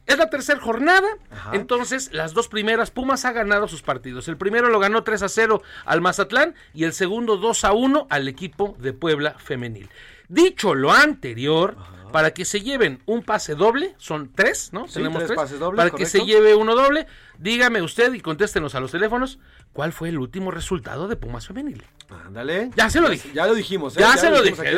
es 0.06 0.18
la 0.18 0.30
tercera 0.30 0.60
jornada, 0.60 1.08
entonces 1.54 2.12
las 2.14 2.34
dos 2.34 2.47
primeras 2.47 2.91
Pumas 2.91 3.26
ha 3.26 3.32
ganado 3.32 3.68
sus 3.68 3.82
partidos. 3.82 4.28
El 4.28 4.38
primero 4.38 4.70
lo 4.70 4.80
ganó 4.80 5.04
3 5.04 5.24
a 5.24 5.30
0 5.30 5.62
al 5.86 6.01
Mazatlán 6.01 6.56
y 6.74 6.84
el 6.84 6.93
segundo 6.93 7.38
2 7.38 7.64
a 7.64 7.74
1 7.74 8.08
al 8.10 8.28
equipo 8.28 8.76
de 8.80 8.93
Puebla 8.93 9.36
femenil. 9.39 9.89
Dicho 10.28 10.74
lo 10.74 10.91
anterior, 10.91 11.78
para 12.14 12.32
que 12.32 12.45
se 12.45 12.62
lleven 12.62 13.01
un 13.06 13.24
pase 13.24 13.56
doble, 13.56 13.95
son 13.97 14.32
tres, 14.34 14.72
¿no? 14.72 14.88
Sí, 14.88 15.01
tres 15.01 15.32
pases 15.32 15.60
dobles, 15.60 15.78
Para 15.78 15.89
que 15.89 16.06
se 16.06 16.24
lleve 16.26 16.54
uno 16.54 16.76
doble, 16.76 17.08
dígame 17.39 17.82
usted 17.82 18.14
y 18.14 18.20
contéstenos 18.20 18.76
a 18.76 18.80
los 18.80 18.91
teléfonos, 18.91 19.39
¿cuál 19.74 19.93
fue 19.93 20.10
el 20.10 20.20
último 20.20 20.51
resultado 20.51 21.08
de 21.08 21.16
Pumas 21.16 21.47
femenil? 21.47 21.84
Ándale. 22.26 22.70
Ya 22.76 22.89
se 22.89 23.01
lo 23.01 23.10
dije. 23.10 23.32
Ya 23.34 23.47
lo 23.47 23.56
dijimos. 23.56 23.97
¿eh? 23.97 24.01
Ya 24.01 24.16
se 24.16 24.30
lo 24.30 24.41
dije, 24.43 24.76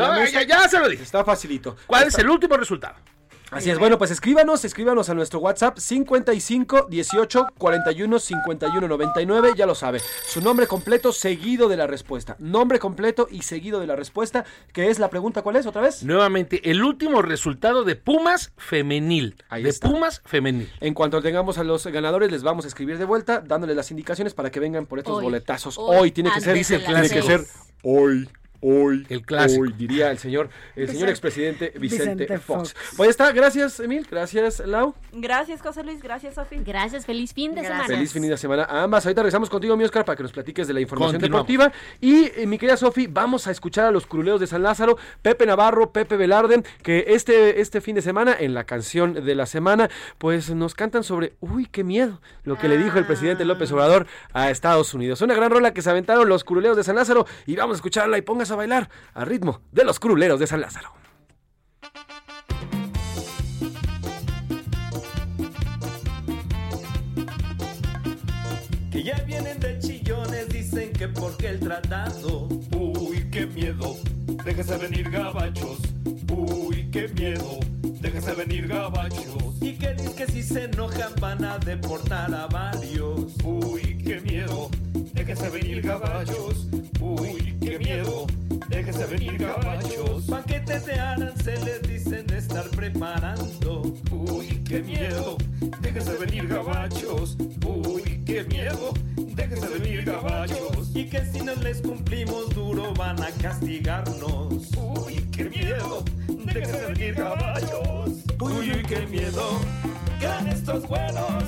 ya 0.48 0.70
se 0.70 0.80
lo 0.80 0.88
dije. 0.88 1.04
Está 1.04 1.26
facilito. 1.26 1.76
¿Cuál 1.88 2.08
es 2.08 2.18
el 2.18 2.30
último 2.30 2.56
resultado? 2.56 2.96
Así 3.56 3.70
es, 3.70 3.80
bueno, 3.80 3.98
pues 3.98 4.12
escríbanos, 4.12 4.66
escríbanos 4.66 5.10
a 5.10 5.14
nuestro 5.14 5.40
WhatsApp 5.40 5.78
55 5.78 6.88
18 6.90 7.48
41 7.58 8.20
51 8.20 8.86
99, 8.86 9.54
ya 9.56 9.66
lo 9.66 9.76
sabe. 9.76 10.02
Su 10.28 10.42
nombre 10.42 10.68
completo 10.68 11.14
seguido 11.14 11.70
de 11.70 11.78
la 11.78 11.88
respuesta. 11.88 12.36
Nombre 12.38 12.80
completo 12.80 13.30
y 13.32 13.44
seguido 13.44 13.80
de 13.80 13.88
la 13.88 13.96
respuesta, 13.96 14.44
que 14.74 14.90
es 14.90 15.00
la 15.00 15.10
pregunta, 15.10 15.42
¿cuál 15.42 15.56
es 15.56 15.66
otra 15.66 15.82
vez? 15.82 16.04
Nuevamente, 16.04 16.70
el 16.70 16.84
último 16.84 17.22
resultado 17.22 17.86
de 17.86 17.96
Pumas 17.96 18.52
femenil. 18.58 19.38
de 19.50 19.74
Pumas 19.76 20.22
femenil. 20.26 20.70
En 20.82 20.94
cuanto 20.94 21.22
tengamos 21.22 21.58
a 21.58 21.64
los 21.64 21.88
ganadores, 21.88 22.34
les 22.34 22.44
vamos 22.44 22.66
a 22.66 22.68
escribir 22.68 22.98
de 22.98 23.06
vuelta, 23.06 23.40
dándoles 23.40 23.78
las 23.78 23.90
indicaciones 23.90 24.34
para 24.34 24.52
que 24.52 24.60
vengan 24.60 24.86
por 24.86 25.00
estos 25.00 25.20
Hoy. 25.20 25.24
boletazos. 25.24 25.78
Hoy. 25.78 25.98
Hoy, 25.98 26.12
tiene 26.12 26.30
que 26.34 26.42
ser, 26.42 26.58
las 26.58 26.68
tiene 26.68 27.10
que 27.10 27.22
ser 27.22 27.46
hoy. 27.84 28.28
Hoy, 28.68 29.06
El 29.10 29.22
clásico. 29.22 29.62
hoy, 29.62 29.74
diría 29.78 30.10
el 30.10 30.18
señor, 30.18 30.50
el 30.76 30.90
señor 30.90 31.10
expresidente 31.10 31.72
Vicente, 31.78 32.14
Vicente 32.26 32.38
Fox. 32.40 32.74
Fox. 32.74 32.96
Pues 32.98 33.08
ya 33.08 33.12
está, 33.12 33.32
gracias 33.32 33.80
Emil, 33.80 34.08
gracias 34.10 34.60
Lau. 34.66 34.96
Gracias, 35.12 35.62
José 35.62 35.84
Luis. 35.84 36.02
Gracias, 36.02 36.34
Sofi. 36.34 36.58
Gracias, 36.66 37.06
feliz 37.06 37.32
fin 37.32 37.54
de 37.54 37.62
semana. 37.62 37.86
Feliz 37.86 38.12
fin 38.12 38.28
de 38.28 38.36
semana 38.38 38.64
a 38.64 38.82
ambas. 38.82 39.06
Ahorita 39.06 39.22
regresamos 39.22 39.52
contigo, 39.52 39.78
mi 39.78 39.84
Oscar, 39.84 40.04
para 40.04 40.16
que 40.16 40.24
nos 40.24 40.32
platiques 40.32 40.68
de 40.68 40.74
la 40.74 40.82
información 40.82 41.22
deportiva. 41.22 41.72
Y 42.02 42.32
eh, 42.36 42.48
mi 42.48 42.58
querida 42.58 42.76
Sofi, 42.76 43.06
vamos 43.06 43.46
a 43.46 43.52
escuchar 43.52 43.86
a 43.86 43.92
los 43.92 44.08
curuleos 44.08 44.40
de 44.40 44.48
San 44.48 44.64
Lázaro, 44.64 44.98
Pepe 45.22 45.46
Navarro, 45.46 45.92
Pepe 45.92 46.18
Velarde, 46.18 46.64
que 46.82 47.06
este, 47.10 47.62
este 47.62 47.82
fin 47.82 47.96
de 47.96 48.02
semana, 48.02 48.36
en 48.40 48.56
la 48.56 48.64
canción 48.64 49.14
de 49.14 49.36
la 49.36 49.46
semana, 49.46 49.92
pues 50.18 50.50
nos 50.50 50.74
cantan 50.74 51.04
sobre, 51.04 51.34
uy, 51.40 51.68
qué 51.68 51.84
miedo, 51.84 52.20
lo 52.44 52.58
que 52.58 52.68
le 52.68 52.78
dijo 52.78 52.98
el 52.98 53.06
presidente 53.06 53.46
López 53.46 53.72
Obrador 53.72 54.08
a 54.34 54.50
Estados 54.50 54.94
Unidos. 54.96 55.22
Una 55.22 55.36
gran 55.36 55.52
rola 55.52 55.72
que 55.72 55.84
se 55.84 55.90
aventaron 55.92 56.28
los 56.28 56.44
curuleos 56.44 56.76
de 56.76 56.84
San 56.84 56.96
Lázaro 56.96 57.28
y 57.46 57.56
vamos 57.56 57.76
a 57.76 57.78
escucharla 57.78 58.18
y 58.18 58.22
póngase 58.22 58.55
a 58.56 58.58
bailar 58.58 58.90
al 59.14 59.28
ritmo 59.28 59.62
de 59.72 59.84
los 59.84 60.00
curuleros 60.00 60.40
de 60.40 60.48
San 60.48 60.62
Lázaro. 60.62 60.94
Que 68.92 69.04
ya 69.04 69.16
vienen 69.28 69.60
de 69.60 69.78
chillones, 69.80 70.50
dicen 70.50 70.94
que 70.94 71.08
porque 71.10 71.50
el 71.50 71.60
tratado. 71.60 72.48
Uy, 72.72 73.30
qué 73.30 73.46
miedo, 73.46 73.98
déjese 74.46 74.78
venir 74.78 75.10
gabachos. 75.12 75.80
Uy, 76.32 76.90
qué 76.92 77.10
miedo, 77.10 77.60
déjese 77.82 78.34
venir 78.34 78.68
gabachos. 78.68 79.62
Y 79.62 79.74
que 79.78 79.94
dicen 79.94 80.16
que 80.16 80.28
si 80.28 80.44
se 80.44 80.64
enojan 80.64 81.14
van 81.20 81.44
a 81.44 81.58
deportar 81.58 82.34
a 82.34 82.48
varios. 82.48 83.34
Uy, 83.44 84.02
qué 84.04 84.22
miedo, 84.22 84.70
déjese 85.14 85.50
venir 85.50 85.82
gabachos. 85.82 86.68
Uy, 87.02 87.58
qué 87.62 87.78
miedo, 87.78 88.26
déjese 88.70 89.06
venir 89.06 89.38
gabachos. 89.38 90.26
Paquetes 90.26 90.86
de 90.86 90.94
aranceles 91.00 91.82
dicen 91.84 92.30
estar 92.34 92.68
preparando. 92.70 93.94
Uy, 94.12 94.64
qué 94.68 94.82
miedo, 94.82 95.38
déjese 95.82 96.18
venir 96.18 96.48
gabachos. 96.48 97.38
Uy, 97.66 98.24
qué 98.26 98.44
miedo, 98.44 98.94
déjese 99.16 99.68
venir 99.68 100.04
gabachos. 100.04 100.96
Y 100.96 101.06
que 101.10 101.26
si 101.26 101.40
no 101.42 101.56
les 101.56 101.82
cumplimos 101.82 102.50
duro 102.50 102.94
van 102.94 103.22
a 103.22 103.32
castigarnos. 103.42 104.70
Uy, 104.78 105.16
qué 105.32 105.46
miedo, 105.46 106.04
déjese 106.28 106.86
venir 106.88 107.16
gabachos. 107.16 108.10
Uy, 108.40 108.84
qué 108.88 109.06
miedo, 109.08 109.60
quedan 110.20 110.48
estos 110.48 110.88
buenos. 110.88 111.44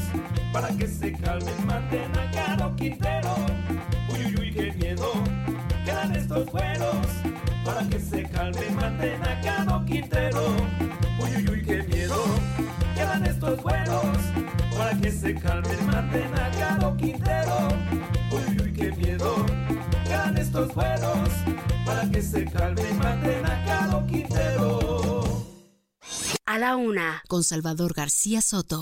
Para 0.54 0.70
que 0.70 0.88
se 0.88 1.12
calmen, 1.12 1.68
maten 1.68 2.18
a 2.18 2.32
Caro 2.32 2.76
Quintero. 2.76 3.36
Uy, 4.12 4.26
uy, 4.26 4.36
uy, 4.40 4.54
qué 4.54 4.72
miedo, 4.74 5.14
estos 6.28 6.52
buenos. 6.52 7.08
Para 7.64 7.88
que 7.88 8.00
se 8.00 8.24
calmen, 8.24 8.76
maten 8.76 9.24
a 9.24 9.86
Quintero. 9.86 10.48
Uy, 11.22 11.36
uy, 11.38 11.50
uy, 11.50 11.64
qué 11.64 11.84
miedo, 11.84 12.22
quedan 12.96 13.26
estos 13.26 13.64
buenos. 13.64 14.18
Para 14.78 14.98
que 15.00 15.12
se 15.12 15.34
calmen, 15.36 15.86
maten 15.86 16.34
a 16.34 16.52
Caro 16.52 16.98
Quintero. 16.98 17.68
Uy, 18.32 18.44
uy, 18.50 18.62
uy, 18.62 18.74
qué 18.74 18.92
miedo, 18.92 19.46
quedan 20.04 20.38
estos 20.38 20.74
buenos. 20.76 21.30
Para 21.86 22.10
que 22.12 22.22
se 22.22 22.44
calmen, 22.46 22.98
maten 22.98 23.46
a 23.46 23.66
Caro 23.66 24.06
Quintero. 24.08 25.24
A 26.46 26.58
la 26.58 26.76
una, 26.76 27.24
con 27.30 27.44
Salvador 27.44 27.94
García 27.94 28.42
Soto. 28.42 28.82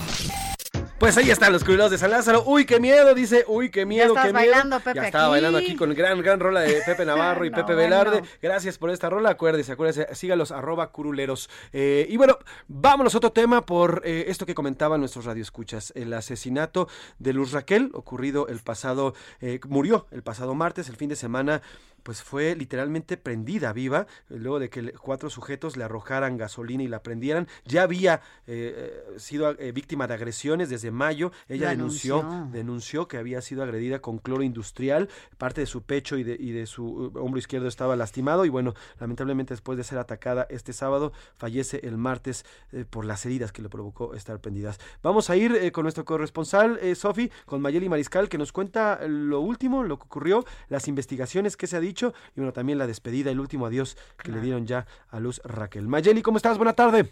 Pues 0.98 1.14
ahí 1.18 1.30
están 1.30 1.52
los 1.52 1.62
curuleos 1.62 1.90
de 1.90 1.98
San 1.98 2.10
Lázaro. 2.10 2.42
Uy, 2.46 2.64
qué 2.64 2.80
miedo, 2.80 3.14
dice. 3.14 3.44
Uy, 3.48 3.70
qué 3.70 3.84
miedo, 3.84 4.14
qué 4.14 4.20
miedo. 4.22 4.32
bailando, 4.32 4.80
Pepe, 4.80 4.96
ya 4.96 5.04
estaba 5.04 5.24
aquí. 5.24 5.30
bailando 5.32 5.58
aquí 5.58 5.76
con 5.76 5.92
gran, 5.92 6.22
gran 6.22 6.40
rola 6.40 6.60
de 6.62 6.80
Pepe 6.86 7.04
Navarro 7.04 7.44
y 7.44 7.50
No, 7.50 7.56
Pepe 7.56 7.74
bueno. 7.74 7.82
Velarde. 7.82 8.22
Gracias 8.40 8.78
por 8.78 8.88
esta 8.88 9.10
rola. 9.10 9.28
Acuérdese, 9.28 9.72
acuérdese, 9.72 10.14
sígalos, 10.14 10.52
arroba 10.52 10.90
curuleros. 10.92 11.50
Eh, 11.74 12.06
y 12.08 12.16
bueno, 12.16 12.38
vámonos 12.66 13.14
a 13.14 13.18
otro 13.18 13.30
tema 13.30 13.66
por 13.66 14.00
eh, 14.06 14.24
esto 14.28 14.46
que 14.46 14.54
comentaban 14.54 15.00
nuestros 15.00 15.26
radioescuchas. 15.26 15.92
El 15.94 16.14
asesinato 16.14 16.88
de 17.18 17.34
Luz 17.34 17.52
Raquel, 17.52 17.90
ocurrido 17.92 18.48
el 18.48 18.60
pasado, 18.60 19.12
eh, 19.42 19.60
murió 19.68 20.06
el 20.12 20.22
pasado 20.22 20.54
martes, 20.54 20.88
el 20.88 20.96
fin 20.96 21.10
de 21.10 21.16
semana 21.16 21.60
pues 22.06 22.22
fue 22.22 22.54
literalmente 22.54 23.16
prendida 23.16 23.72
viva, 23.72 24.06
eh, 24.30 24.36
luego 24.38 24.60
de 24.60 24.70
que 24.70 24.92
cuatro 24.92 25.28
sujetos 25.28 25.76
le 25.76 25.82
arrojaran 25.82 26.36
gasolina 26.36 26.84
y 26.84 26.86
la 26.86 27.02
prendieran. 27.02 27.48
Ya 27.64 27.82
había 27.82 28.20
eh, 28.46 29.02
eh, 29.16 29.18
sido 29.18 29.50
eh, 29.58 29.72
víctima 29.72 30.06
de 30.06 30.14
agresiones 30.14 30.68
desde 30.68 30.92
mayo. 30.92 31.32
Ella 31.48 31.70
denunció, 31.70 32.24
denunció 32.52 33.08
que 33.08 33.16
había 33.16 33.42
sido 33.42 33.64
agredida 33.64 33.98
con 33.98 34.18
cloro 34.18 34.44
industrial. 34.44 35.08
Parte 35.36 35.62
de 35.62 35.66
su 35.66 35.82
pecho 35.82 36.16
y 36.16 36.22
de, 36.22 36.36
y 36.38 36.52
de 36.52 36.66
su 36.66 36.84
uh, 36.84 37.18
hombro 37.18 37.40
izquierdo 37.40 37.66
estaba 37.66 37.96
lastimado. 37.96 38.44
Y 38.44 38.50
bueno, 38.50 38.74
lamentablemente 39.00 39.54
después 39.54 39.76
de 39.76 39.82
ser 39.82 39.98
atacada 39.98 40.46
este 40.48 40.72
sábado, 40.72 41.12
fallece 41.34 41.80
el 41.82 41.96
martes 41.96 42.44
eh, 42.70 42.84
por 42.88 43.04
las 43.04 43.26
heridas 43.26 43.50
que 43.50 43.62
le 43.62 43.68
provocó 43.68 44.14
estar 44.14 44.40
prendidas. 44.40 44.78
Vamos 45.02 45.28
a 45.28 45.36
ir 45.36 45.56
eh, 45.56 45.72
con 45.72 45.82
nuestro 45.82 46.04
corresponsal, 46.04 46.78
eh, 46.80 46.94
Sofi, 46.94 47.32
con 47.46 47.60
Mayeli 47.60 47.88
Mariscal, 47.88 48.28
que 48.28 48.38
nos 48.38 48.52
cuenta 48.52 49.00
lo 49.08 49.40
último, 49.40 49.82
lo 49.82 49.98
que 49.98 50.04
ocurrió, 50.04 50.44
las 50.68 50.86
investigaciones 50.86 51.56
que 51.56 51.66
se 51.66 51.76
ha 51.76 51.80
dicho 51.80 51.95
y 52.04 52.40
bueno, 52.40 52.52
también 52.52 52.78
la 52.78 52.86
despedida, 52.86 53.30
el 53.30 53.40
último 53.40 53.66
adiós 53.66 53.96
que 54.22 54.30
le 54.30 54.40
dieron 54.40 54.66
ya 54.66 54.86
a 55.10 55.20
Luz 55.20 55.40
Raquel. 55.44 55.88
Mayeli, 55.88 56.22
¿cómo 56.22 56.36
estás? 56.36 56.58
Buena 56.58 56.74
tarde. 56.74 57.06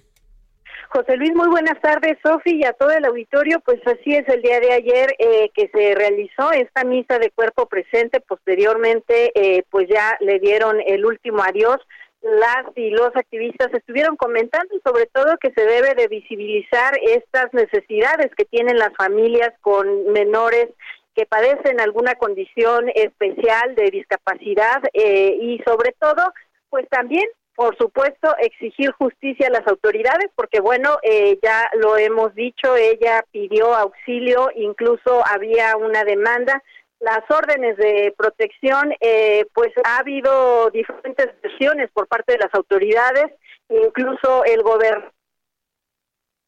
José 0.90 1.16
Luis, 1.16 1.34
muy 1.34 1.48
buenas 1.48 1.80
tardes, 1.80 2.18
Sofi, 2.22 2.60
y 2.60 2.64
a 2.64 2.72
todo 2.72 2.90
el 2.90 3.04
auditorio. 3.04 3.60
Pues 3.60 3.80
así 3.86 4.14
es, 4.14 4.28
el 4.28 4.42
día 4.42 4.60
de 4.60 4.72
ayer 4.72 5.14
eh, 5.18 5.50
que 5.54 5.68
se 5.68 5.94
realizó 5.94 6.52
esta 6.52 6.84
misa 6.84 7.18
de 7.18 7.30
cuerpo 7.30 7.66
presente, 7.66 8.20
posteriormente 8.20 9.32
eh, 9.34 9.64
pues 9.70 9.88
ya 9.88 10.16
le 10.20 10.38
dieron 10.38 10.76
el 10.86 11.04
último 11.04 11.42
adiós. 11.42 11.78
Las 12.22 12.64
y 12.76 12.90
los 12.90 13.14
activistas 13.16 13.74
estuvieron 13.74 14.16
comentando 14.16 14.72
sobre 14.82 15.06
todo 15.06 15.36
que 15.38 15.52
se 15.52 15.66
debe 15.66 15.94
de 15.94 16.08
visibilizar 16.08 16.94
estas 17.02 17.52
necesidades 17.52 18.30
que 18.34 18.46
tienen 18.46 18.78
las 18.78 18.94
familias 18.96 19.52
con 19.60 20.10
menores 20.12 20.68
que 21.14 21.26
padecen 21.26 21.80
alguna 21.80 22.14
condición 22.16 22.90
especial 22.94 23.74
de 23.74 23.90
discapacidad 23.90 24.82
eh, 24.92 25.36
y 25.40 25.58
sobre 25.64 25.94
todo 25.98 26.32
pues 26.70 26.88
también 26.88 27.24
por 27.54 27.76
supuesto, 27.78 28.34
exigir 28.38 28.90
justicia 28.92 29.46
a 29.46 29.50
las 29.50 29.66
autoridades, 29.68 30.30
porque 30.34 30.60
bueno, 30.60 30.98
eh, 31.02 31.38
ya 31.42 31.70
lo 31.74 31.96
hemos 31.96 32.34
dicho, 32.34 32.76
ella 32.76 33.24
pidió 33.30 33.74
auxilio, 33.74 34.50
incluso 34.56 35.22
había 35.24 35.76
una 35.76 36.02
demanda. 36.04 36.62
Las 36.98 37.22
órdenes 37.30 37.76
de 37.76 38.12
protección, 38.16 38.92
eh, 39.00 39.46
pues 39.52 39.70
ha 39.84 39.98
habido 39.98 40.70
diferentes 40.70 41.28
versiones 41.42 41.90
por 41.92 42.08
parte 42.08 42.32
de 42.32 42.38
las 42.38 42.54
autoridades, 42.54 43.26
incluso 43.68 44.44
el 44.44 44.62
gobernador 44.62 45.13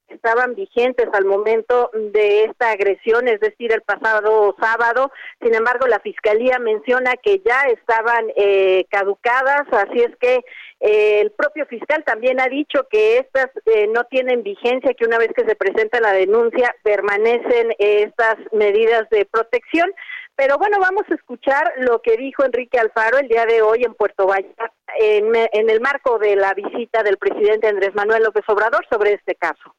estaban 0.09 0.55
vigentes 0.55 1.09
al 1.13 1.25
momento 1.25 1.91
de 1.93 2.45
esta 2.45 2.71
agresión, 2.71 3.29
es 3.29 3.41
decir, 3.41 3.73
el 3.73 3.83
pasado 3.83 4.55
sábado. 4.61 5.11
Sin 5.43 5.55
embargo, 5.55 5.87
la 5.87 6.01
fiscalía 6.01 6.59
menciona 6.59 7.17
que 7.17 7.41
ya 7.45 7.63
estaban 7.65 8.27
eh, 8.37 8.87
caducadas, 8.91 9.67
así 9.73 10.01
es 10.01 10.17
que 10.17 10.41
eh, 10.81 11.21
el 11.21 11.31
propio 11.33 11.67
fiscal 11.67 12.05
también 12.05 12.41
ha 12.41 12.49
dicho 12.49 12.87
que 12.91 13.19
estas 13.19 13.49
eh, 13.67 13.89
no 13.89 14.05
tienen 14.05 14.43
vigencia, 14.43 14.95
que 14.95 15.07
una 15.07 15.19
vez 15.19 15.31
que 15.35 15.47
se 15.47 15.57
presenta 15.57 16.01
la 16.01 16.13
denuncia 16.13 16.75
permanecen 16.83 17.75
estas 17.79 18.37
medidas 18.53 19.09
de 19.11 19.25
protección. 19.25 19.93
Pero 20.37 20.59
bueno, 20.59 20.79
vamos 20.79 21.05
a 21.11 21.15
escuchar 21.15 21.73
lo 21.79 22.03
que 22.03 22.19
dijo 22.19 22.45
Enrique 22.45 22.79
Alfaro 22.79 23.17
el 23.17 23.29
día 23.29 23.47
de 23.47 23.63
hoy 23.63 23.85
en 23.85 23.95
Puerto 23.95 24.27
Vallarta, 24.27 24.71
en, 24.99 25.35
en 25.35 25.71
el 25.71 25.81
marco 25.81 26.19
de 26.19 26.37
la 26.37 26.53
visita 26.53 27.03
del 27.03 27.17
presidente 27.17 27.69
Andrés 27.69 27.95
Manuel 27.95 28.23
López 28.23 28.45
Obrador 28.47 28.87
sobre 28.91 29.15
este 29.15 29.35
caso. 29.35 29.75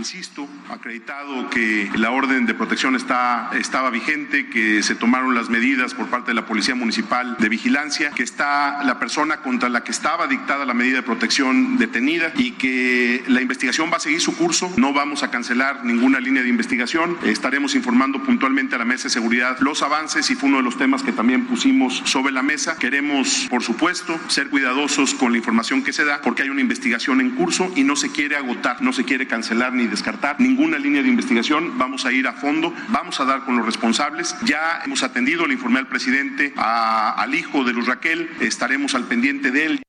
Insisto, 0.00 0.48
acreditado 0.70 1.50
que 1.50 1.90
la 1.96 2.12
orden 2.12 2.46
de 2.46 2.54
protección 2.54 2.94
está, 2.94 3.50
estaba 3.52 3.90
vigente, 3.90 4.48
que 4.48 4.84
se 4.84 4.94
tomaron 4.94 5.34
las 5.34 5.50
medidas 5.50 5.94
por 5.94 6.06
parte 6.06 6.30
de 6.30 6.34
la 6.36 6.46
Policía 6.46 6.76
Municipal 6.76 7.36
de 7.40 7.48
Vigilancia, 7.48 8.10
que 8.12 8.22
está 8.22 8.84
la 8.84 9.00
persona 9.00 9.38
contra 9.38 9.68
la 9.68 9.82
que 9.82 9.90
estaba 9.90 10.28
dictada 10.28 10.64
la 10.64 10.74
medida 10.74 10.98
de 10.98 11.02
protección 11.02 11.76
detenida 11.76 12.32
y 12.36 12.52
que 12.52 13.24
la 13.26 13.42
investigación 13.42 13.90
va 13.92 13.96
a 13.96 14.00
seguir 14.00 14.20
su 14.20 14.36
curso. 14.36 14.72
No 14.76 14.92
vamos 14.92 15.24
a 15.24 15.30
cancelar 15.32 15.84
ninguna 15.84 16.20
línea 16.20 16.44
de 16.44 16.48
investigación. 16.48 17.18
Estaremos 17.24 17.74
informando 17.74 18.22
puntualmente 18.22 18.76
a 18.76 18.78
la 18.78 18.84
Mesa 18.84 19.04
de 19.04 19.10
Seguridad 19.10 19.58
los 19.58 19.82
avances 19.82 20.30
y 20.30 20.36
fue 20.36 20.48
uno 20.50 20.58
de 20.58 20.64
los 20.64 20.78
temas 20.78 21.02
que 21.02 21.12
también 21.12 21.46
pusimos 21.46 22.00
sobre 22.04 22.32
la 22.32 22.42
mesa. 22.42 22.78
Queremos, 22.78 23.48
por 23.50 23.64
supuesto, 23.64 24.18
ser 24.28 24.50
cuidadosos 24.50 25.14
con 25.14 25.32
la 25.32 25.38
información 25.38 25.82
que 25.82 25.92
se 25.92 26.04
da 26.04 26.20
porque 26.22 26.42
hay 26.42 26.48
una 26.48 26.60
investigación 26.60 27.20
en 27.20 27.32
curso 27.32 27.72
y 27.74 27.82
no 27.82 27.96
se 27.96 28.12
quiere 28.12 28.36
agotar, 28.36 28.80
no 28.82 28.92
se 28.92 29.04
quiere 29.04 29.26
cancelar 29.26 29.79
ni 29.80 29.86
descartar 29.88 30.38
ninguna 30.40 30.78
línea 30.78 31.02
de 31.02 31.08
investigación. 31.08 31.78
Vamos 31.78 32.04
a 32.04 32.12
ir 32.12 32.26
a 32.26 32.32
fondo, 32.32 32.72
vamos 32.88 33.18
a 33.20 33.24
dar 33.24 33.44
con 33.44 33.56
los 33.56 33.64
responsables. 33.66 34.36
Ya 34.44 34.82
hemos 34.84 35.02
atendido, 35.02 35.46
le 35.46 35.54
informé 35.54 35.78
al 35.78 35.88
presidente, 35.88 36.52
a- 36.56 37.14
al 37.20 37.34
hijo 37.34 37.64
de 37.64 37.72
Luz 37.72 37.86
Raquel, 37.88 38.28
estaremos 38.40 38.94
al 38.94 39.04
pendiente 39.08 39.50
de 39.50 39.66
él. 39.66 39.82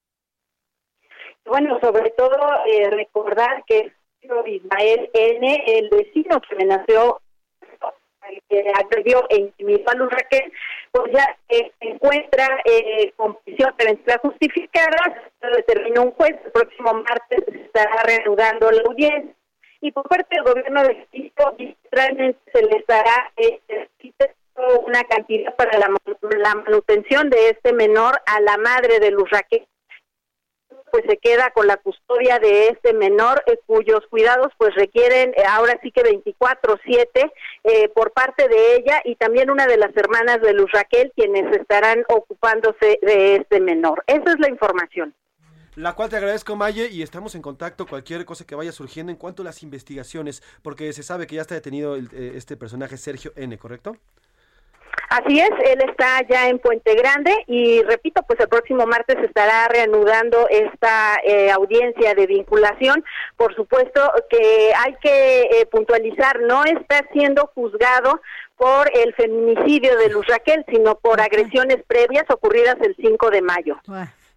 Bueno, 1.45 1.77
sobre 1.81 2.11
todo 2.11 2.37
eh, 2.67 2.89
recordar 2.89 3.63
que 3.67 3.91
Ismael 4.45 5.09
N., 5.13 5.63
el 5.67 5.89
vecino 5.89 6.39
que 6.41 6.55
me 6.55 6.65
nació 6.65 7.19
que 8.47 8.63
agredió 8.79 9.25
e 9.29 9.37
intimidó 9.41 9.89
a 9.89 9.95
Luz 9.95 10.09
Raquel, 10.09 10.53
pues 10.91 11.11
ya 11.11 11.25
eh, 11.49 11.71
se 11.81 11.87
encuentra 11.89 12.61
eh, 12.63 13.11
con 13.17 13.35
prisión 13.43 13.73
preventiva 13.75 14.19
justificada, 14.21 15.31
se 15.41 15.47
determinó 15.47 16.03
un 16.03 16.11
juez, 16.11 16.35
el 16.45 16.51
próximo 16.51 16.93
martes 16.93 17.43
se 17.51 17.61
estará 17.63 18.03
reanudando 18.03 18.71
la 18.71 18.83
audiencia 18.83 19.33
y 19.81 19.91
por 19.91 20.07
parte 20.07 20.35
del 20.35 20.43
gobierno 20.43 20.83
de 20.83 21.07
México 21.11 21.55
se 21.57 22.61
les 22.61 22.87
dará 22.87 23.31
eh, 23.35 23.59
una 24.85 25.03
cantidad 25.05 25.55
para 25.55 25.77
la, 25.79 25.89
la 26.37 26.55
manutención 26.55 27.29
de 27.29 27.49
este 27.49 27.73
menor 27.73 28.21
a 28.25 28.39
la 28.41 28.57
madre 28.57 28.99
de 28.99 29.11
Luz 29.11 29.29
Raquel 29.31 29.67
pues 30.91 31.03
se 31.07 31.17
queda 31.17 31.51
con 31.51 31.67
la 31.67 31.77
custodia 31.77 32.37
de 32.39 32.67
este 32.67 32.93
menor 32.93 33.43
eh, 33.47 33.57
cuyos 33.65 34.05
cuidados 34.09 34.51
pues 34.57 34.75
requieren 34.75 35.33
eh, 35.35 35.43
ahora 35.47 35.79
sí 35.81 35.91
que 35.91 36.03
24/7 36.03 37.31
eh, 37.63 37.89
por 37.89 38.11
parte 38.11 38.47
de 38.47 38.75
ella 38.75 39.01
y 39.05 39.15
también 39.15 39.49
una 39.49 39.65
de 39.67 39.77
las 39.77 39.95
hermanas 39.95 40.41
de 40.41 40.53
Luz 40.53 40.69
Raquel 40.71 41.11
quienes 41.15 41.51
estarán 41.55 42.03
ocupándose 42.09 42.99
de 43.01 43.37
este 43.37 43.59
menor. 43.59 44.03
Esa 44.05 44.31
es 44.31 44.39
la 44.39 44.49
información. 44.49 45.15
La 45.75 45.93
cual 45.93 46.09
te 46.09 46.17
agradezco, 46.17 46.55
Maye, 46.55 46.89
y 46.91 47.01
estamos 47.01 47.33
en 47.35 47.41
contacto 47.41 47.85
cualquier 47.87 48.25
cosa 48.25 48.45
que 48.45 48.55
vaya 48.55 48.71
surgiendo 48.73 49.11
en 49.11 49.17
cuanto 49.17 49.41
a 49.41 49.45
las 49.45 49.63
investigaciones, 49.63 50.43
porque 50.63 50.91
se 50.91 51.01
sabe 51.03 51.27
que 51.27 51.35
ya 51.35 51.41
está 51.41 51.55
detenido 51.55 51.95
el- 51.95 52.09
eh, 52.13 52.33
este 52.35 52.57
personaje 52.57 52.97
Sergio 52.97 53.31
N, 53.37 53.57
¿correcto? 53.57 53.95
Así 55.09 55.39
es, 55.39 55.49
él 55.65 55.81
está 55.89 56.25
ya 56.29 56.49
en 56.49 56.59
Puente 56.59 56.93
Grande 56.95 57.33
y 57.47 57.81
repito, 57.83 58.21
pues 58.23 58.39
el 58.41 58.47
próximo 58.49 58.85
martes 58.85 59.17
estará 59.23 59.67
reanudando 59.69 60.47
esta 60.49 61.17
eh, 61.25 61.49
audiencia 61.51 62.13
de 62.15 62.27
vinculación. 62.27 63.03
Por 63.37 63.53
supuesto 63.55 64.11
que 64.29 64.73
hay 64.77 64.95
que 65.01 65.41
eh, 65.43 65.65
puntualizar, 65.71 66.41
no 66.41 66.63
está 66.65 67.05
siendo 67.13 67.47
juzgado 67.55 68.21
por 68.57 68.89
el 68.93 69.13
feminicidio 69.15 69.97
de 69.97 70.09
Luz 70.09 70.27
Raquel, 70.27 70.65
sino 70.69 70.95
por 70.99 71.19
agresiones 71.21 71.77
previas 71.87 72.25
ocurridas 72.29 72.75
el 72.81 72.95
5 72.97 73.29
de 73.31 73.41
mayo. 73.41 73.79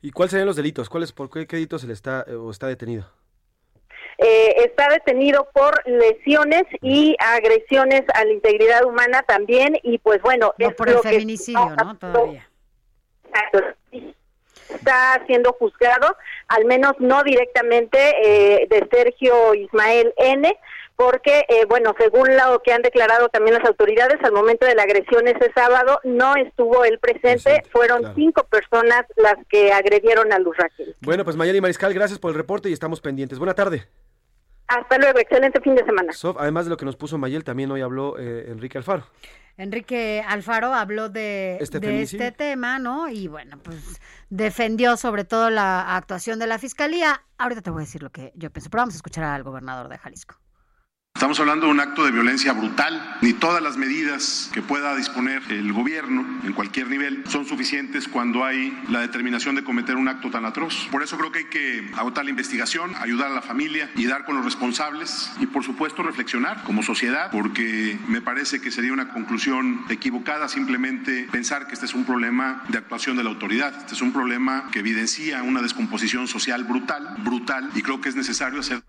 ¿Y 0.04 0.10
cuáles 0.10 0.32
serían 0.32 0.46
los 0.46 0.56
delitos? 0.56 0.90
¿Cuáles, 0.90 1.12
¿Por 1.12 1.30
qué, 1.30 1.46
qué 1.46 1.56
delitos 1.56 1.80
se 1.80 1.86
le 1.86 1.94
está 1.94 2.26
eh, 2.28 2.34
o 2.34 2.50
está 2.50 2.66
detenido? 2.66 3.06
Eh, 4.18 4.54
está 4.66 4.90
detenido 4.90 5.48
por 5.54 5.80
lesiones 5.88 6.64
y 6.82 7.16
agresiones 7.18 8.02
a 8.12 8.22
la 8.26 8.32
integridad 8.32 8.84
humana 8.84 9.22
también 9.22 9.78
y 9.82 9.96
pues 9.96 10.20
bueno, 10.20 10.52
No 10.58 10.68
es 10.68 10.74
por 10.74 10.88
el 10.90 10.96
lo 10.96 11.00
que- 11.00 11.08
feminicidio, 11.08 11.70
¿no? 11.82 11.96
Todavía. 11.96 12.46
Exacto. 13.24 13.60
Está 14.68 15.22
siendo 15.26 15.54
juzgado, 15.54 16.14
al 16.48 16.66
menos 16.66 16.92
no 16.98 17.22
directamente 17.22 17.98
eh, 18.22 18.66
de 18.68 18.86
Sergio 18.92 19.54
Ismael 19.54 20.12
N., 20.18 20.54
porque, 20.96 21.44
eh, 21.48 21.64
bueno, 21.68 21.94
según 21.98 22.28
lo 22.36 22.60
que 22.62 22.72
han 22.72 22.82
declarado 22.82 23.28
también 23.28 23.56
las 23.56 23.66
autoridades, 23.66 24.18
al 24.22 24.32
momento 24.32 24.66
de 24.66 24.74
la 24.74 24.84
agresión 24.84 25.26
ese 25.26 25.52
sábado 25.54 26.00
no 26.04 26.36
estuvo 26.36 26.84
él 26.84 26.98
presente, 27.00 27.62
fueron 27.70 28.00
claro. 28.00 28.14
cinco 28.14 28.44
personas 28.44 29.04
las 29.16 29.36
que 29.48 29.72
agredieron 29.72 30.32
a 30.32 30.38
Luz 30.38 30.56
Raquel. 30.56 30.94
Bueno, 31.00 31.24
pues 31.24 31.36
Mayeli 31.36 31.60
Mariscal, 31.60 31.94
gracias 31.94 32.18
por 32.18 32.30
el 32.30 32.36
reporte 32.36 32.70
y 32.70 32.72
estamos 32.72 33.00
pendientes. 33.00 33.38
Buena 33.38 33.54
tarde. 33.54 33.86
Hasta 34.68 34.98
luego, 34.98 35.18
excelente 35.18 35.60
fin 35.60 35.74
de 35.74 35.84
semana. 35.84 36.12
Sof, 36.12 36.36
además 36.38 36.64
de 36.64 36.70
lo 36.70 36.76
que 36.76 36.84
nos 36.84 36.96
puso 36.96 37.18
Mayel, 37.18 37.44
también 37.44 37.70
hoy 37.70 37.82
habló 37.82 38.18
eh, 38.18 38.46
Enrique 38.48 38.78
Alfaro. 38.78 39.04
Enrique 39.56 40.24
Alfaro 40.26 40.72
habló 40.72 41.08
de, 41.08 41.58
Este 41.60 41.78
de 41.78 42.02
este 42.02 42.32
tema, 42.32 42.78
¿no? 42.78 43.08
Y 43.08 43.28
bueno, 43.28 43.58
pues 43.62 44.00
defendió 44.30 44.96
sobre 44.96 45.24
todo 45.24 45.50
la 45.50 45.96
actuación 45.96 46.38
de 46.38 46.46
la 46.46 46.58
fiscalía. 46.58 47.22
Ahorita 47.38 47.62
te 47.62 47.70
voy 47.70 47.82
a 47.82 47.84
decir 47.84 48.02
lo 48.02 48.10
que 48.10 48.32
yo 48.34 48.50
pienso, 48.50 48.70
pero 48.70 48.82
vamos 48.82 48.94
a 48.94 48.98
escuchar 48.98 49.24
al 49.24 49.42
gobernador 49.44 49.88
de 49.88 49.98
Jalisco. 49.98 50.36
Estamos 51.24 51.40
hablando 51.40 51.64
de 51.64 51.72
un 51.72 51.80
acto 51.80 52.04
de 52.04 52.10
violencia 52.10 52.52
brutal. 52.52 53.16
Ni 53.22 53.32
todas 53.32 53.62
las 53.62 53.78
medidas 53.78 54.50
que 54.52 54.60
pueda 54.60 54.94
disponer 54.94 55.42
el 55.48 55.72
gobierno 55.72 56.22
en 56.44 56.52
cualquier 56.52 56.88
nivel 56.88 57.24
son 57.26 57.46
suficientes 57.46 58.08
cuando 58.08 58.44
hay 58.44 58.78
la 58.90 59.00
determinación 59.00 59.54
de 59.54 59.64
cometer 59.64 59.96
un 59.96 60.08
acto 60.08 60.30
tan 60.30 60.44
atroz. 60.44 60.86
Por 60.90 61.02
eso 61.02 61.16
creo 61.16 61.32
que 61.32 61.38
hay 61.38 61.44
que 61.46 61.90
agotar 61.96 62.24
la 62.24 62.30
investigación, 62.30 62.94
ayudar 62.96 63.30
a 63.30 63.34
la 63.34 63.40
familia 63.40 63.90
y 63.94 64.04
dar 64.04 64.26
con 64.26 64.36
los 64.36 64.44
responsables 64.44 65.32
y 65.40 65.46
por 65.46 65.64
supuesto 65.64 66.02
reflexionar 66.02 66.62
como 66.62 66.82
sociedad 66.82 67.30
porque 67.30 67.98
me 68.06 68.20
parece 68.20 68.60
que 68.60 68.70
sería 68.70 68.92
una 68.92 69.08
conclusión 69.08 69.82
equivocada 69.88 70.46
simplemente 70.48 71.26
pensar 71.32 71.66
que 71.68 71.72
este 71.72 71.86
es 71.86 71.94
un 71.94 72.04
problema 72.04 72.64
de 72.68 72.76
actuación 72.76 73.16
de 73.16 73.24
la 73.24 73.30
autoridad. 73.30 73.74
Este 73.78 73.94
es 73.94 74.02
un 74.02 74.12
problema 74.12 74.68
que 74.70 74.80
evidencia 74.80 75.42
una 75.42 75.62
descomposición 75.62 76.28
social 76.28 76.64
brutal, 76.64 77.16
brutal 77.24 77.70
y 77.74 77.80
creo 77.80 78.02
que 78.02 78.10
es 78.10 78.14
necesario 78.14 78.60
hacer 78.60 78.82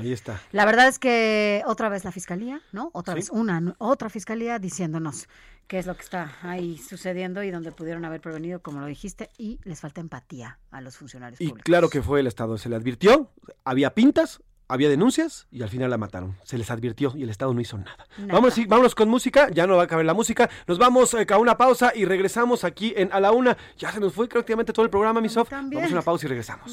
Ahí 0.00 0.12
está. 0.12 0.40
La 0.52 0.64
verdad 0.64 0.88
es 0.88 0.98
que 0.98 1.62
otra 1.66 1.88
vez 1.88 2.04
la 2.04 2.12
fiscalía, 2.12 2.60
¿no? 2.72 2.90
Otra 2.92 3.14
Sí. 3.14 3.20
vez 3.20 3.30
una, 3.30 3.74
otra 3.78 4.08
fiscalía 4.10 4.58
diciéndonos 4.58 5.28
qué 5.66 5.78
es 5.78 5.86
lo 5.86 5.94
que 5.94 6.02
está 6.02 6.32
ahí 6.42 6.78
sucediendo 6.78 7.42
y 7.44 7.50
donde 7.50 7.70
pudieron 7.72 8.04
haber 8.04 8.20
prevenido, 8.20 8.60
como 8.60 8.80
lo 8.80 8.86
dijiste, 8.86 9.30
y 9.38 9.60
les 9.64 9.80
falta 9.80 10.00
empatía 10.00 10.58
a 10.72 10.80
los 10.80 10.96
funcionarios 10.96 11.40
Y 11.40 11.48
públicos. 11.48 11.64
claro 11.64 11.88
que 11.88 12.02
fue 12.02 12.20
el 12.20 12.26
Estado, 12.26 12.58
se 12.58 12.68
le 12.68 12.74
advirtió, 12.76 13.30
había 13.64 13.94
pintas, 13.94 14.42
había 14.66 14.88
denuncias 14.88 15.46
y 15.50 15.62
al 15.62 15.68
final 15.68 15.90
la 15.90 15.96
mataron. 15.98 16.36
Se 16.44 16.56
les 16.58 16.70
advirtió 16.70 17.12
y 17.16 17.22
el 17.24 17.30
Estado 17.30 17.52
no 17.54 17.60
hizo 17.60 17.76
nada. 17.78 18.06
Nada. 18.18 18.32
Vamos, 18.34 18.54
sí, 18.54 18.66
vámonos 18.66 18.94
con 18.96 19.08
música, 19.08 19.48
ya 19.50 19.66
no 19.66 19.76
va 19.76 19.84
a 19.84 19.86
caber 19.86 20.06
la 20.06 20.14
música. 20.14 20.48
Nos 20.66 20.78
vamos 20.78 21.14
eh, 21.14 21.26
a 21.28 21.38
una 21.38 21.56
pausa 21.56 21.92
y 21.94 22.04
regresamos 22.04 22.62
aquí 22.64 22.92
en 22.96 23.12
A 23.12 23.18
la 23.20 23.30
Una. 23.32 23.56
Ya 23.78 23.92
se 23.92 23.98
nos 24.00 24.12
fue 24.12 24.28
prácticamente 24.28 24.72
todo 24.72 24.84
el 24.84 24.90
programa, 24.90 25.20
mi 25.20 25.28
Sof. 25.28 25.50
Vamos 25.50 25.82
a 25.84 25.86
una 25.88 26.02
pausa 26.02 26.26
y 26.26 26.28
regresamos. 26.28 26.72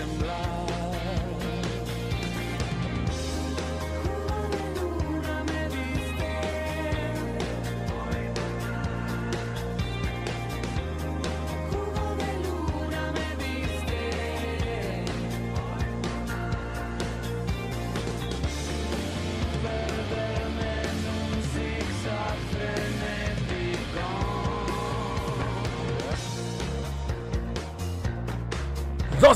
Empiezas 0.00 0.46
a 0.46 0.49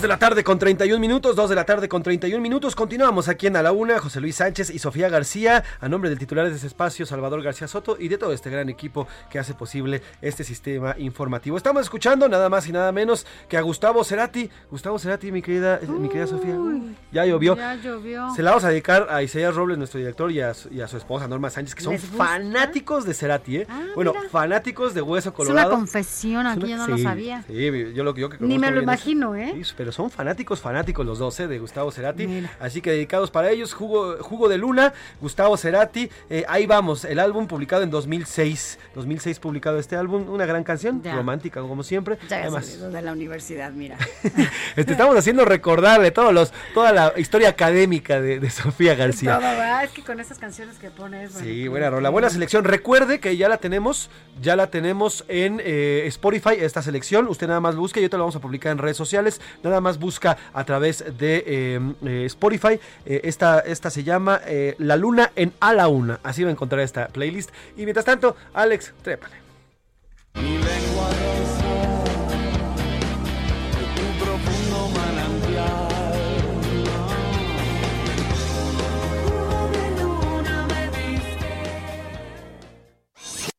de 0.05 0.09
la 0.09 0.19
tarde 0.19 0.45
con 0.45 0.59
31 0.59 1.01
minutos, 1.01 1.35
dos 1.35 1.49
de 1.49 1.57
la 1.57 1.65
tarde 1.65 1.89
con 1.89 2.03
31 2.03 2.39
minutos. 2.43 2.77
Continuamos 2.77 3.29
aquí 3.29 3.47
en 3.47 3.57
A 3.57 3.63
la 3.63 3.73
Una, 3.73 3.99
José 3.99 4.21
Luis 4.21 4.37
Sánchez 4.37 4.69
y 4.69 4.79
Sofía 4.79 5.09
García, 5.09 5.65
a 5.81 5.89
nombre 5.89 6.11
del 6.11 6.19
titular 6.19 6.47
de 6.47 6.55
este 6.55 6.67
espacio, 6.67 7.07
Salvador 7.07 7.43
García 7.43 7.69
Soto, 7.69 7.97
y 7.99 8.09
de 8.09 8.19
todo 8.19 8.35
este 8.35 8.51
gran 8.51 8.69
equipo 8.69 9.09
que 9.31 9.39
hace 9.39 9.55
posible 9.55 10.03
este 10.21 10.45
sistema 10.45 10.95
informativo. 10.99 11.57
Estamos 11.57 11.81
escuchando 11.85 12.29
nada 12.29 12.51
más 12.51 12.69
y 12.69 12.73
nada 12.73 12.93
menos 12.93 13.27
que 13.49 13.57
a 13.57 13.63
Gustavo 13.63 14.05
Cerati. 14.05 14.51
Gustavo 14.71 14.99
Cerati, 14.99 15.33
mi 15.33 15.41
querida, 15.41 15.77
eh, 15.83 15.87
mi 15.87 16.09
querida 16.09 16.27
Sofía. 16.27 16.55
Uy, 16.55 16.95
ya 17.11 17.25
llovió. 17.25 17.57
Ya 17.57 17.75
llovió. 17.77 18.29
Se 18.37 18.43
la 18.43 18.51
vamos 18.51 18.65
a 18.65 18.69
dedicar 18.69 19.07
a 19.09 19.23
Isaías 19.23 19.55
Robles, 19.55 19.79
nuestro 19.79 20.01
director, 20.01 20.31
y 20.31 20.43
a 20.43 20.53
su, 20.53 20.69
y 20.71 20.83
a 20.83 20.87
su 20.89 20.99
esposa 20.99 21.27
Norma 21.29 21.49
Sánchez, 21.49 21.75
que 21.75 21.83
son 21.83 21.99
fanáticos 21.99 23.07
de 23.07 23.15
Cerati, 23.15 23.57
¿eh? 23.57 23.67
bueno, 23.95 24.13
fanáticos 24.31 24.93
de 24.93 25.01
Hueso 25.01 25.31
Es 25.31 25.35
Colorado. 25.35 25.69
una 25.69 25.77
confesión, 25.77 26.47
Es 26.47 26.53
aquí 26.53 26.65
una- 26.65 26.69
yo 26.69 26.77
no 26.77 26.89
lo 26.89 26.99
sabía. 26.99 27.43
Sí, 27.47 27.71
yo 27.95 28.05
lo, 28.05 28.15
yo 28.15 28.29
que 28.29 28.37
Ni 28.41 28.59
me 28.59 28.69
lo 28.71 28.75
eso. 28.77 28.83
imagino, 28.83 29.35
¿eh? 29.35 29.53
Sí, 29.65 29.73
pero 29.77 29.94
son 29.95 30.11
fanáticos, 30.11 30.61
fanáticos 30.61 31.07
los 31.07 31.19
dos, 31.19 31.39
¿eh? 31.41 31.47
De 31.49 31.59
Gustavo 31.59 31.91
Cerati. 31.91 32.45
Así 32.61 32.81
que 32.81 32.91
dedicados 32.91 33.31
para 33.31 33.51
ellos, 33.51 33.73
Jugo, 33.73 34.16
Jugo 34.21 34.49
de 34.49 34.59
Luna, 34.59 34.93
Gustavo 35.21 35.57
Cerati. 35.57 36.11
eh, 36.29 36.45
ahí 36.49 36.66
vamos, 36.66 37.05
el 37.05 37.19
álbum 37.19 37.47
publicado 37.47 37.83
en 37.83 37.91
2006. 37.91 38.79
2006 38.95 39.39
publicado 39.41 39.79
este 39.79 39.97
álbum, 39.97 40.29
una 40.29 40.47
gran 40.47 40.65
canción, 40.65 41.03
Ya. 41.03 41.15
romántica 41.15 41.61
como 41.61 41.83
siempre. 41.83 42.19
Ya 42.29 42.39
Además, 42.43 42.66
salido 42.66 42.91
de 42.91 43.03
la 43.03 43.12
universidad, 43.12 43.71
mira. 43.73 43.97
este, 44.77 44.93
estamos 44.93 45.16
haciendo 45.16 45.45
recordarle 45.45 46.11
todos 46.11 46.33
los, 46.35 46.53
toda 46.75 46.93
la 46.93 47.12
historia 47.16 47.49
académica 47.51 48.21
de, 48.21 48.41
de 48.41 48.51
Sofía 48.51 48.95
García. 48.97 49.39
Todo. 49.39 49.81
Es 49.85 49.91
que 49.91 50.03
con 50.03 50.21
esas 50.21 50.39
canciones 50.39 50.77
que 50.79 50.91
pones. 50.91 51.33
bueno, 51.33 51.47
Sí, 51.47 51.61
pues, 51.61 51.71
buena 51.71 51.91
rola, 51.91 52.11
buena 52.11 52.31
selección. 52.31 52.65
Recuerde 52.65 53.21
que 53.21 53.37
ya 53.37 53.49
la 53.49 53.59
tenemos, 53.59 54.11
ya 54.43 54.57
la 54.57 54.69
tenemos 54.69 55.25
en 55.29 55.61
eh, 55.65 56.05
Spotify, 56.07 56.55
esta 56.59 56.83
selección. 56.83 57.29
Usted 57.29 57.47
nada 57.47 57.61
más 57.61 57.77
busque 57.77 58.01
y 58.01 58.03
ahorita 58.05 58.16
la 58.16 58.23
vamos 58.23 58.37
a 58.37 58.41
publicar 58.41 58.73
en 58.73 58.79
redes 58.79 58.97
sociales 58.97 59.41
Nada 59.62 59.81
más 59.81 59.84
busca 59.93 60.36
a 60.52 60.65
través 60.65 61.05
de 61.19 61.44
eh, 61.47 61.81
eh, 62.05 62.24
Spotify. 62.27 62.81
Eh, 63.06 63.20
esta, 63.24 63.61
esta 63.61 63.90
se 63.90 64.02
llama 64.05 64.40
eh, 64.47 64.74
La 64.78 64.97
Luna 64.97 65.32
en 65.36 65.52
A 65.61 65.73
la 65.73 65.89
Una. 65.89 66.20
Así 66.23 66.43
va 66.43 66.48
a 66.48 66.52
encontrar 66.52 66.81
esta 66.81 67.09
playlist. 67.09 67.51
Y 67.77 67.85
mientras 67.85 68.05
tanto, 68.05 68.36
Alex, 68.52 68.93
trépale. 69.02 69.44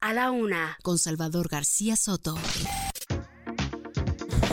A 0.02 0.14
la 0.14 0.30
una, 0.30 0.78
con 0.84 1.00
Salvador 1.00 1.48
García 1.50 1.96
Soto. 1.96 2.36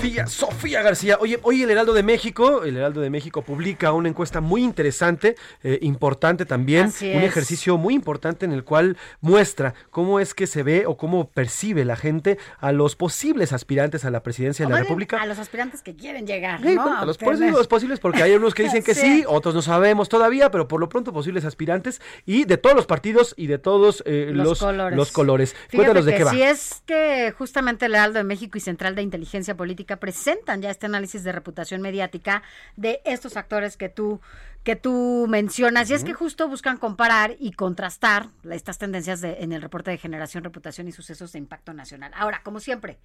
Sofía, 0.03 0.27
Sofía 0.27 0.83
García. 0.83 1.17
Oye, 1.21 1.39
hoy 1.45 1.63
el 1.63 1.71
Heraldo 1.71 1.93
de 1.95 2.03
México, 2.03 2.65
el 2.65 2.77
Heraldo 2.77 3.01
de 3.03 3.09
México 3.09 3.43
publica 3.43 3.93
una 3.93 4.09
encuesta 4.09 4.41
muy 4.41 4.65
interesante, 4.65 5.37
eh, 5.63 5.79
importante 5.83 6.45
también, 6.45 6.87
Así 6.87 7.09
un 7.09 7.19
es. 7.23 7.25
ejercicio 7.25 7.79
muy 7.79 7.95
importante 7.95 8.45
en 8.45 8.51
el 8.51 8.65
cual 8.65 8.97
muestra 9.21 9.75
cómo 9.91 10.19
es 10.19 10.35
que 10.35 10.49
se 10.49 10.65
ve 10.65 10.87
o 10.87 10.97
cómo 10.97 11.29
percibe 11.29 11.85
la 11.85 11.95
gente 11.95 12.37
a 12.59 12.73
los 12.73 12.97
posibles 12.97 13.53
aspirantes 13.53 14.05
a 14.05 14.11
la 14.11 14.25
presidencia 14.25 14.67
O 14.67 14.69
de 14.71 14.75
la 14.75 14.81
República. 14.81 15.23
A 15.23 15.27
los 15.27 15.39
aspirantes 15.39 15.83
que 15.83 15.95
quieren 15.95 16.27
llegar, 16.27 16.61
Sí, 16.63 16.75
¿no? 16.75 16.83
bueno, 16.83 16.99
a 16.99 17.05
los, 17.05 17.21
los 17.23 17.69
posibles, 17.69 18.01
porque 18.01 18.25
hay 18.25 18.33
unos 18.33 18.55
que 18.55 18.65
dicen 18.65 18.83
que 18.83 18.95
sí. 18.97 19.01
Sí. 19.13 19.25
otros 19.29 19.55
no 19.55 19.63
sabemos 19.63 20.09
todavía, 20.09 20.51
pero 20.51 20.67
por 20.67 20.81
lo 20.81 20.89
pronto 20.89 21.13
posibles 21.13 21.45
aspirantes 21.45 22.01
y 22.25 22.45
de 22.45 22.57
todos 22.57 22.75
los 22.75 22.87
partidos 22.87 23.35
y 23.37 23.47
de 23.47 23.59
todos 23.59 24.03
eh, 24.07 24.31
los, 24.33 24.47
Los 24.49 24.59
colores. 24.61 24.97
los 24.97 25.13
colores. 25.13 25.53
Fíjate 25.69 25.77
Cuéntanos 25.77 26.05
de 26.07 26.13
que 26.13 26.19
qué 26.19 26.25
va. 26.25 26.31
Si 26.33 26.43
es 26.43 26.83
que 26.87 27.33
justamente 27.37 27.87
el 27.87 27.95
Heraldo 27.95 28.19
de 28.19 28.25
México 28.25 28.57
y 28.59 28.61
Central 28.61 28.95
de 28.95 29.03
Inteligencia 29.03 29.55
Política 29.57 29.92
presentan 29.97 30.63
ya 30.63 30.71
este 30.71 30.87
análisis 30.87 31.23
de 31.25 31.33
reputación 31.33 31.81
mediática 31.83 32.43
de 32.77 33.01
estos 33.05 33.33
factores 33.35 33.77
que 33.77 33.89
tú 33.89 34.21
que 34.65 34.77
tú 34.77 35.27
mencionas 35.29 35.91
y 35.91 35.95
es 35.95 36.05
que 36.05 36.13
justo 36.13 36.47
buscan 36.47 36.77
comparar 36.77 37.35
y 37.41 37.51
contrastar 37.51 38.29
estas 38.49 38.79
tendencias 38.79 39.21
de- 39.21 39.39
en 39.43 39.53
el 39.53 39.61
reporte 39.61 39.91
de 39.91 39.99
generación, 39.99 40.45
reputación 40.45 40.87
y 40.87 40.93
sucesos 40.93 41.33
de 41.33 41.41
impacto 41.41 41.73
nacional. 41.73 42.13
Ahora, 42.15 42.43
como 42.45 42.61
siempre, 42.61 43.01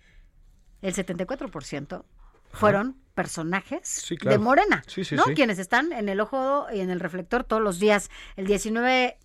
el 0.83 0.93
74% 0.93 2.05
fueron 2.51 2.95
personajes 3.15 4.05
claro. 4.19 4.37
de 4.37 4.43
Morena, 4.43 4.83
Sí, 4.85 5.03
sí, 5.03 5.15
¿no? 5.15 5.23
sí. 5.23 5.33
Quienes 5.33 5.57
están 5.57 5.91
en 5.93 6.09
el 6.09 6.19
ojo 6.19 6.67
y 6.71 6.79
en 6.81 6.91
el 6.91 6.99
reflector 6.99 7.43
todos 7.43 7.61
los 7.63 7.79
días. 7.79 8.11
El 8.35 8.45
19% 8.45 9.15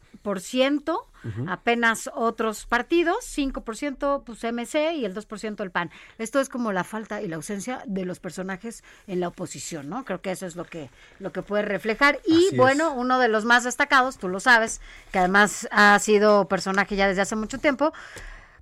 Ujú. 1.25 1.47
apenas 1.49 2.11
otros 2.15 2.67
partidos, 2.67 3.25
5% 3.25 4.23
pues 4.25 4.43
MC 4.45 4.93
y 4.95 5.05
el 5.05 5.15
2% 5.15 5.63
el 5.63 5.71
PAN. 5.71 5.91
Esto 6.19 6.41
es 6.41 6.49
como 6.49 6.73
la 6.73 6.83
falta 6.85 7.23
y 7.23 7.29
la 7.29 7.37
ausencia 7.37 7.83
de 7.87 8.05
los 8.05 8.19
personajes 8.21 8.83
en 9.07 9.21
la 9.21 9.29
oposición, 9.29 9.89
¿no? 9.89 10.05
Creo 10.05 10.21
que 10.21 10.33
eso 10.33 10.47
es 10.47 10.57
lo 10.57 10.65
que 10.65 10.91
lo 11.21 11.31
que 11.33 11.43
puede 11.43 11.63
reflejar 11.63 12.19
y 12.27 12.49
Así 12.49 12.57
bueno, 12.57 12.89
es. 12.93 12.95
uno 12.97 13.19
de 13.19 13.29
los 13.29 13.45
más 13.45 13.65
destacados, 13.65 14.19
tú 14.19 14.29
lo 14.29 14.41
sabes, 14.41 14.81
que 15.13 15.19
además 15.21 15.69
ha 15.71 15.99
sido 16.01 16.49
personaje 16.49 16.97
ya 16.97 17.07
desde 17.07 17.23
hace 17.23 17.37
mucho 17.37 17.59
tiempo, 17.59 17.93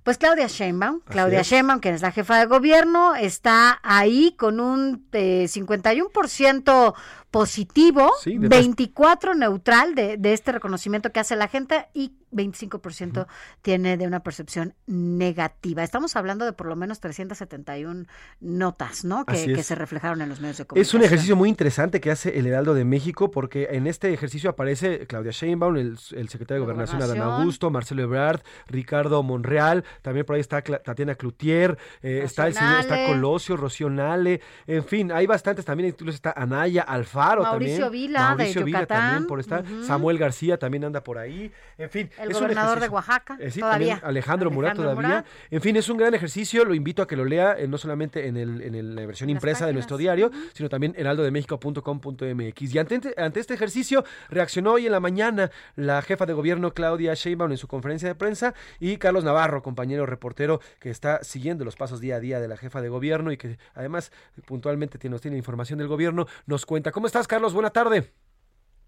pues 0.03 0.17
Claudia 0.17 0.47
Sheinbaum, 0.47 1.01
Claudia 1.01 1.41
es. 1.41 1.47
Sheinbaum, 1.47 1.79
quien 1.79 1.93
es 1.93 2.01
la 2.01 2.11
jefa 2.11 2.39
de 2.39 2.45
gobierno, 2.47 3.13
está 3.15 3.79
ahí 3.83 4.33
con 4.37 4.59
un 4.59 5.05
eh, 5.11 5.45
51% 5.47 6.93
positivo, 7.31 8.11
Sí, 8.21 8.37
de 8.37 8.47
24 8.49 9.33
neutral 9.35 9.95
de, 9.95 10.17
de 10.17 10.33
este 10.33 10.51
reconocimiento 10.51 11.11
que 11.11 11.19
hace 11.21 11.35
la 11.35 11.47
gente 11.47 11.87
y 11.93 12.13
25% 12.33 13.27
tiene 13.61 13.97
de 13.97 14.07
una 14.07 14.21
percepción 14.21 14.73
negativa. 14.87 15.83
Estamos 15.83 16.15
hablando 16.15 16.45
de 16.45 16.53
por 16.53 16.67
lo 16.67 16.75
menos 16.75 16.99
371 16.99 18.05
notas, 18.39 19.03
¿no? 19.03 19.25
Que, 19.25 19.45
que 19.53 19.59
es. 19.61 19.65
se 19.65 19.75
reflejaron 19.75 20.21
en 20.21 20.29
los 20.29 20.39
medios 20.39 20.57
de 20.57 20.63
Es 20.63 20.67
comunicación. 20.67 21.01
un 21.01 21.05
ejercicio 21.05 21.35
muy 21.35 21.49
interesante 21.49 21.99
que 21.99 22.11
hace 22.11 22.37
el 22.39 22.47
Heraldo 22.47 22.73
de 22.73 22.85
México 22.85 23.31
porque 23.31 23.69
en 23.71 23.87
este 23.87 24.13
ejercicio 24.13 24.49
aparece 24.49 25.05
Claudia 25.07 25.31
Sheinbaum, 25.31 25.75
el, 25.75 25.97
el 26.11 26.29
secretario 26.29 26.61
de 26.61 26.65
Gobernación 26.65 27.01
Adán 27.01 27.17
Gobernación. 27.17 27.41
Augusto, 27.41 27.69
Marcelo 27.69 28.03
Ebrard, 28.03 28.41
Ricardo 28.67 29.23
Monreal, 29.23 29.83
también 30.01 30.25
por 30.25 30.35
ahí 30.35 30.41
está 30.41 30.61
Tatiana 30.61 31.15
Cloutier, 31.15 31.77
eh, 32.01 32.21
está 32.23 32.47
el 32.47 32.53
señor, 32.53 32.79
está. 32.79 33.07
Colosio, 33.07 33.57
Rocío 33.57 33.89
Nale, 33.89 34.41
en 34.67 34.83
fin, 34.85 35.11
hay 35.11 35.27
bastantes 35.27 35.65
también, 35.65 35.89
incluso 35.89 36.15
está 36.15 36.33
Anaya 36.35 36.83
Alfaro 37.21 37.43
Mauricio 37.43 37.83
también. 37.85 37.91
Vila, 38.07 38.19
de 38.19 38.25
Mauricio 38.35 38.65
Vila 38.65 38.79
Yucatán. 38.81 38.99
también 39.09 39.27
por 39.27 39.39
estar. 39.39 39.63
Samuel 39.85 40.17
García 40.17 40.57
también 40.57 40.83
anda 40.85 41.03
por 41.03 41.17
ahí, 41.17 41.51
en 41.77 41.89
fin. 41.89 42.09
El 42.19 42.31
es 42.31 42.35
un 42.37 42.43
gobernador 42.43 42.79
de 42.79 42.85
ejercicio- 42.87 42.93
Oaxaca, 42.95 43.37
eh, 43.39 43.51
sí, 43.51 43.59
todavía. 43.59 43.93
también 43.95 44.09
Alejandro, 44.09 44.51
Murat 44.51 44.75
todavía. 44.75 45.07
Murat. 45.07 45.25
En 45.49 45.61
fin, 45.61 45.75
es 45.75 45.87
un 45.89 45.97
gran 45.97 46.13
ejercicio, 46.13 46.65
lo 46.65 46.73
invito 46.73 47.01
a 47.01 47.07
que 47.07 47.15
lo 47.15 47.25
lea 47.25 47.55
eh, 47.57 47.67
no 47.67 47.77
solamente 47.77 48.27
en, 48.27 48.37
el, 48.37 48.61
en 48.61 48.75
el- 48.75 48.95
la 48.95 49.05
versión 49.05 49.29
impresa 49.29 49.65
de 49.65 49.73
nuestro 49.73 49.97
diario, 49.97 50.31
sino 50.53 50.69
también 50.69 50.93
heraldodemexico.com.mx. 50.97 52.73
Y 52.75 52.79
ante, 52.79 53.13
ante 53.17 53.39
este 53.39 53.53
ejercicio 53.53 54.03
reaccionó 54.29 54.73
hoy 54.73 54.85
en 54.85 54.91
la 54.91 54.99
mañana 54.99 55.51
la 55.75 56.01
jefa 56.01 56.25
de 56.25 56.33
gobierno 56.33 56.73
Claudia 56.73 57.13
Sheinbaum 57.13 57.51
en 57.51 57.57
su 57.57 57.67
conferencia 57.67 58.07
de 58.07 58.15
prensa 58.15 58.53
y 58.79 58.97
Carlos 58.97 59.23
Navarro, 59.23 59.61
compañero 59.61 60.05
reportero 60.05 60.59
que 60.79 60.89
está 60.89 61.23
siguiendo 61.23 61.65
los 61.65 61.75
pasos 61.75 61.99
día 62.01 62.15
a 62.15 62.19
día 62.19 62.39
de 62.39 62.47
la 62.47 62.57
jefa 62.57 62.81
de 62.81 62.89
gobierno 62.89 63.31
y 63.31 63.37
que 63.37 63.57
además 63.73 64.11
puntualmente 64.45 64.97
nos 65.09 65.21
tiene 65.21 65.37
información 65.37 65.79
del 65.79 65.87
gobierno, 65.87 66.27
nos 66.45 66.65
cuenta. 66.65 66.91
¿Cómo 66.91 67.07
estás, 67.11 67.27
Carlos? 67.27 67.53
Buena 67.53 67.71
tarde. 67.71 68.05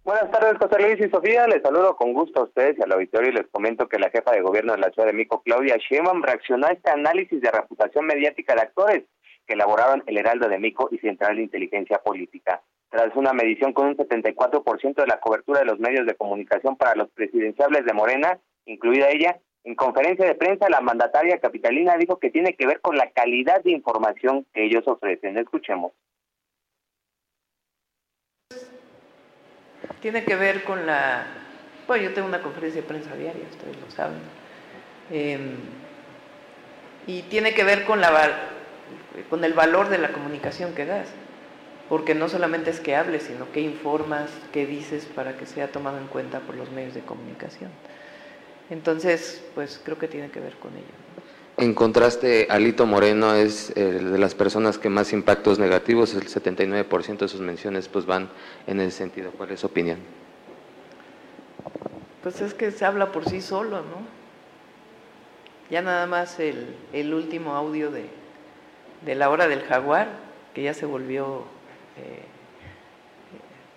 Buenas 0.05 0.31
tardes, 0.31 0.57
José 0.57 0.81
Luis 0.81 1.05
y 1.05 1.09
Sofía. 1.09 1.45
Les 1.47 1.61
saludo 1.61 1.97
con 1.97 2.13
gusto 2.13 2.39
a 2.39 2.43
ustedes 2.43 2.77
y 2.77 2.81
al 2.81 2.93
auditorio 2.93 3.31
y 3.31 3.33
les 3.33 3.47
comento 3.47 3.89
que 3.89 3.99
la 3.99 4.09
jefa 4.09 4.31
de 4.31 4.41
gobierno 4.41 4.71
de 4.71 4.79
la 4.79 4.91
Ciudad 4.91 5.07
de 5.07 5.13
México, 5.13 5.41
Claudia 5.43 5.75
Sheinbaum, 5.77 6.23
reaccionó 6.23 6.67
a 6.67 6.71
este 6.71 6.89
análisis 6.89 7.41
de 7.41 7.51
reputación 7.51 8.05
mediática 8.05 8.55
de 8.55 8.61
actores 8.61 9.03
que 9.45 9.55
elaboraron 9.55 10.03
el 10.07 10.17
Heraldo 10.17 10.47
de 10.47 10.57
México 10.57 10.87
y 10.89 10.99
Central 10.99 11.35
de 11.35 11.43
Inteligencia 11.43 11.97
Política. 11.97 12.61
Tras 12.89 13.13
una 13.17 13.33
medición 13.33 13.73
con 13.73 13.87
un 13.87 13.97
74% 13.97 14.95
de 14.95 15.07
la 15.07 15.19
cobertura 15.19 15.59
de 15.59 15.65
los 15.65 15.79
medios 15.79 16.05
de 16.05 16.15
comunicación 16.15 16.77
para 16.77 16.95
los 16.95 17.09
presidenciables 17.09 17.83
de 17.85 17.93
Morena, 17.93 18.39
incluida 18.65 19.09
ella, 19.09 19.37
en 19.65 19.75
conferencia 19.75 20.25
de 20.25 20.35
prensa 20.35 20.69
la 20.69 20.79
mandataria 20.79 21.39
capitalina 21.39 21.97
dijo 21.97 22.19
que 22.19 22.29
tiene 22.29 22.55
que 22.55 22.67
ver 22.67 22.79
con 22.79 22.95
la 22.95 23.11
calidad 23.11 23.61
de 23.63 23.71
información 23.71 24.45
que 24.53 24.63
ellos 24.63 24.87
ofrecen. 24.87 25.37
Escuchemos. 25.37 25.91
Tiene 30.01 30.23
que 30.23 30.35
ver 30.35 30.64
con 30.64 30.85
la... 30.85 31.26
Bueno, 31.88 32.03
yo 32.03 32.14
tengo 32.14 32.27
una 32.27 32.41
conferencia 32.41 32.81
de 32.81 32.88
prensa 32.88 33.15
diaria, 33.15 33.43
ustedes 33.51 33.76
lo 33.77 33.91
saben. 33.91 34.19
Eh, 35.11 35.55
y 37.05 37.23
tiene 37.23 37.53
que 37.53 37.64
ver 37.64 37.84
con, 37.85 37.99
la, 37.99 38.11
con 39.30 39.43
el 39.43 39.53
valor 39.53 39.89
de 39.89 39.97
la 39.97 40.10
comunicación 40.10 40.73
que 40.73 40.85
das. 40.85 41.07
Porque 41.89 42.15
no 42.15 42.30
solamente 42.30 42.69
es 42.69 42.80
que 42.80 42.95
hables, 42.95 43.23
sino 43.23 43.51
que 43.51 43.60
informas, 43.60 44.30
qué 44.53 44.65
dices 44.65 45.05
para 45.05 45.35
que 45.35 45.45
sea 45.45 45.68
tomado 45.68 45.97
en 45.97 46.07
cuenta 46.07 46.39
por 46.39 46.55
los 46.55 46.72
medios 46.72 46.93
de 46.93 47.01
comunicación. 47.01 47.69
Entonces, 48.69 49.43
pues 49.53 49.81
creo 49.84 49.99
que 49.99 50.07
tiene 50.07 50.31
que 50.31 50.39
ver 50.39 50.53
con 50.55 50.72
ello. 50.73 50.85
En 51.57 51.75
contraste, 51.75 52.47
Alito 52.49 52.88
Moreno 52.88 53.35
es 53.35 53.71
eh, 53.75 53.84
de 53.84 54.17
las 54.17 54.34
personas 54.34 54.80
que 54.80 54.89
más 54.89 55.13
impactos 55.13 55.59
negativos, 55.59 56.15
el 56.15 56.27
79% 56.27 57.17
de 57.19 57.27
sus 57.27 57.41
menciones 57.41 57.88
pues 57.88 58.05
van 58.07 58.30
en 58.65 58.80
ese 58.80 58.97
sentido. 58.97 59.31
¿Cuál 59.31 59.51
es 59.51 59.59
su 59.59 59.67
opinión? 59.67 59.99
Pues 62.23 62.41
es 62.41 62.55
que 62.55 62.71
se 62.71 62.85
habla 62.85 63.11
por 63.11 63.30
sí 63.30 63.39
solo, 63.39 63.77
¿no? 63.77 64.07
Ya 65.69 65.81
nada 65.81 66.07
más 66.07 66.39
el, 66.39 66.75
el 66.91 67.13
último 67.13 67.55
audio 67.55 67.91
de, 67.91 68.09
de 69.05 69.15
la 69.15 69.30
hora 69.30 69.47
del 69.47 69.61
jaguar, 69.61 70.07
que 70.53 70.63
ya 70.63 70.73
se 70.73 70.85
volvió, 70.85 71.43
eh, 71.97 72.23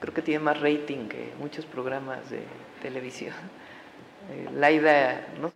creo 0.00 0.14
que 0.14 0.22
tiene 0.22 0.42
más 0.42 0.60
rating 0.60 1.08
que 1.08 1.32
muchos 1.38 1.66
programas 1.66 2.30
de 2.30 2.42
televisión. 2.82 3.34
Eh, 4.28 4.48
Laida, 4.52 5.28
no. 5.40 5.52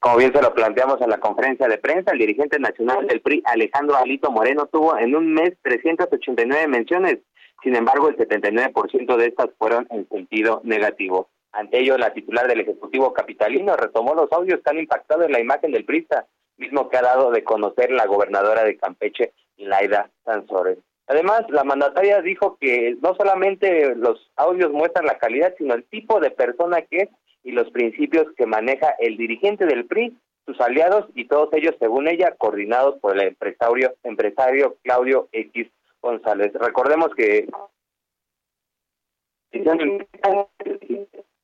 Como 0.00 0.16
bien 0.16 0.32
se 0.32 0.40
lo 0.40 0.54
planteamos 0.54 1.00
en 1.00 1.10
la 1.10 1.18
conferencia 1.18 1.66
de 1.66 1.78
prensa, 1.78 2.12
el 2.12 2.20
dirigente 2.20 2.58
nacional 2.60 3.06
del 3.08 3.20
PRI, 3.20 3.42
Alejandro 3.44 3.96
Alito 3.96 4.30
Moreno, 4.30 4.66
tuvo 4.66 4.96
en 4.96 5.16
un 5.16 5.34
mes 5.34 5.54
389 5.62 6.68
menciones. 6.68 7.18
Sin 7.64 7.74
embargo, 7.74 8.08
el 8.08 8.16
79% 8.16 9.16
de 9.16 9.26
estas 9.26 9.48
fueron 9.58 9.88
en 9.90 10.08
sentido 10.08 10.60
negativo. 10.62 11.30
Ante 11.50 11.80
ello, 11.80 11.98
la 11.98 12.12
titular 12.12 12.46
del 12.46 12.60
Ejecutivo 12.60 13.12
Capitalino 13.12 13.76
retomó 13.76 14.14
los 14.14 14.30
audios 14.30 14.60
que 14.62 14.70
han 14.70 14.78
impactado 14.78 15.24
en 15.24 15.32
la 15.32 15.40
imagen 15.40 15.72
del 15.72 15.84
PRIsta, 15.84 16.26
mismo 16.58 16.88
que 16.88 16.98
ha 16.98 17.02
dado 17.02 17.32
de 17.32 17.42
conocer 17.42 17.90
la 17.90 18.06
gobernadora 18.06 18.62
de 18.62 18.76
Campeche, 18.76 19.32
Laida 19.56 20.10
Sansores. 20.24 20.78
Además, 21.08 21.42
la 21.48 21.64
mandataria 21.64 22.20
dijo 22.20 22.56
que 22.60 22.96
no 23.02 23.16
solamente 23.16 23.96
los 23.96 24.30
audios 24.36 24.70
muestran 24.70 25.06
la 25.06 25.18
calidad, 25.18 25.54
sino 25.58 25.74
el 25.74 25.84
tipo 25.84 26.20
de 26.20 26.30
persona 26.30 26.82
que 26.82 26.98
es 26.98 27.08
y 27.48 27.52
los 27.52 27.70
principios 27.70 28.26
que 28.36 28.44
maneja 28.44 28.94
el 28.98 29.16
dirigente 29.16 29.64
del 29.64 29.86
PRI, 29.86 30.14
sus 30.44 30.60
aliados 30.60 31.06
y 31.14 31.24
todos 31.24 31.48
ellos, 31.54 31.74
según 31.78 32.06
ella, 32.06 32.34
coordinados 32.36 33.00
por 33.00 33.16
el 33.16 33.28
empresario, 33.28 33.94
empresario 34.02 34.76
Claudio 34.82 35.30
X 35.32 35.66
González. 36.02 36.52
Recordemos 36.52 37.08
que 37.16 37.48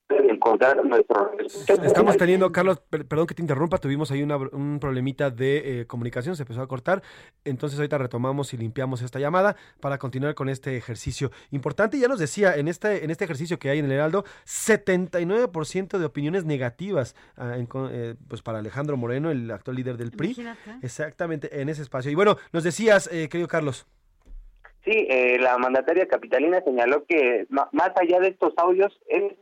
encontrar 0.09 0.85
nuestro 0.85 1.33
Estamos 1.83 2.17
teniendo, 2.17 2.53
Carlos, 2.53 2.79
per- 2.91 3.07
perdón 3.07 3.27
que 3.27 3.35
te 3.35 3.43
interrumpa, 3.43 3.79
tuvimos 3.79 4.11
ahí 4.11 4.23
una- 4.23 4.37
un 4.37 4.79
problemita 4.81 5.31
de 5.31 5.81
eh, 5.81 5.87
comunicación, 5.87 6.37
se 6.37 6.43
empezó 6.43 6.61
a 6.63 6.69
cortar, 6.69 7.03
entonces 7.45 7.79
ahorita 7.79 7.99
retomamos 7.99 8.53
y 8.53 8.57
limpiamos 8.59 9.03
esta 9.03 9.19
llamada 9.19 9.57
para 9.81 9.99
continuar 9.99 10.35
con 10.35 10.49
este 10.49 10.77
ejercicio 10.77 11.31
importante. 11.51 11.99
Ya 11.99 12.09
nos 12.09 12.19
decía, 12.19 12.55
en 12.57 12.69
este, 12.69 13.05
en 13.05 13.11
este 13.11 13.25
ejercicio 13.25 13.59
que 13.59 13.71
hay 13.71 13.79
en 13.79 13.87
el 13.87 13.93
Heraldo, 13.93 14.25
79% 14.45 15.99
de 15.99 16.05
opiniones 16.05 16.45
negativas 16.45 17.15
ah, 17.37 17.57
en 17.57 17.69
eh, 17.91 18.15
pues 18.29 18.43
para 18.43 18.59
Alejandro 18.59 18.97
Moreno, 18.97 19.31
el 19.31 19.51
actual 19.51 19.77
líder 19.77 19.97
del 19.97 20.11
PRI. 20.13 20.33
Imagínate. 20.33 20.71
Exactamente, 20.83 21.61
en 21.61 21.69
ese 21.69 21.83
espacio. 21.83 22.11
Y 22.11 22.15
bueno, 22.15 22.37
nos 22.53 22.65
decías, 22.65 23.09
eh, 23.13 23.29
querido 23.29 23.49
Carlos. 23.49 23.87
Sí, 24.85 25.07
eh, 25.09 25.39
la 25.41 25.57
mandataria 25.57 26.07
capitalina 26.07 26.61
señaló 26.63 27.07
que 27.07 27.47
más 27.49 27.91
allá 27.97 28.21
de 28.21 28.29
estos 28.29 28.53
audios, 28.59 28.93
es 29.09 29.33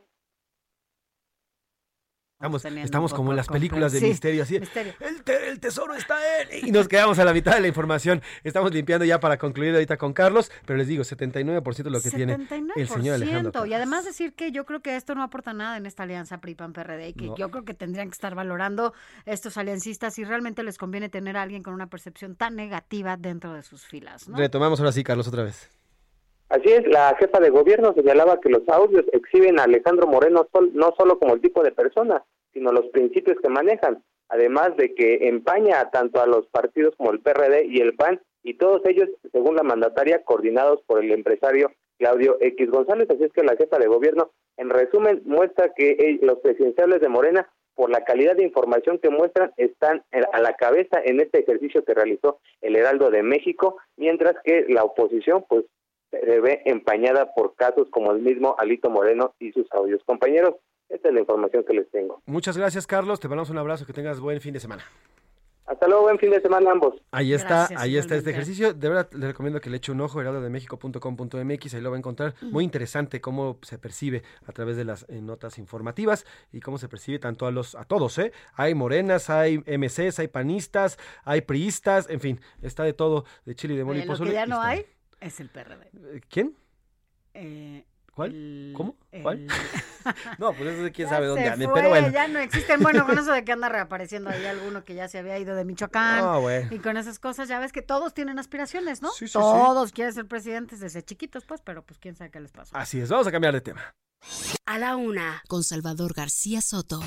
Estamos, 2.43 2.65
estamos 2.65 3.15
como 3.15 3.31
en 3.31 3.37
las 3.37 3.47
películas 3.47 3.93
de. 3.93 4.01
Sí, 4.01 4.07
misterio, 4.07 4.43
así. 4.43 4.59
misterio. 4.59 4.93
El, 4.99 5.23
te- 5.23 5.49
el 5.49 5.61
tesoro 5.61 5.95
está 5.95 6.17
en... 6.51 6.67
Y 6.67 6.73
nos 6.73 6.89
quedamos 6.89 7.19
a 7.21 7.25
la 7.25 7.33
mitad 7.33 7.55
de 7.55 7.61
la 7.61 7.69
información. 7.69 8.21
Estamos 8.43 8.73
limpiando 8.75 9.05
ya 9.05 9.21
para 9.21 9.39
concluir 9.39 9.73
ahorita 9.75 9.97
con 9.97 10.13
Carlos, 10.13 10.51
pero 10.67 10.77
les 10.77 10.89
digo, 10.89 11.05
79% 11.05 11.83
de 11.85 11.91
lo 11.91 12.01
que 12.01 12.11
tiene 12.11 12.37
el 12.77 12.89
señor 12.89 13.15
Alejandro. 13.15 13.65
Y 13.67 13.75
además 13.75 14.05
decir 14.05 14.35
que 14.35 14.51
yo 14.51 14.65
creo 14.67 14.81
que 14.81 14.97
esto 14.97 15.15
no 15.15 15.23
aporta 15.23 15.53
nada 15.53 15.77
en 15.77 15.87
esta 15.87 16.03
alianza 16.03 16.39
PRI-PAN-PRD 16.41 17.09
y 17.11 17.13
que 17.15 17.27
No. 17.27 17.37
yo 17.37 17.51
creo 17.51 17.65
que 17.65 17.75
tendrían 17.75 18.09
que 18.09 18.15
estar 18.15 18.35
valorando 18.35 18.93
estos 19.25 19.57
aliancistas 19.57 20.15
si 20.15 20.25
realmente 20.25 20.65
les 20.65 20.79
conviene 20.79 21.09
tener 21.09 21.37
a 21.37 21.43
alguien 21.43 21.63
con 21.63 21.75
una 21.75 21.87
percepción 21.87 22.35
tan 22.35 22.57
negativa 22.57 23.17
dentro 23.17 23.53
de 23.55 23.63
sus 23.63 23.87
filas, 23.87 24.29
¿no? 24.29 24.37
Retomamos 24.37 24.81
ahora 24.81 24.91
sí, 24.93 25.05
Carlos, 25.05 25.29
otra 25.29 25.45
vez. 25.45 25.71
Así 26.49 26.69
es, 26.71 26.87
la 26.87 27.17
jefa 27.19 27.41
de 27.41 27.49
gobierno 27.49 27.95
señalaba 27.95 28.39
que 28.39 28.51
los 28.51 28.61
audios 28.69 29.05
exhiben 29.15 29.59
a 29.59 29.63
Alejandro 29.63 30.07
Moreno 30.07 30.47
sol- 30.53 30.71
no 30.75 30.93
solo 30.99 31.19
como 31.19 31.33
el 31.35 31.41
tipo 31.41 31.63
de 31.63 31.73
persona, 31.73 32.23
sino 32.53 32.73
los 32.73 32.87
principios 32.89 33.39
que 33.41 33.49
manejan, 33.49 34.03
además 34.29 34.77
de 34.77 34.95
que 34.95 35.29
empaña 35.29 35.91
tanto 35.91 36.21
a 36.21 36.27
los 36.27 36.47
partidos 36.49 36.95
como 36.97 37.11
el 37.13 37.21
PRD 37.21 37.67
y 37.67 37.81
el 37.81 37.95
PAN, 37.95 38.21
y 38.43 38.55
todos 38.55 38.83
ellos, 38.87 39.09
según 39.31 39.57
la 39.57 39.63
mandataria, 39.63 40.25
coordinados 40.25 40.83
por 40.87 41.03
el 41.03 41.13
empresario 41.13 41.71
Claudio 41.99 42.37
X 42.41 42.71
González. 42.71 43.09
Así 43.09 43.23
es 43.25 43.33
que 43.33 43.45
la 43.45 43.57
jefa 43.57 43.79
de 43.79 43.87
gobierno, 43.87 44.31
en 44.57 44.71
resumen, 44.71 45.23
muestra 45.25 45.73
que 45.75 45.91
eh, 45.91 46.19
los 46.23 46.39
presidenciales 46.41 47.01
de 47.01 47.09
Morena, 47.09 47.49
por 47.75 47.91
la 47.91 48.05
calidad 48.05 48.37
de 48.37 48.43
información 48.43 48.99
que 48.99 49.09
muestran, 49.11 49.53
están 49.57 50.03
en- 50.11 50.25
a 50.33 50.41
la 50.41 50.55
cabeza 50.57 51.01
en 51.05 51.21
este 51.21 51.41
ejercicio 51.41 51.85
que 51.85 51.95
realizó 51.95 52.39
el 52.61 52.77
Heraldo 52.77 53.11
de 53.11 53.23
México, 53.23 53.77
mientras 53.97 54.35
que 54.45 54.67
la 54.69 54.83
oposición, 54.85 55.45
pues, 55.49 55.65
se 56.11 56.41
ve 56.41 56.61
empañada 56.67 57.33
por 57.35 57.55
casos 57.55 57.89
como 57.91 58.13
el 58.13 58.21
mismo 58.21 58.57
Alito 58.59 58.91
Moreno 58.91 59.35
y 59.39 59.53
sus 59.53 59.71
audios. 59.73 60.03
Compañeros, 60.05 60.57
esta 60.93 61.09
es 61.09 61.15
la 61.15 61.21
información 61.21 61.65
que 61.65 61.73
les 61.75 61.91
tengo. 61.91 62.23
Muchas 62.27 62.57
gracias, 62.57 62.87
Carlos. 62.87 63.19
Te 63.21 63.29
mandamos 63.29 63.51
un 63.51 63.59
abrazo. 63.59 63.87
Que 63.87 63.93
tengas 63.93 64.21
buen 64.21 64.41
fin 64.41 64.53
de 64.55 64.61
semana. 64.61 64.85
Hasta 65.65 65.87
luego, 65.87 66.03
buen 66.03 66.19
fin 66.19 66.31
de 66.31 66.41
semana 66.41 66.71
a 66.71 66.73
ambos. 66.73 67.01
Ahí 67.13 67.33
está, 67.33 67.69
Gracias, 67.69 67.81
ahí 67.81 67.97
está 67.97 68.17
este 68.17 68.31
ejercicio. 68.31 68.75
De 68.75 68.89
verdad, 68.89 69.09
le 69.13 69.29
recomiendo 69.29 69.61
que 69.61 69.71
le 69.71 69.77
eche 69.77 69.93
un 69.93 70.01
ojo, 70.01 70.21
heraldodemexico.com.mx, 70.21 71.75
ahí 71.75 71.81
lo 71.81 71.91
va 71.91 71.97
a 71.97 71.99
encontrar. 71.99 72.35
Muy 72.43 72.65
interesante 72.65 73.21
cómo 73.21 73.59
se 73.63 73.79
percibe 73.79 74.23
a 74.47 74.53
través 74.53 74.77
de 74.77 74.85
las 74.85 75.07
eh, 75.09 75.21
notas 75.23 75.59
informativas 75.59 76.27
y 76.53 76.61
cómo 76.61 76.79
se 76.79 76.89
percibe 76.89 77.21
tanto 77.21 77.47
a 77.47 77.53
los, 77.53 77.75
a 77.77 77.85
todos, 77.85 78.19
¿eh? 78.19 78.33
Hay 78.55 78.75
morenas, 78.75 79.31
hay 79.31 79.59
MCs, 79.59 80.19
hay 80.19 80.29
panistas, 80.29 80.99
hay 81.25 81.43
priistas, 81.43 82.11
en 82.11 82.21
fin, 82.21 82.41
está 82.61 82.83
de 82.83 82.93
todo, 82.93 83.25
de 83.45 83.55
chile, 83.55 83.77
de 83.77 83.85
mole 83.85 84.01
y 84.01 84.03
Eh, 84.03 84.07
lo 84.07 84.17
que 84.19 84.33
ya 84.33 84.45
y 84.45 84.49
no 84.49 84.57
está. 84.57 84.69
hay 84.69 84.87
es 85.21 85.41
el 85.41 85.49
PRD. 85.49 85.91
¿Quién? 86.29 86.57
Eh, 87.35 87.85
¿Cuál? 88.15 88.31
el- 88.31 88.73
¿Cómo? 88.77 88.97
¿Cuál? 89.23 89.39
el- 89.39 89.47
no, 90.39 90.53
pues 90.53 90.69
eso 90.69 90.83
de 90.83 90.93
quién 90.93 91.09
Ya 91.09 91.15
sabe 91.15 91.27
dónde 91.27 91.49
ande, 91.49 91.69
pero 91.73 91.89
bueno. 91.89 92.11
Ya 92.11 92.29
no 92.29 92.39
existen. 92.41 92.81
Bueno, 92.83 93.07
con 93.07 93.19
eso 93.19 93.33
de 93.33 93.45
que 93.45 93.53
anda 93.53 93.69
reapareciendo 93.69 94.29
ahí 94.31 94.45
alguno 94.45 94.85
que 94.85 94.95
ya 94.95 95.09
se 95.09 95.19
había 95.19 95.39
ido 95.39 95.55
de 95.55 95.65
Michoacán. 95.65 96.23
Ah, 96.23 96.37
bueno. 96.39 96.69
Y 96.71 96.79
con 96.79 96.97
esas 96.97 97.19
cosas, 97.19 97.49
ya 97.49 97.59
ves 97.59 97.73
que 97.73 97.83
todos 97.83 98.13
tienen 98.13 98.39
aspiraciones, 98.39 99.01
¿no? 99.01 99.11
sí, 99.13 99.27
sí. 99.27 99.33
todos 99.33 99.93
quieren 99.93 100.13
ser 100.13 100.27
presidentes 100.27 100.81
desde 100.81 101.03
chiquitos, 101.03 101.45
pues, 101.45 101.63
pero 101.63 101.85
pues 101.85 101.99
quién 101.99 102.15
sabe 102.15 102.31
qué 102.31 102.41
les 102.41 102.53
pasó. 102.53 102.77
Así 102.77 103.01
es, 103.01 103.09
vamos 103.09 103.27
a 103.27 103.33
cambiar 103.33 103.55
de 103.55 103.61
tema. 103.63 103.95
A 104.67 104.79
la 104.79 104.97
una, 104.97 105.43
con 105.49 105.65
Salvador 105.65 106.15
García 106.15 106.61
Soto. 106.61 107.01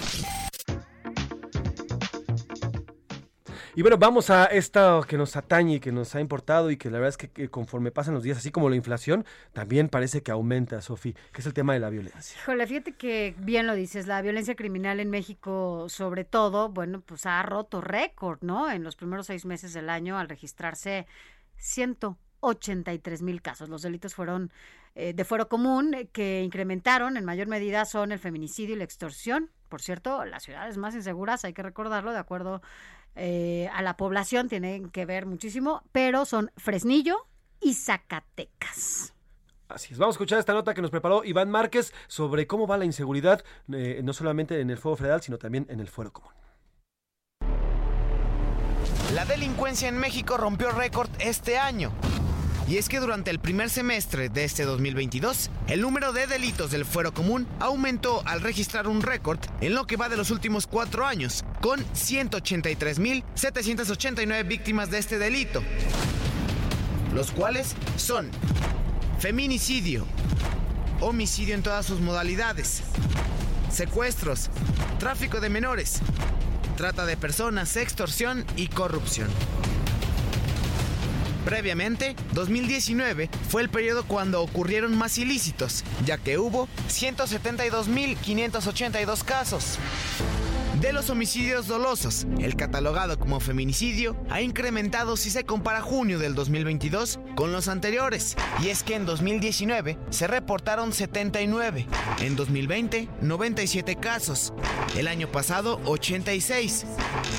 Y 3.78 3.82
bueno, 3.82 3.98
vamos 3.98 4.30
a 4.30 4.46
esto 4.46 5.04
que 5.06 5.18
nos 5.18 5.36
atañe 5.36 5.76
y 5.76 5.80
que 5.82 5.92
nos 5.92 6.16
ha 6.16 6.22
importado 6.22 6.72
y 6.72 6.78
que 6.78 6.90
la 6.90 6.98
verdad 6.98 7.10
es 7.10 7.18
que, 7.18 7.28
que 7.28 7.50
conforme 7.50 7.92
pasan 7.92 8.14
los 8.14 8.24
días, 8.24 8.38
así 8.38 8.50
como 8.50 8.70
la 8.70 8.78
inflación, 8.78 9.26
también 9.52 9.90
parece 9.90 10.24
que 10.24 10.32
aumenta, 10.32 10.82
Sofi, 10.82 11.14
que 11.34 11.42
es 11.42 11.46
el 11.46 11.54
tema 11.54 11.74
de 11.74 11.82
la 11.82 11.90
violencia. 11.90 12.40
Híjole, 12.42 12.68
fíjate 12.68 12.94
que 12.94 13.36
bien 13.38 13.68
lo 13.68 13.76
dices, 13.76 14.08
la 14.08 14.22
violencia 14.22 14.56
criminal 14.56 15.02
en 15.02 15.10
México, 15.10 15.88
sobre 15.90 16.24
todo, 16.24 16.70
bueno, 16.70 17.02
pues 17.02 17.26
ha 17.26 17.44
roto 17.44 17.82
récord, 17.82 18.40
¿no? 18.42 18.72
En 18.72 18.82
los 18.82 18.96
primeros 18.96 19.28
seis 19.28 19.44
meses 19.44 19.74
del 19.74 19.90
año, 19.90 20.18
al 20.18 20.30
registrarse 20.30 21.06
183 21.58 23.22
mil 23.24 23.42
casos. 23.42 23.68
Los 23.68 23.82
delitos 23.82 24.16
fueron 24.16 24.54
eh, 24.96 25.14
de 25.14 25.26
fuero 25.26 25.50
común 25.50 25.94
eh, 25.94 26.08
que 26.08 26.42
incrementaron 26.42 27.18
en 27.18 27.26
mayor 27.26 27.48
medida 27.48 27.86
son 27.86 28.12
el 28.12 28.20
feminicidio 28.20 28.76
y 28.76 28.78
la 28.78 28.86
extorsión. 28.86 29.52
Por 29.70 29.82
cierto, 29.82 30.26
las 30.26 30.44
ciudades 30.44 30.78
más 30.78 30.96
inseguras, 30.96 31.44
hay 31.44 31.54
que 31.54 31.64
recordarlo, 31.64 32.14
de 32.14 32.20
acuerdo 32.20 32.62
eh, 33.16 33.70
a 33.74 33.82
la 33.82 33.98
población, 33.98 34.50
tienen 34.50 34.90
que 34.90 35.06
ver 35.06 35.26
muchísimo, 35.26 35.84
pero 35.92 36.26
son 36.26 36.52
Fresnillo 36.58 37.28
y 37.62 37.74
Zacatecas. 37.74 39.14
Así 39.68 39.94
es, 39.94 40.00
vamos 40.00 40.16
a 40.16 40.18
escuchar 40.18 40.40
esta 40.40 40.54
nota 40.54 40.74
que 40.74 40.82
nos 40.82 40.92
preparó 40.92 41.24
Iván 41.24 41.50
Márquez 41.50 41.94
sobre 42.08 42.46
cómo 42.46 42.68
va 42.68 42.78
la 42.78 42.86
inseguridad, 42.86 43.44
eh, 43.72 44.02
no 44.04 44.14
solamente 44.14 44.60
en 44.60 44.70
el 44.70 44.78
fuego 44.78 44.98
federal, 44.98 45.22
sino 45.22 45.38
también 45.38 45.66
en 45.70 45.80
el 45.80 45.88
fuero 45.88 46.14
común. 46.14 46.32
La 49.14 49.26
delincuencia 49.26 49.88
en 49.88 49.98
México 49.98 50.38
rompió 50.38 50.72
récord 50.72 51.10
este 51.20 51.58
año. 51.58 51.92
Y 52.68 52.78
es 52.78 52.90
que 52.90 53.00
durante 53.00 53.30
el 53.30 53.38
primer 53.38 53.70
semestre 53.70 54.30
de 54.30 54.44
este 54.44 54.64
2022, 54.64 55.52
el 55.68 55.82
número 55.82 56.14
de 56.14 56.26
delitos 56.26 56.72
del 56.72 56.84
fuero 56.84 57.14
común 57.14 57.46
aumentó 57.60 58.24
al 58.26 58.42
registrar 58.42 58.88
un 58.88 59.04
récord 59.04 59.38
en 59.62 59.76
lo 59.76 59.86
que 59.86 59.98
va 59.98 60.10
de 60.10 60.18
los 60.18 60.32
últimos 60.32 60.66
cuatro 60.66 61.06
años, 61.06 61.46
con 61.62 61.86
183.789 61.94 64.48
víctimas 64.48 64.90
de 64.90 64.98
este 64.98 65.20
delito, 65.20 65.62
los 67.14 67.30
cuales 67.30 67.76
son 67.98 68.32
feminicidio, 69.20 70.08
homicidio 71.02 71.54
en 71.54 71.62
todas 71.62 71.86
sus 71.86 72.00
modalidades, 72.00 72.82
secuestros, 73.72 74.50
tráfico 74.98 75.40
de 75.40 75.50
menores, 75.50 76.00
trata 76.78 77.06
de 77.06 77.16
personas, 77.16 77.78
extorsión 77.78 78.44
y 78.56 78.70
corrupción. 78.70 79.28
Previamente, 81.46 82.16
2019 82.34 83.30
fue 83.50 83.62
el 83.62 83.70
periodo 83.70 84.04
cuando 84.04 84.42
ocurrieron 84.42 84.98
más 84.98 85.20
ilícitos, 85.20 85.84
ya 86.04 86.18
que 86.18 86.40
hubo 86.40 86.68
172.582 86.90 89.24
casos. 89.24 89.78
De 90.82 90.92
los 90.92 91.10
homicidios 91.10 91.68
dolosos, 91.68 92.28
el 92.40 92.56
catalogado 92.56 93.18
como 93.18 93.40
feminicidio 93.40 94.18
ha 94.30 94.42
incrementado 94.42 95.16
si 95.18 95.30
se 95.30 95.46
compara 95.46 95.82
junio 95.82 96.20
del 96.20 96.36
2022 96.36 97.20
con 97.36 97.54
los 97.54 97.68
anteriores. 97.68 98.36
Y 98.62 98.70
es 98.70 98.84
que 98.84 98.96
en 98.96 99.06
2019 99.06 99.98
se 100.10 100.28
reportaron 100.28 100.94
79, 100.94 101.88
en 102.20 102.36
2020 102.36 103.08
97 103.22 103.96
casos, 103.96 104.54
el 104.98 105.08
año 105.08 105.32
pasado 105.32 105.80
86, 105.86 106.86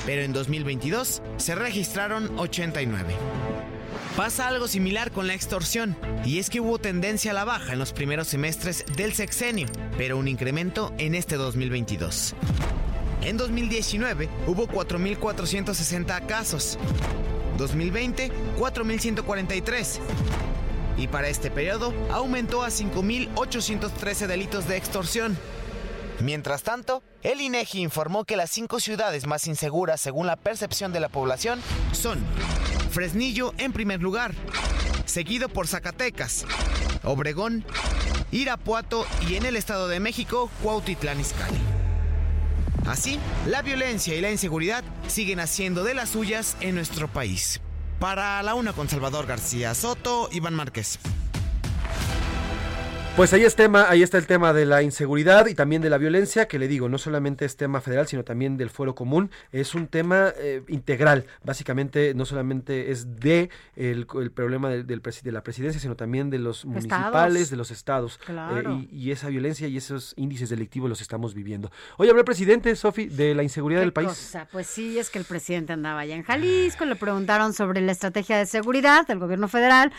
pero 0.05 0.23
en 0.23 0.33
2022 0.33 1.21
se 1.37 1.55
registraron 1.55 2.37
89. 2.39 3.13
Pasa 4.17 4.47
algo 4.47 4.67
similar 4.67 5.11
con 5.11 5.27
la 5.27 5.35
extorsión, 5.35 5.95
y 6.25 6.39
es 6.39 6.49
que 6.49 6.59
hubo 6.59 6.79
tendencia 6.79 7.29
a 7.29 7.33
la 7.35 7.45
baja 7.45 7.73
en 7.73 7.77
los 7.77 7.93
primeros 7.93 8.27
semestres 8.27 8.83
del 8.95 9.13
sexenio, 9.13 9.67
pero 9.95 10.17
un 10.17 10.27
incremento 10.27 10.91
en 10.97 11.13
este 11.13 11.35
2022. 11.35 12.33
En 13.21 13.37
2019 13.37 14.27
hubo 14.47 14.67
4.460 14.67 16.25
casos, 16.25 16.79
2020 17.59 18.31
4.143 18.57 19.99
y 20.97 21.07
para 21.07 21.27
este 21.27 21.51
periodo 21.51 21.93
aumentó 22.09 22.63
a 22.63 22.69
5.813 22.69 24.25
delitos 24.25 24.67
de 24.67 24.77
extorsión. 24.77 25.37
Mientras 26.21 26.63
tanto, 26.63 27.03
el 27.21 27.39
INEGI 27.39 27.81
informó 27.81 28.25
que 28.25 28.35
las 28.35 28.49
cinco 28.49 28.79
ciudades 28.79 29.27
más 29.27 29.45
inseguras 29.45 30.01
según 30.01 30.25
la 30.25 30.37
percepción 30.37 30.91
de 30.91 31.01
la 31.01 31.09
población 31.09 31.61
son 31.91 32.25
Fresnillo 32.97 33.53
en 33.59 33.73
primer 33.73 34.01
lugar, 34.01 34.33
seguido 35.05 35.49
por 35.49 35.67
Zacatecas, 35.67 36.45
Obregón, 37.03 37.63
Irapuato 38.31 39.05
y 39.29 39.35
en 39.35 39.45
el 39.45 39.55
Estado 39.55 39.87
de 39.87 39.99
México, 39.99 40.49
Cuautitlán 40.63 41.19
Izcalli. 41.19 41.59
Así, 42.87 43.19
la 43.45 43.61
violencia 43.61 44.15
y 44.15 44.21
la 44.21 44.31
inseguridad 44.31 44.83
siguen 45.05 45.39
haciendo 45.39 45.83
de 45.83 45.93
las 45.93 46.09
suyas 46.09 46.57
en 46.59 46.73
nuestro 46.73 47.07
país. 47.07 47.61
Para 47.99 48.41
la 48.41 48.55
una 48.55 48.73
con 48.73 48.89
Salvador 48.89 49.27
García 49.27 49.75
Soto, 49.75 50.27
Iván 50.31 50.55
Márquez. 50.55 50.97
Pues 53.17 53.33
ahí, 53.33 53.41
es 53.43 53.55
tema, 53.55 53.89
ahí 53.89 54.03
está 54.03 54.19
el 54.19 54.27
tema 54.27 54.53
de 54.53 54.67
la 54.67 54.83
inseguridad 54.83 55.47
y 55.47 55.55
también 55.55 55.81
de 55.81 55.89
la 55.89 55.97
violencia, 55.97 56.47
que 56.47 56.59
le 56.59 56.67
digo, 56.67 56.87
no 56.87 56.99
solamente 56.99 57.45
es 57.45 57.57
tema 57.57 57.81
federal, 57.81 58.07
sino 58.07 58.23
también 58.23 58.57
del 58.57 58.69
fuero 58.69 58.93
común. 58.93 59.31
Es 59.51 59.73
un 59.73 59.87
tema 59.87 60.31
eh, 60.37 60.61
integral. 60.67 61.25
Básicamente, 61.43 62.13
no 62.13 62.25
solamente 62.25 62.91
es 62.91 63.15
de 63.19 63.49
el, 63.75 64.05
el 64.21 64.31
problema 64.31 64.69
del, 64.69 64.85
del 64.85 65.01
presi- 65.01 65.23
de 65.23 65.31
la 65.31 65.41
presidencia, 65.41 65.81
sino 65.81 65.95
también 65.95 66.29
de 66.29 66.37
los 66.37 66.63
municipales, 66.63 67.49
de 67.49 67.57
los 67.57 67.71
estados. 67.71 68.19
Claro. 68.23 68.81
Eh, 68.83 68.87
y, 68.91 69.07
y 69.07 69.11
esa 69.11 69.29
violencia 69.29 69.67
y 69.67 69.77
esos 69.77 70.13
índices 70.15 70.49
delictivos 70.49 70.87
los 70.87 71.01
estamos 71.01 71.33
viviendo. 71.33 71.71
Hoy 71.97 72.09
habló 72.09 72.19
el 72.19 72.25
presidente, 72.25 72.75
Sofi, 72.75 73.07
de 73.07 73.33
la 73.33 73.41
inseguridad 73.41 73.79
del 73.79 73.93
país. 73.93 74.09
cosa? 74.09 74.47
Pues 74.51 74.67
sí, 74.67 74.99
es 74.99 75.09
que 75.09 75.17
el 75.17 75.25
presidente 75.25 75.73
andaba 75.73 76.01
allá 76.01 76.13
en 76.15 76.21
Jalisco, 76.21 76.85
le 76.85 76.95
preguntaron 76.95 77.53
sobre 77.53 77.81
la 77.81 77.93
estrategia 77.93 78.37
de 78.37 78.45
seguridad 78.45 79.07
del 79.07 79.17
gobierno 79.17 79.47
federal. 79.47 79.91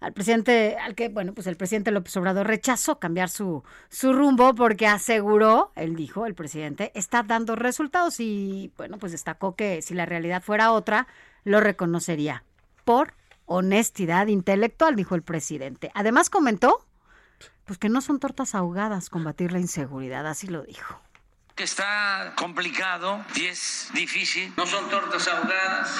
Al 0.00 0.12
presidente, 0.12 0.76
al 0.80 0.94
que, 0.94 1.08
bueno, 1.08 1.34
pues 1.34 1.48
el 1.48 1.56
presidente 1.56 1.90
López 1.90 2.16
Obrador 2.16 2.46
rechazó 2.46 3.00
cambiar 3.00 3.28
su, 3.28 3.64
su 3.88 4.12
rumbo 4.12 4.54
porque 4.54 4.86
aseguró, 4.86 5.72
él 5.74 5.96
dijo, 5.96 6.24
el 6.24 6.34
presidente, 6.34 6.92
está 6.94 7.24
dando 7.24 7.56
resultados 7.56 8.20
y, 8.20 8.72
bueno, 8.76 8.98
pues 8.98 9.10
destacó 9.10 9.56
que 9.56 9.82
si 9.82 9.94
la 9.94 10.06
realidad 10.06 10.42
fuera 10.42 10.70
otra, 10.70 11.08
lo 11.42 11.60
reconocería 11.60 12.44
por 12.84 13.14
honestidad 13.46 14.28
intelectual, 14.28 14.94
dijo 14.94 15.16
el 15.16 15.22
presidente. 15.22 15.90
Además 15.94 16.30
comentó, 16.30 16.86
pues 17.64 17.78
que 17.78 17.88
no 17.88 18.00
son 18.00 18.20
tortas 18.20 18.54
ahogadas 18.54 19.10
combatir 19.10 19.52
la 19.52 19.58
inseguridad, 19.58 20.26
así 20.26 20.46
lo 20.46 20.62
dijo. 20.62 21.00
Que 21.58 21.64
está 21.64 22.34
complicado 22.36 23.20
y 23.34 23.46
es 23.46 23.90
difícil. 23.92 24.52
No 24.56 24.64
son 24.64 24.88
tortas 24.90 25.26
ahogadas 25.26 25.92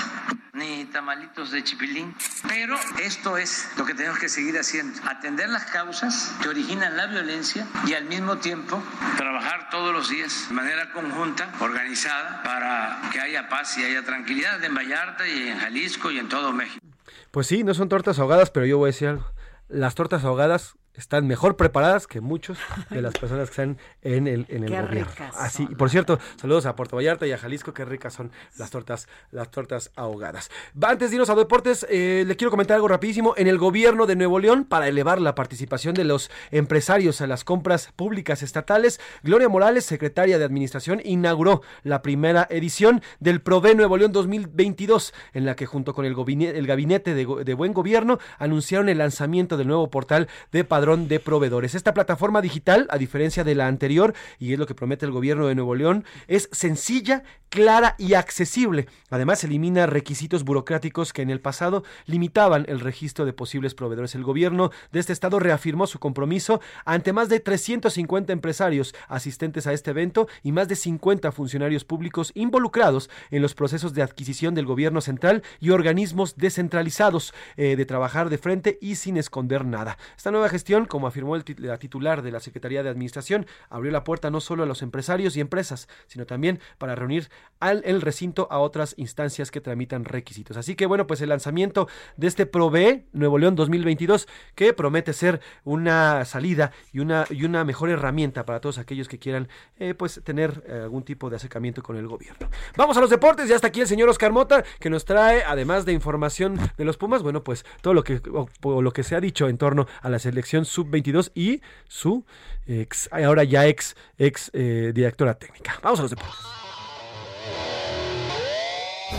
ni 0.53 0.85
tamalitos 0.85 1.51
de 1.51 1.65
chipilín, 1.65 2.15
pero 2.47 2.77
esto 3.03 3.37
es 3.37 3.69
lo 3.77 3.85
que 3.85 3.93
tenemos 3.93 4.21
que 4.21 4.29
seguir 4.29 4.57
haciendo. 4.57 5.01
Atender 5.11 5.49
las 5.49 5.65
causas 5.65 6.33
que 6.41 6.49
originan 6.49 6.97
la 6.97 7.07
violencia 7.07 7.67
y 7.89 7.95
al 7.95 8.05
mismo 8.05 8.39
tiempo 8.39 8.81
trabajar 9.17 9.69
todos 9.69 9.93
los 9.93 10.09
días 10.09 10.47
de 10.49 10.55
manera 10.55 10.93
conjunta, 10.93 11.53
organizada, 11.59 12.41
para 12.45 13.11
que 13.11 13.19
haya 13.19 13.49
paz 13.49 13.77
y 13.79 13.85
haya 13.85 14.05
tranquilidad 14.05 14.63
en 14.63 14.77
Vallarta 14.77 15.27
y 15.27 15.49
en 15.49 15.59
Jalisco 15.59 16.13
y 16.13 16.21
en 16.21 16.29
todo 16.29 16.53
México. 16.53 16.87
Pues 17.33 17.49
sí, 17.49 17.65
no 17.65 17.75
son 17.75 17.89
tortas 17.89 18.21
ahogadas, 18.21 18.53
pero 18.53 18.65
yo 18.65 18.79
voy 18.79 18.91
a 18.91 18.93
decir 18.93 19.09
algo. 19.09 19.27
Las 19.69 19.97
tortas 19.97 20.23
ahogadas 20.23 20.77
están 20.99 21.27
mejor 21.27 21.57
preparadas 21.57 22.07
que 22.07 22.21
muchos 22.21 22.59
de 22.91 23.01
las 23.01 23.15
personas 23.15 23.49
que 23.49 23.53
están 23.53 23.79
en 24.03 24.27
el, 24.27 24.45
en 24.49 24.65
el 24.65 24.71
Qué 24.71 24.81
gobierno. 24.83 25.07
ricas 25.11 25.35
Así, 25.39 25.67
y 25.71 25.75
por 25.75 25.89
cierto, 25.91 26.19
saludos 26.41 26.67
a 26.67 26.75
Puerto 26.77 26.97
Vallarta 26.97 27.27
y 27.27 27.33
a 27.33 27.39
Jalisco, 27.39 27.73
qué 27.73 27.85
ricas 27.85 28.13
son 28.15 28.33
las 28.57 28.71
tortas, 28.71 29.09
las 29.31 29.51
tortas 29.51 29.91
ahogadas. 29.97 30.51
Antes 30.83 31.11
de 31.11 31.17
irnos 31.17 31.31
a 31.31 31.35
deportes, 31.37 31.87
eh, 31.89 32.25
le 32.27 32.37
quiero 32.37 32.51
comentar 32.51 32.75
algo 32.75 32.89
rapidísimo. 32.89 33.35
En 33.37 33.47
el 33.47 33.59
gobierno 33.59 34.07
de 34.07 34.17
Nuevo 34.17 34.39
León, 34.41 34.65
para 34.65 34.89
elevar 34.89 35.21
la 35.21 35.35
participación 35.35 35.95
de 35.95 36.05
los 36.05 36.31
empresarios 36.51 37.21
a 37.21 37.27
las 37.29 37.45
compras 37.45 37.93
públicas 37.95 38.43
estatales, 38.43 39.01
Gloria 39.23 39.49
Morales, 39.49 39.85
secretaria 39.85 40.39
de 40.39 40.45
Administración, 40.45 41.01
inauguró 41.05 41.63
la 41.85 42.03
primera 42.03 42.47
edición 42.51 43.03
del 43.21 43.41
Prove 43.41 43.75
Nuevo 43.77 43.97
León 43.97 44.11
2022, 44.13 45.15
en 45.33 45.47
la 45.47 45.55
que 45.55 45.67
junto 45.67 45.95
con 45.95 46.05
el, 46.05 46.15
gobine- 46.17 46.55
el 46.55 46.67
Gabinete 46.67 47.15
de, 47.15 47.27
de 47.45 47.55
Buen 47.55 47.73
Gobierno 47.73 48.19
anunciaron 48.39 48.89
el 48.89 48.99
lanzamiento 48.99 49.57
del 49.57 49.69
nuevo 49.69 49.91
portal 49.91 50.29
de 50.51 50.65
padrón 50.65 50.88
de 50.97 51.21
proveedores. 51.21 51.75
Esta 51.75 51.93
plataforma 51.93 52.41
digital, 52.41 52.87
a 52.91 52.97
diferencia 52.97 53.45
de 53.45 53.55
la 53.55 53.67
anterior, 53.67 54.15
y 54.39 54.55
es 54.55 54.59
lo 54.59 54.67
que 54.67 54.75
promete 54.75 55.05
el 55.05 55.13
gobierno 55.13 55.47
de 55.47 55.55
Nuevo 55.55 55.75
León, 55.75 56.05
es 56.29 56.49
sencilla, 56.51 57.25
clara 57.51 57.95
y 57.99 58.15
accesible. 58.15 58.87
Además, 59.11 59.45
elimina 59.45 59.87
requisitos 59.87 60.45
burocráticos 60.45 61.13
que 61.13 61.23
en 61.23 61.31
el 61.31 61.41
pasado 61.41 61.85
limitaban 62.07 62.65
el 62.69 62.81
registro 62.81 63.25
de 63.27 63.33
posibles 63.33 63.75
proveedores. 63.75 64.15
El 64.15 64.25
gobierno 64.25 64.71
de 64.93 65.01
este 65.01 65.13
estado 65.13 65.39
reafirmó 65.39 65.87
su 65.87 65.99
compromiso 65.99 66.61
ante 66.85 67.13
más 67.13 67.29
de 67.29 67.41
350 67.41 68.33
empresarios 68.33 68.95
asistentes 69.09 69.67
a 69.67 69.73
este 69.73 69.91
evento 69.91 70.29
y 70.43 70.53
más 70.53 70.69
de 70.69 70.77
50 70.77 71.33
funcionarios 71.33 71.85
públicos 71.85 72.33
involucrados 72.35 73.11
en 73.31 73.43
los 73.43 73.55
procesos 73.55 73.93
de 73.95 74.03
adquisición 74.03 74.55
del 74.55 74.67
gobierno 74.67 75.01
central 75.01 75.43
y 75.61 75.71
organismos 75.71 76.37
descentralizados 76.37 77.35
eh, 77.57 77.77
de 77.77 77.87
trabajar 77.87 78.31
de 78.31 78.39
frente 78.39 78.79
y 78.81 78.95
sin 78.95 79.17
esconder 79.17 79.65
nada. 79.65 79.99
Esta 80.17 80.31
nueva 80.31 80.49
gestión, 80.49 80.78
como 80.87 81.07
afirmó 81.07 81.37
el 81.37 81.45
la 81.59 81.79
titular 81.79 82.23
de 82.23 82.31
la 82.31 82.41
Secretaría 82.41 82.83
de 82.83 82.89
Administración, 82.89 83.47
abrió 83.71 83.91
la 83.91 84.05
puerta 84.05 84.31
no 84.31 84.41
solo 84.41 84.63
a 84.63 84.67
los 84.67 84.83
empresarios 84.83 85.37
y 85.37 85.41
empresas, 85.41 85.89
sino 86.07 86.27
también 86.27 86.61
para 86.79 86.95
reunir 86.95 87.29
al 87.61 87.83
el 87.85 88.01
recinto 88.01 88.49
a 88.51 88.59
otras 88.59 88.95
instancias 88.99 89.51
que 89.51 89.61
tramitan 89.61 90.05
requisitos. 90.05 90.57
Así 90.57 90.75
que 90.75 90.87
bueno, 90.87 91.07
pues 91.07 91.21
el 91.21 91.31
lanzamiento 91.31 91.89
de 92.17 92.27
este 92.27 92.47
Provee 92.47 93.07
Nuevo 93.13 93.39
León 93.39 93.57
2022 93.57 94.29
que 94.55 94.73
promete 94.73 95.13
ser 95.13 95.41
una 95.65 96.25
salida 96.25 96.73
y 96.93 97.01
una 97.01 97.25
y 97.31 97.45
una 97.45 97.65
mejor 97.65 97.91
herramienta 97.91 98.45
para 98.45 98.61
todos 98.61 98.79
aquellos 98.79 99.09
que 99.09 99.19
quieran 99.19 99.49
eh, 99.79 99.95
pues 99.95 100.21
tener 100.25 100.63
eh, 100.67 100.81
algún 100.83 101.03
tipo 101.03 101.31
de 101.31 101.37
acercamiento 101.37 101.83
con 101.83 101.97
el 101.97 102.07
gobierno. 102.07 102.49
Vamos 102.77 102.97
a 102.97 103.01
los 103.01 103.11
deportes, 103.11 103.49
ya 103.49 103.57
está 103.57 103.69
aquí 103.69 103.81
el 103.81 103.87
señor 103.87 104.09
Oscar 104.09 104.33
Mota 104.33 104.65
que 104.81 104.91
nos 104.91 105.05
trae 105.05 105.43
además 105.47 105.85
de 105.85 105.93
información 105.93 106.59
de 106.77 106.85
los 106.85 106.97
Pumas, 106.97 107.23
bueno, 107.23 107.45
pues 107.45 107.65
todo 107.81 107.95
lo 107.95 108.03
que 108.05 108.21
lo 108.63 108.93
que 108.93 109.03
se 109.03 109.15
ha 109.15 109.21
dicho 109.21 109.49
en 109.49 109.59
torno 109.59 109.87
a 110.03 110.09
la 110.09 110.19
selección 110.19 110.65
sub-22 110.69 111.33
y 111.35 111.61
su 111.89 112.25
ex 112.67 113.09
ahora 113.13 113.45
ya 113.45 113.67
ex 113.67 113.97
ex 114.19 114.51
eh, 114.53 114.93
directora 114.95 115.35
técnica. 115.35 115.79
Vamos 115.83 115.99
a 115.99 116.03
los 116.03 116.11
deportes. 116.11 116.37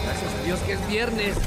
Gracias 0.03 0.33
a 0.33 0.43
Dios 0.43 0.59
que 0.61 0.73
es 0.73 0.87
viernes. 0.87 1.37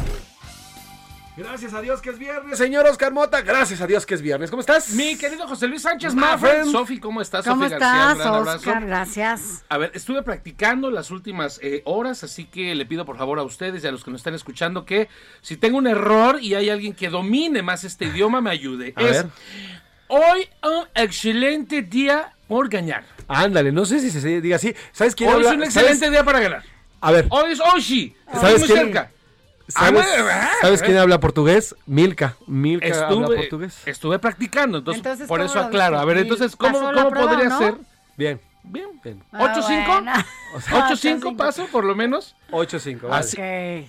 Gracias 1.35 1.73
a 1.73 1.81
Dios 1.81 2.03
que 2.03 2.11
es 2.11 2.19
viernes, 2.19 2.59
señor 2.59 2.87
Oscar 2.87 3.11
Mota. 3.11 3.41
Gracias 3.41 3.81
a 3.81 3.87
Dios 3.87 4.05
que 4.05 4.13
es 4.13 4.21
viernes. 4.21 4.51
¿Cómo 4.51 4.61
estás? 4.61 4.91
Mi 4.91 5.17
querido 5.17 5.49
José 5.49 5.67
Luis 5.67 5.81
Sánchez 5.81 6.15
My 6.15 6.21
Maffren. 6.21 6.53
friend. 6.57 6.73
Sofi, 6.73 7.01
¿cómo 7.01 7.23
estás? 7.23 7.47
¿Cómo 7.47 7.63
Sofi 7.63 7.71
García, 7.71 7.89
un 7.89 8.13
estás, 8.13 8.19
gran 8.19 8.35
abrazo. 8.35 8.59
Oscar? 8.59 8.87
Gracias. 8.87 9.65
A 9.71 9.79
ver, 9.79 9.93
estuve 9.95 10.23
practicando 10.23 10.91
las 10.91 11.11
últimas 11.11 11.59
eh, 11.63 11.81
horas, 11.87 12.23
así 12.23 12.45
que 12.45 12.75
le 12.75 12.85
pido 12.85 13.07
por 13.07 13.17
favor 13.17 13.39
a 13.39 13.45
ustedes 13.45 13.83
y 13.83 13.87
a 13.87 13.93
los 13.93 14.05
que 14.05 14.11
nos 14.11 14.21
están 14.21 14.35
escuchando 14.35 14.85
que 14.85 15.09
si 15.41 15.57
tengo 15.57 15.79
un 15.79 15.87
error 15.87 16.39
y 16.39 16.55
hay 16.55 16.69
alguien 16.69 16.93
que 16.93 17.09
domine 17.09 17.63
más 17.63 17.85
este 17.85 18.05
idioma, 18.05 18.43
me 18.43 18.51
ayude. 18.51 18.93
A 18.95 19.01
es 19.03 19.11
ver. 19.23 19.27
Hoy 20.09 20.49
un 20.63 20.85
excelente 20.95 21.83
día 21.83 22.33
por 22.49 22.69
ganar. 22.69 23.05
Ándale, 23.29 23.73
no 23.73 23.85
sé 23.85 24.01
si 24.01 24.11
se 24.11 24.41
diga 24.41 24.57
así. 24.57 24.75
¿Sabes 24.93 25.15
quién 25.15 25.31
Hoy 25.31 25.37
habla? 25.37 25.51
es 25.51 25.57
un 25.57 25.63
excelente 25.65 25.97
¿Sabes? 25.99 26.11
día 26.11 26.25
para 26.25 26.41
ganar. 26.41 26.63
A 27.01 27.11
ver, 27.13 27.27
Hoy 27.31 27.53
es 27.53 27.61
Oshi. 27.61 28.15
¿Sabes 28.33 28.59
muy 28.61 28.69
quién? 28.69 28.79
cerca. 28.79 29.11
¿sabes, 29.69 30.05
Ah, 30.07 30.51
¿sabes 30.61 30.83
ah, 30.83 30.85
quién 30.85 30.99
habla 30.99 31.19
portugués? 31.19 31.75
Milka. 31.87 32.37
Milka 32.47 32.87
habla 32.87 33.09
Estuve, 33.23 33.37
portugués. 33.37 33.79
estuve 33.87 34.19
practicando, 34.19 34.79
entonces, 34.79 34.99
Entonces, 34.99 35.29
por 35.29 35.41
¿cómo 35.41 35.51
eso 35.51 35.61
aclaro. 35.61 35.99
A 35.99 36.05
ver, 36.05 36.19
entonces, 36.19 36.55
¿cómo, 36.57 36.79
cómo 36.93 37.09
prueba, 37.09 37.31
podría 37.31 37.49
¿no? 37.49 37.59
ser? 37.59 37.75
Bien. 38.17 38.41
Bien. 38.65 38.89
Bien. 39.03 39.23
Ah, 39.33 39.55
¿8-5? 39.57 39.87
bueno. 39.87 40.13
¿8-5 41.33 41.37
paso, 41.37 41.67
por 41.73 41.85
lo 41.85 41.95
menos? 41.95 42.37
8-5, 42.51 43.03
vale. 43.09 43.15
Así, 43.17 43.37
Ok. 43.39 43.89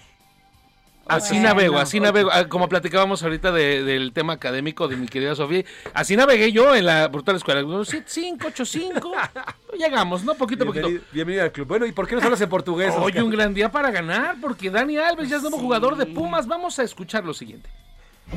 Así 1.07 1.33
Bueno. 1.35 1.49
navego, 1.49 1.77
así 1.79 1.99
navego. 1.99 2.29
Ah, 2.31 2.45
Como 2.47 2.69
platicábamos 2.69 3.23
ahorita 3.23 3.51
de- 3.51 3.83
del 3.83 4.13
tema 4.13 4.33
académico 4.33 4.87
de 4.87 4.95
mi 4.97 5.07
querida 5.07 5.35
Sofía, 5.35 5.63
así 5.93 6.15
navegué 6.15 6.51
yo 6.51 6.75
en 6.75 6.85
la 6.85 7.07
brutal 7.07 7.35
escuela. 7.35 7.61
7-5, 7.61 8.47
8-5. 8.47 9.11
Llegamos, 9.77 10.23
¿no? 10.23 10.33
Poquito 10.35 10.63
a 10.63 10.67
poquito. 10.67 10.87
Bienvenido, 11.11 11.43
al 11.43 11.51
club. 11.51 11.67
Bueno, 11.67 11.85
¿y 11.85 11.91
por 11.91 12.07
qué 12.07 12.15
no 12.15 12.21
hablas 12.21 12.41
en 12.41 12.49
portugués? 12.49 12.93
Hoy 12.97 13.07
Oscar? 13.11 13.23
un 13.23 13.29
gran 13.31 13.53
día 13.53 13.69
para 13.71 13.91
ganar, 13.91 14.35
porque 14.41 14.69
Dani 14.69 14.97
Alves 14.97 15.29
ya 15.29 15.37
es 15.37 15.41
nuevo 15.41 15.57
jugador 15.57 15.95
de 15.97 16.05
Pumas. 16.05 16.47
Vamos 16.47 16.77
a 16.79 16.83
escuchar 16.83 17.23
lo 17.25 17.33
siguiente. 17.33 17.69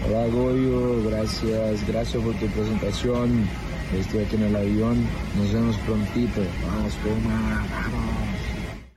Hola 0.04 0.26
Goyo, 0.26 1.08
gracias, 1.08 1.86
gracias 1.86 2.22
por 2.22 2.34
tu 2.34 2.46
presentación. 2.48 3.48
Estoy 3.96 4.24
aquí 4.24 4.34
en 4.34 4.42
el 4.42 4.56
avión, 4.56 5.06
nos 5.38 5.52
vemos 5.52 5.76
prontito. 5.86 6.40
Vamos, 6.66 6.92
Puma, 6.94 7.64
vamos. 7.70 8.35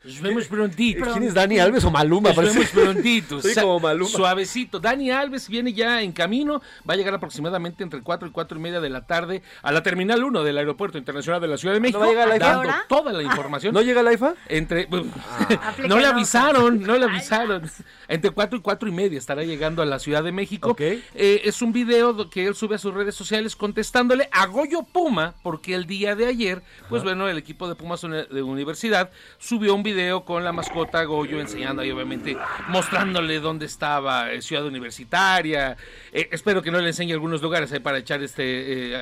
Nos 0.01 0.21
vemos 0.21 0.47
prontito. 0.47 1.03
¿Quién 1.11 1.23
es 1.23 1.34
Dani 1.34 1.59
Alves 1.59 1.84
o 1.84 1.91
Maluma? 1.91 2.30
Nos 2.30 2.35
Parece- 2.38 2.53
vemos 2.59 2.69
prontito. 2.71 3.41
Soy 3.41 3.53
como 3.53 3.80
Maluma. 3.81 4.09
Suavecito. 4.09 4.80
Dani 4.80 5.11
Alves 5.11 5.49
viene 5.49 5.73
ya 5.73 6.01
en 6.01 6.13
camino. 6.13 6.61
Va 6.89 6.93
a 6.93 6.97
llegar 6.97 7.13
aproximadamente 7.13 7.84
entre 7.84 8.01
4 8.01 8.30
y 8.30 8.31
4 8.31 8.57
y 8.57 8.61
media 8.61 8.80
de 8.80 8.89
la 8.89 9.05
tarde 9.05 9.41
a 9.61 9.73
la 9.73 9.84
Terminal 9.84 10.23
1 10.23 10.43
del 10.43 10.57
Aeropuerto 10.57 10.97
Internacional 10.97 11.41
de 11.41 11.49
la 11.49 11.57
Ciudad 11.57 11.73
de 11.73 11.81
México. 11.81 11.99
va 11.99 12.05
a 12.05 12.09
llegar 12.09 12.27
la 12.30 12.38
IFA? 12.38 12.45
dando 12.45 12.73
toda 12.88 13.11
la 13.11 13.23
información. 13.23 13.73
¿No 13.73 13.81
llega 13.81 14.01
la 14.01 14.13
IFA? 14.13 14.35
Entre, 14.47 14.88
no 15.88 15.99
le 15.99 16.05
avisaron, 16.05 16.81
no 16.81 16.97
le 16.97 17.03
avisaron. 17.05 17.69
Entre 18.07 18.31
4 18.31 18.57
y 18.57 18.61
4 18.61 18.88
y 18.89 18.91
media 18.93 19.17
estará 19.17 19.43
llegando 19.43 19.81
a 19.81 19.85
la 19.85 19.99
Ciudad 19.99 20.23
de 20.23 20.31
México. 20.31 20.69
Ok. 20.71 20.81
Eh, 20.81 21.01
es 21.43 21.61
un 21.61 21.73
video 21.73 22.30
que 22.30 22.47
él 22.47 22.55
sube 22.55 22.76
a 22.76 22.77
sus 22.77 22.93
redes 22.93 23.15
sociales 23.15 23.55
contestándole 23.57 24.30
a 24.31 24.45
Goyo 24.45 24.84
Puma, 24.84 25.35
porque 25.43 25.76
el 25.76 25.85
día 25.88 26.15
de 26.15 26.26
ayer, 26.27 26.63
pues 26.88 27.03
bueno, 27.03 27.27
el 27.27 27.38
equipo 27.38 27.67
de 27.67 27.76
Pumas 27.76 28.01
de 28.01 28.41
universidad 28.41 29.11
subió 29.38 29.76
un 29.76 29.84
video 29.84 29.98
video 29.99 30.23
con 30.23 30.43
la 30.45 30.53
mascota 30.53 31.03
Goyo 31.03 31.41
enseñando 31.41 31.81
ahí, 31.81 31.91
obviamente, 31.91 32.38
mostrándole 32.69 33.39
dónde 33.41 33.65
estaba 33.65 34.31
eh, 34.31 34.41
Ciudad 34.41 34.65
Universitaria. 34.65 35.76
Eh, 36.13 36.30
espero 36.31 36.61
que 36.61 36.71
no 36.71 36.80
le 36.80 36.88
enseñe 36.88 37.11
algunos 37.11 37.41
lugares 37.41 37.73
para 37.84 37.97
echar 37.97 38.23
este 38.23 38.93
eh, 38.93 38.95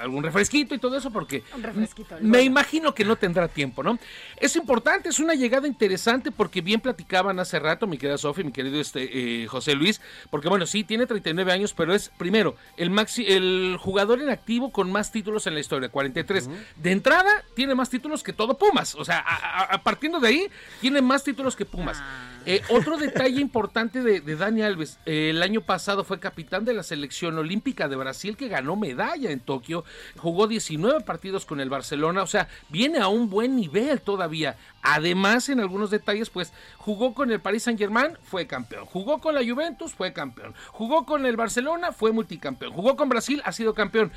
algún 0.00 0.22
refresquito 0.22 0.74
y 0.74 0.78
todo 0.78 0.96
eso, 0.96 1.10
porque 1.10 1.42
Un 1.56 1.62
refresquito. 1.64 2.16
me 2.20 2.42
imagino 2.42 2.94
que 2.94 3.04
no 3.04 3.16
tendrá 3.16 3.48
tiempo, 3.48 3.82
¿no? 3.82 3.98
Es 4.36 4.54
importante, 4.54 5.08
es 5.08 5.18
una 5.18 5.34
llegada 5.34 5.66
interesante 5.66 6.30
porque 6.30 6.60
bien 6.60 6.80
platicaban 6.80 7.38
hace 7.40 7.58
rato, 7.58 7.86
mi 7.88 7.98
querida 7.98 8.16
Sofi, 8.16 8.44
mi 8.44 8.52
querido 8.52 8.80
este, 8.80 9.42
eh, 9.42 9.46
José 9.48 9.74
Luis, 9.74 10.00
porque 10.30 10.48
bueno, 10.48 10.66
sí, 10.66 10.84
tiene 10.84 11.06
39 11.06 11.50
años, 11.52 11.74
pero 11.74 11.92
es 11.94 12.10
primero 12.16 12.54
el, 12.76 12.90
maxi, 12.90 13.26
el 13.26 13.76
jugador 13.80 14.22
en 14.22 14.28
activo 14.30 14.70
con 14.70 14.92
más 14.92 15.10
títulos 15.10 15.48
en 15.48 15.54
la 15.54 15.60
historia, 15.60 15.88
43. 15.88 16.48
De 16.76 16.92
entrada, 16.92 17.42
tiene 17.56 17.74
más 17.74 17.90
títulos 17.90 18.22
que 18.22 18.32
todo 18.32 18.56
Pumas, 18.56 18.94
o 18.94 19.04
sea, 19.04 19.18
a- 19.18 19.62
a- 19.62 19.74
a 19.74 19.82
partiendo 19.82 20.20
de 20.20 20.28
ahí, 20.28 20.33
tiene 20.80 21.02
más 21.02 21.24
títulos 21.24 21.56
que 21.56 21.64
Pumas. 21.64 22.02
Eh, 22.46 22.60
otro 22.68 22.98
detalle 22.98 23.40
importante 23.40 24.02
de, 24.02 24.20
de 24.20 24.36
Dani 24.36 24.60
Alves, 24.62 24.98
eh, 25.06 25.30
el 25.30 25.42
año 25.42 25.62
pasado 25.62 26.04
fue 26.04 26.20
capitán 26.20 26.66
de 26.66 26.74
la 26.74 26.82
selección 26.82 27.38
olímpica 27.38 27.88
de 27.88 27.96
Brasil 27.96 28.36
que 28.36 28.48
ganó 28.48 28.76
medalla 28.76 29.30
en 29.30 29.40
Tokio, 29.40 29.84
jugó 30.18 30.46
19 30.46 31.00
partidos 31.00 31.46
con 31.46 31.60
el 31.60 31.70
Barcelona, 31.70 32.22
o 32.22 32.26
sea, 32.26 32.48
viene 32.68 32.98
a 32.98 33.08
un 33.08 33.30
buen 33.30 33.56
nivel 33.56 34.02
todavía. 34.02 34.56
Además, 34.82 35.48
en 35.48 35.60
algunos 35.60 35.90
detalles, 35.90 36.28
pues 36.28 36.52
jugó 36.76 37.14
con 37.14 37.30
el 37.30 37.40
Paris 37.40 37.62
Saint 37.62 37.78
Germain, 37.78 38.18
fue 38.22 38.46
campeón, 38.46 38.84
jugó 38.84 39.18
con 39.20 39.34
la 39.34 39.40
Juventus, 39.42 39.94
fue 39.94 40.12
campeón, 40.12 40.54
jugó 40.68 41.06
con 41.06 41.24
el 41.24 41.36
Barcelona, 41.36 41.92
fue 41.92 42.12
multicampeón, 42.12 42.72
jugó 42.74 42.94
con 42.94 43.08
Brasil, 43.08 43.40
ha 43.46 43.52
sido 43.52 43.72
campeón. 43.72 44.12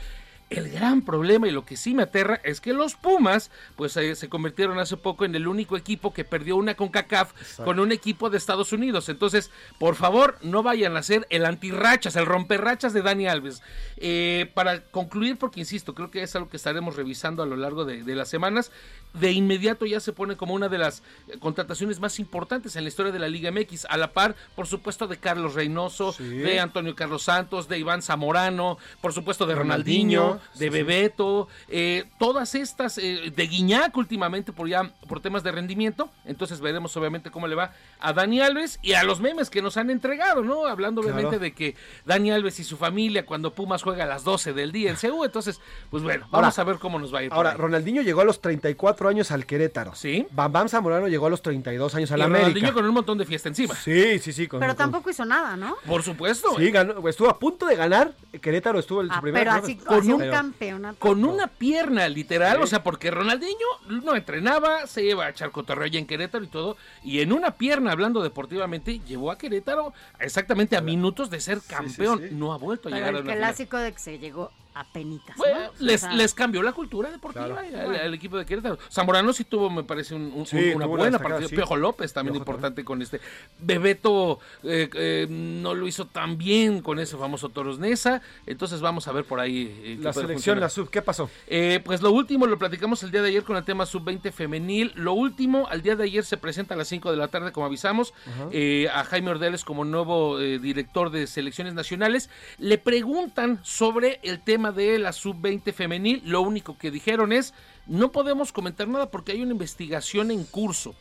El 0.49 0.69
gran 0.69 1.01
problema 1.01 1.47
y 1.47 1.51
lo 1.51 1.65
que 1.65 1.75
sí 1.75 1.93
me 1.93 2.03
aterra 2.03 2.39
es 2.43 2.61
que 2.61 2.71
los 2.71 2.95
Pumas, 2.95 3.51
pues 3.75 3.97
eh, 3.97 4.15
se 4.15 4.29
convirtieron 4.29 4.79
hace 4.79 4.95
poco 4.95 5.25
en 5.25 5.35
el 5.35 5.45
único 5.45 5.75
equipo 5.75 6.13
que 6.13 6.23
perdió 6.23 6.55
una 6.55 6.75
CONCACAF 6.75 7.33
con 7.65 7.81
un 7.81 7.91
equipo 7.91 8.29
de 8.29 8.37
Estados 8.37 8.71
Unidos. 8.71 9.09
Entonces, 9.09 9.51
por 9.77 9.95
favor, 9.95 10.37
no 10.41 10.63
vayan 10.63 10.95
a 10.95 11.03
ser 11.03 11.27
el 11.29 11.45
antirrachas, 11.45 12.15
el 12.15 12.25
romperrachas 12.25 12.93
de 12.93 13.01
Dani 13.01 13.27
Alves. 13.27 13.61
Eh, 13.97 14.49
para 14.53 14.81
concluir, 14.83 15.37
porque 15.37 15.59
insisto, 15.59 15.93
creo 15.93 16.11
que 16.11 16.23
es 16.23 16.33
algo 16.35 16.49
que 16.49 16.57
estaremos 16.57 16.95
revisando 16.95 17.43
a 17.43 17.45
lo 17.45 17.57
largo 17.57 17.83
de, 17.83 18.03
de 18.03 18.15
las 18.15 18.29
semanas, 18.29 18.71
de 19.13 19.31
inmediato 19.31 19.85
ya 19.85 19.99
se 19.99 20.13
pone 20.13 20.35
como 20.37 20.53
una 20.53 20.69
de 20.69 20.77
las 20.77 21.01
contrataciones 21.39 21.99
más 21.99 22.19
importantes 22.19 22.75
en 22.75 22.83
la 22.83 22.89
historia 22.89 23.11
de 23.11 23.19
la 23.19 23.27
Liga 23.27 23.51
MX, 23.51 23.85
a 23.89 23.97
la 23.97 24.11
par, 24.13 24.35
por 24.55 24.67
supuesto, 24.67 25.07
de 25.07 25.17
Carlos 25.17 25.53
Reynoso, 25.55 26.15
de 26.19 26.59
Antonio 26.59 26.95
Carlos 26.95 27.23
Santos, 27.23 27.67
de 27.67 27.79
Iván 27.79 28.01
Zamorano, 28.01 28.77
por 29.01 29.13
supuesto, 29.13 29.45
de 29.45 29.55
Ronaldinho, 29.55 30.21
Ronaldinho, 30.21 30.49
de 30.59 30.65
sí. 30.65 30.69
Bebeto, 30.69 31.47
eh, 31.67 32.05
todas 32.19 32.55
estas, 32.55 32.97
eh, 32.97 33.31
de 33.35 33.47
Guiñac 33.47 33.95
últimamente 33.97 34.51
por 34.53 34.67
ya 34.67 34.91
por 35.07 35.19
temas 35.19 35.43
de 35.43 35.51
rendimiento. 35.51 36.09
Entonces 36.25 36.61
veremos 36.61 36.95
obviamente 36.97 37.31
cómo 37.31 37.47
le 37.47 37.55
va 37.55 37.73
a 37.99 38.13
Dani 38.13 38.41
Alves 38.41 38.79
y 38.81 38.93
a 38.93 39.03
los 39.03 39.19
memes 39.19 39.49
que 39.49 39.61
nos 39.61 39.77
han 39.77 39.89
entregado, 39.89 40.43
¿no? 40.43 40.65
Hablando 40.65 41.01
Claro. 41.01 41.15
obviamente 41.17 41.39
de 41.39 41.53
que 41.53 41.75
Dani 42.05 42.31
Alves 42.31 42.59
y 42.59 42.63
su 42.63 42.77
familia 42.77 43.25
cuando 43.25 43.53
Pumas 43.53 43.83
juega 43.83 44.03
a 44.03 44.07
las 44.07 44.23
12 44.23 44.53
del 44.53 44.71
día 44.71 44.89
en 44.91 44.95
CU. 44.95 45.23
Entonces, 45.23 45.59
pues 45.89 46.03
bueno, 46.03 46.27
vamos 46.31 46.57
Ahora- 46.57 46.69
a 46.69 46.73
ver 46.73 46.79
cómo 46.79 46.99
nos 46.99 47.13
va 47.13 47.19
a 47.19 47.23
ir. 47.23 47.33
Ahora. 47.33 47.53
Ronaldinho 47.53 48.01
llegó 48.01 48.21
a 48.21 48.25
los 48.25 48.41
34 48.41 48.96
años 49.05 49.29
al 49.31 49.45
Querétaro. 49.45 49.93
Sí. 49.93 50.25
Bam 50.31 50.51
Bam 50.51 50.69
Zamorano 50.69 51.07
llegó 51.07 51.27
a 51.27 51.29
los 51.29 51.41
32 51.43 51.93
años 51.93 52.11
al 52.11 52.21
América. 52.23 52.47
Ronaldinho 52.47 52.73
con 52.73 52.85
un 52.85 52.93
montón 52.95 53.17
de 53.19 53.25
fiesta 53.25 53.49
encima. 53.49 53.75
Sí, 53.75 54.17
sí, 54.19 54.33
sí. 54.33 54.47
con- 54.47 54.59
Pero 54.59 54.71
con- 54.71 54.77
tampoco 54.77 55.09
hizo 55.11 55.25
nada, 55.25 55.55
¿no? 55.55 55.75
Por 55.85 56.01
supuesto. 56.01 56.47
Sí, 56.57 56.71
ganó, 56.71 57.07
estuvo 57.07 57.29
a 57.29 57.37
punto 57.37 57.67
de 57.67 57.75
ganar. 57.75 58.13
Querétaro 58.41 58.79
estuvo 58.79 59.01
en 59.01 59.09
su 59.09 59.13
Ah, 59.13 59.21
primer 59.21 59.41
pero 59.43 59.51
así, 59.51 59.75
con 59.75 59.99
así 59.99 60.11
un 60.11 60.29
campeonato. 60.29 60.97
Con 60.99 61.23
una 61.25 61.47
pierna, 61.47 62.07
literal, 62.09 62.57
Sí. 62.57 62.63
o 62.63 62.67
sea, 62.67 62.81
porque 62.83 63.11
Ronaldinho 63.11 63.57
no 63.89 64.15
entrenaba, 64.15 64.87
se 64.87 65.03
iba 65.03 65.25
a 65.25 65.29
echar 65.29 65.51
cotorreo 65.51 65.85
allá 65.85 65.99
en 65.99 66.07
Querétaro 66.07 66.43
y 66.43 66.47
todo, 66.47 66.77
y 67.03 67.19
en 67.21 67.33
una 67.33 67.51
pierna, 67.51 67.91
hablando 67.91 68.23
deportivamente, 68.23 68.99
llevó 68.99 69.31
a 69.31 69.37
Querétaro 69.37 69.93
exactamente 70.19 70.77
a 70.77 70.81
minutos 70.81 71.29
de 71.29 71.39
ser 71.39 71.59
campeón. 71.67 72.21
No 72.31 72.53
ha 72.53 72.57
vuelto 72.57 72.89
a 72.89 72.91
Pero 72.91 72.95
llegar 72.97 73.15
a 73.15 73.17
el 73.17 73.23
una 73.23 73.33
final. 73.33 73.49
clásico 73.49 73.77
de 73.77 73.91
que 73.91 73.99
se 73.99 74.19
llegó 74.19 74.51
a 74.79 74.83
penitas, 74.91 75.35
¿no? 75.37 75.43
Bueno, 75.43 75.69
O 75.69 75.83
les, 75.83 76.01
sea, 76.01 76.13
les 76.13 76.33
cambió 76.33 76.61
la 76.61 76.71
cultura 76.73 77.09
deportiva 77.11 77.47
Claro. 77.47 77.89
al, 77.89 77.95
al 77.95 78.13
equipo 78.13 78.37
de 78.37 78.45
Querétaro. 78.45 78.77
Zamorano 78.91 79.33
sí 79.33 79.43
tuvo, 79.43 79.69
me 79.69 79.83
parece, 79.83 80.13
un- 80.15 80.31
un- 80.35 80.45
Sí, 80.45 80.71
una 80.75 80.85
buena 80.85 81.17
partida. 81.19 81.47
sí. 81.47 81.55
Piojo 81.55 81.75
López 81.75 82.13
también 82.13 82.33
Piojo 82.33 82.43
importante 82.43 82.83
con 82.83 83.01
este. 83.01 83.19
Bebeto 83.59 84.39
eh, 84.63 84.89
eh, 84.93 85.27
no 85.29 85.73
lo 85.73 85.87
hizo 85.87 86.05
tan 86.07 86.37
bien 86.37 86.81
con 86.81 86.99
ese 86.99 87.17
famoso 87.17 87.49
Toros 87.49 87.79
Nesa. 87.79 88.21
Entonces 88.45 88.81
vamos 88.81 89.07
a 89.07 89.11
ver 89.11 89.25
por 89.25 89.39
ahí. 89.39 89.63
eh, 89.83 89.97
La 89.99 90.13
selección, 90.13 90.33
funcionar. 90.37 90.61
la 90.61 90.69
sub, 90.69 90.89
¿qué 90.89 91.01
pasó? 91.01 91.29
Eh, 91.47 91.81
pues 91.83 92.01
lo 92.01 92.11
último 92.11 92.45
lo 92.47 92.57
platicamos 92.57 93.03
el 93.03 93.11
día 93.11 93.21
de 93.21 93.29
ayer 93.29 93.43
con 93.43 93.57
el 93.57 93.63
tema 93.63 93.85
sub-20 93.85 94.31
femenil. 94.31 94.91
Lo 94.95 95.13
último, 95.13 95.67
al 95.69 95.81
día 95.81 95.95
de 95.95 96.03
ayer 96.05 96.23
se 96.23 96.37
presenta 96.37 96.73
a 96.75 96.77
las 96.77 96.87
5 96.87 97.11
de 97.11 97.17
la 97.17 97.27
tarde, 97.27 97.51
como 97.51 97.65
avisamos, 97.65 98.13
eh, 98.51 98.87
a 98.93 99.03
Jaime 99.03 99.31
Ordeles 99.31 99.63
como 99.63 99.83
nuevo 99.85 100.39
eh, 100.39 100.59
director 100.59 101.09
de 101.09 101.27
selecciones 101.27 101.73
nacionales. 101.73 102.29
Le 102.57 102.77
preguntan 102.77 103.59
sobre 103.63 104.19
el 104.23 104.39
tema 104.41 104.66
de 104.71 104.97
la 104.99 105.13
sub-20 105.13 105.73
femenil. 105.73 106.21
Lo 106.25 106.41
único 106.41 106.77
que 106.77 106.91
dijeron 106.91 107.31
es, 107.31 107.53
no 107.85 108.11
podemos 108.11 108.51
comentar 108.51 108.87
nada 108.87 109.09
porque 109.09 109.31
hay 109.31 109.41
una 109.41 109.51
investigación 109.51 110.31
en 110.31 110.43
curso. 110.43 110.95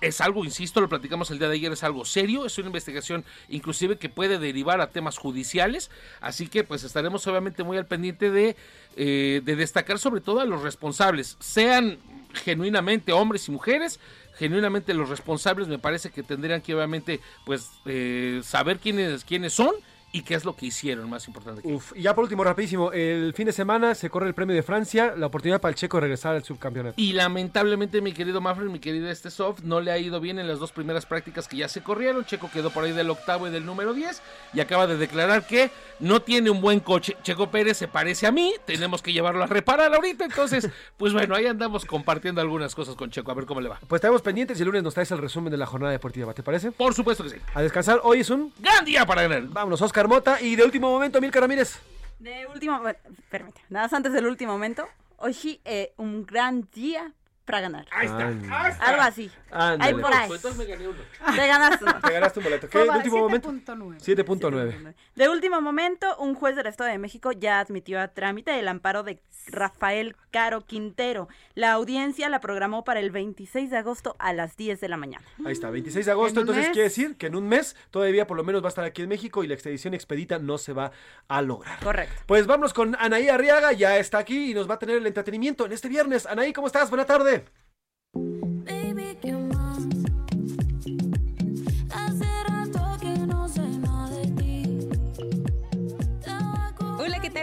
Es 0.00 0.20
algo, 0.20 0.44
insisto, 0.44 0.80
lo 0.80 0.88
platicamos 0.88 1.30
el 1.30 1.38
día 1.38 1.48
de 1.48 1.54
ayer, 1.54 1.72
es 1.72 1.84
algo 1.84 2.04
serio, 2.04 2.44
es 2.44 2.58
una 2.58 2.66
investigación 2.66 3.24
inclusive 3.48 3.96
que 3.96 4.08
puede 4.08 4.38
derivar 4.38 4.80
a 4.80 4.90
temas 4.90 5.18
judiciales, 5.18 5.88
así 6.20 6.48
que 6.48 6.64
pues 6.64 6.82
estaremos 6.82 7.24
obviamente 7.28 7.62
muy 7.62 7.76
al 7.76 7.86
pendiente 7.86 8.32
de, 8.32 8.56
eh, 8.96 9.40
de 9.44 9.56
destacar 9.56 10.00
sobre 10.00 10.20
todo 10.20 10.40
a 10.40 10.46
los 10.46 10.62
responsables, 10.62 11.36
sean 11.38 11.98
genuinamente 12.34 13.12
hombres 13.12 13.46
y 13.46 13.52
mujeres, 13.52 14.00
genuinamente 14.36 14.94
los 14.94 15.08
responsables 15.08 15.68
me 15.68 15.78
parece 15.78 16.10
que 16.10 16.24
tendrían 16.24 16.60
que 16.60 16.74
obviamente 16.74 17.20
pues 17.46 17.70
eh, 17.86 18.40
saber 18.42 18.78
quiénes, 18.78 19.24
quiénes 19.24 19.52
son 19.52 19.74
y 20.10 20.22
qué 20.22 20.34
es 20.34 20.44
lo 20.44 20.56
que 20.56 20.66
hicieron, 20.66 21.08
más 21.10 21.26
importante. 21.28 21.62
que- 21.62 21.68
Uf, 21.68 21.92
y 21.94 22.02
ya 22.02 22.14
por 22.14 22.24
último, 22.24 22.42
rapidísimo, 22.44 22.92
el 22.92 23.34
fin 23.34 23.46
de 23.46 23.52
semana 23.52 23.94
se 23.94 24.08
corre 24.08 24.26
el 24.26 24.34
premio 24.34 24.56
de 24.56 24.62
Francia, 24.62 25.14
la 25.16 25.26
oportunidad 25.26 25.60
para 25.60 25.70
el 25.70 25.76
checo 25.76 25.98
de 25.98 26.02
regresar 26.02 26.34
al 26.34 26.44
subcampeonato. 26.44 26.94
Y 26.96 27.12
lamentablemente 27.12 28.00
mi 28.00 28.12
querido 28.12 28.40
Mafred, 28.40 28.68
mi 28.68 28.78
querido 28.78 29.08
este 29.10 29.30
soft, 29.30 29.60
no 29.64 29.80
le 29.80 29.90
ha 29.92 29.98
ido 29.98 30.18
bien 30.20 30.38
en 30.38 30.48
las 30.48 30.58
dos 30.58 30.72
primeras 30.72 31.04
prácticas 31.06 31.46
que 31.46 31.58
ya 31.58 31.68
se 31.68 31.82
corrieron. 31.82 32.24
Checo 32.24 32.50
quedó 32.50 32.70
por 32.70 32.84
ahí 32.84 32.92
del 32.92 33.10
octavo 33.10 33.46
y 33.46 33.50
del 33.50 33.66
número 33.66 33.92
10 33.92 34.22
y 34.54 34.60
acaba 34.60 34.86
de 34.86 34.96
declarar 34.96 35.46
que 35.46 35.70
no 36.00 36.20
tiene 36.22 36.48
un 36.50 36.60
buen 36.60 36.80
coche. 36.80 37.16
Checo 37.22 37.50
Pérez 37.50 37.76
se 37.76 37.86
parece 37.88 38.26
a 38.26 38.32
mí, 38.32 38.54
tenemos 38.64 39.02
que 39.02 39.12
llevarlo 39.12 39.42
a 39.44 39.46
reparar 39.46 39.94
ahorita. 39.94 40.24
Entonces, 40.24 40.68
pues 40.96 41.12
bueno, 41.12 41.34
ahí 41.34 41.46
andamos 41.46 41.84
compartiendo 41.84 42.40
algunas 42.40 42.74
cosas 42.74 42.94
con 42.94 43.10
Checo, 43.10 43.30
a 43.30 43.34
ver 43.34 43.44
cómo 43.44 43.60
le 43.60 43.68
va. 43.68 43.78
Pues 43.86 43.98
estaremos 43.98 44.22
pendientes 44.22 44.58
y 44.58 44.62
el 44.62 44.66
lunes 44.68 44.82
nos 44.82 44.94
traes 44.94 45.10
el 45.10 45.18
resumen 45.18 45.50
de 45.50 45.58
la 45.58 45.66
jornada 45.66 45.92
deportiva, 45.92 46.32
¿te 46.32 46.42
parece? 46.42 46.72
Por 46.72 46.94
supuesto 46.94 47.24
que 47.24 47.30
sí. 47.30 47.36
A 47.54 47.60
descansar, 47.62 48.00
hoy 48.04 48.20
es 48.20 48.30
un 48.30 48.52
gran 48.58 48.84
día 48.84 49.04
para 49.04 49.22
ganar. 49.22 49.42
Vámonos, 49.48 49.82
Oscar 49.82 49.97
Mota 50.06 50.40
y 50.40 50.54
de 50.54 50.64
último 50.64 50.90
momento, 50.90 51.20
Milka 51.20 51.40
Ramírez. 51.40 51.80
De 52.18 52.46
último, 52.46 52.78
bueno, 52.80 52.98
permíteme, 53.30 53.66
nada 53.70 53.86
más 53.86 53.92
antes 53.92 54.12
del 54.12 54.26
último 54.26 54.52
momento. 54.52 54.86
Hoy 55.16 55.34
sí, 55.34 55.60
eh, 55.64 55.94
un 55.96 56.24
gran 56.24 56.68
día 56.72 57.12
para 57.48 57.62
ganar. 57.62 57.86
Ahí 57.90 58.06
está, 58.06 58.26
Ándale. 58.26 58.54
ahí 58.54 58.70
está. 58.70 58.84
Algo 58.84 59.02
así. 59.02 59.30
Ándale. 59.50 59.84
Ahí 59.84 59.94
por 60.02 60.12
ahí. 60.12 60.28
Pues 60.28 60.44
entonces 60.44 60.58
me 60.58 60.64
gané 60.66 60.88
uno. 60.88 60.98
Te 61.34 61.46
ganaste 61.46 61.84
uno. 61.84 62.00
Te 62.04 62.12
ganaste 62.12 62.38
un 62.40 62.44
boleto. 62.44 62.68
¿Qué? 62.68 62.78
¿De 62.78 62.90
último 62.90 63.18
momento? 63.18 63.50
7.9. 63.50 63.98
7.9. 63.98 64.94
De 65.16 65.28
último 65.30 65.60
momento, 65.62 66.14
un 66.18 66.34
juez 66.34 66.56
del 66.56 66.66
Estado 66.66 66.90
de 66.90 66.98
México 66.98 67.32
ya 67.32 67.58
admitió 67.58 68.00
a 68.00 68.08
trámite 68.08 68.58
el 68.58 68.68
amparo 68.68 69.02
de 69.02 69.22
Rafael 69.46 70.14
Caro 70.30 70.60
Quintero. 70.60 71.28
La 71.54 71.72
audiencia 71.72 72.28
la 72.28 72.40
programó 72.40 72.84
para 72.84 73.00
el 73.00 73.10
26 73.10 73.70
de 73.70 73.78
agosto 73.78 74.14
a 74.18 74.34
las 74.34 74.56
10 74.58 74.80
de 74.80 74.88
la 74.88 74.98
mañana. 74.98 75.24
Ahí 75.46 75.52
está, 75.52 75.70
26 75.70 76.04
de 76.04 76.12
agosto, 76.12 76.40
entonces 76.40 76.64
mes. 76.66 76.72
quiere 76.72 76.88
decir 76.88 77.16
que 77.16 77.28
en 77.28 77.34
un 77.34 77.48
mes 77.48 77.74
todavía 77.90 78.26
por 78.26 78.36
lo 78.36 78.44
menos 78.44 78.62
va 78.62 78.66
a 78.66 78.68
estar 78.68 78.84
aquí 78.84 79.02
en 79.02 79.08
México 79.08 79.42
y 79.42 79.46
la 79.46 79.54
expedición 79.54 79.94
expedita 79.94 80.38
no 80.38 80.58
se 80.58 80.74
va 80.74 80.92
a 81.28 81.40
lograr. 81.40 81.80
Correcto. 81.80 82.14
Pues 82.26 82.46
vámonos 82.46 82.74
con 82.74 82.94
Anaí 82.98 83.28
Arriaga, 83.28 83.72
ya 83.72 83.96
está 83.96 84.18
aquí 84.18 84.50
y 84.50 84.54
nos 84.54 84.68
va 84.68 84.74
a 84.74 84.78
tener 84.78 84.96
el 84.96 85.06
entretenimiento 85.06 85.64
en 85.64 85.72
este 85.72 85.88
viernes. 85.88 86.26
Anaí, 86.26 86.52
¿cómo 86.52 86.66
estás? 86.66 86.90
Buena 86.90 87.06
tarde. 87.06 87.37
in. 87.38 87.67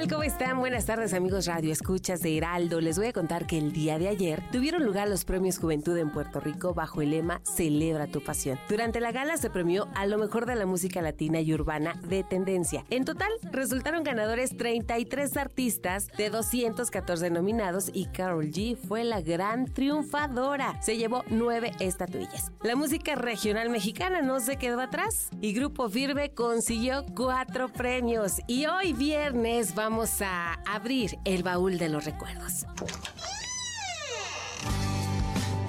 ¿Cómo 0.10 0.22
están? 0.22 0.60
Buenas 0.60 0.86
tardes, 0.86 1.16
amigos 1.16 1.48
Radio 1.48 1.72
Escuchas 1.72 2.22
de 2.22 2.38
Heraldo. 2.38 2.80
Les 2.80 2.96
voy 2.96 3.08
a 3.08 3.14
contar 3.14 3.48
que 3.48 3.58
el 3.58 3.72
día 3.72 3.98
de 3.98 4.08
ayer 4.08 4.44
tuvieron 4.52 4.86
lugar 4.86 5.10
los 5.10 5.26
premios 5.26 5.58
Juventud 5.58 5.98
en 5.98 6.12
Puerto 6.12 6.40
Rico 6.40 6.76
bajo 6.76 7.02
el 7.02 7.10
lema 7.10 7.42
Celebra 7.44 8.06
tu 8.06 8.22
pasión. 8.22 8.60
Durante 8.70 9.00
la 9.00 9.12
gala 9.12 9.38
se 9.38 9.50
premió 9.50 9.88
a 9.96 10.06
lo 10.06 10.20
mejor 10.20 10.46
de 10.46 10.54
la 10.54 10.68
música 10.68 11.02
latina 11.02 11.42
y 11.42 11.52
urbana 11.52 12.00
de 12.08 12.24
tendencia. 12.24 12.86
En 12.92 13.04
total, 13.04 13.32
resultaron 13.52 14.04
ganadores 14.04 14.56
33 14.56 15.38
artistas 15.38 16.08
de 16.16 16.30
214 16.30 17.32
nominados 17.32 17.90
y 17.92 18.06
Carol 18.06 18.52
G 18.52 18.78
fue 18.78 19.04
la 19.06 19.22
gran 19.22 19.66
triunfadora. 19.66 20.80
Se 20.84 20.98
llevó 20.98 21.24
nueve 21.30 21.72
estatuillas. 21.80 22.52
La 22.62 22.76
música 22.76 23.16
regional 23.16 23.72
mexicana 23.72 24.22
no 24.22 24.40
se 24.40 24.58
quedó 24.58 24.82
atrás 24.82 25.30
y 25.42 25.54
Grupo 25.54 25.90
Firme 25.90 26.30
consiguió 26.32 27.06
cuatro 27.16 27.70
premios. 27.70 28.40
Y 28.46 28.68
hoy 28.68 28.94
viernes 28.94 29.74
vamos 29.74 29.95
a 30.04 30.60
abrir 30.66 31.20
el 31.24 31.42
baúl 31.42 31.78
de 31.78 31.88
los 31.88 32.04
recuerdos. 32.04 32.66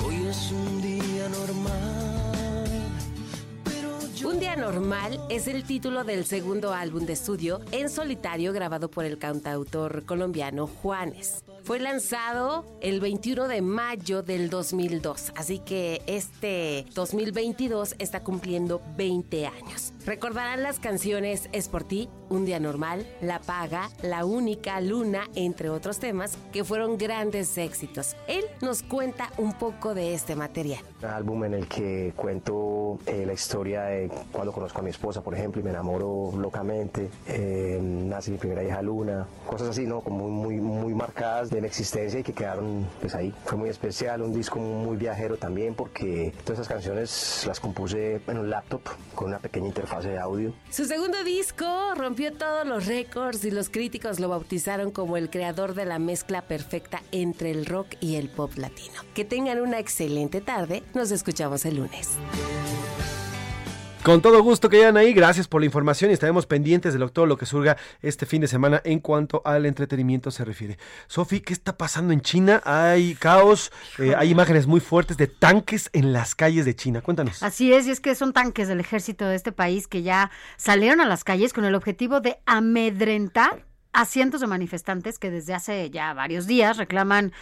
Hoy 0.04 0.26
es 0.26 0.50
un 0.50 0.82
día 0.82 1.28
normal 1.28 1.65
Un 4.26 4.40
día 4.40 4.56
normal 4.56 5.20
es 5.28 5.46
el 5.46 5.62
título 5.62 6.02
del 6.02 6.24
segundo 6.24 6.72
álbum 6.72 7.06
de 7.06 7.12
estudio 7.12 7.60
en 7.70 7.88
solitario 7.88 8.52
grabado 8.52 8.90
por 8.90 9.04
el 9.04 9.18
cantautor 9.18 10.04
colombiano 10.04 10.66
Juanes. 10.66 11.44
Fue 11.62 11.78
lanzado 11.78 12.64
el 12.80 13.00
21 13.00 13.46
de 13.46 13.62
mayo 13.62 14.22
del 14.22 14.50
2002, 14.50 15.32
así 15.36 15.60
que 15.60 16.02
este 16.06 16.86
2022 16.94 17.94
está 18.00 18.24
cumpliendo 18.24 18.80
20 18.96 19.46
años. 19.46 19.92
Recordarán 20.04 20.62
las 20.62 20.78
canciones 20.78 21.48
Es 21.52 21.68
por 21.68 21.82
ti, 21.82 22.08
Un 22.28 22.44
día 22.44 22.60
normal, 22.60 23.06
La 23.20 23.40
paga, 23.40 23.90
La 24.02 24.24
única, 24.24 24.80
Luna, 24.80 25.28
entre 25.34 25.70
otros 25.70 25.98
temas 25.98 26.38
que 26.52 26.64
fueron 26.64 26.98
grandes 26.98 27.56
éxitos. 27.58 28.16
Él 28.28 28.44
nos 28.60 28.82
cuenta 28.82 29.32
un 29.38 29.52
poco 29.52 29.94
de 29.94 30.14
este 30.14 30.34
material. 30.36 30.80
Un 31.02 31.08
álbum 31.08 31.44
en 31.44 31.54
el 31.54 31.68
que 31.68 32.12
cuento 32.16 32.98
eh, 33.06 33.24
la 33.26 33.32
historia 33.32 33.82
de 33.82 34.08
cuando 34.32 34.52
conozco 34.52 34.80
a 34.80 34.82
mi 34.82 34.90
esposa, 34.90 35.22
por 35.22 35.34
ejemplo, 35.34 35.60
y 35.60 35.64
me 35.64 35.70
enamoro 35.70 36.32
locamente. 36.36 37.08
eh, 37.26 37.78
nace 37.80 38.30
mi 38.30 38.38
primera 38.38 38.62
hija 38.62 38.82
Luna, 38.82 39.26
cosas 39.46 39.68
así, 39.68 39.86
¿no? 39.86 40.00
Como 40.00 40.28
muy, 40.28 40.56
muy 40.56 40.94
marcadas 40.94 41.50
de 41.50 41.60
mi 41.60 41.66
existencia 41.66 42.20
y 42.20 42.22
que 42.22 42.32
quedaron 42.32 42.86
pues 43.00 43.14
ahí. 43.14 43.32
Fue 43.44 43.56
muy 43.58 43.68
especial, 43.68 44.22
un 44.22 44.32
disco 44.32 44.58
muy 44.58 44.96
viajero 44.96 45.36
también 45.36 45.74
porque 45.74 46.32
todas 46.44 46.60
esas 46.60 46.68
canciones 46.68 47.44
las 47.46 47.60
compuse 47.60 48.20
en 48.26 48.38
un 48.38 48.50
laptop 48.50 48.80
con 49.14 49.28
una 49.28 49.38
pequeña 49.38 49.66
interfase 49.66 50.08
de 50.08 50.18
audio. 50.18 50.52
Su 50.70 50.84
segundo 50.84 51.22
disco 51.24 51.64
rompió 51.96 52.32
todos 52.32 52.66
los 52.66 52.86
récords 52.86 53.44
y 53.44 53.50
los 53.50 53.68
críticos 53.68 54.20
lo 54.20 54.28
bautizaron 54.28 54.90
como 54.90 55.16
el 55.16 55.30
creador 55.30 55.74
de 55.74 55.86
la 55.86 55.98
mezcla 55.98 56.42
perfecta 56.42 57.02
entre 57.12 57.50
el 57.50 57.66
rock 57.66 57.88
y 58.00 58.16
el 58.16 58.28
pop 58.28 58.52
latino. 58.56 59.02
Que 59.14 59.24
tengan 59.24 59.60
una 59.60 59.78
excelente 59.78 60.40
tarde, 60.40 60.82
nos 60.94 61.10
escuchamos 61.10 61.64
el 61.64 61.76
lunes. 61.76 62.16
Con 64.06 64.22
todo 64.22 64.40
gusto 64.40 64.68
que 64.68 64.76
llegan 64.76 64.96
ahí, 64.96 65.12
gracias 65.12 65.48
por 65.48 65.60
la 65.60 65.64
información 65.64 66.12
y 66.12 66.14
estaremos 66.14 66.46
pendientes 66.46 66.92
de 66.92 67.00
lo, 67.00 67.08
todo 67.08 67.26
lo 67.26 67.36
que 67.36 67.44
surga 67.44 67.76
este 68.02 68.24
fin 68.24 68.40
de 68.40 68.46
semana 68.46 68.80
en 68.84 69.00
cuanto 69.00 69.42
al 69.44 69.66
entretenimiento 69.66 70.30
se 70.30 70.44
refiere. 70.44 70.78
Sofi, 71.08 71.40
¿qué 71.40 71.52
está 71.52 71.76
pasando 71.76 72.12
en 72.12 72.20
China? 72.20 72.62
Hay 72.64 73.16
caos, 73.16 73.72
eh, 73.98 74.14
hay 74.16 74.30
imágenes 74.30 74.68
muy 74.68 74.78
fuertes 74.78 75.16
de 75.16 75.26
tanques 75.26 75.90
en 75.92 76.12
las 76.12 76.36
calles 76.36 76.64
de 76.64 76.76
China. 76.76 77.00
Cuéntanos. 77.00 77.42
Así 77.42 77.72
es, 77.72 77.88
y 77.88 77.90
es 77.90 77.98
que 77.98 78.14
son 78.14 78.32
tanques 78.32 78.68
del 78.68 78.78
ejército 78.78 79.24
de 79.24 79.34
este 79.34 79.50
país 79.50 79.88
que 79.88 80.04
ya 80.04 80.30
salieron 80.56 81.00
a 81.00 81.08
las 81.08 81.24
calles 81.24 81.52
con 81.52 81.64
el 81.64 81.74
objetivo 81.74 82.20
de 82.20 82.38
amedrentar 82.46 83.66
a 83.92 84.04
cientos 84.04 84.40
de 84.40 84.46
manifestantes 84.46 85.18
que 85.18 85.32
desde 85.32 85.52
hace 85.52 85.90
ya 85.90 86.14
varios 86.14 86.46
días 86.46 86.76
reclaman 86.76 87.32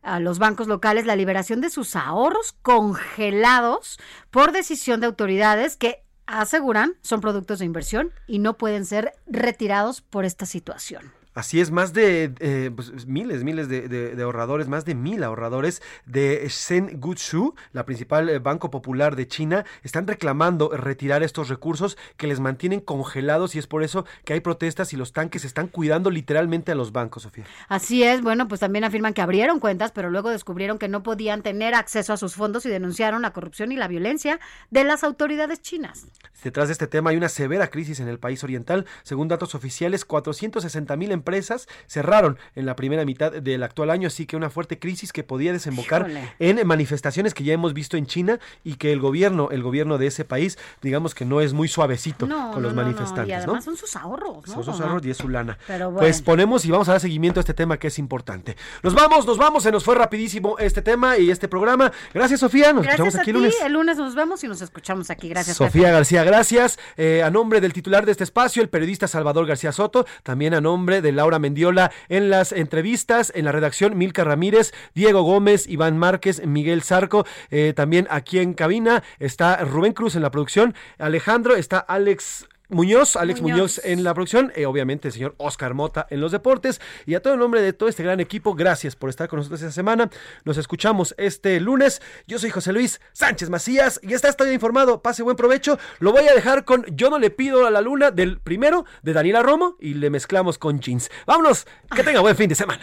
a 0.00 0.20
los 0.20 0.38
bancos 0.38 0.68
locales 0.68 1.04
la 1.04 1.16
liberación 1.16 1.60
de 1.60 1.68
sus 1.68 1.96
ahorros 1.96 2.54
congelados 2.62 3.98
por 4.30 4.52
decisión 4.52 5.00
de 5.00 5.06
autoridades 5.06 5.76
que 5.76 6.04
aseguran 6.26 6.94
son 7.02 7.20
productos 7.20 7.58
de 7.58 7.64
inversión 7.64 8.12
y 8.26 8.38
no 8.38 8.56
pueden 8.56 8.84
ser 8.84 9.12
retirados 9.26 10.00
por 10.00 10.24
esta 10.24 10.46
situación. 10.46 11.12
Así 11.34 11.60
es, 11.60 11.70
más 11.70 11.92
de 11.92 12.32
eh, 12.38 12.70
pues, 12.74 13.06
miles, 13.06 13.42
miles 13.44 13.68
de, 13.68 13.88
de- 13.88 14.14
de 14.14 14.22
ahorradores, 14.22 14.68
más 14.68 14.84
de 14.84 14.94
mil 14.94 15.22
ahorradores 15.24 15.82
de 16.06 16.46
Shengutsu, 16.48 17.54
la 17.72 17.84
principal 17.84 18.28
eh, 18.28 18.38
banco 18.38 18.70
popular 18.70 19.16
de 19.16 19.26
China, 19.26 19.64
están 19.82 20.06
reclamando 20.06 20.70
retirar 20.76 21.22
estos 21.22 21.48
recursos 21.48 21.96
que 22.16 22.26
les 22.26 22.40
mantienen 22.40 22.80
congelados 22.80 23.54
y 23.54 23.58
es 23.58 23.66
por 23.66 23.82
eso 23.82 24.04
que 24.24 24.32
hay 24.34 24.40
protestas 24.40 24.92
y 24.92 24.96
los 24.96 25.12
tanques 25.12 25.44
están 25.44 25.68
cuidando 25.68 26.10
literalmente 26.10 26.72
a 26.72 26.74
los 26.74 26.92
bancos, 26.92 27.24
Sofía. 27.24 27.44
Así 27.68 28.02
es, 28.02 28.22
bueno, 28.22 28.48
pues 28.48 28.60
también 28.60 28.84
afirman 28.84 29.14
que 29.14 29.22
abrieron 29.22 29.60
cuentas, 29.60 29.92
pero 29.92 30.10
luego 30.10 30.30
descubrieron 30.30 30.78
que 30.78 30.88
no 30.88 31.02
podían 31.02 31.42
tener 31.42 31.74
acceso 31.74 32.12
a 32.12 32.16
sus 32.16 32.34
fondos 32.34 32.64
y 32.66 32.68
denunciaron 32.68 33.22
la 33.22 33.32
corrupción 33.32 33.72
y 33.72 33.76
la 33.76 33.88
violencia 33.88 34.38
de 34.70 34.84
las 34.84 35.04
autoridades 35.04 35.60
chinas. 35.62 36.06
Detrás 36.42 36.68
de 36.68 36.72
este 36.72 36.86
tema 36.86 37.10
hay 37.10 37.16
una 37.16 37.28
severa 37.28 37.68
crisis 37.70 38.00
en 38.00 38.08
el 38.08 38.18
país 38.18 38.44
oriental. 38.44 38.84
Según 39.02 39.28
datos 39.28 39.54
oficiales, 39.54 40.04
460 40.04 40.96
mil 40.96 41.10
empresas 41.24 41.68
cerraron 41.86 42.38
en 42.54 42.66
la 42.66 42.76
primera 42.76 43.04
mitad 43.06 43.32
del 43.32 43.62
actual 43.62 43.88
año, 43.88 44.08
así 44.08 44.26
que 44.26 44.36
una 44.36 44.50
fuerte 44.50 44.78
crisis 44.78 45.10
que 45.10 45.24
podía 45.24 45.52
desembocar 45.52 46.02
Híjole. 46.02 46.34
en 46.38 46.66
manifestaciones 46.66 47.32
que 47.32 47.44
ya 47.44 47.54
hemos 47.54 47.72
visto 47.72 47.96
en 47.96 48.06
China 48.06 48.38
y 48.62 48.74
que 48.74 48.92
el 48.92 49.00
gobierno, 49.00 49.48
el 49.50 49.62
gobierno 49.62 49.96
de 49.96 50.06
ese 50.08 50.26
país, 50.26 50.58
digamos 50.82 51.14
que 51.14 51.24
no 51.24 51.40
es 51.40 51.54
muy 51.54 51.66
suavecito 51.68 52.26
No, 52.26 52.52
con 52.52 52.62
los 52.62 52.74
no, 52.74 52.82
no, 52.82 52.86
manifestantes, 52.86 53.28
Y 53.30 53.32
además 53.32 53.64
son 53.64 53.76
sus 53.76 53.96
ahorros, 53.96 54.46
¿no? 54.48 54.54
Son 54.54 54.64
sus 54.64 54.80
ahorros 54.80 55.04
y 55.06 55.10
es 55.10 55.16
su 55.16 55.28
lana. 55.30 55.58
Pero 55.66 55.86
bueno. 55.86 56.00
Pues 56.00 56.20
ponemos 56.20 56.64
y 56.66 56.70
vamos 56.70 56.88
a 56.88 56.92
dar 56.92 57.00
seguimiento 57.00 57.40
a 57.40 57.42
este 57.42 57.54
tema 57.54 57.78
que 57.78 57.88
es 57.88 57.98
importante. 57.98 58.56
Nos 58.82 58.94
vamos, 58.94 59.26
nos 59.26 59.38
vamos, 59.38 59.62
se 59.62 59.72
nos 59.72 59.82
fue 59.82 59.94
rapidísimo 59.94 60.58
este 60.58 60.82
tema 60.82 61.16
y 61.16 61.30
este 61.30 61.48
programa. 61.48 61.90
Gracias, 62.12 62.40
Sofía. 62.40 62.72
Nos 62.72 62.82
Gracias 62.84 63.08
escuchamos 63.08 63.14
a 63.14 63.20
aquí 63.22 63.30
el 63.30 63.36
lunes. 63.36 63.54
El 63.64 63.72
lunes 63.72 63.96
nos 63.96 64.14
vemos 64.14 64.44
y 64.44 64.48
nos 64.48 64.60
escuchamos 64.60 65.10
aquí. 65.10 65.28
Gracias. 65.30 65.56
Sofía 65.56 65.84
Pepe. 65.84 65.92
García, 65.92 66.24
gracias. 66.24 66.78
Eh, 66.96 67.22
a 67.22 67.30
nombre 67.30 67.60
del 67.60 67.72
titular 67.72 68.04
de 68.04 68.12
este 68.12 68.24
espacio, 68.24 68.62
el 68.62 68.68
periodista 68.68 69.08
Salvador 69.08 69.46
García 69.46 69.72
Soto, 69.72 70.06
también 70.22 70.54
a 70.54 70.60
nombre 70.60 71.00
de 71.00 71.12
Laura 71.14 71.38
Mendiola 71.38 71.90
en 72.08 72.30
las 72.30 72.52
entrevistas, 72.52 73.32
en 73.34 73.44
la 73.44 73.52
redacción 73.52 73.96
Milka 73.96 74.24
Ramírez, 74.24 74.72
Diego 74.94 75.22
Gómez, 75.22 75.66
Iván 75.68 75.98
Márquez, 75.98 76.44
Miguel 76.46 76.82
Zarco, 76.82 77.26
eh, 77.50 77.72
también 77.74 78.06
aquí 78.10 78.38
en 78.38 78.54
cabina 78.54 79.02
está 79.18 79.56
Rubén 79.64 79.92
Cruz 79.92 80.16
en 80.16 80.22
la 80.22 80.30
producción, 80.30 80.74
Alejandro, 80.98 81.56
está 81.56 81.78
Alex. 81.78 82.46
Muñoz, 82.74 83.16
Alex 83.16 83.40
Muñoz. 83.40 83.56
Muñoz. 83.56 83.80
en 83.84 84.04
la 84.04 84.12
producción, 84.14 84.52
eh, 84.54 84.66
obviamente 84.66 85.08
el 85.08 85.14
señor 85.14 85.34
Oscar 85.38 85.74
Mota 85.74 86.06
en 86.10 86.20
los 86.20 86.32
deportes 86.32 86.80
y 87.06 87.14
a 87.14 87.22
todo 87.22 87.34
el 87.34 87.40
nombre 87.40 87.62
de 87.62 87.72
todo 87.72 87.88
este 87.88 88.02
gran 88.02 88.20
equipo, 88.20 88.54
gracias 88.54 88.96
por 88.96 89.10
estar 89.10 89.28
con 89.28 89.38
nosotros 89.38 89.62
esta 89.62 89.72
semana. 89.72 90.10
Nos 90.44 90.58
escuchamos 90.58 91.14
este 91.16 91.60
lunes. 91.60 92.02
Yo 92.26 92.38
soy 92.38 92.50
José 92.50 92.72
Luis 92.72 93.00
Sánchez 93.12 93.48
Macías 93.48 94.00
y 94.02 94.12
está 94.12 94.28
está 94.28 94.52
informado. 94.52 95.02
Pase 95.02 95.22
buen 95.22 95.36
provecho. 95.36 95.78
Lo 96.00 96.12
voy 96.12 96.26
a 96.26 96.34
dejar 96.34 96.64
con 96.64 96.84
Yo 96.96 97.10
no 97.10 97.18
le 97.18 97.30
pido 97.30 97.66
a 97.66 97.70
la 97.70 97.80
luna 97.80 98.10
del 98.10 98.40
primero 98.40 98.84
de 99.02 99.12
Daniela 99.12 99.42
Romo 99.42 99.76
y 99.80 99.94
le 99.94 100.10
mezclamos 100.10 100.58
con 100.58 100.80
jeans. 100.80 101.10
Vámonos, 101.26 101.66
que 101.94 102.02
tenga 102.02 102.20
buen 102.20 102.36
fin 102.36 102.48
de 102.48 102.54
semana. 102.54 102.82